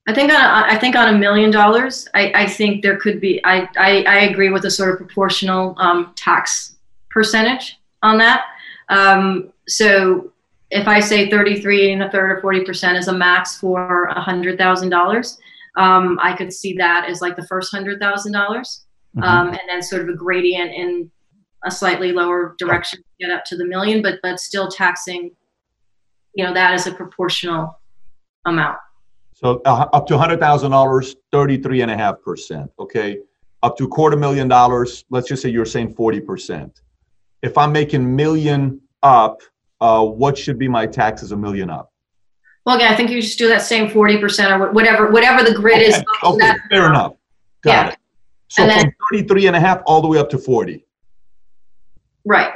I 0.09 0.15
think 0.15 0.33
on 0.33 0.41
a, 0.41 0.73
I 0.73 0.77
think 0.79 0.97
on 0.97 1.15
a 1.15 1.19
million 1.19 1.51
dollars, 1.51 2.09
I, 2.15 2.33
I 2.35 2.47
think 2.47 2.83
there 2.83 2.97
could 2.97 3.21
be. 3.21 3.41
I, 3.45 3.69
I, 3.77 4.03
I 4.03 4.19
agree 4.23 4.51
with 4.51 4.65
a 4.65 4.71
sort 4.71 4.91
of 4.91 4.99
proportional 4.99 5.75
um, 5.79 6.13
tax 6.17 6.77
percentage 7.11 7.79
on 8.03 8.19
that. 8.19 8.45
Um, 8.89 9.53
so 9.69 10.33
if 10.71 10.89
I 10.89 11.01
say 11.01 11.31
33 11.31 11.93
and 11.93 12.03
a 12.03 12.11
third 12.11 12.31
or 12.31 12.41
40% 12.41 12.99
is 12.99 13.09
a 13.09 13.13
max 13.13 13.59
for 13.59 14.11
$100,000, 14.17 15.39
um, 15.77 16.19
I 16.21 16.35
could 16.35 16.53
see 16.53 16.75
that 16.79 17.09
as 17.09 17.21
like 17.21 17.37
the 17.37 17.47
first 17.47 17.73
$100,000 17.73 17.99
mm-hmm. 18.01 19.23
um, 19.23 19.49
and 19.49 19.61
then 19.69 19.83
sort 19.83 20.03
of 20.03 20.09
a 20.09 20.15
gradient 20.15 20.73
in 20.73 21.11
a 21.65 21.71
slightly 21.71 22.13
lower 22.13 22.57
direction 22.59 23.01
to 23.01 23.27
get 23.27 23.31
up 23.31 23.45
to 23.45 23.57
the 23.57 23.65
million, 23.65 24.03
but, 24.03 24.19
but 24.23 24.41
still 24.41 24.69
taxing, 24.69 25.31
you 26.35 26.45
know, 26.45 26.53
that 26.53 26.75
is 26.75 26.87
a 26.87 26.93
proportional 26.93 27.79
amount. 28.47 28.79
So 29.43 29.61
uh, 29.65 29.89
up 29.93 30.07
to 30.07 30.15
$100,000, 30.15 31.17
33.5%. 31.33 32.69
Okay. 32.79 33.19
Up 33.63 33.77
to 33.77 33.85
a 33.85 33.89
quarter 33.89 34.17
million 34.17 34.49
dollars, 34.49 35.05
let's 35.11 35.29
just 35.29 35.43
say 35.43 35.49
you're 35.49 35.65
saying 35.65 35.95
40%. 35.95 36.71
If 37.43 37.59
I'm 37.59 37.73
making 37.73 38.15
million 38.15 38.81
up, 39.03 39.41
uh, 39.81 40.05
what 40.05 40.39
should 40.39 40.59
be 40.59 40.69
my 40.69 40.87
taxes 40.87 41.33
a 41.33 41.37
million 41.37 41.71
up? 41.71 41.93
Well, 42.65 42.77
again, 42.77 42.93
I 42.93 42.97
think 42.97 43.11
you 43.11 43.21
just 43.21 43.39
do 43.39 43.49
that 43.49 43.63
same 43.63 43.89
40% 43.89 44.61
or 44.61 44.73
whatever, 44.73 45.11
whatever 45.11 45.43
the 45.43 45.55
grid 45.55 45.79
okay. 45.79 45.87
is. 45.87 46.05
Okay, 46.23 46.53
fair 46.71 46.87
enough. 46.89 47.15
Got 47.63 47.71
yeah. 47.71 47.89
it. 47.91 47.99
So 48.49 48.63
and 48.63 48.73
from 48.73 48.83
then, 48.83 48.95
33 49.11 49.47
and 49.49 49.57
a 49.57 49.61
half 49.61 49.83
all 49.87 50.01
the 50.01 50.09
way 50.09 50.19
up 50.19 50.31
to 50.31 50.39
40. 50.39 50.85
Right. 52.25 52.53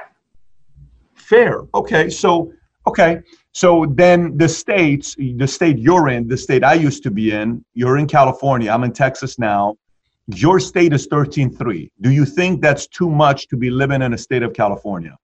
Fair. 1.14 1.62
Okay. 1.74 2.10
So, 2.10 2.52
okay. 2.86 3.22
So 3.56 3.86
then 3.88 4.36
the 4.36 4.50
states, 4.50 5.16
the 5.16 5.48
state 5.48 5.78
you're 5.78 6.10
in, 6.10 6.28
the 6.28 6.36
state 6.36 6.62
I 6.62 6.74
used 6.74 7.02
to 7.04 7.10
be 7.10 7.32
in, 7.32 7.64
you're 7.72 7.96
in 7.96 8.06
California, 8.06 8.70
I'm 8.70 8.84
in 8.84 8.92
Texas 8.92 9.38
now. 9.38 9.78
Your 10.26 10.60
state 10.60 10.92
is 10.92 11.08
13.3. 11.08 11.90
Do 12.02 12.10
you 12.10 12.26
think 12.26 12.60
that's 12.60 12.86
too 12.86 13.08
much 13.08 13.48
to 13.48 13.56
be 13.56 13.70
living 13.70 14.02
in 14.02 14.12
a 14.12 14.18
state 14.18 14.42
of 14.42 14.52
California? 14.52 15.16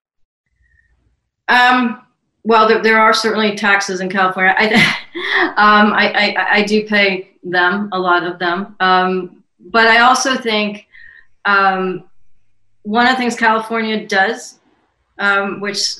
Um, 1.47 2.07
well, 2.43 2.67
there, 2.67 2.81
there 2.81 2.99
are 2.99 3.13
certainly 3.13 3.55
taxes 3.55 3.99
in 3.99 4.09
California. 4.09 4.55
I, 4.57 4.65
um, 5.55 5.93
I, 5.93 6.11
I, 6.15 6.47
I, 6.53 6.63
do 6.63 6.87
pay 6.87 7.37
them, 7.43 7.89
a 7.91 7.99
lot 7.99 8.23
of 8.23 8.39
them. 8.39 8.75
Um, 8.79 9.43
but 9.59 9.85
I 9.85 9.99
also 9.99 10.37
think 10.37 10.87
um, 11.45 12.05
one 12.81 13.05
of 13.05 13.11
the 13.11 13.17
things 13.17 13.35
California 13.35 14.07
does, 14.07 14.57
um, 15.19 15.61
which 15.61 15.97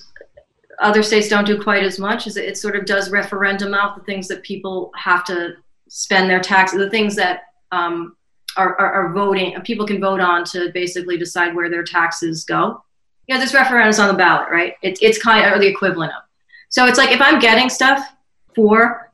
other 0.80 1.04
states 1.04 1.28
don't 1.28 1.46
do 1.46 1.62
quite 1.62 1.84
as 1.84 2.00
much, 2.00 2.28
is 2.28 2.38
it 2.38 2.58
sort 2.58 2.76
of 2.76 2.86
does 2.86 3.12
referendum 3.12 3.74
out 3.74 3.96
the 3.96 4.04
things 4.04 4.28
that 4.28 4.44
people 4.44 4.92
have 4.96 5.24
to 5.26 5.56
spend 5.90 6.30
their 6.30 6.40
taxes, 6.40 6.80
the 6.80 6.90
things 6.90 7.16
that 7.16 7.42
um, 7.72 8.16
are, 8.58 8.80
are, 8.80 8.94
are 8.94 9.14
voting, 9.14 9.60
people 9.62 9.86
can 9.86 10.00
vote 10.00 10.20
on 10.20 10.44
to 10.46 10.72
basically 10.74 11.18
decide 11.18 11.56
where 11.56 11.70
their 11.70 11.84
taxes 11.84 12.44
go 12.44 12.84
know, 13.30 13.40
this 13.40 13.54
referendum's 13.54 14.00
on 14.00 14.08
the 14.08 14.14
ballot, 14.14 14.50
right? 14.52 14.76
It's 14.82 15.02
it's 15.02 15.22
kind 15.22 15.54
of 15.54 15.60
the 15.60 15.68
equivalent 15.68 16.12
of. 16.14 16.24
So 16.70 16.86
it's 16.86 16.98
like 16.98 17.12
if 17.12 17.22
I'm 17.22 17.40
getting 17.40 17.70
stuff 17.70 18.16
for 18.56 19.12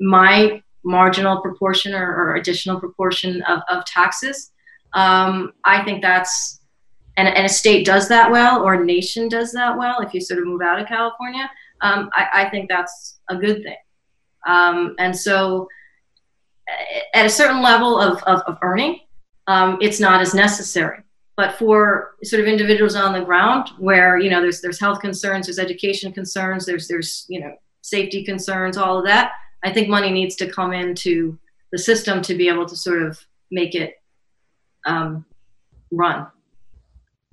my 0.00 0.62
marginal 0.84 1.40
proportion 1.40 1.94
or, 1.94 2.14
or 2.14 2.36
additional 2.36 2.78
proportion 2.80 3.42
of, 3.42 3.60
of 3.70 3.84
taxes, 3.84 4.50
um, 4.94 5.52
I 5.64 5.82
think 5.84 6.02
that's 6.02 6.60
and, 7.16 7.28
and 7.28 7.46
a 7.46 7.48
state 7.48 7.86
does 7.86 8.08
that 8.08 8.30
well 8.30 8.62
or 8.62 8.74
a 8.74 8.84
nation 8.84 9.28
does 9.28 9.52
that 9.52 9.76
well 9.76 10.00
if 10.00 10.12
you 10.12 10.20
sort 10.20 10.40
of 10.40 10.46
move 10.46 10.62
out 10.62 10.80
of 10.80 10.88
California, 10.88 11.48
um, 11.80 12.10
I, 12.12 12.26
I, 12.34 12.50
think 12.50 12.68
that's 12.68 13.20
a 13.28 13.36
good 13.36 13.62
thing. 13.62 13.76
Um, 14.46 14.94
and 14.98 15.16
so 15.16 15.68
at 17.14 17.26
a 17.26 17.30
certain 17.30 17.62
level 17.62 18.00
of, 18.00 18.22
of, 18.24 18.40
of 18.40 18.58
earning, 18.62 19.00
um, 19.46 19.78
it's 19.80 20.00
not 20.00 20.20
as 20.20 20.34
necessary 20.34 21.04
but 21.36 21.58
for 21.58 22.14
sort 22.22 22.40
of 22.40 22.46
individuals 22.46 22.94
on 22.94 23.12
the 23.12 23.24
ground 23.24 23.70
where 23.78 24.18
you 24.18 24.30
know 24.30 24.40
there's 24.40 24.60
there's 24.60 24.80
health 24.80 25.00
concerns 25.00 25.46
there's 25.46 25.58
education 25.58 26.12
concerns 26.12 26.66
there's 26.66 26.88
there's 26.88 27.26
you 27.28 27.40
know 27.40 27.54
safety 27.82 28.24
concerns 28.24 28.76
all 28.76 28.98
of 28.98 29.04
that 29.04 29.32
i 29.62 29.72
think 29.72 29.88
money 29.88 30.10
needs 30.10 30.36
to 30.36 30.50
come 30.50 30.72
into 30.72 31.38
the 31.72 31.78
system 31.78 32.22
to 32.22 32.34
be 32.34 32.48
able 32.48 32.66
to 32.66 32.76
sort 32.76 33.02
of 33.02 33.20
make 33.50 33.74
it 33.74 33.94
um, 34.86 35.24
run 35.90 36.26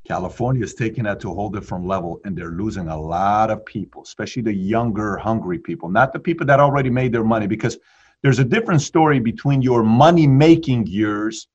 california 0.06 0.64
is 0.64 0.74
taking 0.74 1.04
that 1.04 1.20
to 1.20 1.32
a 1.32 1.34
whole 1.34 1.50
different 1.50 1.86
level 1.86 2.20
and 2.26 2.38
they're 2.38 2.52
losing 2.52 2.88
a 2.88 3.00
lot 3.00 3.50
of 3.50 3.66
people 3.66 4.02
especially 4.02 4.42
the 4.42 4.54
younger 4.54 5.18
hungry 5.18 5.60
people 5.60 5.90
not 5.90 6.12
the 6.14 6.20
people 6.20 6.46
that 6.46 6.60
already 6.60 6.90
made 6.90 7.12
their 7.12 7.24
money 7.24 7.48
because 7.48 7.78
there's 8.22 8.40
a 8.40 8.46
different 8.46 8.82
story 8.82 9.20
between 9.20 9.62
your 9.62 9.84
money 9.84 10.28
making 10.28 10.86
years 10.86 11.48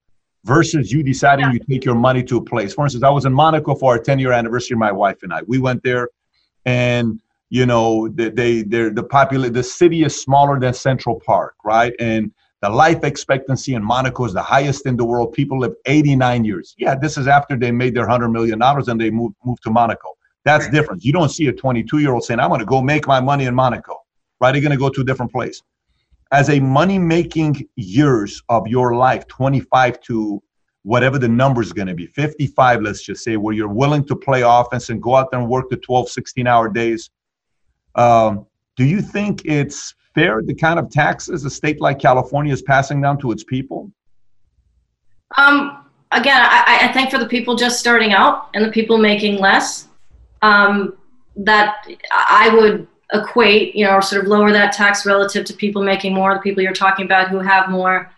versus 0.45 0.93
you 0.93 1.03
deciding 1.03 1.47
yeah. 1.47 1.53
you 1.53 1.59
take 1.59 1.85
your 1.85 1.95
money 1.95 2.23
to 2.23 2.39
a 2.39 2.43
place. 2.43 2.73
For 2.73 2.85
instance, 2.85 3.05
I 3.05 3.11
was 3.11 3.25
in 3.25 3.33
Monaco 3.33 3.75
for 3.75 3.93
our 3.93 3.99
10 3.99 4.19
year 4.19 4.33
anniversary, 4.33 4.77
my 4.77 4.93
wife 4.93 5.23
and 5.23 5.33
I. 5.33 5.43
We 5.43 5.59
went 5.59 5.83
there 5.83 6.09
and 6.65 7.21
you 7.49 7.67
know 7.67 8.09
they, 8.09 8.31
they 8.31 8.63
they're 8.63 8.91
the 8.91 9.05
popular 9.05 9.49
the 9.49 9.63
city 9.63 10.05
is 10.05 10.21
smaller 10.21 10.59
than 10.59 10.75
Central 10.75 11.21
Park, 11.21 11.55
right? 11.65 11.93
And 12.01 12.33
the 12.67 12.75
life 12.75 13.05
expectancy 13.05 13.75
in 13.75 13.83
Monaco 13.85 14.25
is 14.25 14.33
the 14.33 14.43
highest 14.43 14.87
in 14.87 14.97
the 14.97 15.05
world. 15.05 15.33
People 15.33 15.61
live 15.61 15.75
89 15.87 16.45
years. 16.45 16.75
Yeah, 16.79 16.97
this 16.97 17.17
is 17.17 17.29
after 17.29 17.57
they 17.57 17.71
made 17.71 17.95
their 17.95 18.09
hundred 18.09 18.31
million 18.31 18.59
dollars 18.59 18.89
and 18.89 19.01
they 19.01 19.11
moved 19.11 19.37
moved 19.45 19.63
to 19.63 19.71
Monaco. 19.71 20.17
That's 20.45 20.69
different. 20.71 21.05
You 21.05 21.13
don't 21.13 21.29
see 21.29 21.47
a 21.47 21.53
22 21.53 21.99
year 21.99 22.13
old 22.13 22.25
saying, 22.25 22.41
"I'm 22.41 22.49
going 22.49 22.61
to 22.61 22.67
go 22.67 22.83
make 22.83 23.07
my 23.07 23.21
money 23.21 23.45
in 23.45 23.55
Monaco." 23.55 23.95
Right? 24.41 24.53
They're 24.53 24.61
going 24.61 24.73
to 24.73 24.79
go 24.79 24.89
to 24.89 25.01
a 25.01 25.05
different 25.05 25.33
place 25.33 25.63
as 26.33 26.51
a 26.51 26.59
money 26.59 26.99
making 26.99 27.69
years 27.77 28.43
of 28.49 28.67
your 28.67 28.97
life 28.97 29.27
25 29.29 30.01
to 30.01 30.43
whatever 30.83 31.19
the 31.19 31.29
number 31.29 31.63
is 31.63 31.73
going 31.73 31.89
to 31.89 31.95
be 31.95 32.07
55 32.07 32.83
let's 32.83 33.03
just 33.03 33.23
say 33.23 33.37
where 33.37 33.55
you're 33.55 33.69
willing 33.69 34.05
to 34.05 34.17
play 34.17 34.43
offense 34.43 34.91
and 34.91 35.01
go 35.01 35.15
out 35.15 35.31
there 35.31 35.41
and 35.41 35.49
work 35.49 35.71
the 35.71 35.77
12 35.77 36.09
16 36.09 36.47
hour 36.47 36.69
days 36.69 37.11
um, 37.95 38.47
do 38.77 38.85
you 38.85 39.01
think 39.01 39.45
it's 39.45 39.95
fair 40.17 40.43
the 40.43 40.55
kind 40.55 40.79
of 40.81 40.91
taxes 40.91 41.45
a 41.45 41.51
state 41.51 41.81
like 41.81 41.99
california 41.99 42.53
is 42.53 42.63
passing 42.63 43.01
down 43.01 43.17
to 43.19 43.31
its 43.31 43.45
people 43.45 43.93
um, 45.39 45.85
again 46.13 46.41
I, 46.41 46.89
I, 46.89 46.93
think 46.93 47.11
for 47.11 47.19
the 47.19 47.27
people 47.27 47.55
just 47.57 47.79
starting 47.79 48.13
out 48.13 48.49
and 48.55 48.65
the 48.65 48.71
people 48.71 48.99
making 48.99 49.39
less 49.39 49.89
um, 50.43 50.97
that 51.37 51.87
i 52.11 52.49
would 52.53 52.89
equate, 53.13 53.75
you 53.75 53.85
know, 53.85 53.93
or 53.93 54.03
sort 54.03 54.23
of 54.23 54.29
lower 54.29 54.53
that 54.53 54.73
tax 54.73 55.07
relative 55.07 55.45
to 55.47 55.55
people 55.55 55.83
making 55.83 56.15
more, 56.15 56.35
the 56.35 56.41
people 56.41 56.63
you're 56.63 56.73
talking 56.73 57.05
about 57.05 57.29
who 57.29 57.39
have 57.39 57.69
more, 57.69 58.11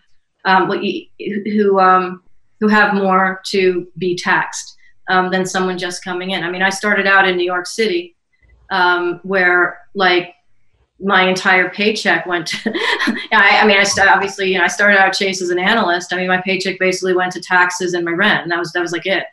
um, 0.44 0.70
who 1.18 1.78
um, 1.78 2.22
who 2.60 2.68
have 2.68 2.94
more 2.94 3.40
to 3.46 3.86
be 3.98 4.16
taxed 4.16 4.76
um, 5.08 5.30
than 5.30 5.46
someone 5.46 5.78
just 5.78 6.02
coming 6.02 6.30
in. 6.30 6.42
I 6.42 6.50
mean, 6.50 6.62
I 6.62 6.70
started 6.70 7.06
out 7.06 7.28
in 7.28 7.36
New 7.36 7.44
York 7.44 7.66
City, 7.66 8.16
um, 8.70 9.20
where 9.22 9.80
like 9.94 10.34
my 11.00 11.28
entire 11.28 11.70
paycheck 11.70 12.26
went. 12.26 12.48
To, 12.48 12.72
I, 13.32 13.60
I, 13.62 13.66
mean, 13.66 13.78
I 13.78 13.84
st- 13.84 14.08
obviously, 14.08 14.52
you 14.52 14.58
know, 14.58 14.64
I 14.64 14.68
started 14.68 14.98
out 14.98 15.12
Chase 15.12 15.40
as 15.40 15.50
an 15.50 15.58
analyst. 15.58 16.12
I 16.12 16.16
mean, 16.16 16.28
my 16.28 16.40
paycheck 16.42 16.78
basically 16.78 17.14
went 17.14 17.32
to 17.32 17.40
taxes 17.40 17.94
and 17.94 18.04
my 18.04 18.12
rent, 18.12 18.42
and 18.42 18.50
that 18.50 18.58
was 18.58 18.72
that 18.72 18.80
was 18.80 18.92
like 18.92 19.06
it. 19.06 19.24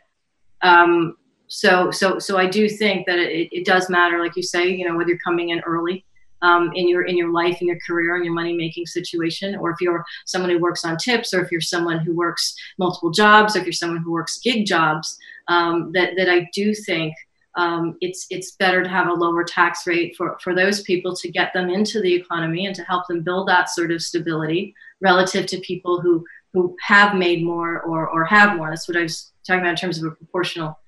Um, 0.62 1.16
so 1.48 1.90
so 1.90 2.18
so 2.18 2.38
I 2.38 2.46
do 2.46 2.68
think 2.68 3.06
that 3.06 3.18
it, 3.18 3.48
it 3.52 3.64
does 3.64 3.88
matter, 3.88 4.18
like 4.18 4.36
you 4.36 4.42
say, 4.42 4.68
you 4.68 4.88
know, 4.88 4.96
whether 4.96 5.10
you're 5.10 5.18
coming 5.18 5.50
in 5.50 5.60
early 5.60 6.04
um, 6.42 6.70
in 6.74 6.88
your 6.88 7.02
in 7.02 7.16
your 7.16 7.32
life, 7.32 7.60
in 7.60 7.68
your 7.68 7.78
career, 7.86 8.16
in 8.16 8.24
your 8.24 8.34
money 8.34 8.52
making 8.52 8.86
situation, 8.86 9.56
or 9.56 9.70
if 9.70 9.76
you're 9.80 10.04
someone 10.26 10.50
who 10.50 10.58
works 10.58 10.84
on 10.84 10.96
tips, 10.96 11.32
or 11.32 11.42
if 11.42 11.50
you're 11.50 11.60
someone 11.60 11.98
who 11.98 12.14
works 12.14 12.54
multiple 12.78 13.10
jobs, 13.10 13.56
or 13.56 13.60
if 13.60 13.64
you're 13.64 13.72
someone 13.72 14.02
who 14.02 14.12
works 14.12 14.38
gig 14.38 14.66
jobs, 14.66 15.16
um, 15.48 15.92
that 15.92 16.10
that 16.16 16.28
I 16.28 16.48
do 16.52 16.74
think 16.74 17.14
um, 17.56 17.96
it's 18.02 18.26
it's 18.28 18.52
better 18.52 18.82
to 18.82 18.88
have 18.88 19.08
a 19.08 19.12
lower 19.12 19.42
tax 19.42 19.86
rate 19.86 20.14
for 20.14 20.38
for 20.42 20.54
those 20.54 20.82
people 20.82 21.16
to 21.16 21.30
get 21.30 21.52
them 21.54 21.70
into 21.70 22.02
the 22.02 22.14
economy 22.14 22.66
and 22.66 22.76
to 22.76 22.82
help 22.82 23.06
them 23.08 23.22
build 23.22 23.48
that 23.48 23.70
sort 23.70 23.90
of 23.90 24.02
stability 24.02 24.74
relative 25.00 25.46
to 25.46 25.60
people 25.60 26.00
who 26.00 26.24
who 26.52 26.76
have 26.82 27.14
made 27.14 27.42
more 27.42 27.80
or 27.82 28.08
or 28.08 28.24
have 28.24 28.56
more. 28.56 28.68
That's 28.68 28.86
what 28.86 28.98
I 28.98 29.02
was 29.02 29.32
talking 29.46 29.60
about 29.60 29.70
in 29.70 29.76
terms 29.76 29.98
of 29.98 30.12
a 30.12 30.14
proportional 30.14 30.78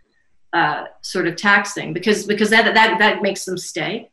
uh, 0.52 0.84
sort 1.00 1.26
of 1.26 1.36
tax 1.36 1.72
thing 1.72 1.92
because 1.92 2.26
because 2.26 2.50
that 2.50 2.74
that 2.74 2.98
that 2.98 3.22
makes 3.22 3.46
them 3.46 3.56
stay, 3.56 4.10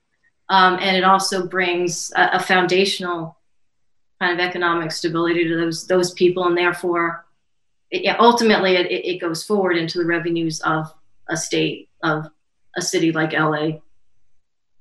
um, 0.48 0.77
and 0.82 0.95
it 0.95 1.03
also 1.03 1.48
brings 1.48 2.11
a, 2.15 2.38
a, 2.38 2.40
foundational 2.40 3.38
kind 4.19 4.40
of 4.40 4.45
economic 4.45 4.94
stability 4.94 5.45
to 5.45 5.57
those 5.57 5.88
those 5.88 6.14
people, 6.14 6.45
and 6.45 6.57
therefore, 6.57 7.26
it, 7.91 8.15
ultimately, 8.18 8.76
it, 8.76 8.88
it 8.91 9.19
goes 9.19 9.44
forward 9.44 9.76
into 9.76 9.98
the 9.98 10.06
revenues 10.06 10.61
of 10.61 10.94
a 11.30 11.36
state 11.36 11.90
of 12.03 12.30
a 12.77 12.81
city 12.81 13.11
like 13.11 13.34
LA. 13.34 13.80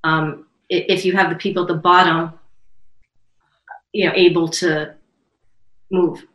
Um, 0.02 0.46
if 0.68 1.04
you 1.04 1.12
have 1.12 1.30
the 1.30 1.36
people 1.36 1.62
at 1.62 1.68
the 1.68 1.74
bottom, 1.74 2.32
you 3.92 4.06
know, 4.06 4.12
able 4.14 4.48
to 4.48 4.94
move. 5.90 6.26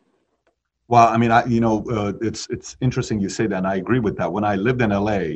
Well, 0.88 1.08
I 1.08 1.18
mean, 1.18 1.32
I 1.32 1.46
you 1.46 1.60
know, 1.60 1.86
uh, 1.90 2.14
it's 2.22 2.48
it's 2.50 2.76
interesting 2.82 3.20
you 3.20 3.30
say 3.30 3.48
that, 3.48 3.58
and 3.58 3.68
I 3.68 3.76
agree 3.76 4.00
with 4.00 4.18
that. 4.18 4.32
When 4.32 4.44
I 4.44 4.56
lived 4.56 4.82
in 4.82 4.90
LA, 4.90 5.36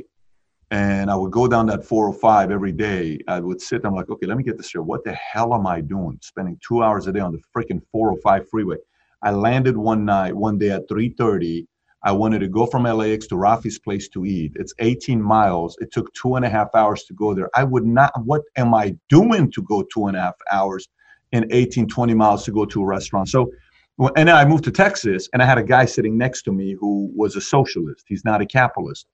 and 0.71 1.11
I 1.11 1.15
would 1.15 1.31
go 1.31 1.47
down 1.47 1.67
that 1.67 1.85
405 1.85 2.49
every 2.49 2.71
day, 2.71 3.19
I 3.27 3.39
would 3.39 3.61
sit. 3.61 3.85
I'm 3.85 3.93
like, 3.93 4.09
okay, 4.09 4.25
let 4.25 4.37
me 4.37 4.43
get 4.43 4.57
this 4.57 4.67
straight. 4.67 4.85
What 4.85 5.03
the 5.03 5.13
hell 5.13 5.53
am 5.53 5.67
I 5.67 5.81
doing? 5.81 6.17
Spending 6.23 6.59
two 6.67 6.81
hours 6.81 7.05
a 7.05 7.11
day 7.11 7.19
on 7.19 7.31
the 7.31 7.41
freaking 7.55 7.81
405 7.91 8.49
freeway. 8.49 8.77
I 9.21 9.31
landed 9.31 9.77
one 9.77 10.03
night, 10.05 10.35
one 10.35 10.57
day 10.57 10.71
at 10.71 10.87
3:30. 10.89 11.67
I 12.05 12.11
wanted 12.11 12.39
to 12.39 12.49
go 12.49 12.65
from 12.65 12.84
LAX 12.84 13.27
to 13.27 13.35
Rafi's 13.35 13.80
place 13.80 14.09
to 14.09 14.25
eat. 14.25 14.53
It's 14.55 14.73
18 14.80 15.21
miles. 15.21 15.77
It 15.80 15.91
took 15.91 16.13
two 16.13 16.35
and 16.35 16.43
a 16.43 16.49
half 16.49 16.67
hours 16.75 17.03
to 17.05 17.13
go 17.13 17.34
there. 17.34 17.49
I 17.55 17.63
would 17.63 17.85
not. 17.85 18.11
What 18.25 18.41
am 18.57 18.73
I 18.73 18.95
doing 19.07 19.49
to 19.51 19.61
go 19.61 19.84
two 19.84 20.07
and 20.07 20.17
a 20.17 20.21
half 20.21 20.35
hours 20.51 20.89
in 21.31 21.45
18, 21.51 21.88
20 21.88 22.13
miles 22.13 22.43
to 22.45 22.51
go 22.51 22.65
to 22.65 22.81
a 22.81 22.85
restaurant? 22.85 23.30
So 23.30 23.51
and 23.99 24.27
then 24.27 24.35
I 24.35 24.45
moved 24.45 24.63
to 24.65 24.71
Texas, 24.71 25.30
and 25.34 25.41
I 25.41 25.45
had 25.45 25.57
a 25.57 25.63
guy 25.63 25.85
sitting 25.85 26.17
next 26.17 26.43
to 26.43 26.51
me 26.51 26.75
who 26.80 27.11
was 27.15 27.35
a 27.35 27.41
socialist. 27.41 28.05
He's 28.07 28.25
not 28.25 28.41
a 28.41 28.45
capitalist. 28.45 29.07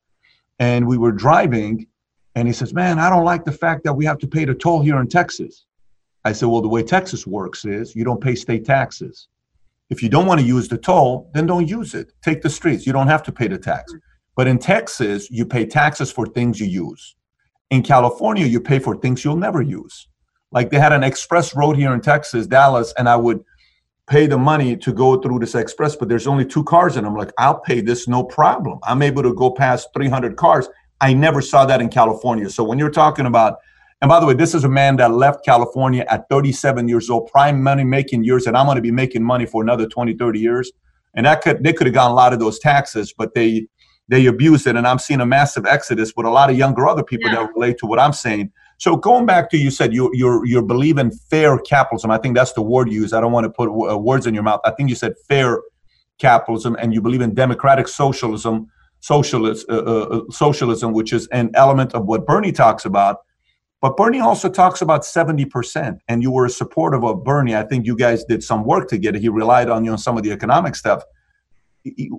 And 0.60 0.88
we 0.88 0.98
were 0.98 1.12
driving, 1.12 1.88
and 2.36 2.48
he 2.48 2.54
says, 2.54 2.74
Man, 2.74 2.98
I 2.98 3.10
don't 3.10 3.26
like 3.26 3.44
the 3.44 3.52
fact 3.52 3.84
that 3.84 3.94
we 3.94 4.06
have 4.06 4.20
to 4.20 4.28
pay 4.28 4.46
the 4.46 4.56
toll 4.56 4.82
here 4.82 5.00
in 5.00 5.08
Texas. 5.08 5.66
I 6.24 6.32
said, 6.32 6.48
Well, 6.48 6.62
the 6.62 6.70
way 6.70 6.82
Texas 6.82 7.28
works 7.28 7.66
is 7.66 7.96
you 7.96 8.06
don't 8.06 8.22
pay 8.22 8.36
state 8.36 8.66
taxes. 8.66 9.28
If 9.90 10.04
you 10.04 10.10
don't 10.10 10.28
want 10.28 10.40
to 10.40 10.46
use 10.46 10.68
the 10.68 10.78
toll, 10.78 11.30
then 11.34 11.46
don't 11.46 11.68
use 11.68 11.94
it. 11.94 12.12
Take 12.24 12.42
the 12.42 12.50
streets. 12.50 12.86
You 12.86 12.94
don't 12.94 13.08
have 13.08 13.24
to 13.24 13.32
pay 13.32 13.48
the 13.48 13.58
tax. 13.58 13.92
Mm-hmm. 13.92 14.00
But 14.36 14.48
in 14.48 14.60
Texas, 14.60 15.30
you 15.30 15.46
pay 15.46 15.66
taxes 15.66 16.12
for 16.12 16.26
things 16.26 16.60
you 16.60 16.68
use. 16.68 17.16
In 17.72 17.84
California, 17.84 18.46
you 18.46 18.62
pay 18.62 18.80
for 18.80 18.96
things 18.96 19.24
you'll 19.24 19.36
never 19.36 19.62
use. 19.62 20.08
Like 20.52 20.70
they 20.70 20.80
had 20.80 20.94
an 20.94 21.04
express 21.04 21.56
road 21.56 21.76
here 21.76 21.94
in 21.94 22.02
Texas, 22.02 22.48
Dallas, 22.48 22.94
and 22.98 23.10
I 23.10 23.16
would 23.16 23.44
pay 24.10 24.26
the 24.26 24.38
money 24.38 24.76
to 24.76 24.92
go 24.92 25.22
through 25.22 25.40
this 25.40 25.54
express, 25.54 25.96
but 25.96 26.10
there's 26.10 26.26
only 26.26 26.44
two 26.46 26.64
cars 26.64 26.98
and 26.98 27.06
I'm 27.06 27.16
like, 27.16 27.32
I'll 27.38 27.60
pay 27.60 27.80
this 27.80 28.08
no 28.08 28.24
problem. 28.24 28.80
I'm 28.84 29.04
able 29.04 29.22
to 29.24 29.34
go 29.36 29.52
past 29.52 29.90
300 29.94 30.36
cars. 30.36 30.68
I 31.00 31.14
never 31.14 31.42
saw 31.42 31.66
that 31.66 31.80
in 31.80 31.90
California. 31.90 32.50
So 32.50 32.64
when 32.64 32.80
you're 32.80 32.90
talking 32.90 33.28
about, 33.28 33.60
and 34.02 34.10
by 34.10 34.20
the 34.20 34.26
way, 34.26 34.34
this 34.34 34.56
is 34.56 34.64
a 34.64 34.70
man 34.70 34.96
that 34.98 35.12
left 35.12 35.44
California 35.44 36.06
at 36.10 36.30
37 36.30 36.88
years 36.88 37.10
old, 37.10 37.30
prime 37.32 37.62
money 37.62 37.84
making 37.84 38.24
years, 38.24 38.48
and 38.48 38.56
I'm 38.56 38.66
going 38.66 38.78
to 38.78 38.82
be 38.82 38.92
making 38.92 39.24
money 39.24 39.46
for 39.46 39.62
another 39.62 39.88
20, 39.88 40.14
30 40.14 40.40
years. 40.40 40.72
And 41.16 41.26
that 41.26 41.42
could 41.42 41.64
they 41.64 41.74
could 41.74 41.88
have 41.88 41.94
gotten 41.94 42.12
a 42.12 42.16
lot 42.16 42.34
of 42.34 42.40
those 42.40 42.60
taxes, 42.60 43.14
but 43.18 43.34
they 43.34 43.68
they 44.08 44.26
abused 44.26 44.68
it. 44.68 44.76
And 44.76 44.88
I'm 44.88 45.00
seeing 45.00 45.22
a 45.22 45.26
massive 45.26 45.66
exodus 45.66 46.14
with 46.16 46.26
a 46.26 46.30
lot 46.30 46.50
of 46.50 46.58
younger 46.58 46.88
other 46.88 47.04
people 47.04 47.30
yeah. 47.30 47.38
that 47.38 47.54
relate 47.54 47.78
to 47.80 47.88
what 47.88 48.00
I'm 48.00 48.14
saying. 48.14 48.52
So 48.78 48.96
going 48.96 49.26
back 49.26 49.50
to 49.50 49.58
you 49.58 49.72
said 49.72 49.94
you 49.94 50.10
you 50.14 50.44
you 50.46 50.62
believe 50.62 50.98
in 50.98 51.12
fair 51.12 51.58
capitalism. 51.58 52.12
I 52.12 52.18
think 52.18 52.36
that's 52.36 52.54
the 52.54 52.62
word 52.62 52.90
you 52.90 53.02
use. 53.02 53.12
I 53.12 53.20
don't 53.20 53.34
want 53.34 53.44
to 53.44 53.50
put 53.50 53.66
w- 53.66 53.90
uh, 53.90 53.98
words 53.98 54.26
in 54.26 54.34
your 54.34 54.44
mouth. 54.44 54.62
I 54.64 54.72
think 54.72 54.90
you 54.90 54.96
said 54.96 55.16
fair 55.28 55.62
capitalism, 56.20 56.78
and 56.80 56.94
you 56.94 57.02
believe 57.02 57.22
in 57.22 57.34
democratic 57.34 57.90
socialism, 57.90 58.68
socialist 59.02 59.66
uh, 59.70 59.78
uh, 59.78 60.04
uh, 60.04 60.22
socialism, 60.30 60.94
which 60.94 61.12
is 61.12 61.28
an 61.28 61.52
element 61.56 61.94
of 61.94 62.06
what 62.06 62.26
Bernie 62.26 62.54
talks 62.54 62.86
about. 62.86 63.18
But 63.82 63.96
Bernie 63.96 64.20
also 64.20 64.50
talks 64.50 64.82
about 64.82 65.06
seventy 65.06 65.46
percent, 65.46 66.02
and 66.08 66.22
you 66.22 66.32
were 66.32 66.50
supportive 66.50 67.04
of 67.04 67.24
Bernie. 67.24 67.56
I 67.56 67.64
think 67.64 67.86
you 67.86 67.96
guys 67.96 68.26
did 68.26 68.44
some 68.44 68.66
work 68.66 68.90
to 68.90 68.98
get 68.98 69.16
it. 69.16 69.22
He 69.22 69.30
relied 69.30 69.70
on 69.70 69.86
you 69.86 69.92
on 69.92 69.98
some 69.98 70.18
of 70.18 70.24
the 70.24 70.32
economic 70.32 70.76
stuff. 70.76 71.04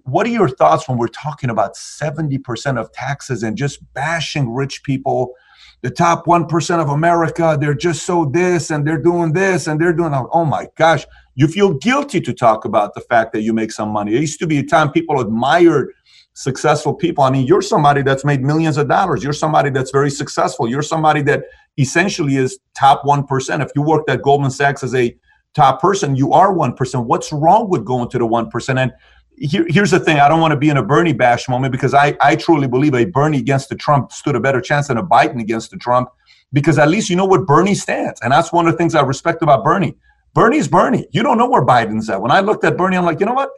What 0.05 0.27
are 0.27 0.31
your 0.31 0.49
thoughts 0.49 0.89
when 0.89 0.97
we're 0.97 1.09
talking 1.09 1.51
about 1.51 1.77
seventy 1.77 2.39
percent 2.39 2.79
of 2.79 2.91
taxes 2.93 3.43
and 3.43 3.57
just 3.57 3.81
bashing 3.93 4.53
rich 4.53 4.83
people? 4.83 5.35
the 5.83 5.91
top 5.91 6.27
1% 6.27 6.83
of 6.83 6.89
America, 6.91 7.57
they're 7.59 7.75
just 7.75 8.05
so 8.05 8.27
this 8.27 8.71
and 8.71 8.87
they're 8.87 9.01
doing 9.01 9.33
this 9.33 9.67
and 9.67 9.81
they're 9.81 9.93
doing, 9.93 10.13
oh 10.33 10.45
my 10.45 10.69
gosh, 10.77 11.07
you 11.35 11.49
feel 11.49 11.73
guilty 11.75 12.21
to 12.21 12.35
talk 12.35 12.65
about 12.65 12.95
the 12.95 13.01
fact 13.01 13.33
that 13.33 13.43
you 13.43 13.53
make 13.53 13.73
some 13.73 13.89
money. 13.89 14.15
It 14.15 14.21
used 14.21 14.41
to 14.41 14.47
be 14.47 14.59
a 14.59 14.63
time 14.63 14.93
people 14.93 15.21
admired 15.21 15.95
successful 16.41 16.95
people. 16.95 17.23
I 17.23 17.31
mean, 17.31 17.47
you're 17.47 17.61
somebody 17.61 18.01
that's 18.01 18.25
made 18.25 18.41
millions 18.41 18.79
of 18.79 18.89
dollars. 18.89 19.23
You're 19.23 19.35
somebody 19.35 19.69
that's 19.69 19.91
very 19.91 20.09
successful. 20.09 20.67
You're 20.67 20.81
somebody 20.81 21.21
that 21.23 21.45
essentially 21.77 22.37
is 22.37 22.59
top 22.75 23.03
1%. 23.05 23.63
If 23.63 23.71
you 23.77 23.83
worked 23.83 24.09
at 24.09 24.23
Goldman 24.23 24.51
Sachs 24.51 24.83
as 24.83 24.95
a 24.95 25.15
top 25.55 25.83
person, 25.83 26.17
you 26.17 26.33
are 26.33 26.55
1%. 26.55 27.05
What's 27.05 27.31
wrong 27.31 27.69
with 27.69 27.85
going 27.85 28.09
to 28.09 28.19
the 28.19 28.27
1%? 28.27 28.79
And 28.79 28.91
here, 29.37 29.67
here's 29.69 29.91
the 29.91 30.01
thing 30.01 30.19
I 30.19 30.31
don't 30.31 30.41
want 30.41 30.53
to 30.53 30.57
be 30.57 30.71
in 30.71 30.79
a 30.79 30.83
Bernie 30.83 31.13
bash 31.13 31.47
moment 31.47 31.73
because 31.73 31.93
I, 31.93 32.17
I 32.23 32.37
truly 32.37 32.67
believe 32.67 32.95
a 32.95 33.05
Bernie 33.05 33.39
against 33.39 33.69
the 33.69 33.75
Trump 33.75 34.11
stood 34.11 34.35
a 34.35 34.41
better 34.41 34.63
chance 34.63 34.89
than 34.89 34.97
a 34.97 35.05
Biden 35.05 35.43
against 35.43 35.71
the 35.71 35.77
Trump 35.77 36.09
because 36.55 36.79
at 36.79 36.89
least 36.89 37.11
you 37.11 37.17
know 37.17 37.27
what 37.27 37.47
Bernie 37.47 37.75
stands. 37.75 38.19
And 38.23 38.33
that's 38.33 38.51
one 38.51 38.67
of 38.67 38.73
the 38.73 38.79
things 38.79 38.95
I 38.95 39.03
respect 39.03 39.43
about 39.43 39.63
Bernie. 39.63 39.95
Bernie's 40.33 40.69
Bernie. 40.69 41.07
You 41.11 41.23
don't 41.23 41.37
know 41.37 41.51
where 41.51 41.67
Biden's 41.67 42.09
at. 42.09 42.23
When 42.23 42.31
I 42.31 42.41
looked 42.41 42.65
at 42.65 42.79
Bernie, 42.79 42.97
I'm 42.97 43.05
like, 43.05 43.21
you 43.21 43.27
know 43.27 43.35
what? 43.35 43.51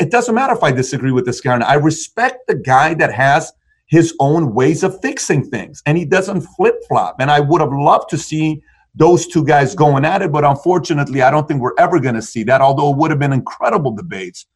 It 0.00 0.10
doesn't 0.10 0.34
matter 0.34 0.54
if 0.54 0.62
I 0.62 0.72
disagree 0.72 1.12
with 1.12 1.26
this 1.26 1.40
guy. 1.40 1.58
I 1.60 1.74
respect 1.74 2.46
the 2.46 2.54
guy 2.54 2.94
that 2.94 3.12
has 3.12 3.52
his 3.86 4.14
own 4.20 4.54
ways 4.54 4.82
of 4.82 5.00
fixing 5.00 5.44
things 5.44 5.82
and 5.86 5.98
he 5.98 6.04
doesn't 6.04 6.42
flip 6.42 6.76
flop. 6.88 7.16
And 7.18 7.30
I 7.30 7.40
would 7.40 7.60
have 7.60 7.72
loved 7.72 8.08
to 8.10 8.18
see 8.18 8.62
those 8.94 9.26
two 9.26 9.44
guys 9.44 9.74
going 9.74 10.04
at 10.04 10.22
it, 10.22 10.32
but 10.32 10.44
unfortunately, 10.44 11.22
I 11.22 11.30
don't 11.30 11.46
think 11.46 11.60
we're 11.60 11.78
ever 11.78 12.00
going 12.00 12.16
to 12.16 12.22
see 12.22 12.42
that, 12.44 12.60
although 12.60 12.90
it 12.90 12.96
would 12.96 13.10
have 13.10 13.20
been 13.20 13.32
incredible 13.32 13.92
debates 13.92 14.46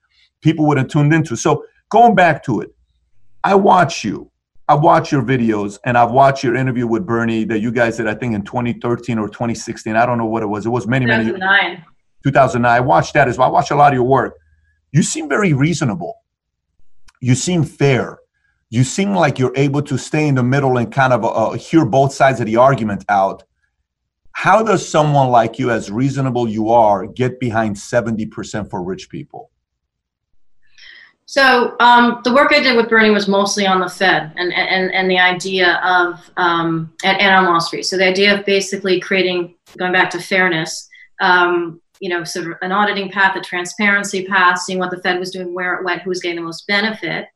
people 0.44 0.66
would 0.66 0.76
have 0.78 0.88
tuned 0.88 1.12
into. 1.12 1.34
So 1.34 1.64
going 1.88 2.14
back 2.14 2.44
to 2.44 2.60
it, 2.60 2.72
I 3.42 3.56
watch 3.56 4.04
you. 4.04 4.30
I 4.68 4.74
watch 4.74 5.10
your 5.10 5.22
videos 5.22 5.78
and 5.84 5.98
I've 5.98 6.10
watched 6.10 6.44
your 6.44 6.54
interview 6.54 6.86
with 6.86 7.04
Bernie 7.04 7.44
that 7.44 7.58
you 7.58 7.72
guys 7.72 7.96
did, 7.96 8.06
I 8.06 8.14
think, 8.14 8.34
in 8.34 8.42
2013 8.42 9.18
or 9.18 9.28
2016. 9.28 9.96
I 9.96 10.06
don't 10.06 10.16
know 10.16 10.26
what 10.26 10.42
it 10.42 10.46
was. 10.46 10.64
It 10.64 10.70
was 10.70 10.86
many, 10.86 11.06
2009. 11.06 11.62
many 11.72 11.84
2009. 12.22 12.70
I 12.70 12.80
watched 12.80 13.14
that 13.14 13.28
as 13.28 13.36
well. 13.36 13.48
I 13.48 13.50
watched 13.50 13.72
a 13.72 13.76
lot 13.76 13.92
of 13.92 13.94
your 13.94 14.04
work. 14.04 14.38
You 14.94 15.02
seem 15.02 15.28
very 15.28 15.52
reasonable. 15.52 16.22
You 17.20 17.34
seem 17.34 17.64
fair. 17.64 18.20
You 18.70 18.84
seem 18.84 19.12
like 19.12 19.40
you're 19.40 19.56
able 19.56 19.82
to 19.82 19.98
stay 19.98 20.28
in 20.28 20.36
the 20.36 20.44
middle 20.44 20.78
and 20.78 20.92
kind 20.92 21.12
of 21.12 21.24
uh, 21.24 21.58
hear 21.58 21.84
both 21.84 22.14
sides 22.14 22.38
of 22.38 22.46
the 22.46 22.56
argument 22.56 23.04
out. 23.08 23.42
How 24.30 24.62
does 24.62 24.88
someone 24.88 25.30
like 25.30 25.58
you, 25.58 25.72
as 25.72 25.90
reasonable 25.90 26.48
you 26.48 26.70
are, 26.70 27.06
get 27.08 27.40
behind 27.40 27.74
70% 27.74 28.70
for 28.70 28.84
rich 28.84 29.10
people? 29.10 29.50
So 31.26 31.74
um, 31.80 32.20
the 32.22 32.32
work 32.32 32.52
I 32.52 32.60
did 32.60 32.76
with 32.76 32.88
Bernie 32.88 33.10
was 33.10 33.26
mostly 33.26 33.66
on 33.66 33.80
the 33.80 33.88
Fed 33.88 34.32
and 34.36 34.52
and, 34.52 34.94
and 34.94 35.10
the 35.10 35.18
idea 35.18 35.80
of 35.82 36.30
um, 36.36 36.92
and, 37.02 37.20
and 37.20 37.34
on 37.34 37.46
Wall 37.46 37.60
Street. 37.60 37.82
So 37.82 37.96
the 37.96 38.06
idea 38.06 38.38
of 38.38 38.44
basically 38.44 39.00
creating, 39.00 39.56
going 39.76 39.92
back 39.92 40.10
to 40.10 40.20
fairness, 40.20 40.88
um, 41.20 41.80
you 42.00 42.08
know, 42.08 42.24
sort 42.24 42.46
of 42.46 42.54
an 42.62 42.72
auditing 42.72 43.10
path, 43.10 43.36
a 43.36 43.40
transparency 43.40 44.26
path, 44.26 44.58
seeing 44.58 44.78
what 44.78 44.90
the 44.90 45.00
Fed 45.00 45.18
was 45.18 45.30
doing, 45.30 45.54
where 45.54 45.74
it 45.74 45.84
went, 45.84 46.02
who 46.02 46.10
was 46.10 46.20
getting 46.20 46.36
the 46.36 46.42
most 46.42 46.66
benefit, 46.66 47.28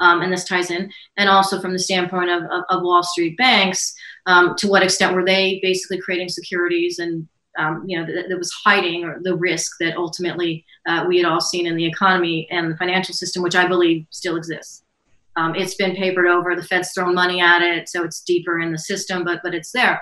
um, 0.00 0.22
and 0.22 0.32
this 0.32 0.44
ties 0.44 0.70
in, 0.70 0.90
and 1.16 1.28
also 1.28 1.60
from 1.60 1.72
the 1.72 1.78
standpoint 1.78 2.30
of, 2.30 2.42
of, 2.44 2.64
of 2.70 2.82
Wall 2.82 3.02
Street 3.02 3.36
banks, 3.36 3.94
um, 4.26 4.54
to 4.56 4.68
what 4.68 4.82
extent 4.82 5.14
were 5.14 5.24
they 5.24 5.58
basically 5.62 6.00
creating 6.00 6.28
securities 6.28 6.98
and 6.98 7.28
um, 7.58 7.82
you 7.86 7.98
know, 7.98 8.06
that, 8.06 8.28
that, 8.28 8.38
was 8.38 8.52
hiding 8.64 9.12
the 9.22 9.36
risk 9.36 9.72
that 9.80 9.96
ultimately 9.96 10.64
uh, 10.86 11.04
we 11.08 11.16
had 11.16 11.26
all 11.26 11.40
seen 11.40 11.66
in 11.66 11.74
the 11.74 11.84
economy 11.84 12.46
and 12.52 12.70
the 12.70 12.76
financial 12.76 13.12
system, 13.12 13.42
which 13.42 13.56
I 13.56 13.66
believe 13.66 14.06
still 14.10 14.36
exists. 14.36 14.84
Um, 15.34 15.56
it's 15.56 15.74
been 15.74 15.96
papered 15.96 16.26
over. 16.26 16.54
The 16.54 16.62
Fed's 16.62 16.92
thrown 16.92 17.14
money 17.14 17.40
at 17.40 17.62
it, 17.62 17.88
so 17.88 18.04
it's 18.04 18.22
deeper 18.22 18.60
in 18.60 18.70
the 18.70 18.78
system, 18.78 19.24
but 19.24 19.40
but 19.42 19.54
it's 19.54 19.72
there. 19.72 20.00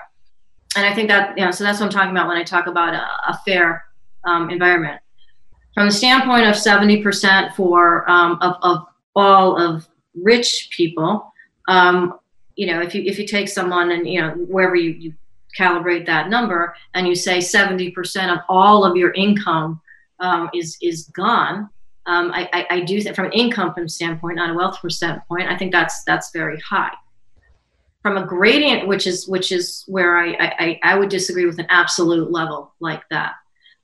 And 0.75 0.85
I 0.85 0.93
think 0.93 1.09
that 1.09 1.37
you 1.37 1.45
know, 1.45 1.51
so 1.51 1.63
that's 1.63 1.79
what 1.79 1.87
I'm 1.87 1.91
talking 1.91 2.11
about 2.11 2.27
when 2.27 2.37
I 2.37 2.43
talk 2.43 2.67
about 2.67 2.93
a, 2.93 3.07
a 3.27 3.39
fair 3.45 3.83
um, 4.25 4.49
environment. 4.49 4.99
From 5.73 5.87
the 5.87 5.93
standpoint 5.93 6.47
of 6.47 6.55
70% 6.55 7.55
for 7.55 8.09
um, 8.09 8.39
of, 8.41 8.55
of 8.63 8.85
all 9.15 9.57
of 9.57 9.87
rich 10.15 10.69
people, 10.75 11.31
um, 11.67 12.19
you 12.55 12.67
know, 12.67 12.81
if 12.81 12.95
you 12.95 13.03
if 13.03 13.19
you 13.19 13.27
take 13.27 13.47
someone 13.47 13.91
and 13.91 14.07
you 14.07 14.19
know 14.19 14.31
wherever 14.31 14.75
you, 14.75 14.91
you 14.91 15.13
calibrate 15.57 16.05
that 16.05 16.29
number 16.29 16.75
and 16.93 17.07
you 17.07 17.15
say 17.15 17.39
70% 17.39 18.31
of 18.31 18.39
all 18.47 18.85
of 18.85 18.95
your 18.95 19.11
income 19.13 19.81
um, 20.19 20.49
is 20.53 20.77
is 20.81 21.03
gone 21.15 21.69
um, 22.05 22.31
I, 22.31 22.49
I, 22.53 22.67
I, 22.69 22.79
do 22.81 23.01
think 23.01 23.15
from 23.15 23.25
an 23.25 23.33
income 23.33 23.73
standpoint 23.87 24.37
not 24.37 24.49
a 24.49 24.53
wealth 24.53 24.79
standpoint 24.91 25.49
i 25.49 25.57
think 25.57 25.71
that's 25.71 26.03
that's 26.05 26.31
very 26.31 26.59
high 26.61 26.93
from 28.01 28.17
a 28.17 28.25
gradient 28.25 28.87
which 28.87 29.05
is 29.05 29.27
which 29.27 29.51
is 29.51 29.83
where 29.87 30.17
i 30.17 30.33
i, 30.59 30.79
I 30.83 30.97
would 30.97 31.09
disagree 31.09 31.45
with 31.45 31.59
an 31.59 31.67
absolute 31.69 32.31
level 32.31 32.73
like 32.79 33.03
that 33.09 33.33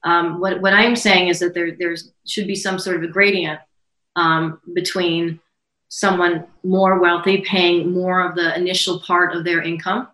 um, 0.04 0.40
what, 0.40 0.62
what 0.62 0.74
i'm 0.74 0.96
saying 0.96 1.28
is 1.28 1.40
that 1.40 1.54
there 1.54 1.76
there's 1.78 2.12
should 2.26 2.48
be 2.48 2.56
some 2.56 2.80
sort 2.80 2.98
of 2.98 3.04
a 3.04 3.08
gradient 3.08 3.60
um, 4.16 4.60
between 4.74 5.40
someone 5.90 6.46
more 6.64 7.00
wealthy 7.00 7.42
paying 7.42 7.92
more 7.92 8.28
of 8.28 8.36
the 8.36 8.56
initial 8.58 9.00
part 9.02 9.36
of 9.36 9.44
their 9.44 9.62
income 9.62 10.08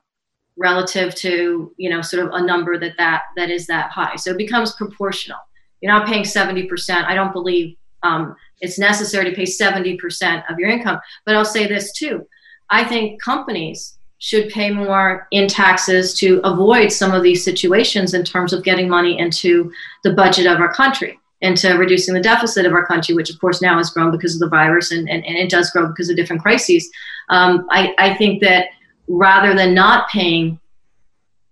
relative 0.60 1.16
to 1.16 1.74
you 1.78 1.90
know 1.90 2.02
sort 2.02 2.26
of 2.26 2.34
a 2.34 2.46
number 2.46 2.78
that 2.78 2.98
that 2.98 3.24
that 3.38 3.50
is 3.50 3.66
that 3.68 3.90
high. 3.90 4.16
So 4.18 4.32
it 4.32 4.38
becomes 4.38 4.74
proportional. 4.74 5.40
You're 5.80 5.94
not 5.94 6.06
paying 6.06 6.24
70% 6.24 7.06
i 7.06 7.16
don't 7.16 7.32
believe 7.32 7.78
um, 8.04 8.36
it's 8.60 8.78
necessary 8.78 9.30
to 9.30 9.36
pay 9.36 9.44
70% 9.44 10.44
of 10.52 10.60
your 10.60 10.70
income. 10.70 11.00
But 11.26 11.36
i'll 11.36 11.46
say 11.46 11.66
this 11.66 11.94
too. 11.94 12.28
I 12.70 12.84
think 12.84 13.22
companies 13.22 13.98
should 14.20 14.50
pay 14.50 14.70
more 14.70 15.28
in 15.32 15.48
taxes 15.48 16.14
to 16.14 16.40
avoid 16.44 16.92
some 16.92 17.14
of 17.14 17.24
these 17.24 17.44
situations 17.44 18.14
in 18.14 18.24
terms 18.24 18.54
of 18.54 18.64
getting 18.64 18.90
money 18.90 19.18
into 19.18 19.72
the 20.04 20.14
budget 20.14 20.46
of 20.46 20.60
our 20.60 20.74
country 20.74 21.20
into 21.42 21.70
reducing 21.78 22.14
the 22.14 22.22
deficit 22.22 22.66
of 22.66 22.74
our 22.74 22.86
country, 22.86 23.16
which 23.16 23.30
of 23.30 23.40
course 23.40 23.62
now 23.62 23.78
has 23.78 23.90
grown 23.90 24.12
because 24.12 24.36
of 24.36 24.40
the 24.40 24.50
virus 24.50 24.92
and, 24.92 25.10
and, 25.10 25.26
and 25.26 25.38
it 25.38 25.50
does 25.50 25.70
grow 25.72 25.88
because 25.88 26.10
of 26.10 26.16
different 26.16 26.42
crises. 26.42 26.90
Um, 27.30 27.66
I, 27.72 27.96
I 27.98 28.16
think 28.16 28.42
that 28.44 28.68
rather 29.08 29.56
than 29.56 29.74
not 29.74 30.10
paying 30.10 30.60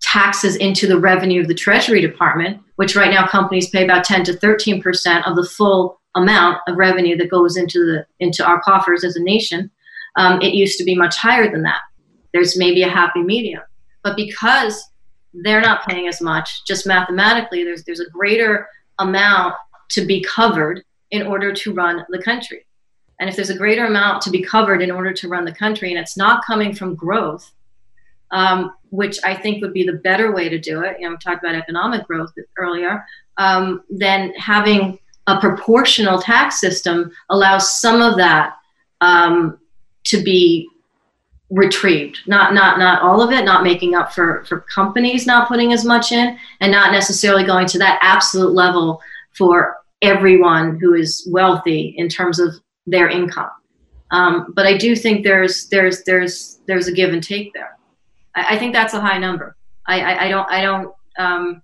taxes 0.00 0.56
into 0.56 0.86
the 0.86 0.98
revenue 0.98 1.40
of 1.40 1.48
the 1.48 1.54
Treasury 1.54 2.00
Department, 2.00 2.60
which 2.76 2.94
right 2.94 3.10
now 3.10 3.26
companies 3.26 3.70
pay 3.70 3.84
about 3.84 4.04
10 4.04 4.24
to 4.24 4.36
13 4.36 4.82
percent 4.82 5.26
of 5.26 5.36
the 5.36 5.44
full 5.44 6.00
amount 6.14 6.58
of 6.68 6.76
revenue 6.76 7.16
that 7.16 7.30
goes 7.30 7.56
into 7.56 7.78
the 7.84 8.06
into 8.20 8.44
our 8.46 8.60
coffers 8.60 9.04
as 9.04 9.16
a 9.16 9.22
nation. 9.22 9.70
Um, 10.16 10.40
it 10.40 10.54
used 10.54 10.78
to 10.78 10.84
be 10.84 10.94
much 10.94 11.16
higher 11.16 11.50
than 11.50 11.62
that. 11.62 11.80
There's 12.32 12.58
maybe 12.58 12.82
a 12.82 12.88
happy 12.88 13.22
medium, 13.22 13.62
but 14.02 14.16
because 14.16 14.90
they're 15.34 15.60
not 15.60 15.86
paying 15.86 16.08
as 16.08 16.20
much, 16.20 16.64
just 16.66 16.86
mathematically, 16.86 17.64
there's 17.64 17.84
there's 17.84 18.00
a 18.00 18.10
greater 18.10 18.68
amount 18.98 19.54
to 19.90 20.04
be 20.04 20.22
covered 20.22 20.82
in 21.10 21.26
order 21.26 21.52
to 21.52 21.72
run 21.72 22.04
the 22.10 22.22
country. 22.22 22.66
And 23.20 23.28
if 23.28 23.36
there's 23.36 23.50
a 23.50 23.56
greater 23.56 23.86
amount 23.86 24.22
to 24.22 24.30
be 24.30 24.42
covered 24.42 24.82
in 24.82 24.90
order 24.90 25.12
to 25.12 25.28
run 25.28 25.44
the 25.44 25.52
country, 25.52 25.90
and 25.90 25.98
it's 25.98 26.16
not 26.16 26.44
coming 26.44 26.74
from 26.74 26.94
growth, 26.94 27.50
um, 28.30 28.74
which 28.90 29.18
I 29.24 29.34
think 29.34 29.62
would 29.62 29.72
be 29.72 29.84
the 29.84 29.94
better 29.94 30.32
way 30.32 30.48
to 30.48 30.58
do 30.58 30.82
it, 30.82 30.96
you 31.00 31.06
know, 31.06 31.12
we 31.12 31.18
talked 31.18 31.42
about 31.42 31.56
economic 31.56 32.06
growth 32.06 32.32
earlier, 32.56 33.04
um, 33.38 33.82
then 33.90 34.32
having 34.34 34.98
a 35.26 35.40
proportional 35.40 36.20
tax 36.20 36.60
system 36.60 37.10
allows 37.30 37.80
some 37.80 38.00
of 38.00 38.16
that 38.16 38.54
um, 39.00 39.58
to 40.04 40.22
be 40.22 40.68
retrieved 41.50 42.18
not 42.26 42.52
not 42.52 42.78
not 42.78 43.00
all 43.00 43.22
of 43.22 43.32
it 43.32 43.42
not 43.42 43.62
making 43.62 43.94
up 43.94 44.12
for 44.12 44.44
for 44.44 44.60
companies 44.74 45.26
not 45.26 45.48
putting 45.48 45.72
as 45.72 45.82
much 45.82 46.12
in 46.12 46.38
and 46.60 46.70
not 46.70 46.92
necessarily 46.92 47.42
going 47.42 47.66
to 47.66 47.78
that 47.78 47.98
absolute 48.02 48.52
level 48.52 49.00
for 49.32 49.78
everyone 50.02 50.78
who 50.78 50.94
is 50.94 51.26
wealthy 51.30 51.94
in 51.96 52.08
terms 52.08 52.38
of 52.38 52.54
their 52.86 53.08
income. 53.08 53.50
Um, 54.10 54.52
but 54.54 54.66
I 54.66 54.76
do 54.76 54.96
think 54.96 55.24
there's 55.24 55.68
there's 55.68 56.02
there's 56.04 56.60
there's 56.66 56.88
a 56.88 56.92
give 56.92 57.12
and 57.12 57.22
take 57.22 57.52
there. 57.52 57.76
I, 58.34 58.54
I 58.54 58.58
think 58.58 58.72
that's 58.72 58.94
a 58.94 59.00
high 59.00 59.18
number. 59.18 59.56
I, 59.86 60.00
I, 60.00 60.24
I 60.24 60.28
don't 60.28 60.50
I 60.50 60.62
don't. 60.62 60.94
Um, 61.18 61.62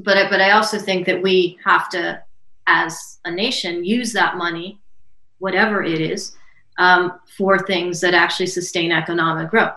but 0.00 0.16
I, 0.16 0.30
but 0.30 0.40
I 0.40 0.52
also 0.52 0.78
think 0.78 1.06
that 1.06 1.22
we 1.22 1.58
have 1.64 1.88
to, 1.90 2.22
as 2.66 3.18
a 3.24 3.30
nation, 3.30 3.84
use 3.84 4.12
that 4.12 4.36
money, 4.36 4.80
whatever 5.38 5.82
it 5.82 6.00
is, 6.00 6.36
um, 6.78 7.20
for 7.36 7.58
things 7.58 8.00
that 8.00 8.14
actually 8.14 8.46
sustain 8.46 8.92
economic 8.92 9.50
growth. 9.50 9.74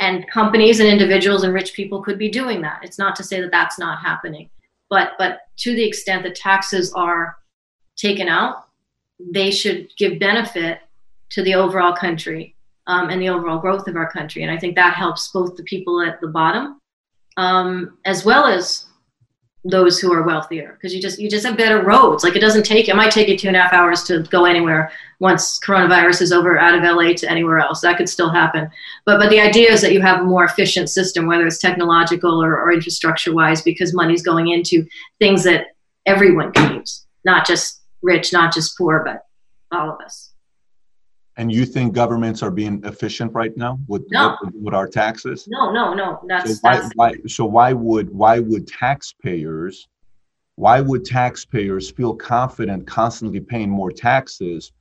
And 0.00 0.28
companies 0.28 0.80
and 0.80 0.88
individuals 0.88 1.44
and 1.44 1.54
rich 1.54 1.72
people 1.74 2.02
could 2.02 2.18
be 2.18 2.28
doing 2.28 2.60
that. 2.62 2.80
It's 2.82 2.98
not 2.98 3.14
to 3.16 3.22
say 3.22 3.40
that 3.40 3.52
that's 3.52 3.78
not 3.78 4.00
happening, 4.00 4.50
but 4.90 5.12
but 5.18 5.42
to 5.58 5.74
the 5.74 5.84
extent 5.84 6.24
that 6.24 6.34
taxes 6.34 6.92
are 6.94 7.36
taken 7.96 8.28
out 8.28 8.64
they 9.18 9.50
should 9.50 9.88
give 9.96 10.18
benefit 10.18 10.80
to 11.30 11.42
the 11.42 11.54
overall 11.54 11.94
country 11.94 12.54
um, 12.86 13.10
and 13.10 13.20
the 13.20 13.28
overall 13.28 13.58
growth 13.58 13.88
of 13.88 13.96
our 13.96 14.10
country. 14.10 14.42
And 14.42 14.50
I 14.50 14.58
think 14.58 14.74
that 14.74 14.94
helps 14.94 15.28
both 15.28 15.56
the 15.56 15.62
people 15.62 16.00
at 16.02 16.20
the 16.20 16.28
bottom 16.28 16.80
um, 17.36 17.98
as 18.04 18.24
well 18.24 18.46
as 18.46 18.86
those 19.64 19.98
who 19.98 20.12
are 20.12 20.22
wealthier 20.22 20.74
because 20.74 20.94
you 20.94 21.00
just 21.00 21.18
you 21.18 21.30
just 21.30 21.46
have 21.46 21.56
better 21.56 21.82
roads. 21.82 22.22
Like 22.22 22.36
it 22.36 22.40
doesn't 22.40 22.64
take 22.64 22.88
it 22.88 22.96
might 22.96 23.10
take 23.10 23.28
you 23.28 23.38
two 23.38 23.48
and 23.48 23.56
a 23.56 23.62
half 23.62 23.72
hours 23.72 24.02
to 24.04 24.22
go 24.24 24.44
anywhere 24.44 24.92
once 25.20 25.58
coronavirus 25.58 26.20
is 26.20 26.32
over 26.32 26.58
out 26.58 26.74
of 26.74 26.82
la 26.82 27.12
to 27.14 27.30
anywhere 27.30 27.58
else. 27.58 27.80
That 27.80 27.96
could 27.96 28.08
still 28.08 28.28
happen. 28.28 28.70
But 29.06 29.18
but 29.18 29.30
the 29.30 29.40
idea 29.40 29.72
is 29.72 29.80
that 29.80 29.92
you 29.92 30.02
have 30.02 30.20
a 30.20 30.24
more 30.24 30.44
efficient 30.44 30.90
system 30.90 31.26
whether 31.26 31.46
it's 31.46 31.58
technological 31.58 32.42
or, 32.42 32.60
or 32.60 32.72
infrastructure 32.72 33.34
wise 33.34 33.62
because 33.62 33.94
money's 33.94 34.22
going 34.22 34.48
into 34.48 34.86
things 35.18 35.44
that 35.44 35.68
everyone 36.04 36.52
can 36.52 36.74
use. 36.74 37.06
Not 37.24 37.46
just 37.46 37.80
rich, 38.02 38.34
not 38.34 38.52
just 38.52 38.76
poor, 38.76 39.02
but 39.02 39.24
all 39.72 39.90
of 39.90 40.00
us. 40.00 40.33
And 41.36 41.50
you 41.50 41.66
think 41.66 41.94
governments 41.94 42.42
are 42.42 42.50
being 42.50 42.80
efficient 42.84 43.32
right 43.32 43.56
now 43.56 43.80
with 43.88 44.04
no. 44.10 44.36
with, 44.42 44.54
with, 44.54 44.74
our 44.74 44.86
taxes? 44.86 45.48
No, 45.48 45.72
no, 45.72 45.92
no. 45.92 46.20
That's 46.28 46.52
so 46.52 46.58
why, 46.60 46.76
that's, 46.78 46.92
why, 46.94 47.14
so 47.26 47.44
why 47.44 47.72
would 47.72 48.08
why 48.10 48.38
would 48.38 48.68
taxpayers 48.68 49.88
why 50.56 50.80
would 50.80 51.04
taxpayers 51.04 51.90
feel 51.90 52.14
confident 52.14 52.86
constantly 52.86 53.40
paying 53.40 53.70
more 53.70 53.90
taxes 53.90 54.72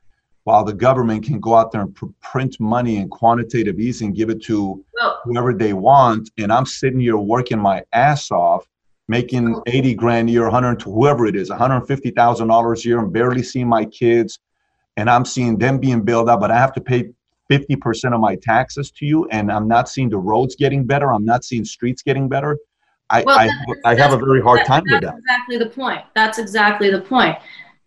while 0.44 0.64
the 0.64 0.74
government 0.74 1.24
can 1.24 1.40
go 1.40 1.56
out 1.56 1.72
there 1.72 1.82
and 1.82 1.96
pr- 1.96 2.06
print 2.22 2.60
money 2.60 2.98
and 2.98 3.10
quantitative 3.10 3.80
easing, 3.80 4.14
give 4.14 4.30
it 4.30 4.44
to 4.44 4.84
well, 5.00 5.20
whoever 5.24 5.54
they 5.54 5.74
want, 5.74 6.30
and 6.38 6.52
I'm 6.52 6.66
sitting 6.66 7.00
here 7.00 7.18
working 7.18 7.60
my 7.60 7.84
ass 7.94 8.30
off, 8.30 8.68
making 9.08 9.62
80 9.68 9.96
grand 9.96 10.30
a 10.30 10.34
year, 10.34 10.44
100 10.44 10.80
to 10.82 10.92
whoever 10.92 11.26
it 11.26 11.36
is, 11.36 11.50
150 11.50 12.12
thousand 12.12 12.50
dollars 12.50 12.86
a 12.86 12.90
year, 12.90 13.00
and 13.00 13.12
barely 13.12 13.42
seeing 13.42 13.68
my 13.68 13.86
kids, 13.86 14.40
and 14.98 15.10
I'm 15.10 15.26
seeing 15.26 15.58
them 15.58 15.80
being 15.80 16.02
bailed 16.02 16.30
out, 16.30 16.40
but 16.40 16.52
I 16.52 16.58
have 16.58 16.74
to 16.74 16.82
pay 16.82 17.10
50% 17.50 18.14
of 18.14 18.20
my 18.20 18.36
taxes 18.36 18.92
to 18.92 19.06
you, 19.06 19.28
and 19.30 19.52
I'm 19.52 19.68
not 19.68 19.90
seeing 19.90 20.10
the 20.10 20.18
roads 20.18 20.56
getting 20.56 20.86
better, 20.86 21.12
I'm 21.12 21.26
not 21.26 21.44
seeing 21.44 21.66
streets 21.66 22.02
getting 22.02 22.30
better. 22.30 22.58
I, 23.10 23.24
well, 23.24 23.38
I, 23.38 23.50
I 23.86 23.96
have 23.96 24.14
a 24.14 24.18
very 24.18 24.42
hard 24.42 24.66
time 24.66 24.84
with 24.90 25.02
that. 25.02 25.16
Exactly 25.18 25.58
the 25.58 25.68
point. 25.68 26.02
That's 26.16 26.40
exactly 26.40 26.90
the 26.90 27.02
point 27.02 27.38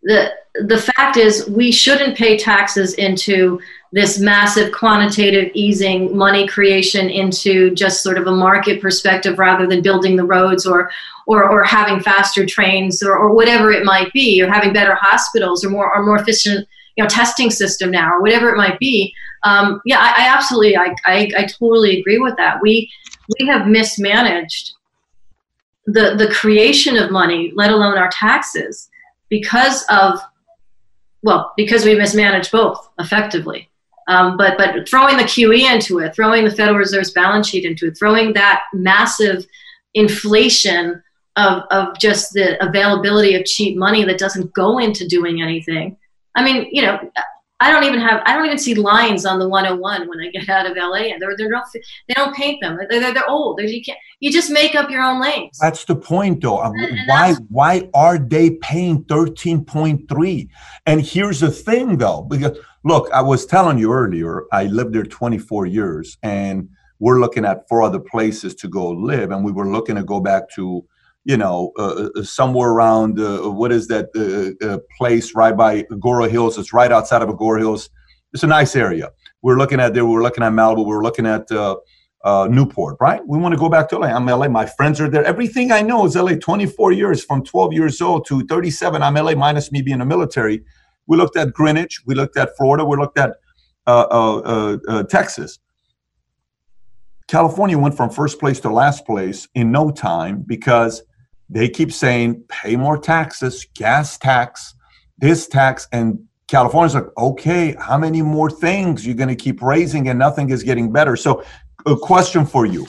the 0.07 0.31
the 0.69 0.79
fact 0.79 1.19
is 1.19 1.47
we 1.51 1.71
shouldn't 1.71 2.17
pay 2.17 2.39
taxes 2.39 2.95
into 2.95 3.61
this 3.93 4.19
massive 4.19 4.73
quantitative 4.73 5.51
easing 5.53 6.17
money 6.17 6.47
creation 6.47 7.11
into 7.11 7.75
just 7.75 8.03
sort 8.03 8.17
of 8.17 8.27
a 8.27 8.33
market 8.33 8.81
perspective 8.81 9.39
rather 9.39 9.67
than 9.67 9.83
building 9.83 10.17
the 10.17 10.25
roads 10.25 10.65
or 10.65 10.91
or, 11.27 11.51
or 11.51 11.65
having 11.65 11.99
faster 11.99 12.47
trains 12.47 13.03
or, 13.03 13.17
or 13.17 13.35
whatever 13.35 13.73
it 13.73 13.85
might 13.85 14.11
be 14.13 14.41
or 14.41 14.49
having 14.49 14.73
better 14.73 14.95
hospitals 14.95 15.65
or 15.65 15.71
more 15.71 15.93
or 15.93 16.05
more 16.05 16.17
efficient 16.17 16.67
you 16.97 17.05
know 17.05 17.09
testing 17.09 17.51
system 17.51 17.91
now 17.91 18.13
or 18.13 18.21
whatever 18.21 18.51
it 18.51 18.57
might 18.57 18.79
be 18.79 19.15
um, 19.43 19.81
yeah 19.85 19.99
I, 19.99 20.25
I 20.25 20.35
absolutely 20.35 20.77
I, 20.77 20.95
I, 21.05 21.31
I 21.37 21.47
totally 21.47 22.01
agree 22.01 22.19
with 22.19 22.37
that 22.37 22.61
we 22.61 22.91
we 23.39 23.47
have 23.47 23.67
mismanaged 23.67 24.73
the 25.87 26.15
the 26.17 26.33
creation 26.33 26.97
of 26.97 27.11
money 27.11 27.53
let 27.55 27.71
alone 27.71 27.97
our 27.97 28.11
taxes 28.11 28.89
because 29.29 29.85
of 29.89 30.21
well 31.23 31.53
because 31.57 31.85
we 31.85 31.95
mismanaged 31.95 32.51
both 32.51 32.89
effectively 32.99 33.69
um, 34.09 34.37
but 34.37 34.57
but 34.57 34.89
throwing 34.89 35.17
the 35.17 35.25
QE 35.25 35.73
into 35.73 35.99
it, 35.99 36.15
throwing 36.15 36.45
the 36.45 36.51
Federal 36.51 36.79
Reserve's 36.79 37.11
balance 37.11 37.49
sheet 37.49 37.65
into 37.65 37.89
it, 37.89 37.99
throwing 37.99 38.33
that 38.35 38.63
massive 38.73 39.47
inflation 39.95 41.03
of 41.37 41.63
of 41.71 41.99
just 41.99 42.33
the 42.33 42.63
availability 42.65 43.35
of 43.35 43.45
cheap 43.45 43.77
money 43.77 44.05
that 44.05 44.19
doesn't 44.19 44.53
go 44.53 44.79
into 44.79 45.09
doing 45.09 45.43
anything. 45.43 45.97
I 46.37 46.45
mean, 46.45 46.69
you 46.71 46.83
know, 46.83 47.01
I 47.59 47.71
don't 47.71 47.85
even 47.85 48.01
have 48.01 48.23
I 48.27 48.35
don't 48.35 48.45
even 48.45 48.59
see 48.59 48.75
lines 48.75 49.25
on 49.25 49.39
the 49.39 49.49
101 49.49 50.09
when 50.09 50.21
I 50.21 50.31
get 50.31 50.49
out 50.49 50.71
of 50.71 50.77
LA 50.77 51.09
and 51.09 51.21
they're 51.21 51.35
they're 51.39 51.49
not 51.49 51.65
they 51.73 52.15
don't 52.15 52.37
paint 52.37 52.61
them 52.61 52.77
they're 52.77 53.01
they're, 53.01 53.15
they're 53.15 53.31
old 53.31 53.59
you 53.63 53.83
can't 53.83 53.99
you 54.21 54.31
just 54.31 54.51
make 54.51 54.75
up 54.75 54.91
your 54.91 55.03
own 55.03 55.21
lanes. 55.21 55.59
That's 55.61 55.85
the 55.87 55.97
point 55.97 56.43
though. 56.43 56.61
Um, 56.61 56.75
why 57.07 57.35
why 57.49 57.89
are 57.95 58.19
they 58.19 58.51
paying 58.51 59.05
13.3? 59.05 60.49
And 60.85 61.01
here's 61.01 61.41
the 61.41 61.51
thing 61.51 61.97
though 61.97 62.23
because 62.23 62.59
look 62.85 63.11
I 63.11 63.23
was 63.23 63.47
telling 63.47 63.79
you 63.79 63.91
earlier 63.91 64.45
I 64.53 64.65
lived 64.65 64.95
there 64.95 65.05
24 65.05 65.65
years 65.65 66.19
and 66.23 66.69
we're 66.99 67.21
looking 67.21 67.47
at 67.47 67.67
four 67.69 67.83
other 67.83 68.01
places 68.01 68.55
to 68.57 68.69
go 68.69 68.91
live 68.91 69.31
and 69.31 69.45
we 69.45 69.53
were 69.53 69.69
looking 69.69 69.97
to 69.97 70.05
go 70.05 70.21
back 70.21 70.51
to 70.57 70.85
you 71.27 71.37
know, 71.37 71.73
uh, 71.77 72.09
uh, 72.15 72.23
somewhere 72.23 72.71
around 72.71 73.19
uh, 73.19 73.51
what 73.51 73.73
is 73.73 73.89
that 73.89 74.07
uh, 74.15 74.65
uh, 74.65 74.79
place 74.97 75.35
right 75.35 75.57
by 75.57 75.83
Agoura 75.91 76.31
Hills? 76.31 76.57
It's 76.57 76.73
right 76.73 76.93
outside 76.93 77.21
of 77.21 77.29
Agoura 77.29 77.59
Hills. 77.59 77.91
It's 78.33 78.45
a 78.45 78.47
nice 78.47 78.77
area. 78.77 79.11
We're 79.43 79.59
looking 79.59 79.81
at 79.81 79.93
there. 79.93 80.07
We're 80.07 80.23
looking 80.23 80.45
at 80.45 80.53
Malibu. 80.53 80.87
We're 80.87 81.03
looking 81.03 81.27
at 81.27 81.51
uh, 81.51 82.47
Newport. 82.49 82.99
Right? 83.01 83.21
We 83.27 83.39
want 83.39 83.55
to 83.55 83.59
go 83.59 83.69
back 83.69 83.89
to 83.89 83.99
LA. 83.99 84.07
I'm 84.07 84.25
LA. 84.25 84.47
My 84.47 84.67
friends 84.67 85.01
are 85.01 85.11
there. 85.11 85.25
Everything 85.25 85.73
I 85.73 85.83
know 85.83 86.07
is 86.07 86.15
LA. 86.15 86.35
24 86.35 86.93
years, 86.93 87.25
from 87.25 87.43
12 87.43 87.73
years 87.73 88.01
old 88.01 88.25
to 88.29 88.47
37. 88.47 89.03
I'm 89.03 89.15
LA, 89.15 89.35
minus 89.35 89.73
me 89.73 89.83
being 89.83 89.95
in 89.95 89.99
the 89.99 90.07
military. 90.07 90.63
We 91.09 91.17
looked 91.17 91.37
at 91.37 91.53
Greenwich. 91.53 92.03
We 92.07 92.15
looked 92.15 92.37
at 92.37 92.57
Florida. 92.57 92.85
We 92.85 92.97
looked 92.97 93.19
at 93.19 93.35
Texas. 95.09 95.59
California 97.27 97.77
went 97.77 97.97
from 97.97 98.11
first 98.11 98.39
place 98.39 98.61
to 98.61 98.71
last 98.71 99.05
place 99.05 99.49
in 99.57 99.73
no 99.73 99.91
time 99.91 100.45
because 100.47 101.03
they 101.49 101.69
keep 101.69 101.93
saying 101.93 102.45
pay 102.49 102.77
more 102.77 102.99
taxes, 102.99 103.67
gas 103.75 104.19
tax, 104.19 104.75
this 105.19 105.47
tax, 105.47 105.87
and 105.93 106.19
California's 106.49 106.95
like, 106.95 107.17
okay, 107.19 107.75
how 107.81 107.99
many 107.99 108.23
more 108.23 108.51
things 108.51 109.07
you're 109.07 109.17
going 109.17 109.29
to 109.29 109.37
keep 109.37 109.63
raising 109.63 110.09
and 110.09 110.19
nothing 110.19 110.51
is 110.51 110.63
getting 110.63 110.93
better? 110.93 111.17
So, 111.17 111.45
a 111.87 111.97
question 111.97 112.45
for 112.47 112.67
you 112.67 112.87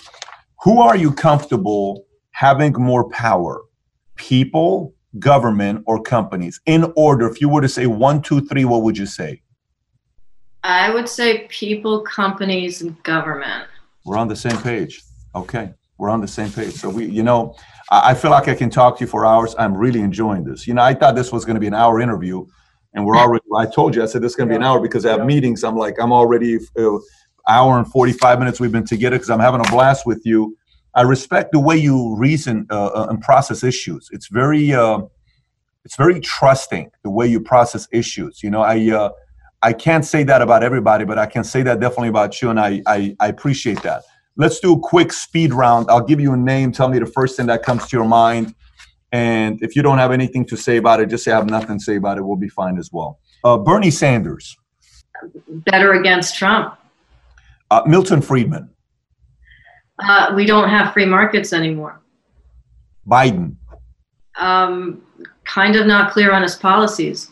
Who 0.64 0.82
are 0.82 0.96
you 0.96 1.12
comfortable 1.12 2.06
having 2.32 2.74
more 2.74 3.10
power? 3.10 3.64
People, 4.16 4.94
government, 5.20 5.84
or 5.86 6.02
companies? 6.02 6.60
In 6.66 6.92
order, 6.96 7.28
if 7.28 7.40
you 7.42 7.50
were 7.50 7.62
to 7.62 7.70
say 7.70 7.86
one, 7.88 8.22
two, 8.22 8.42
three, 8.48 8.66
what 8.66 8.84
would 8.84 8.98
you 8.98 9.06
say? 9.06 9.42
I 10.64 10.94
would 10.94 11.08
say 11.08 11.48
people, 11.48 12.02
companies, 12.02 12.82
and 12.82 13.02
government. 13.04 13.68
We're 14.06 14.18
on 14.18 14.28
the 14.28 14.36
same 14.36 14.58
page. 14.58 15.02
Okay. 15.36 15.74
We're 15.98 16.10
on 16.10 16.22
the 16.22 16.28
same 16.28 16.52
page. 16.52 16.74
So 16.74 16.90
we, 16.90 17.06
you 17.06 17.24
know, 17.24 17.56
I 17.90 18.14
feel 18.16 18.32
like 18.32 18.50
I 18.50 18.56
can 18.56 18.70
talk 18.70 18.98
to 18.98 19.06
you 19.06 19.08
for 19.08 19.26
hours. 19.26 19.56
I'm 19.58 19.76
really 19.76 20.02
enjoying 20.02 20.44
this. 20.44 20.68
You 20.68 20.74
know, 20.74 20.82
I 20.82 20.94
thought 20.94 21.16
this 21.16 21.32
was 21.32 21.46
going 21.46 21.56
to 21.56 21.62
be 21.62 21.68
an 21.68 21.74
hour 21.74 22.02
interview, 22.02 22.46
and 22.94 23.06
we're 23.06 23.16
already. 23.16 23.46
I 23.56 23.66
told 23.66 23.96
you, 23.96 24.04
I 24.04 24.08
said 24.08 24.22
this 24.22 24.34
is 24.34 24.36
going 24.36 24.50
to 24.50 24.54
be 24.54 24.58
an 24.58 24.64
hour 24.64 24.82
because 24.82 25.06
I 25.06 25.12
have 25.12 25.26
meetings. 25.26 25.64
I'm 25.64 25.78
like, 25.78 25.96
I'm 26.00 26.12
already 26.12 26.60
uh, 26.78 26.98
hour 27.48 27.78
and 27.78 27.90
45 27.90 28.40
minutes 28.40 28.60
we've 28.60 28.72
been 28.72 28.86
together 28.86 29.16
because 29.16 29.30
I'm 29.30 29.40
having 29.40 29.62
a 29.62 29.72
blast 29.72 30.06
with 30.06 30.22
you. 30.26 30.58
I 30.96 31.04
respect 31.04 31.52
the 31.52 31.60
way 31.60 31.78
you 31.78 32.16
reason 32.18 32.68
uh, 32.70 32.88
uh, 32.88 33.08
and 33.10 33.22
process 33.22 33.64
issues. 33.64 34.10
It's 34.12 34.28
very, 34.28 34.74
uh, 34.74 35.02
it's 35.86 35.96
very 35.96 36.20
trusting 36.20 36.92
the 37.04 37.10
way 37.10 37.28
you 37.28 37.40
process 37.40 37.88
issues. 37.92 38.42
You 38.44 38.50
know, 38.50 38.62
I, 38.62 38.92
uh, 38.92 39.12
I 39.62 39.74
can't 39.74 40.06
say 40.06 40.24
that 40.24 40.42
about 40.42 40.64
everybody, 40.64 41.06
but 41.06 41.18
I 41.18 41.26
can 41.26 41.44
say 41.44 41.64
that 41.64 41.80
definitely 41.80 42.10
about 42.10 42.42
you, 42.42 42.50
and 42.50 42.60
I, 42.60 42.82
I, 42.86 43.16
I 43.20 43.28
appreciate 43.28 43.82
that. 43.84 44.04
Let's 44.38 44.60
do 44.60 44.74
a 44.74 44.80
quick 44.80 45.12
speed 45.12 45.52
round. 45.52 45.88
I'll 45.90 46.06
give 46.06 46.20
you 46.20 46.32
a 46.34 46.38
name. 46.38 46.72
Tell 46.72 46.88
me 46.88 47.00
the 47.00 47.08
first 47.08 47.36
thing 47.36 47.48
that 47.48 47.64
comes 47.64 47.88
to 47.88 47.98
your 47.98 48.06
mind. 48.06 48.54
And 49.12 49.62
if 49.64 49.76
you 49.76 49.82
don't 49.82 49.98
have 49.98 50.12
anything 50.12 50.46
to 50.46 50.56
say 50.56 50.78
about 50.78 51.00
it, 51.00 51.10
just 51.10 51.24
say 51.24 51.32
I 51.32 51.38
have 51.38 51.50
nothing 51.50 51.80
to 51.80 51.84
say 51.84 51.96
about 51.96 52.20
it. 52.20 52.22
We'll 52.22 52.38
be 52.38 52.50
fine 52.50 52.78
as 52.78 52.92
well. 52.94 53.20
Uh, 53.44 53.58
Bernie 53.58 53.90
Sanders. 53.90 54.56
Better 55.48 55.94
against 55.94 56.36
Trump. 56.36 56.78
Uh, 57.72 57.82
Milton 57.88 58.22
Friedman. 58.22 58.70
Uh, 59.98 60.34
we 60.36 60.46
don't 60.46 60.70
have 60.70 60.94
free 60.94 61.06
markets 61.06 61.52
anymore. 61.52 62.00
Biden. 63.08 63.56
Um, 64.38 65.02
kind 65.46 65.76
of 65.76 65.88
not 65.88 66.12
clear 66.12 66.32
on 66.32 66.44
his 66.44 66.56
policies. 66.56 67.32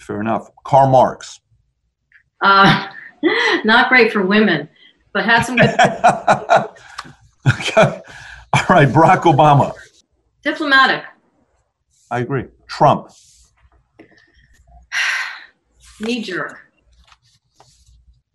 Fair 0.00 0.20
enough. 0.20 0.50
Karl 0.64 0.88
Marx. 0.88 1.38
Uh, 2.40 2.88
not 3.64 3.88
great 3.88 4.10
for 4.12 4.26
women 4.26 4.68
but 5.14 5.24
had 5.24 5.44
some 5.44 5.56
good. 5.56 5.70
okay. 7.60 8.02
All 8.52 8.66
right, 8.68 8.88
Barack 8.88 9.22
Obama. 9.22 9.72
Diplomatic. 10.42 11.04
I 12.10 12.18
agree. 12.18 12.44
Trump. 12.68 13.08
Knee 16.00 16.22
jerk. 16.22 16.58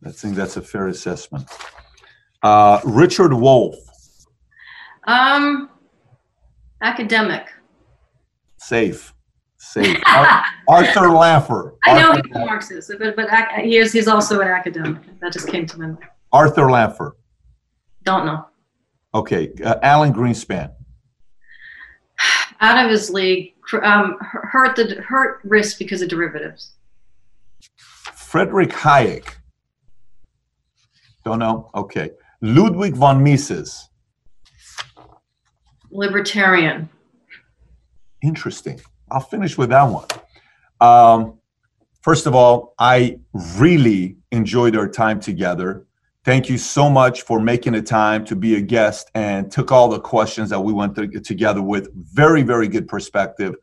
I 0.04 0.12
think 0.12 0.36
that's 0.36 0.58
a 0.58 0.62
fair 0.62 0.88
assessment. 0.88 1.48
Uh, 2.42 2.80
Richard 2.86 3.34
Wolff. 3.34 3.76
Um, 5.06 5.70
academic. 6.82 7.48
Safe. 8.58 9.14
Safe. 9.58 9.98
Arthur 10.70 11.10
Laffer. 11.10 11.74
I 11.86 12.02
know 12.02 12.14
he's 12.14 12.22
a 12.34 12.40
Marxist, 12.40 12.92
but, 12.98 13.16
but 13.18 13.30
he 13.62 13.78
is, 13.78 13.92
he's 13.92 14.08
also 14.08 14.40
an 14.40 14.48
academic. 14.48 15.02
That 15.20 15.34
just 15.34 15.50
came 15.50 15.66
to 15.66 15.80
mind. 15.80 15.98
Arthur 16.32 16.64
Laffer. 16.64 17.12
Don't 18.04 18.26
know. 18.26 18.46
Okay, 19.14 19.52
uh, 19.64 19.76
Alan 19.82 20.14
Greenspan. 20.14 20.72
Out 22.62 22.86
of 22.86 22.92
his 22.92 23.10
league, 23.10 23.54
um, 23.84 24.18
hurt 24.20 24.76
the 24.76 24.96
hurt 24.96 25.40
risk 25.44 25.80
because 25.80 26.02
of 26.02 26.10
derivatives. 26.10 26.74
Frederick 28.14 28.70
Hayek. 28.70 29.36
Don't 31.26 31.40
know. 31.40 31.72
Okay, 31.74 32.12
Ludwig 32.42 32.96
von 32.96 33.24
Mises. 33.24 33.90
Libertarian. 35.92 36.90
Interesting. 38.22 38.80
I'll 39.12 39.20
finish 39.20 39.58
with 39.58 39.70
that 39.70 39.84
one. 39.84 40.06
Um, 40.82 41.40
first 42.02 42.28
of 42.28 42.36
all, 42.36 42.76
I 42.78 43.20
really 43.58 44.18
enjoyed 44.32 44.76
our 44.76 44.88
time 44.88 45.20
together. 45.20 45.88
Thank 46.30 46.48
you 46.48 46.60
so 46.60 46.92
much 46.92 47.24
for 47.24 47.40
making 47.40 47.74
the 47.74 47.82
time 47.82 48.24
to 48.26 48.36
be 48.36 48.54
a 48.54 48.62
guest 48.62 49.10
and 49.16 49.52
took 49.52 49.72
all 49.72 49.90
the 49.90 50.00
questions 50.00 50.52
that 50.52 50.60
we 50.60 50.72
went 50.72 50.94
through 50.94 51.10
together 51.22 51.64
with. 51.64 51.92
Very, 52.14 52.44
very 52.44 52.68
good 52.68 52.88
perspective. 52.88 53.56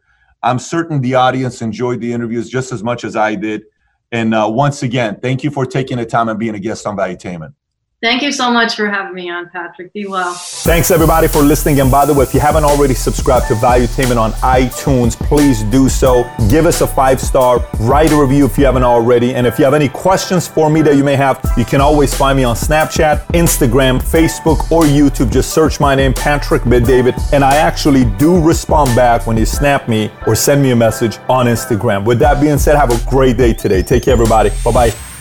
I'm 0.43 0.59
certain 0.59 1.01
the 1.01 1.14
audience 1.14 1.62
enjoyed 1.62 2.01
the 2.01 2.12
interviews 2.12 2.51
just 2.51 2.72
as 2.72 2.82
much 2.82 3.05
as 3.05 3.14
I 3.14 3.36
did. 3.36 3.62
And 4.10 4.34
uh, 4.34 4.48
once 4.51 4.82
again, 4.82 5.20
thank 5.22 5.44
you 5.44 5.52
for 5.52 5.64
taking 5.64 5.98
the 5.98 6.06
time 6.06 6.28
and 6.28 6.40
being 6.40 6.56
a 6.56 6.59
guest 6.59 6.88
on 6.88 6.97
Valuetainment. 6.97 7.55
Thank 8.02 8.23
you 8.23 8.31
so 8.31 8.51
much 8.51 8.77
for 8.77 8.90
having 8.90 9.14
me 9.14 9.31
on, 9.31 9.48
Patrick. 9.48 9.90
Be 9.94 10.06
well. 10.06 10.35
Thanks 10.35 10.90
everybody 10.90 11.28
for 11.28 11.40
listening. 11.40 11.81
And 11.81 11.90
by 11.90 12.05
the 12.05 12.12
way, 12.12 12.24
if 12.24 12.35
you 12.35 12.40
haven't 12.40 12.64
already 12.64 12.93
subscribed 12.93 13.48
to 13.48 13.55
Value 13.55 13.86
Valuetainment 13.86 14.20
on 14.20 14.32
iTunes, 14.32 15.16
please 15.16 15.62
do 15.64 15.89
so. 15.89 16.31
Give 16.51 16.66
us 16.66 16.82
a 16.82 16.86
five 16.86 17.20
star, 17.20 17.66
write 17.81 18.12
a 18.12 18.16
review 18.16 18.44
if 18.44 18.59
you 18.59 18.66
haven't 18.66 18.82
already. 18.82 19.35
And 19.35 19.47
if 19.47 19.59
you 19.59 19.64
have 19.64 19.73
any 19.73 19.89
questions 19.89 20.47
for 20.47 20.68
me 20.68 20.82
that 20.82 20.97
you 20.97 21.05
may 21.05 21.16
have, 21.16 21.43
you 21.56 21.64
can 21.64 21.81
always 21.81 22.14
find 22.14 22.36
me 22.36 22.44
on 22.44 22.55
Snapchat, 22.55 23.27
Instagram, 23.28 23.98
Facebook, 23.98 24.70
or 24.70 24.82
YouTube. 24.82 25.32
Just 25.32 25.55
search 25.55 25.81
my 25.81 25.94
name, 25.94 26.12
Patrick 26.12 26.64
Bet-David. 26.68 27.14
And 27.32 27.43
I 27.43 27.56
actually 27.56 28.05
do 28.18 28.43
respond 28.43 28.94
back 28.94 29.27
when 29.27 29.39
you 29.39 29.47
snap 29.47 29.89
me 29.89 30.10
or 30.27 30.35
send 30.35 30.62
me 30.62 30.70
a 30.73 30.77
message 30.77 31.18
on 31.31 31.47
Instagram. 31.47 32.05
With 32.05 32.18
that 32.18 32.43
being 32.43 32.59
said, 32.59 32.77
have 32.77 32.90
a 32.90 33.10
great 33.10 33.39
day 33.39 33.55
today. 33.55 33.82
Take 33.82 34.02
care, 34.02 34.12
everybody. 34.12 34.51
Bye 34.62 34.73
bye. 34.73 35.15